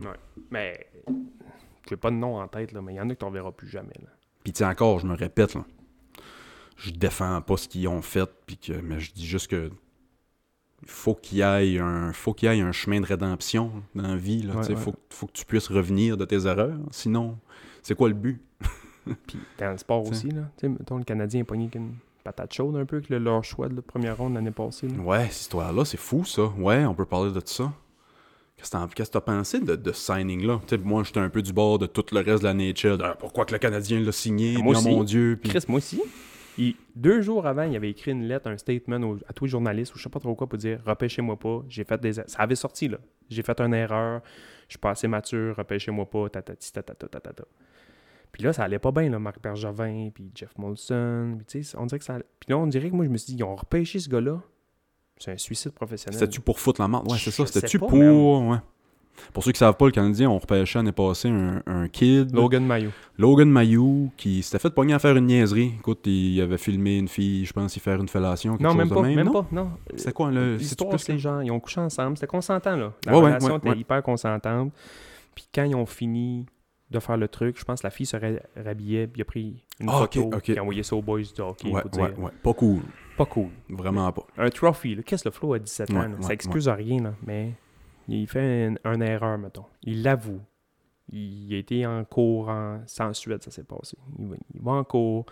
Mais. 0.50 0.86
J'ai 1.88 1.96
pas 1.96 2.10
de 2.10 2.16
nom 2.16 2.38
en 2.40 2.48
tête, 2.48 2.72
là, 2.72 2.82
mais 2.82 2.94
il 2.94 2.96
y 2.96 3.00
en 3.00 3.08
a 3.10 3.14
que 3.14 3.18
tu 3.20 3.24
n'en 3.24 3.30
verras 3.30 3.52
plus 3.52 3.68
jamais. 3.68 3.94
Là. 4.02 4.08
Puis 4.44 4.52
tu 4.52 4.58
sais, 4.58 4.64
encore, 4.64 4.98
je 5.00 5.06
me 5.06 5.14
répète, 5.14 5.54
là, 5.54 5.64
je 6.76 6.90
défends 6.90 7.40
pas 7.42 7.56
ce 7.56 7.68
qu'ils 7.68 7.88
ont 7.88 8.02
fait, 8.02 8.28
puis 8.46 8.56
que, 8.58 8.72
mais 8.74 9.00
je 9.00 9.12
dis 9.12 9.26
juste 9.26 9.48
que 9.48 9.70
faut 10.84 11.14
qu'il 11.14 11.38
y 11.38 11.40
ait 11.40 11.78
un 11.78 12.12
faut 12.12 12.34
qu'il 12.34 12.52
y 12.52 12.58
ait 12.58 12.60
un 12.60 12.72
chemin 12.72 13.00
de 13.00 13.06
rédemption 13.06 13.72
dans 13.94 14.02
la 14.08 14.16
vie. 14.16 14.46
Ouais, 14.46 14.56
ouais. 14.68 14.76
faut, 14.76 14.94
faut 15.10 15.26
que 15.26 15.32
tu 15.32 15.44
puisses 15.44 15.68
revenir 15.68 16.16
de 16.16 16.24
tes 16.24 16.46
erreurs. 16.46 16.78
Sinon, 16.90 17.38
c'est 17.82 17.94
quoi 17.94 18.08
le 18.08 18.14
but? 18.14 18.40
Puis 19.26 19.38
dans 19.58 19.70
le 19.70 19.78
sport 19.78 20.02
T'sais. 20.02 20.10
aussi, 20.10 20.30
là. 20.30 20.42
Mettons, 20.62 20.98
le 20.98 21.04
Canadien 21.04 21.40
est 21.40 21.44
pogné 21.44 21.64
avec 21.64 21.76
une 21.76 21.94
patate 22.24 22.52
chaude 22.52 22.76
un 22.76 22.84
peu, 22.84 23.00
que 23.00 23.12
le- 23.14 23.20
leur 23.20 23.42
choix 23.44 23.68
de 23.68 23.76
la 23.76 23.82
première 23.82 24.16
ronde 24.18 24.34
l'année 24.34 24.50
passée. 24.50 24.88
là. 24.88 24.98
Ouais, 25.02 25.24
cette 25.30 25.42
histoire-là, 25.42 25.84
c'est 25.84 25.96
fou, 25.96 26.24
ça. 26.24 26.44
Ouais, 26.58 26.84
on 26.84 26.94
peut 26.94 27.06
parler 27.06 27.32
de 27.32 27.40
ça. 27.44 27.72
Qu'est-ce 28.56 28.70
que 28.70 29.02
que 29.02 29.02
t'as 29.10 29.20
pensé 29.20 29.60
de, 29.60 29.76
de 29.76 29.92
ce 29.92 30.14
signing-là? 30.14 30.60
Tu 30.66 30.78
moi, 30.78 31.02
j'étais 31.04 31.20
un 31.20 31.28
peu 31.28 31.42
du 31.42 31.52
bord 31.52 31.78
de 31.78 31.86
tout 31.86 32.04
le 32.12 32.20
reste 32.20 32.42
de 32.42 32.48
la 32.48 32.54
nature. 32.54 32.98
Ah, 33.02 33.14
pourquoi 33.18 33.44
que 33.44 33.52
le 33.52 33.58
Canadien 33.58 34.00
l'a 34.00 34.12
signé? 34.12 34.56
Moi 34.62 34.76
aussi. 34.76 34.88
mon 34.88 35.04
Dieu. 35.04 35.38
Puis... 35.40 35.50
Chris, 35.50 35.64
moi 35.68 35.78
aussi. 35.78 36.00
Il- 36.58 36.74
deux 36.94 37.20
jours 37.20 37.46
avant, 37.46 37.64
il 37.64 37.76
avait 37.76 37.90
écrit 37.90 38.12
une 38.12 38.26
lettre, 38.26 38.48
un 38.48 38.56
statement 38.56 38.96
au- 39.06 39.18
à 39.28 39.34
tous 39.34 39.44
les 39.44 39.50
journalistes 39.50 39.94
ou 39.94 39.98
je 39.98 40.04
sais 40.04 40.08
pas 40.08 40.20
trop 40.20 40.34
quoi 40.34 40.48
pour 40.48 40.58
dire 40.58 40.80
repêchez-moi 40.86 41.38
pas. 41.38 41.62
J'ai 41.68 41.84
fait 41.84 42.00
des. 42.00 42.14
Ça 42.14 42.24
avait 42.38 42.54
sorti 42.54 42.88
là. 42.88 42.96
J'ai 43.28 43.42
fait 43.42 43.60
une 43.60 43.74
erreur. 43.74 44.22
Je 44.68 44.72
suis 44.72 44.78
pas 44.78 44.90
assez 44.90 45.06
mature. 45.06 45.54
Repêchez-moi 45.54 46.06
pas. 46.08 46.30
Tatati, 46.30 46.72
tatata, 46.72 47.08
tatata. 47.08 47.44
Puis 48.32 48.42
là, 48.42 48.54
ça 48.54 48.64
allait 48.64 48.78
pas 48.78 48.90
bien, 48.90 49.10
là. 49.10 49.18
Marc 49.18 49.40
Bergevin, 49.42 50.08
puis 50.14 50.30
Jeff 50.34 50.56
Molson. 50.56 51.34
Puis 51.36 51.46
tu 51.46 51.62
sais, 51.62 51.76
on 51.78 51.84
dirait 51.84 51.98
que 51.98 52.04
ça. 52.06 52.14
allait- 52.14 52.24
Puis 52.40 52.50
là, 52.50 52.56
on 52.58 52.66
dirait 52.66 52.88
que 52.88 52.94
moi, 52.96 53.04
je 53.04 53.10
me 53.10 53.18
suis 53.18 53.34
dit 53.34 53.38
ils 53.38 53.44
ont 53.44 53.54
repêché 53.54 53.98
ce 53.98 54.08
gars-là. 54.08 54.40
C'est 55.18 55.32
un 55.32 55.38
suicide 55.38 55.72
professionnel. 55.72 56.18
C'était-tu 56.18 56.40
pour 56.40 56.60
foutre 56.60 56.80
la 56.80 56.88
marde? 56.88 57.10
Ouais, 57.10 57.18
c'est 57.18 57.30
ça. 57.30 57.46
C'était-tu 57.46 57.78
pour. 57.78 57.92
Ouais. 57.94 58.58
Pour 59.32 59.42
ceux 59.42 59.50
qui 59.52 59.58
savent 59.58 59.76
pas, 59.78 59.86
le 59.86 59.92
Canadien, 59.92 60.28
on 60.28 60.38
repêchait 60.38 60.78
l'année 60.78 60.92
passée 60.92 61.30
un, 61.30 61.62
un 61.66 61.88
kid, 61.88 62.34
Logan 62.34 62.66
Mayo. 62.66 62.90
Logan 63.16 63.48
Mayou, 63.48 64.10
qui 64.18 64.42
s'était 64.42 64.58
fait 64.58 64.68
pogner 64.68 64.92
à 64.92 64.98
faire 64.98 65.16
une 65.16 65.24
niaiserie. 65.24 65.72
Écoute, 65.78 66.00
il 66.04 66.38
avait 66.42 66.58
filmé 66.58 66.98
une 66.98 67.08
fille, 67.08 67.46
je 67.46 67.52
pense, 67.54 67.74
y 67.76 67.80
faire 67.80 67.98
une 67.98 68.08
fellation. 68.10 68.52
quelque 68.58 68.62
Non, 68.64 68.68
chose 68.70 68.78
même 68.78 68.88
de 68.90 68.94
pas. 68.94 69.02
même, 69.02 69.14
Même 69.16 69.26
non? 69.28 69.32
pas. 69.32 69.46
Non. 69.52 69.70
C'est 69.96 70.12
quoi 70.12 70.30
le. 70.30 70.58
c'est-tu 70.58 70.62
L'histoire, 70.64 71.00
c'est 71.00 71.12
que- 71.14 71.18
gens, 71.18 71.40
ils 71.40 71.50
ont 71.50 71.60
couché 71.60 71.80
ensemble. 71.80 72.18
C'était 72.18 72.26
consentant, 72.26 72.76
là. 72.76 72.92
La 73.06 73.12
Ouais, 73.12 73.18
relation 73.24 73.52
ouais, 73.52 73.56
était 73.56 73.68
ouais. 73.70 73.78
hyper 73.78 74.02
consentante. 74.02 74.72
Puis 75.34 75.46
quand 75.54 75.64
ils 75.64 75.74
ont 75.74 75.86
fini 75.86 76.44
de 76.90 76.98
faire 77.00 77.16
le 77.16 77.28
truc, 77.28 77.58
je 77.58 77.64
pense 77.64 77.80
que 77.80 77.86
la 77.86 77.90
fille 77.90 78.04
se 78.06 78.18
rhabillait, 78.62 79.06
puis 79.06 79.20
il 79.20 79.22
a 79.22 79.24
pris 79.24 79.64
une 79.80 79.88
Ah, 79.88 80.00
photo, 80.00 80.24
ok. 80.24 80.40
puis 80.42 80.52
il 80.52 80.58
a 80.58 80.62
envoyé 80.62 80.82
ça 80.82 80.94
aux 80.94 81.00
boys 81.02 81.20
du 81.22 81.40
hockey 81.40 81.70
Ouais, 81.70 81.80
pour 81.80 81.90
dire 81.90 82.02
ouais, 82.02 82.14
ouais. 82.26 82.30
Pas 82.42 82.52
cool. 82.52 82.80
Pas 83.16 83.26
cool. 83.26 83.48
Vraiment 83.68 84.10
pas. 84.12 84.26
Un 84.38 84.50
trophy. 84.50 85.02
Qu'est-ce 85.04 85.24
que 85.24 85.28
le 85.28 85.32
flow 85.34 85.54
à 85.54 85.58
17 85.58 85.90
ans? 85.90 85.94
Ouais, 86.00 86.08
là? 86.08 86.14
ouais, 86.16 86.22
ça 86.22 86.32
excuse 86.32 86.68
rien, 86.68 87.02
là, 87.02 87.14
mais 87.26 87.52
il 88.08 88.26
fait 88.28 88.66
une, 88.68 88.78
une 88.84 89.02
erreur, 89.02 89.38
mettons. 89.38 89.64
Il 89.82 90.02
l'avoue. 90.02 90.40
Il 91.12 91.54
a 91.54 91.58
été 91.58 91.86
en 91.86 92.04
cours 92.04 92.48
en... 92.48 92.80
sans 92.86 93.12
suite, 93.14 93.42
ça 93.44 93.50
s'est 93.50 93.62
passé. 93.64 93.96
Il 94.18 94.26
va, 94.28 94.36
il 94.54 94.60
va 94.60 94.72
en 94.72 94.84
cours. 94.84 95.24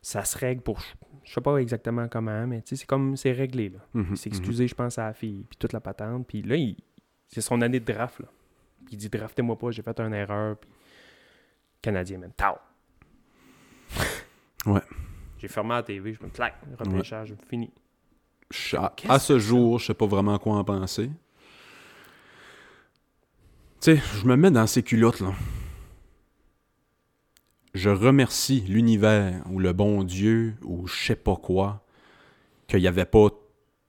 Ça 0.00 0.24
se 0.24 0.36
règle 0.38 0.60
pour. 0.62 0.80
Je 1.22 1.32
sais 1.32 1.40
pas 1.40 1.56
exactement 1.58 2.08
comment, 2.08 2.46
mais 2.46 2.60
tu 2.62 2.70
sais, 2.70 2.76
c'est 2.76 2.86
comme. 2.86 3.16
C'est 3.16 3.32
réglé, 3.32 3.70
là. 3.70 3.78
Mhm, 3.94 4.06
Il 4.10 4.16
s'est 4.16 4.28
excusé, 4.28 4.66
je 4.68 4.74
pense, 4.74 4.98
à 4.98 5.06
la 5.06 5.12
fille, 5.14 5.44
puis 5.48 5.56
toute 5.58 5.72
la 5.72 5.80
patente. 5.80 6.26
Puis 6.26 6.42
là, 6.42 6.56
il- 6.56 6.76
c'est 7.28 7.40
son 7.40 7.60
année 7.62 7.80
de 7.80 7.90
draft, 7.92 8.20
là. 8.20 8.26
Puis 8.84 8.94
il 8.94 8.98
dit 8.98 9.08
draftez-moi 9.08 9.56
pas, 9.58 9.70
j'ai 9.70 9.82
fait 9.82 9.98
une 10.00 10.12
erreur. 10.14 10.56
Puis 10.58 10.70
Canadien, 11.80 12.18
même. 12.18 12.32
Tao! 12.36 12.56
Ouais. 14.66 14.80
J'ai 15.44 15.48
fermé 15.48 15.74
la 15.74 15.82
TV, 15.82 16.14
je 16.18 16.24
me 16.24 16.30
claque, 16.30 16.56
repêchage, 16.78 17.34
fini. 17.50 17.70
Je- 18.50 18.78
à, 18.78 18.90
Qu'est-ce 18.96 19.12
à 19.12 19.18
ce 19.18 19.38
jour, 19.38 19.78
je 19.78 19.84
sais 19.84 19.92
pas 19.92 20.06
vraiment 20.06 20.38
quoi 20.38 20.54
en 20.54 20.64
penser. 20.64 21.10
Tu 23.82 23.94
sais, 23.98 24.02
je 24.22 24.24
me 24.26 24.36
mets 24.36 24.50
dans 24.50 24.66
ces 24.66 24.82
culottes, 24.82 25.20
là. 25.20 25.34
Je 27.74 27.90
remercie 27.90 28.62
l'univers 28.62 29.42
ou 29.50 29.58
le 29.58 29.74
bon 29.74 30.02
Dieu 30.02 30.54
ou 30.62 30.86
je 30.86 30.94
sais 31.08 31.14
pas 31.16 31.36
quoi 31.36 31.84
qu'il 32.66 32.80
n'y 32.80 32.88
avait 32.88 33.04
pas 33.04 33.28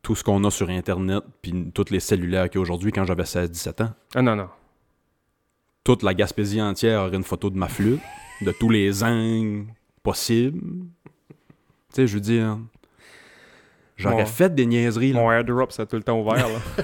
tout 0.01 0.13
ce 0.13 0.25
qu'on 0.25 0.43
a 0.43 0.51
sur 0.51 0.69
Internet 0.69 1.23
puis 1.41 1.71
toutes 1.73 1.89
les 1.89 2.01
cellulaires 2.01 2.49
qu'il 2.49 2.55
y 2.57 2.59
a 2.59 2.63
aujourd'hui 2.63 2.91
quand 2.91 3.05
j'avais 3.05 3.23
16-17 3.23 3.81
ans. 3.81 3.93
Ah 4.13 4.21
non, 4.21 4.35
non. 4.35 4.49
Toute 5.85 6.03
la 6.03 6.13
Gaspésie 6.13 6.61
entière 6.61 6.99
aurait 7.03 7.15
une 7.15 7.23
photo 7.23 7.49
de 7.49 7.57
ma 7.57 7.69
flûte, 7.69 8.01
de 8.41 8.51
tous 8.51 8.69
les 8.69 9.03
angles 9.05 9.67
possibles. 10.03 10.59
Tu 11.95 12.01
sais, 12.01 12.07
je 12.07 12.15
veux 12.15 12.21
dire... 12.21 12.57
J'aurais 13.95 14.25
fait 14.25 14.53
des 14.53 14.65
niaiseries, 14.65 15.13
là. 15.13 15.21
Mon 15.21 15.31
airdrop, 15.31 15.71
c'est 15.71 15.87
tout 15.87 15.95
le 15.95 16.03
temps 16.03 16.19
ouvert, 16.19 16.49
là. 16.49 16.59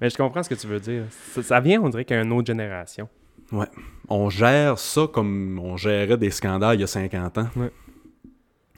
Mais 0.00 0.10
je 0.10 0.16
comprends 0.16 0.42
ce 0.42 0.48
que 0.48 0.56
tu 0.56 0.66
veux 0.66 0.80
dire. 0.80 1.04
Ça, 1.32 1.44
ça 1.44 1.60
vient, 1.60 1.80
on 1.80 1.88
dirait, 1.88 2.04
qu'à 2.04 2.20
une 2.20 2.32
autre 2.32 2.48
génération. 2.48 3.08
on 4.08 4.30
gère 4.30 4.80
ça 4.80 5.06
comme 5.06 5.60
on 5.62 5.76
gérait 5.76 6.16
des 6.16 6.30
scandales 6.30 6.76
il 6.76 6.80
y 6.80 6.84
a 6.84 6.88
50 6.88 7.38
ans. 7.38 7.48
Ouais. 7.54 7.70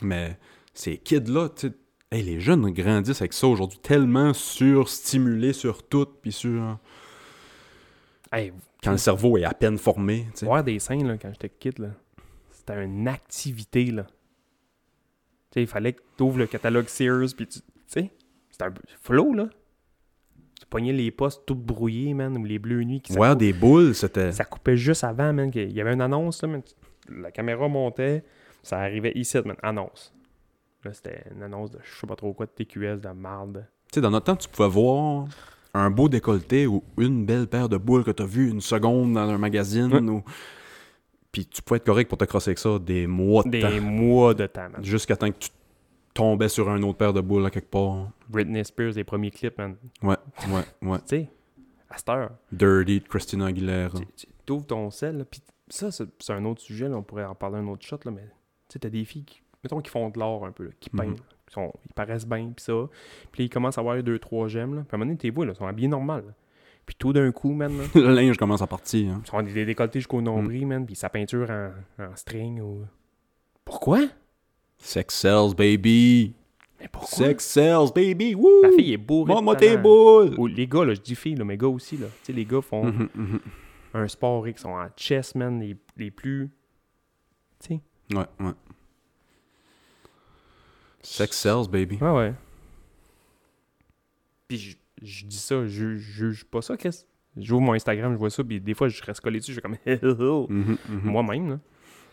Mais 0.03 0.37
ces 0.75 0.99
kids-là, 0.99 1.49
tu 1.49 1.69
sais, 1.69 1.75
hey, 2.13 2.23
les 2.23 2.39
jeunes 2.39 2.71
grandissent 2.71 3.23
avec 3.23 3.33
ça 3.33 3.47
aujourd'hui, 3.47 3.79
tellement 3.79 4.35
surstimulés 4.35 5.55
sur 5.55 5.83
tout, 5.83 6.09
puis 6.21 6.31
sur... 6.31 6.79
Hey, 8.31 8.53
Quand 8.85 8.91
le 8.91 8.99
cerveau 8.99 9.39
est 9.39 9.45
à 9.45 9.55
peine 9.55 9.79
formé, 9.79 10.27
tu 10.35 10.41
sais. 10.41 10.47
voir 10.47 10.63
des 10.63 10.79
scènes 10.79 11.09
là, 11.09 11.17
quand 11.17 11.31
j'étais 11.33 11.49
kid, 11.49 11.79
là, 11.79 11.89
c'était 12.51 12.85
une 12.85 13.09
activité. 13.09 13.87
Là. 13.87 14.05
Il 15.63 15.67
fallait 15.67 15.93
que 15.95 16.01
tu 16.17 16.23
ouvres 16.23 16.39
le 16.39 16.47
catalogue 16.47 16.89
Sears, 16.89 17.29
puis 17.37 17.47
tu 17.47 17.61
tu 17.61 17.65
sais, 17.87 18.11
c'était 18.51 18.65
un 18.65 18.71
peu 18.71 18.83
flow, 19.03 19.33
là. 19.35 19.49
Tu 20.61 20.67
pognais 20.67 20.93
les 20.93 21.11
postes 21.11 21.47
tout 21.47 21.55
brouillés, 21.55 22.13
man, 22.15 22.37
ou 22.37 22.45
les 22.45 22.59
bleus 22.59 22.83
nuits 22.83 23.01
qui 23.01 23.17
Ouais, 23.17 23.35
des 23.37 23.53
boules, 23.53 23.95
c'était... 23.95 24.33
Ça 24.33 24.45
coupait 24.45 24.77
juste 24.77 25.05
avant, 25.05 25.33
man. 25.33 25.51
qu'il- 25.51 25.71
Il 25.71 25.73
y 25.77 25.81
avait 25.81 25.95
une 25.95 26.01
annonce, 26.03 26.43
là, 26.43 26.49
man. 26.49 26.63
La 27.11 27.31
caméra 27.31 27.69
montait, 27.69 28.25
ça 28.63 28.79
arrivait 28.81 29.13
ici, 29.15 29.39
man. 29.45 29.57
Annonce. 29.63 30.13
Là, 30.85 30.93
c'était 30.93 31.23
une 31.35 31.43
annonce 31.43 31.71
de 31.71 31.79
je 31.83 31.99
sais 32.01 32.07
pas 32.07 32.17
trop 32.17 32.33
quoi, 32.35 32.47
de 32.47 32.51
TQS, 32.53 33.01
de 33.01 33.09
marde. 33.09 33.67
Tu 33.91 33.95
sais, 33.97 34.01
dans 34.01 34.11
notre 34.11 34.27
temps, 34.27 34.37
tu 34.37 34.49
pouvais 34.49 34.69
voir 34.69 35.27
un 35.75 35.91
beau 35.91 36.09
décolleté 36.09 36.67
ou 36.67 36.83
une 36.99 37.25
belle 37.25 37.47
paire 37.47 37.69
de 37.69 37.77
boules 37.79 38.05
que 38.05 38.11
tu 38.11 38.23
as 38.23 38.27
vu 38.27 38.51
une 38.51 38.61
seconde 38.61 39.15
dans 39.15 39.29
un 39.29 39.39
magazine. 39.39 39.93
Ouais. 39.93 40.01
Ou... 40.01 40.23
Puis 41.39 41.47
tu 41.47 41.63
pouvais 41.63 41.77
être 41.77 41.87
correct 41.87 42.09
pour 42.09 42.19
te 42.19 42.25
crosser 42.25 42.49
avec 42.51 42.59
ça 42.59 42.81
des 42.81 43.07
mois 43.07 43.45
de 43.45 43.51
Des 43.51 43.61
temps. 43.61 43.81
mois 43.81 44.35
de 44.35 44.47
temps, 44.47 44.69
man. 44.71 44.85
Jusqu'à 44.85 45.17
temps 45.17 45.31
que 45.31 45.39
tu 45.39 45.51
tombais 46.13 46.49
sur 46.49 46.69
un 46.69 46.83
autre 46.83 46.99
paire 46.99 47.13
de 47.13 47.21
boules 47.21 47.47
à 47.47 47.51
quelque 47.51 47.71
part. 47.71 48.09
Britney 48.29 48.65
Spears, 48.65 48.95
les 48.97 49.05
premiers 49.05 49.31
clips, 49.31 49.57
man. 49.57 49.77
Ouais, 50.03 50.17
ouais, 50.49 50.89
ouais. 50.89 50.99
Tu 51.07 51.17
sais, 51.17 51.31
à 51.89 51.97
cette 51.97 52.09
heure, 52.09 52.31
Dirty 52.51 52.99
de 52.99 53.07
Christina 53.07 53.47
Aguilera. 53.47 53.91
tu 54.45 54.53
ouvres 54.53 54.67
ton 54.67 54.91
sel, 54.91 55.19
là, 55.19 55.25
puis 55.25 55.41
ça, 55.69 55.91
c'est 55.93 56.33
un 56.33 56.45
autre 56.45 56.61
sujet, 56.61 56.89
là, 56.89 56.97
on 56.97 57.03
pourrait 57.05 57.25
en 57.25 57.37
parler 57.37 57.59
un 57.59 57.69
autre 57.69 57.87
shot, 57.87 57.99
là, 58.05 58.11
mais 58.11 58.23
tu 58.23 58.73
sais, 58.73 58.79
t'as 58.81 58.89
des 58.89 59.05
filles 59.05 59.25
qui, 59.25 59.41
mettons, 59.63 59.81
qui 59.81 59.91
font 59.93 60.09
de 60.09 60.19
l'art 60.19 60.43
un 60.43 60.51
peu, 60.51 60.65
là, 60.65 60.71
qui 60.81 60.91
Mhm. 60.93 61.01
peignent, 61.01 61.17
sont, 61.47 61.73
ils 61.87 61.93
paraissent 61.95 62.27
bien, 62.27 62.51
puis 62.57 62.65
ça, 62.65 62.73
puis 63.31 63.45
ils 63.45 63.49
commencent 63.49 63.79
à 63.79 63.83
avoir 63.83 64.03
deux, 64.03 64.19
trois 64.19 64.49
gemmes, 64.49 64.75
là, 64.75 64.81
puis 64.81 64.89
à 64.93 64.97
un 64.97 64.99
moment 64.99 65.07
donné, 65.11 65.19
t'es 65.19 65.31
vois, 65.31 65.47
là, 65.47 65.53
ils 65.55 65.57
sont 65.57 65.67
habillés 65.69 65.87
normal, 65.89 66.25
là. 66.27 66.33
Puis 66.89 66.97
tout 66.99 67.13
d'un 67.13 67.31
coup, 67.33 67.53
man, 67.53 67.77
là, 67.77 67.85
Le 67.95 68.15
linge 68.15 68.39
commence 68.39 68.63
à 68.63 68.67
partir. 68.67 69.13
hein. 69.13 69.21
ils 69.23 69.29
sont 69.29 69.43
des 69.43 69.67
décolletés 69.67 69.99
jusqu'au 70.01 70.23
nombril, 70.23 70.67
man, 70.67 70.87
puis 70.87 70.97
sa 70.97 71.11
peinture 71.11 71.51
en, 71.51 71.71
en 72.03 72.17
string, 72.17 72.61
ou... 72.63 72.87
Pourquoi? 73.63 74.07
Sex 74.79 75.15
sells, 75.15 75.55
baby. 75.55 76.33
Mais 76.81 76.89
pourquoi? 76.89 77.27
Sex 77.27 77.45
sells, 77.45 77.93
baby. 77.95 78.35
Woo! 78.35 78.63
La 78.63 78.71
fille 78.71 78.95
est 78.95 78.97
bourrée 78.97 79.29
de 79.29 79.35
Montre-moi 79.35 79.57
tes 79.57 79.77
boules. 79.77 80.35
Ou 80.39 80.47
les 80.47 80.67
gars, 80.67 80.87
là, 80.87 80.95
je 80.95 81.01
dis 81.03 81.15
filles, 81.15 81.35
là, 81.35 81.45
mais 81.45 81.59
gars 81.59 81.67
aussi, 81.69 81.99
là. 81.99 82.07
Tu 82.07 82.27
sais, 82.27 82.33
les 82.33 82.47
gars 82.47 82.63
font 82.63 82.87
Mhm, 82.87 83.09
mhm. 83.15 83.41
un 83.93 84.09
sport 84.09 84.47
qui 84.47 84.57
sont 84.59 84.71
en 84.71 84.89
chess, 84.97 85.35
man, 85.35 85.61
les, 85.61 85.77
les 85.99 86.11
plus... 86.11 86.49
Tu 87.61 87.75
sais, 87.75 87.81
Ouais, 88.17 88.25
ouais. 88.41 88.53
Sex 91.03 91.37
sells, 91.37 91.69
baby. 91.69 91.99
Ouais, 92.01 92.11
ouais. 92.11 92.35
Puis 94.49 94.57
je, 94.59 94.77
je 95.03 95.27
dis 95.27 95.39
ça, 95.39 95.67
je 95.67 95.97
juge 95.97 96.45
pas 96.45 96.63
ça, 96.63 96.77
Chris. 96.77 97.05
J'ouvre 97.37 97.63
mon 97.63 97.75
Instagram, 97.75 98.13
je 98.13 98.19
vois 98.19 98.31
ça, 98.31 98.43
puis 98.43 98.61
des 98.61 98.75
fois, 98.75 98.89
je 98.89 99.03
reste 99.03 99.21
collé 99.21 99.39
dessus, 99.39 99.53
je 99.53 99.61
suis 99.61 99.63
comme 99.63 99.77
mhm. 100.49 100.79
moi-même, 101.05 101.61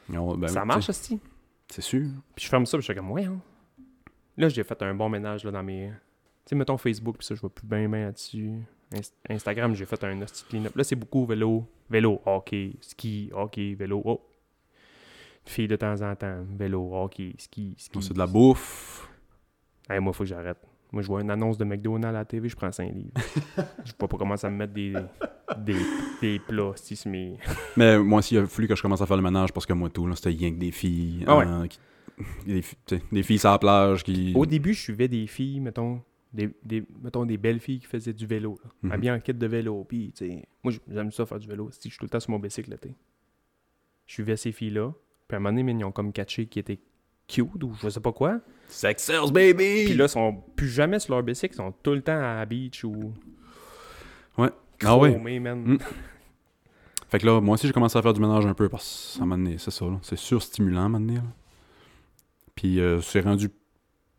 ben 0.10 0.48
ça 0.48 0.66
marche, 0.66 0.90
aussi. 0.90 1.20
C'est 1.68 1.82
sûr. 1.82 2.08
Puis 2.36 2.46
je 2.46 2.50
ferme 2.50 2.66
ça, 2.66 2.78
puis 2.78 2.86
je 2.86 2.92
suis 2.92 2.96
comme, 2.96 3.12
ouais, 3.12 3.26
hein. 3.26 3.40
Là, 4.38 4.50
j'ai 4.50 4.64
fait 4.64 4.82
un 4.82 4.94
bon 4.94 5.10
ménage 5.10 5.44
là, 5.46 5.52
dans 5.52 5.64
mes. 5.64 5.92
Tu 6.46 6.50
sais, 6.50 6.56
mettons 6.56 6.78
Facebook, 6.78 7.18
puis 7.18 7.26
ça, 7.26 7.36
je 7.36 7.42
vois 7.42 7.50
plus 7.50 7.66
bien, 7.66 7.88
bien 7.88 8.06
là-dessus. 8.06 8.52
Inst- 8.94 9.14
Instagram, 9.30 9.74
j'ai 9.74 9.86
fait 9.86 10.04
un 10.04 10.22
hostie 10.22 10.44
clean-up. 10.48 10.76
Là, 10.76 10.84
c'est 10.84 10.96
beaucoup 10.96 11.26
vélo, 11.26 11.66
vélo, 11.90 12.22
hockey, 12.26 12.76
ski, 12.82 13.32
hockey, 13.34 13.74
vélo, 13.74 14.02
oh. 14.06 14.22
Fille 15.46 15.68
de 15.68 15.76
temps 15.76 16.02
en 16.02 16.16
temps, 16.16 16.44
vélo, 16.56 16.94
hockey, 16.94 17.34
ski, 17.38 17.76
ski. 17.78 18.02
C'est 18.02 18.14
de 18.14 18.20
la 18.20 18.28
bouffe. 18.28 19.10
Hey, 19.90 20.00
moi, 20.00 20.12
faut 20.14 20.24
que 20.24 20.30
j'arrête. 20.30 20.58
Moi, 20.92 21.02
je 21.02 21.08
vois 21.08 21.22
une 21.22 21.32
annonce 21.32 21.58
de 21.58 21.66
McDonald's 21.66 22.08
à 22.08 22.12
la 22.12 22.26
TV, 22.26 22.48
je 22.48 22.56
prends 22.56 22.72
5 22.72 22.94
livres. 22.94 23.12
je 23.86 23.92
peux 23.94 24.08
pas 24.08 24.18
commencer 24.18 24.48
à 24.48 24.50
me 24.50 24.58
mettre 24.58 24.74
des, 24.74 24.94
des, 25.58 25.76
des 26.22 26.40
plats, 26.40 26.72
si 26.76 26.96
c'est 26.96 27.10
mes... 27.10 27.38
Mais 27.78 28.00
moi 28.00 28.20
aussi, 28.20 28.36
il 28.36 28.40
a 28.40 28.46
fallu 28.46 28.68
que 28.68 28.76
je 28.76 28.82
commence 28.82 29.02
à 29.02 29.06
faire 29.06 29.18
le 29.18 29.24
ménage 29.24 29.52
parce 29.52 29.66
que 29.66 29.74
moi, 29.74 29.90
tout, 29.90 30.08
là, 30.08 30.16
c'était 30.16 30.30
rien 30.30 30.52
que 30.52 30.60
des 30.60 30.72
filles. 30.72 31.24
Ah 31.28 31.38
ouais. 31.38 31.46
hein, 31.46 31.68
qui- 31.68 31.80
des, 32.46 33.24
filles 33.24 33.40
sur 33.40 33.50
la 33.52 33.60
plage 33.60 34.04
qui. 34.04 34.32
Au 34.36 34.46
début, 34.46 34.74
je 34.74 34.82
suivais 34.82 35.10
des 35.10 35.28
filles, 35.28 35.60
mettons, 35.60 36.02
des, 36.32 36.50
des, 36.64 36.84
mettons, 37.04 37.26
des 37.26 37.38
belles 37.38 37.60
filles 37.60 37.80
qui 37.80 37.88
faisaient 37.88 38.14
du 38.14 38.26
vélo, 38.26 38.58
là. 38.64 38.70
Mhm. 38.84 38.92
habillées 38.92 39.12
en 39.12 39.20
kit 39.20 39.34
de 39.34 39.48
vélo. 39.48 39.84
Puis, 39.84 40.14
moi, 40.64 40.74
j'aime 40.90 41.12
ça 41.12 41.26
faire 41.26 41.40
du 41.40 41.48
vélo. 41.48 41.70
Si 41.72 41.90
je 41.90 41.90
suis 41.90 42.00
tout 42.00 42.06
le 42.06 42.10
temps 42.10 42.20
sur 42.20 42.32
mon 42.32 42.40
bicycle. 42.40 42.78
Je 44.06 44.14
suivais 44.14 44.38
ces 44.38 44.52
filles-là. 44.52 44.94
Puis 45.28 45.36
à 45.36 45.38
un 45.38 45.40
moment 45.40 45.58
donné, 45.58 45.72
ils 45.72 45.84
ont 45.84 45.92
comme 45.92 46.14
catché 46.14 46.46
qui 46.46 46.60
était 46.60 46.80
cute 47.28 47.64
ou 47.64 47.74
je 47.82 47.90
sais 47.90 48.00
pas 48.00 48.12
quoi. 48.12 48.40
Sex 48.68 49.04
sells, 49.04 49.32
baby! 49.32 49.86
Puis 49.86 49.94
là, 49.94 50.06
ils 50.06 50.10
sont 50.10 50.44
plus 50.56 50.70
jamais 50.70 51.00
sur 51.00 51.14
leur 51.14 51.24
bicycle, 51.24 51.54
ils 51.54 51.58
sont 51.58 51.74
tout 51.84 51.94
le 51.94 52.02
temps 52.02 52.18
à 52.18 52.36
la 52.36 52.46
beach 52.46 52.84
ou. 52.84 53.14
Ouais. 54.38 54.50
Ah 54.84 54.98
ouais. 54.98 55.18
Mm. 55.18 55.78
Fait 57.10 57.20
que 57.20 57.26
là, 57.26 57.40
moi 57.40 57.54
aussi, 57.54 57.68
j'ai 57.68 57.74
commencé 57.74 57.98
à 57.98 58.02
faire 58.02 58.14
du 58.14 58.20
ménage 58.20 58.46
un 58.46 58.54
peu 58.54 58.68
parce 58.68 59.14
que 59.14 59.20
ça 59.20 59.26
m'a 59.26 59.36
donné, 59.36 59.58
c'est 59.58 59.72
ça, 59.72 59.86
là. 59.86 60.00
C'est 60.02 60.18
surstimulant, 60.18 60.82
à 60.82 60.86
un 60.86 60.90
moment 60.90 61.06
donné, 61.06 61.20
là. 61.20 61.24
Puis 62.56 62.80
euh, 62.80 63.02
c'est 63.02 63.22
rendu 63.22 63.50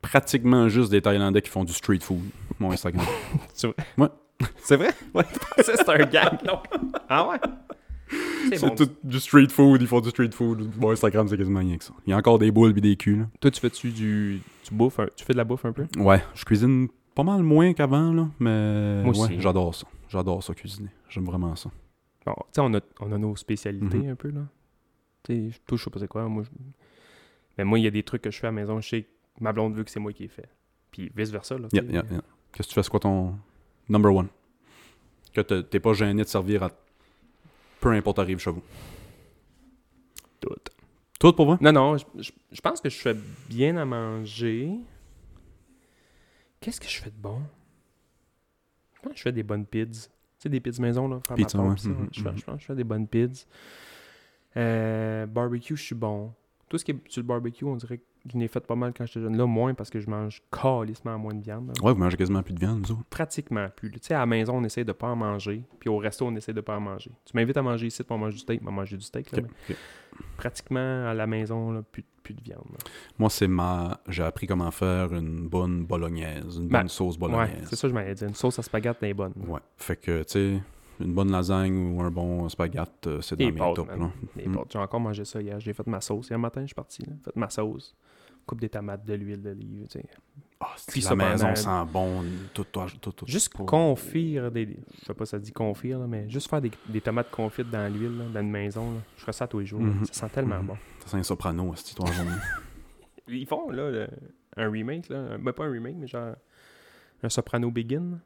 pratiquement 0.03 0.69
juste 0.69 0.91
des 0.91 1.03
Thaïlandais 1.03 1.43
qui 1.43 1.51
font 1.51 1.65
du 1.65 1.73
street 1.73 2.01
food, 2.01 2.21
mon 2.59 2.71
Instagram. 2.71 3.07
C'est 4.63 4.77
vrai? 4.77 4.91
Ouais. 5.15 5.25
ça, 5.63 5.77
c'est 5.77 5.89
un 5.89 6.05
gag, 6.05 6.43
non? 6.45 6.61
Ah 7.09 7.27
ouais? 7.29 7.39
C'est 8.51 8.61
bon. 8.61 8.75
tout 8.77 8.89
du 9.03 9.19
street 9.19 9.49
food, 9.51 9.83
ils 9.83 9.89
font 9.89 10.01
du 10.01 10.11
street 10.11 10.31
food. 10.33 10.71
Mon 10.79 10.91
Instagram, 10.93 11.27
c'est 11.29 11.37
quasiment 11.37 11.59
rien 11.61 11.77
que 11.77 11.85
ça. 11.85 11.93
Il 12.07 12.11
y 12.11 12.13
a 12.13 12.17
encore 12.17 12.39
des 12.39 12.51
boules 12.53 12.77
et 12.77 12.81
des 12.81 12.97
culs, 12.97 13.19
là. 13.21 13.27
Toi, 13.41 13.51
tu 13.51 13.61
fais-tu 13.61 13.91
du, 13.91 14.41
du 14.69 14.71
bouffe? 14.75 15.01
un- 15.01 15.09
Tu 15.17 15.25
fais 15.25 15.33
de 15.33 15.39
la 15.39 15.45
bouffe 15.45 15.65
un 15.65 15.73
peu? 15.73 15.87
Ouais, 15.99 16.23
je 16.35 16.45
cuisine 16.45 16.89
pas 17.15 17.25
mal 17.25 17.43
moins 17.43 17.73
qu'avant, 17.73 18.13
là, 18.13 18.29
mais 18.39 19.03
Moi 19.03 19.17
ouais, 19.19 19.37
j'adore 19.41 19.75
ça. 19.75 19.87
J'adore 20.09 20.43
ça, 20.45 20.55
cuisiner. 20.55 20.91
J'aime 21.09 21.25
vraiment 21.25 21.57
ça. 21.57 21.71
Bon, 22.25 22.35
tu 22.37 22.43
sais, 22.53 22.61
on 22.61 22.73
a, 22.75 22.81
on 23.01 23.11
a 23.13 23.19
nos 23.19 23.35
spécialités 23.37 23.99
Mhm. 23.99 24.11
un 24.11 24.15
peu, 24.15 24.31
là. 24.31 24.43
Tu 25.25 25.51
sais, 25.51 25.59
je 25.73 25.77
sais 25.83 25.91
pas 25.91 25.99
c'est 25.99 26.07
quoi. 26.09 26.29
Moi, 26.29 26.45
je- 26.45 26.51
Mais 27.59 27.65
moi, 27.65 27.79
il 27.81 27.85
y 27.85 27.89
a 27.89 27.91
des 27.91 28.03
trucs 28.05 28.23
que 28.23 28.31
je 28.31 28.39
fais 28.39 28.47
à 28.47 28.51
la 28.51 28.55
maison, 28.61 28.81
je 28.81 28.89
sais 28.89 29.03
que 29.03 29.09
ma 29.41 29.53
blonde 29.53 29.75
veut 29.75 29.83
que 29.83 29.91
c'est 29.91 29.99
moi 30.01 30.13
qui 30.13 30.25
ai 30.25 30.29
fait. 30.29 30.49
Puis 30.93 31.11
vice-versa, 31.17 31.59
là. 31.59 31.67
tu 31.69 31.77
Yeah, 31.77 31.87
sais. 31.87 31.93
yeah, 31.93 32.05
yeah. 32.11 32.23
Qu'est-ce 32.53 32.69
que 32.69 32.73
tu 32.73 32.75
fais? 32.75 32.83
C'est 32.85 32.91
quoi 32.91 33.01
ton 33.01 33.35
number 33.89 34.15
one? 34.15 34.29
Que 35.35 35.41
t'es- 35.41 35.63
t'es 35.65 35.81
pas 35.81 35.93
gêné 35.95 36.23
de 36.23 36.29
servir 36.29 36.63
à 36.63 36.71
peu 37.87 37.93
importe 37.93 38.19
arrive 38.19 38.39
chez 38.41 38.51
vous. 38.51 38.63
Tout. 40.41 40.49
Tout 41.21 41.33
pour 41.33 41.47
vrai? 41.47 41.57
Non, 41.61 41.73
non, 41.73 41.97
je, 41.97 42.05
je- 42.21 42.33
je 42.53 42.61
pense 42.61 42.81
que 42.81 42.89
je 42.89 42.97
fais 42.99 43.17
bien 43.49 43.77
à 43.77 43.85
manger. 43.85 44.71
Qu'est-ce 46.61 46.81
que 46.81 46.89
je 46.89 46.99
fais 47.01 47.11
de 47.11 47.17
bon? 47.17 47.41
Je 48.95 49.01
pense 49.03 49.13
que 49.13 49.19
je 49.19 49.23
fais 49.23 49.33
des 49.33 49.43
bonnes 49.45 49.65
pids. 49.67 49.87
Tu 49.89 50.09
sais, 50.39 50.49
des 50.49 50.61
pids 50.61 50.81
maison, 50.81 51.07
là. 51.09 51.21
faire 51.21 51.37
ma 51.39 51.45
ouais. 51.63 51.69
Mhm, 51.69 52.09
je, 52.13 52.21
fais- 52.23 52.31
mhm. 52.31 52.37
je 52.39 52.45
pense 52.45 52.55
que 52.57 52.61
je 52.63 52.67
fais 52.67 52.75
des 52.75 52.85
bonnes 52.85 53.07
pids. 53.07 53.47
Euh, 54.57 55.27
barbecue, 55.27 55.77
je 55.77 55.83
suis 55.83 55.95
bon. 55.95 56.33
Tout 56.69 56.79
ce 56.79 56.85
qui 56.85 56.91
est 56.91 56.99
sur 57.09 57.23
le 57.23 57.27
barbecue, 57.29 57.65
on 57.65 57.77
dirait 57.77 57.99
que 57.99 58.05
je 58.33 58.37
n'ai 58.37 58.49
fait 58.49 58.61
pas 58.67 58.75
mal 58.75 58.93
quand 58.97 59.07
j'étais 59.07 59.21
jeune. 59.21 59.37
Là, 59.37 59.47
moins 59.47 59.75
parce 59.75 59.91
que 59.91 60.01
je 60.01 60.09
mange 60.11 60.43
calissement 60.51 61.19
moins 61.19 61.35
de 61.35 61.43
viande. 61.43 61.69
là. 61.69 61.73
Ouais, 61.85 61.93
vous 61.93 61.99
mangez 61.99 62.17
quasiment 62.17 62.43
plus 62.43 62.55
de 62.55 62.61
viande, 62.61 62.85
vous 62.87 62.93
autres. 62.93 63.05
Pratiquement 63.11 63.69
plus. 63.75 63.91
Tu 63.93 63.99
sais, 64.03 64.15
à 64.15 64.19
la 64.21 64.27
maison, 64.27 64.57
on 64.57 64.65
essaie 64.65 64.85
de 64.85 64.93
pas 64.93 65.09
en 65.09 65.17
manger. 65.17 65.63
Puis 65.81 65.89
au 65.89 65.99
resto, 65.99 66.27
on 66.27 66.35
essaie 66.37 66.53
de 66.53 66.61
pas 66.61 66.77
en 66.77 66.81
manger. 66.81 67.11
Tu 67.25 67.37
m'invites 67.37 67.57
à 67.57 67.63
manger 67.63 67.87
ici, 67.89 68.03
on 68.09 68.19
mange 68.19 68.35
du 68.35 68.39
steak, 68.41 68.61
on 68.67 68.71
manger 68.73 68.97
du 68.97 69.05
steak. 69.05 69.31
là, 69.33 69.43
mais 69.69 69.77
pratiquement 70.37 71.07
à 71.09 71.15
la 71.15 71.27
maison, 71.27 71.73
là, 71.73 71.83
plus, 71.83 72.05
plus 72.23 72.35
de 72.35 72.43
viande. 72.43 72.65
là. 72.71 72.79
Moi, 73.19 73.31
c'est 73.31 73.49
ma. 73.49 74.01
J'ai 74.09 74.23
appris 74.23 74.47
comment 74.47 74.71
faire 74.71 75.13
une 75.15 75.49
bonne 75.49 75.85
bolognaise, 75.85 76.57
une 76.57 76.69
Ben, 76.69 76.81
bonne 76.81 76.89
sauce 76.89 77.15
Ouais, 77.17 77.21
bolognaise. 77.21 77.67
c'est 77.69 77.77
ça 77.77 77.83
que 77.83 77.89
je 77.91 77.95
m'avais 77.95 78.15
dit. 78.15 78.25
Une 78.25 78.35
sauce 78.35 78.59
à 78.59 78.63
spaghetti 78.63 79.05
est 79.07 79.15
bonne. 79.15 79.33
Ouais. 79.47 79.61
Fait 79.77 79.97
que, 79.97 80.23
tu 80.23 80.33
sais, 80.33 80.63
une 81.01 81.13
bonne 81.15 81.31
lasagne 81.31 81.95
ou 81.95 82.01
un 82.03 82.11
bon 82.11 82.49
spaghetti, 82.49 82.89
euh, 83.09 83.21
c'est 83.21 83.37
dans 83.39 83.45
mes 83.45 83.75
top. 83.75 83.91
J'ai 84.71 84.79
encore 84.79 85.01
mangé 85.01 85.25
ça 85.27 85.41
hier. 85.43 85.61
J'ai 85.61 85.73
fait 85.75 85.87
ma 85.87 86.01
sauce. 86.01 86.29
Hier 86.29 86.39
matin, 86.39 86.63
je 86.63 86.67
suis 86.69 86.75
parti. 86.75 87.03
Là. 87.03 87.13
Fait 87.25 87.37
ma 87.37 87.51
sauce. 87.51 87.95
Coupe 88.47 88.61
des 88.61 88.69
tomates, 88.69 89.05
de 89.05 89.15
l'huile 89.15 89.43
d'olive. 89.43 89.87
tu 89.91 89.99
sais. 89.99 90.05
Ah, 90.61 90.69
Puis 90.89 91.03
c'est 91.03 91.11
la 91.17 91.31
maison 91.31 91.55
sent 91.55 91.69
bon, 91.93 92.23
tout, 92.55 92.65
tout, 92.65 92.81
tout, 93.01 93.13
tout. 93.13 93.27
Juste 93.27 93.53
pour- 93.53 93.67
confire 93.67 94.51
des. 94.53 94.77
Je 95.01 95.05
sais 95.05 95.15
pas 95.15 95.27
si 95.27 95.31
ça 95.33 95.39
dit 95.39 95.53
confire, 95.53 95.99
là, 95.99 96.07
mais 96.07 96.29
juste 96.31 96.49
faire 96.49 96.61
des, 96.63 96.71
des 96.89 97.01
tomates 97.01 97.31
confites 97.31 97.69
dans 97.71 97.93
l'huile, 97.93 98.23
dans 98.33 98.41
une 98.41 98.51
maison. 98.51 98.93
Là. 98.93 98.99
Je 99.17 99.21
ferais 99.23 99.33
ça 99.33 99.47
tous 99.47 99.59
les 99.59 99.67
jours. 99.67 99.81
Mhm. 99.81 100.05
Ça 100.07 100.13
sent 100.27 100.33
tellement 100.33 100.61
Mhm. 100.61 100.67
bon. 100.67 100.77
Ça 101.05 101.09
sent 101.09 101.17
un 101.19 101.23
soprano, 101.25 101.73
cette 101.75 101.89
histoire. 101.89 102.09
Ils 103.29 103.47
font 103.47 103.71
là 103.71 103.91
le- 103.91 104.09
un 104.57 104.71
remake, 104.71 105.09
là. 105.09 105.37
Ben, 105.39 105.53
pas 105.53 105.65
un 105.65 105.71
remake, 105.73 105.97
mais 105.99 106.07
genre 106.07 106.35
un 107.23 107.29
Soprano 107.29 107.71
Begin. 107.71 108.21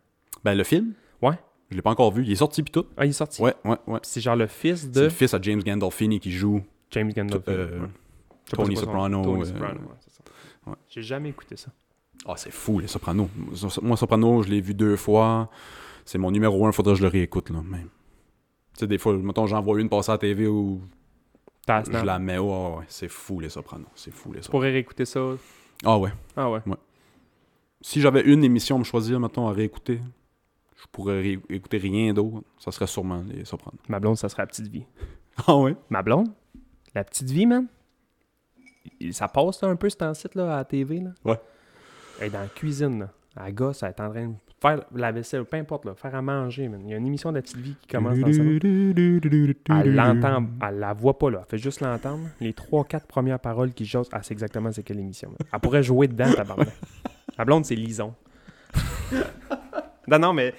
Ben, 0.45 0.55
le 0.55 0.65
film? 0.65 0.93
Ouais. 1.23 1.39
Je 1.71 1.77
l'ai 1.77 1.83
pas 1.83 1.91
encore 1.91 2.13
vu. 2.13 2.25
Il 2.25 2.31
est 2.33 2.37
sorti 2.37 2.63
pis 2.63 2.73
tout? 2.73 2.87
Ah, 2.97 3.07
il 3.07 3.11
est 3.11 3.13
sorti. 3.13 3.41
Ouais, 3.41 3.55
ouais, 3.65 3.77
ouais. 3.87 4.01
Puis 4.01 4.11
C'est 4.11 4.21
genre 4.21 4.37
le 4.37 4.47
fils 4.47 4.83
C'est 4.83 4.91
de 4.91 5.01
le 5.03 5.09
fils 5.09 5.33
à 5.35 5.41
James 5.41 5.63
Gandolfini 5.63 6.21
qui 6.21 6.31
joue 6.33 6.61
James 6.91 7.11
Gandolfini. 7.13 7.57
euh, 7.57 7.81
ouais. 7.81 7.89
Tony 8.53 8.75
c'est 8.77 8.83
Soprano. 8.85 9.23
Tony 9.23 9.43
euh, 9.43 9.45
Soprano, 9.45 9.81
ouais, 9.81 9.87
c'est. 10.01 10.10
Ouais. 10.71 10.77
J'ai 10.89 11.03
jamais 11.03 11.29
écouté 11.29 11.57
ça. 11.57 11.71
Ah, 12.27 12.35
c'est 12.37 12.51
fou, 12.51 12.79
les 12.81 12.87
Sopranos. 12.87 13.29
Moi, 13.83 13.97
Soprano, 13.97 14.43
je 14.43 14.49
l'ai 14.51 14.61
vu 14.61 14.75
deux 14.75 14.97
fois. 14.97 15.51
C'est 16.05 16.19
mon 16.19 16.31
numéro 16.31 16.67
un, 16.67 16.73
faudrait 16.73 16.95
que 16.95 16.99
je 16.99 17.03
le 17.05 17.09
réécoute, 17.09 17.51
là, 17.51 17.63
même. 17.63 17.89
Tu 18.75 18.81
sais, 18.81 18.87
des 18.87 18.99
fois, 18.99 19.17
mettons, 19.17 19.47
j'en 19.47 19.61
vois 19.63 19.81
une 19.81 19.89
passer 19.89 20.11
à 20.11 20.15
la 20.15 20.19
TV 20.19 20.47
ou 20.47 20.83
T'as 21.67 21.85
Je 21.85 21.91
la 22.05 22.19
mets, 22.19 22.39
ouais, 22.39 22.47
ouais, 22.49 22.77
ouais. 22.79 22.85
c'est 22.89 23.09
fou 23.09 23.39
les 23.41 23.49
Sopranos, 23.51 23.87
c'est 23.95 24.11
fou 24.13 24.33
les 24.33 24.41
Tu 24.41 24.45
Sopranos. 24.45 24.51
pourrais 24.59 24.71
réécouter 24.73 25.05
ça. 25.05 25.21
Ah 25.85 25.99
ouais. 25.99 26.11
Ah 26.37 26.51
ouais. 26.51 26.61
Si 27.83 28.01
j'avais 28.01 28.23
une 28.23 28.45
émission 28.45 28.77
à 28.77 28.79
me 28.79 28.85
choisir, 28.85 29.19
mettons, 29.21 29.47
à 29.49 29.53
réécouter, 29.53 30.01
je 30.77 30.85
pourrais 30.93 31.21
ré- 31.21 31.41
écouter 31.49 31.79
rien 31.79 32.13
d'autre, 32.13 32.43
ça 32.59 32.71
serait 32.73 32.87
sûrement 32.87 33.23
les 33.29 33.45
Sopranos. 33.45 33.79
Ma 33.89 34.01
blonde, 34.01 34.17
ça 34.17 34.29
serait 34.29 34.43
la 34.43 34.47
petite 34.47 34.69
vie. 34.69 34.85
Ah 35.47 35.57
ouais? 35.57 35.75
Ma 35.91 36.03
blonde, 36.03 36.29
la 36.95 37.05
petite 37.05 37.31
vie, 37.31 37.47
man? 37.47 37.67
Ça 39.13 39.29
passe 39.29 39.63
là, 39.63 39.69
un 39.69 39.77
peu 39.77 39.89
ce 39.89 39.97
temps 39.97 40.13
là 40.35 40.55
à 40.55 40.57
la 40.59 40.65
TV. 40.65 41.01
Là. 41.01 41.11
Ouais. 41.25 41.41
Elle 42.21 42.29
est 42.29 42.31
dans 42.31 42.41
la 42.41 42.49
cuisine. 42.49 43.01
Là. 43.01 43.09
La 43.37 43.53
gosse, 43.53 43.83
elle 43.83 43.91
est 43.91 44.01
en 44.01 44.11
train 44.11 44.29
de 44.29 44.35
faire 44.61 44.83
la 44.95 45.13
vaisselle, 45.13 45.45
peu 45.45 45.57
importe, 45.57 45.85
là, 45.87 45.95
faire 45.95 46.15
à 46.15 46.23
manger. 46.23 46.69
Man. 46.69 46.83
Il 46.85 46.91
y 46.91 46.95
a 46.95 46.97
une 46.97 47.07
émission 47.07 47.31
de 47.31 47.37
la 47.37 47.43
petite 47.43 47.57
vie 47.57 47.77
qui 47.81 47.89
commence 47.89 48.19
dans 48.19 48.33
salon. 48.33 48.59
Elle 48.63 49.95
l'entend, 49.95 50.47
elle 50.63 50.79
la 50.79 50.93
voit 50.93 51.19
pas 51.19 51.31
là, 51.31 51.41
elle 51.43 51.51
fait 51.51 51.63
juste 51.63 51.81
l'entendre. 51.81 52.29
Les 52.41 52.53
trois, 52.53 52.85
quatre 52.85 53.07
premières 53.07 53.41
paroles 53.41 53.73
qui 53.73 53.85
jasent, 53.85 54.09
elle 54.13 54.23
sait 54.23 54.35
exactement 54.35 54.71
c'est 54.73 54.83
quelle 54.83 54.99
émission. 55.01 55.33
Elle 55.53 55.61
pourrait 55.61 55.83
jouer 55.83 56.09
dedans, 56.09 56.33
tabarnak. 56.33 56.69
La 57.39 57.45
blonde, 57.45 57.65
c'est 57.65 57.75
Lison. 57.75 58.15
non, 60.09 60.19
non, 60.19 60.33
mais 60.33 60.55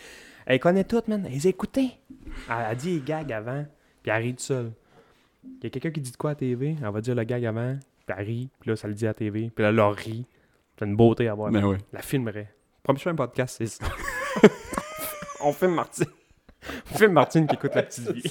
elle 0.46 0.60
connaît 0.60 0.84
toutes, 0.84 1.08
man. 1.08 1.24
Elle 1.26 1.34
les 1.34 1.48
a 1.48 1.50
écoutées. 1.50 1.92
Elle 2.50 2.66
a 2.66 2.76
dit 2.76 2.96
les 2.96 3.02
gags 3.02 3.32
avant, 3.32 3.66
puis 4.02 4.12
elle 4.12 4.24
rit 4.24 4.32
toute 4.32 4.40
seule. 4.40 4.72
Il 5.44 5.64
y 5.64 5.68
a 5.68 5.70
quelqu'un 5.70 5.92
qui 5.92 6.02
dit 6.02 6.12
de 6.12 6.18
quoi 6.18 6.32
à 6.32 6.36
TV, 6.36 6.76
elle 6.82 6.90
va 6.90 7.02
dire 7.02 7.16
le 7.16 7.24
gag 7.24 7.46
avant, 7.46 7.78
puis 8.06 8.16
elle 8.18 8.26
rit, 8.26 8.50
puis 8.60 8.70
là, 8.70 8.76
ça 8.76 8.88
le 8.88 8.94
dit 8.94 9.06
à 9.06 9.10
la 9.10 9.14
TV, 9.14 9.50
puis 9.54 9.64
là, 9.64 9.70
elle 9.70 9.76
leur 9.76 9.96
rit. 9.96 10.26
C'est 10.78 10.86
une 10.86 10.96
beauté 10.96 11.28
à 11.28 11.34
voir. 11.36 11.52
Ben 11.52 11.64
ouais. 11.66 11.78
La 11.94 12.02
filmerait. 12.02 12.54
Un 13.06 13.16
podcast, 13.16 13.56
c'est 13.58 13.68
ça. 13.68 13.86
On 15.44 15.54
filme 15.54 15.76
Martine. 15.76 16.06
On 16.94 16.98
filme 16.98 17.14
Martine 17.14 17.48
qui 17.48 17.56
écoute 17.56 17.76
la 17.76 17.84
petite 17.84 18.12
vie. 18.12 18.24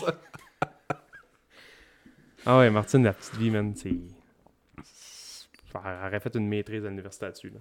ah 2.46 2.58
ouais, 2.58 2.70
Martine, 2.70 3.04
la 3.04 3.12
petite 3.12 3.36
vie, 3.36 3.50
man, 3.50 3.74
c'est. 3.76 3.90
Elle 5.72 6.06
aurait 6.06 6.20
fait 6.20 6.34
une 6.34 6.48
maîtrise 6.48 6.84
à 6.84 6.88
l'université 6.88 7.26
là-dessus. 7.26 7.50
Là. 7.50 7.60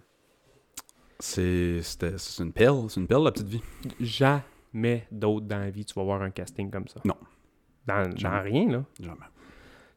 C'est 1.19 1.81
c'était- 1.83 2.17
c'est 2.17 2.41
une 2.43 2.53
perle, 2.53 2.89
c'est 2.89 2.99
une 2.99 3.07
perle 3.07 3.23
la 3.25 3.31
petite 3.31 3.47
vie. 3.47 3.61
Jamais 3.99 5.05
d'autre 5.11 5.45
dans 5.45 5.59
la 5.59 5.69
vie, 5.69 5.85
tu 5.85 5.93
vas 5.93 6.03
voir 6.03 6.21
un 6.23 6.31
casting 6.31 6.71
comme 6.71 6.87
ça. 6.87 7.01
Non. 7.05 7.17
Dans, 7.85 8.07
dans 8.09 8.15
Jamais. 8.17 8.39
rien, 8.41 8.69
là. 8.71 8.83
Jamais. 8.99 9.15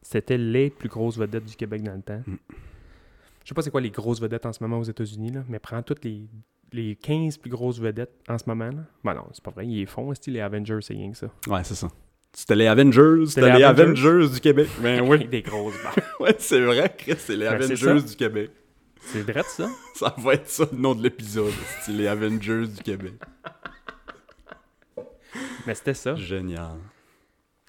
C'était 0.03 0.37
les 0.37 0.69
plus 0.69 0.89
grosses 0.89 1.17
vedettes 1.17 1.45
du 1.45 1.55
Québec 1.55 1.81
dans 1.81 1.95
le 1.95 2.01
temps. 2.01 2.21
Mm. 2.27 2.35
Je 3.43 3.49
sais 3.49 3.55
pas 3.55 3.61
c'est 3.61 3.71
quoi 3.71 3.81
les 3.81 3.89
grosses 3.89 4.21
vedettes 4.21 4.45
en 4.45 4.53
ce 4.53 4.61
moment 4.63 4.77
aux 4.77 4.83
États-Unis, 4.83 5.31
là, 5.31 5.43
mais 5.49 5.59
prends 5.59 5.81
toutes 5.81 6.05
les, 6.05 6.27
les 6.71 6.95
15 6.95 7.37
plus 7.37 7.49
grosses 7.49 7.79
vedettes 7.79 8.13
en 8.29 8.37
ce 8.37 8.43
moment. 8.47 8.69
Là. 8.69 8.83
Ben 9.03 9.13
non, 9.15 9.25
c'est 9.33 9.43
pas 9.43 9.51
vrai, 9.51 9.65
ils 9.65 9.79
les 9.79 9.85
font, 9.85 10.11
les 10.27 10.39
Avengers, 10.39 10.79
c'est 10.81 10.93
rien 10.93 11.11
que 11.11 11.17
ça. 11.17 11.27
Ouais, 11.47 11.63
c'est 11.63 11.75
ça. 11.75 11.89
C'était 12.31 12.55
les 12.55 12.67
Avengers, 12.67 13.25
c'était 13.27 13.51
les 13.51 13.59
les 13.59 13.63
Avengers? 13.63 14.07
Avengers 14.07 14.33
du 14.33 14.39
Québec. 14.39 14.67
Ben 14.81 15.01
oui. 15.01 15.25
des 15.27 15.41
grosses 15.41 15.75
barres. 15.83 15.95
Ouais, 16.19 16.35
c'est 16.37 16.61
vrai, 16.61 16.93
Chris, 16.97 17.15
c'est 17.17 17.35
les 17.35 17.45
Ben, 17.45 17.61
Avengers 17.61 18.01
du 18.01 18.15
Québec. 18.15 18.51
C'est 19.01 19.21
vrai 19.21 19.43
ça? 19.45 19.69
Ça 19.95 20.15
va 20.17 20.33
être 20.35 20.49
ça 20.49 20.65
le 20.71 20.77
nom 20.77 20.95
de 20.95 21.03
l'épisode, 21.03 21.51
c'est 21.81 21.91
les 21.91 22.07
Avengers 22.07 22.67
du 22.67 22.81
Québec. 22.81 23.13
Mais 25.67 25.75
c'était 25.75 25.93
ça. 25.93 26.15
Génial. 26.15 26.77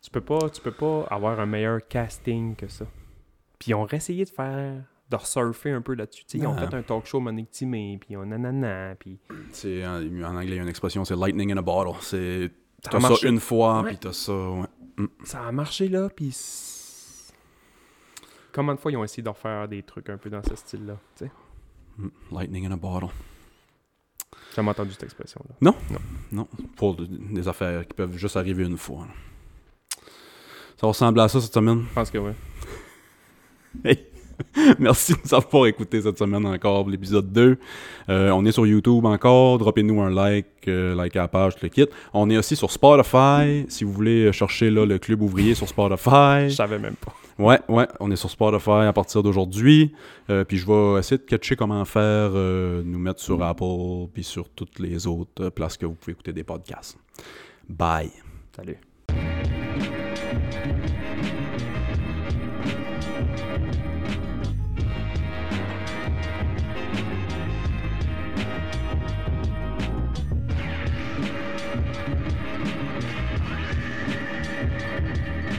Tu 0.04 0.10
peux 0.10 0.20
pas, 0.20 0.50
tu 0.50 0.60
peux 0.60 0.70
pas 0.70 1.06
avoir 1.10 1.40
un 1.40 1.46
meilleur 1.46 1.80
casting 1.88 2.54
que 2.56 2.68
ça. 2.68 2.84
Puis 3.58 3.70
ils 3.70 3.74
ont 3.74 3.86
essayé 3.88 4.24
de 4.26 4.28
faire, 4.30 4.74
de 5.10 5.16
surfer 5.18 5.70
un 5.70 5.80
peu 5.80 5.94
là-dessus. 5.94 6.24
Ils 6.34 6.46
ont 6.46 6.52
Non. 6.54 6.58
fait 6.68 6.76
un 6.76 6.82
talk 6.82 7.06
show 7.06 7.20
Monique 7.20 7.50
Timé, 7.50 7.96
puis 7.98 8.08
ils 8.10 8.16
ont 8.18 8.26
nanana, 8.26 8.94
puis 8.98 9.18
C'est 9.50 9.82
en, 9.86 10.02
en 10.22 10.36
anglais, 10.36 10.50
il 10.50 10.56
y 10.56 10.58
a 10.58 10.62
une 10.62 10.68
expression, 10.68 11.06
c'est 11.06 11.16
lightning 11.16 11.52
in 11.52 11.56
a 11.56 11.62
bottle. 11.62 11.96
C'est 12.02 12.50
t'as 12.82 13.00
ça 13.00 13.26
une 13.26 13.40
fois, 13.40 13.82
puis 13.86 13.96
t'as 13.96 14.12
ça. 14.12 14.32
Ouais. 14.50 14.66
ça 15.24 15.46
a 15.46 15.52
marché 15.52 15.88
là, 15.88 16.10
puis... 16.14 16.36
Combien 18.52 18.74
de 18.74 18.80
fois 18.80 18.92
ils 18.92 18.96
ont 18.96 19.04
essayé 19.04 19.22
de 19.22 19.28
refaire 19.30 19.66
des 19.68 19.82
trucs 19.82 20.10
un 20.10 20.18
peu 20.18 20.28
dans 20.30 20.42
ce 20.42 20.54
style-là? 20.54 20.98
tu 21.16 21.24
sais? 21.24 21.32
Mm, 21.98 22.08
Lightning 22.30 22.66
in 22.66 22.72
a 22.72 22.76
bottle. 22.76 23.08
J'ai 24.50 24.56
jamais 24.56 24.70
entendu 24.70 24.92
cette 24.92 25.02
expression-là. 25.04 25.72
Non, 26.30 26.46
pour 26.76 26.94
de- 26.94 27.06
des 27.06 27.48
affaires 27.48 27.86
qui 27.88 27.94
peuvent 27.94 28.16
juste 28.16 28.36
arriver 28.36 28.64
une 28.64 28.76
fois. 28.76 29.06
là. 29.06 29.12
Ça 30.76 30.86
ressemble 30.86 31.20
à 31.20 31.28
ça 31.28 31.40
cette 31.40 31.54
semaine? 31.54 31.84
Je 31.88 31.94
pense 31.94 32.10
que 32.10 32.18
oui. 32.18 32.32
Hey. 33.84 33.98
Merci 34.78 35.12
de 35.12 35.18
nous 35.24 35.34
avoir 35.34 35.66
écouté 35.66 36.02
cette 36.02 36.18
semaine 36.18 36.44
encore, 36.46 36.88
l'épisode 36.88 37.32
2. 37.32 37.56
Euh, 38.08 38.30
on 38.30 38.44
est 38.44 38.52
sur 38.52 38.66
YouTube 38.66 39.04
encore. 39.04 39.58
Droppez-nous 39.58 40.00
un 40.00 40.10
like, 40.10 40.46
euh, 40.68 41.00
likez 41.00 41.18
la 41.18 41.28
page, 41.28 41.54
tout 41.54 41.60
le 41.62 41.68
kit. 41.68 41.86
On 42.12 42.30
est 42.30 42.36
aussi 42.36 42.56
sur 42.56 42.70
Spotify. 42.70 43.66
Si 43.68 43.84
vous 43.84 43.92
voulez 43.92 44.32
chercher 44.32 44.70
là, 44.70 44.86
le 44.86 44.98
Club 44.98 45.22
Ouvrier 45.22 45.54
sur 45.54 45.68
Spotify. 45.68 46.48
Je 46.48 46.54
savais 46.54 46.78
même 46.78 46.96
pas. 46.96 47.14
Ouais, 47.36 47.58
ouais, 47.68 47.88
on 47.98 48.10
est 48.12 48.16
sur 48.16 48.30
Spotify 48.30 48.86
à 48.86 48.92
partir 48.92 49.22
d'aujourd'hui. 49.22 49.92
Euh, 50.30 50.44
puis 50.44 50.56
je 50.56 50.66
vais 50.66 51.00
essayer 51.00 51.18
de 51.18 51.24
catcher 51.24 51.56
comment 51.56 51.84
faire, 51.84 52.30
nous 52.30 52.98
mettre 52.98 53.20
sur 53.20 53.42
Apple, 53.42 54.08
puis 54.12 54.22
sur 54.22 54.48
toutes 54.50 54.78
les 54.78 55.06
autres 55.06 55.48
places 55.48 55.76
que 55.76 55.86
vous 55.86 55.94
pouvez 55.94 56.12
écouter 56.12 56.32
des 56.32 56.44
podcasts. 56.44 56.96
Bye. 57.68 58.10
Salut. 58.54 58.93
Thank 60.34 60.90
you. 60.90 61.03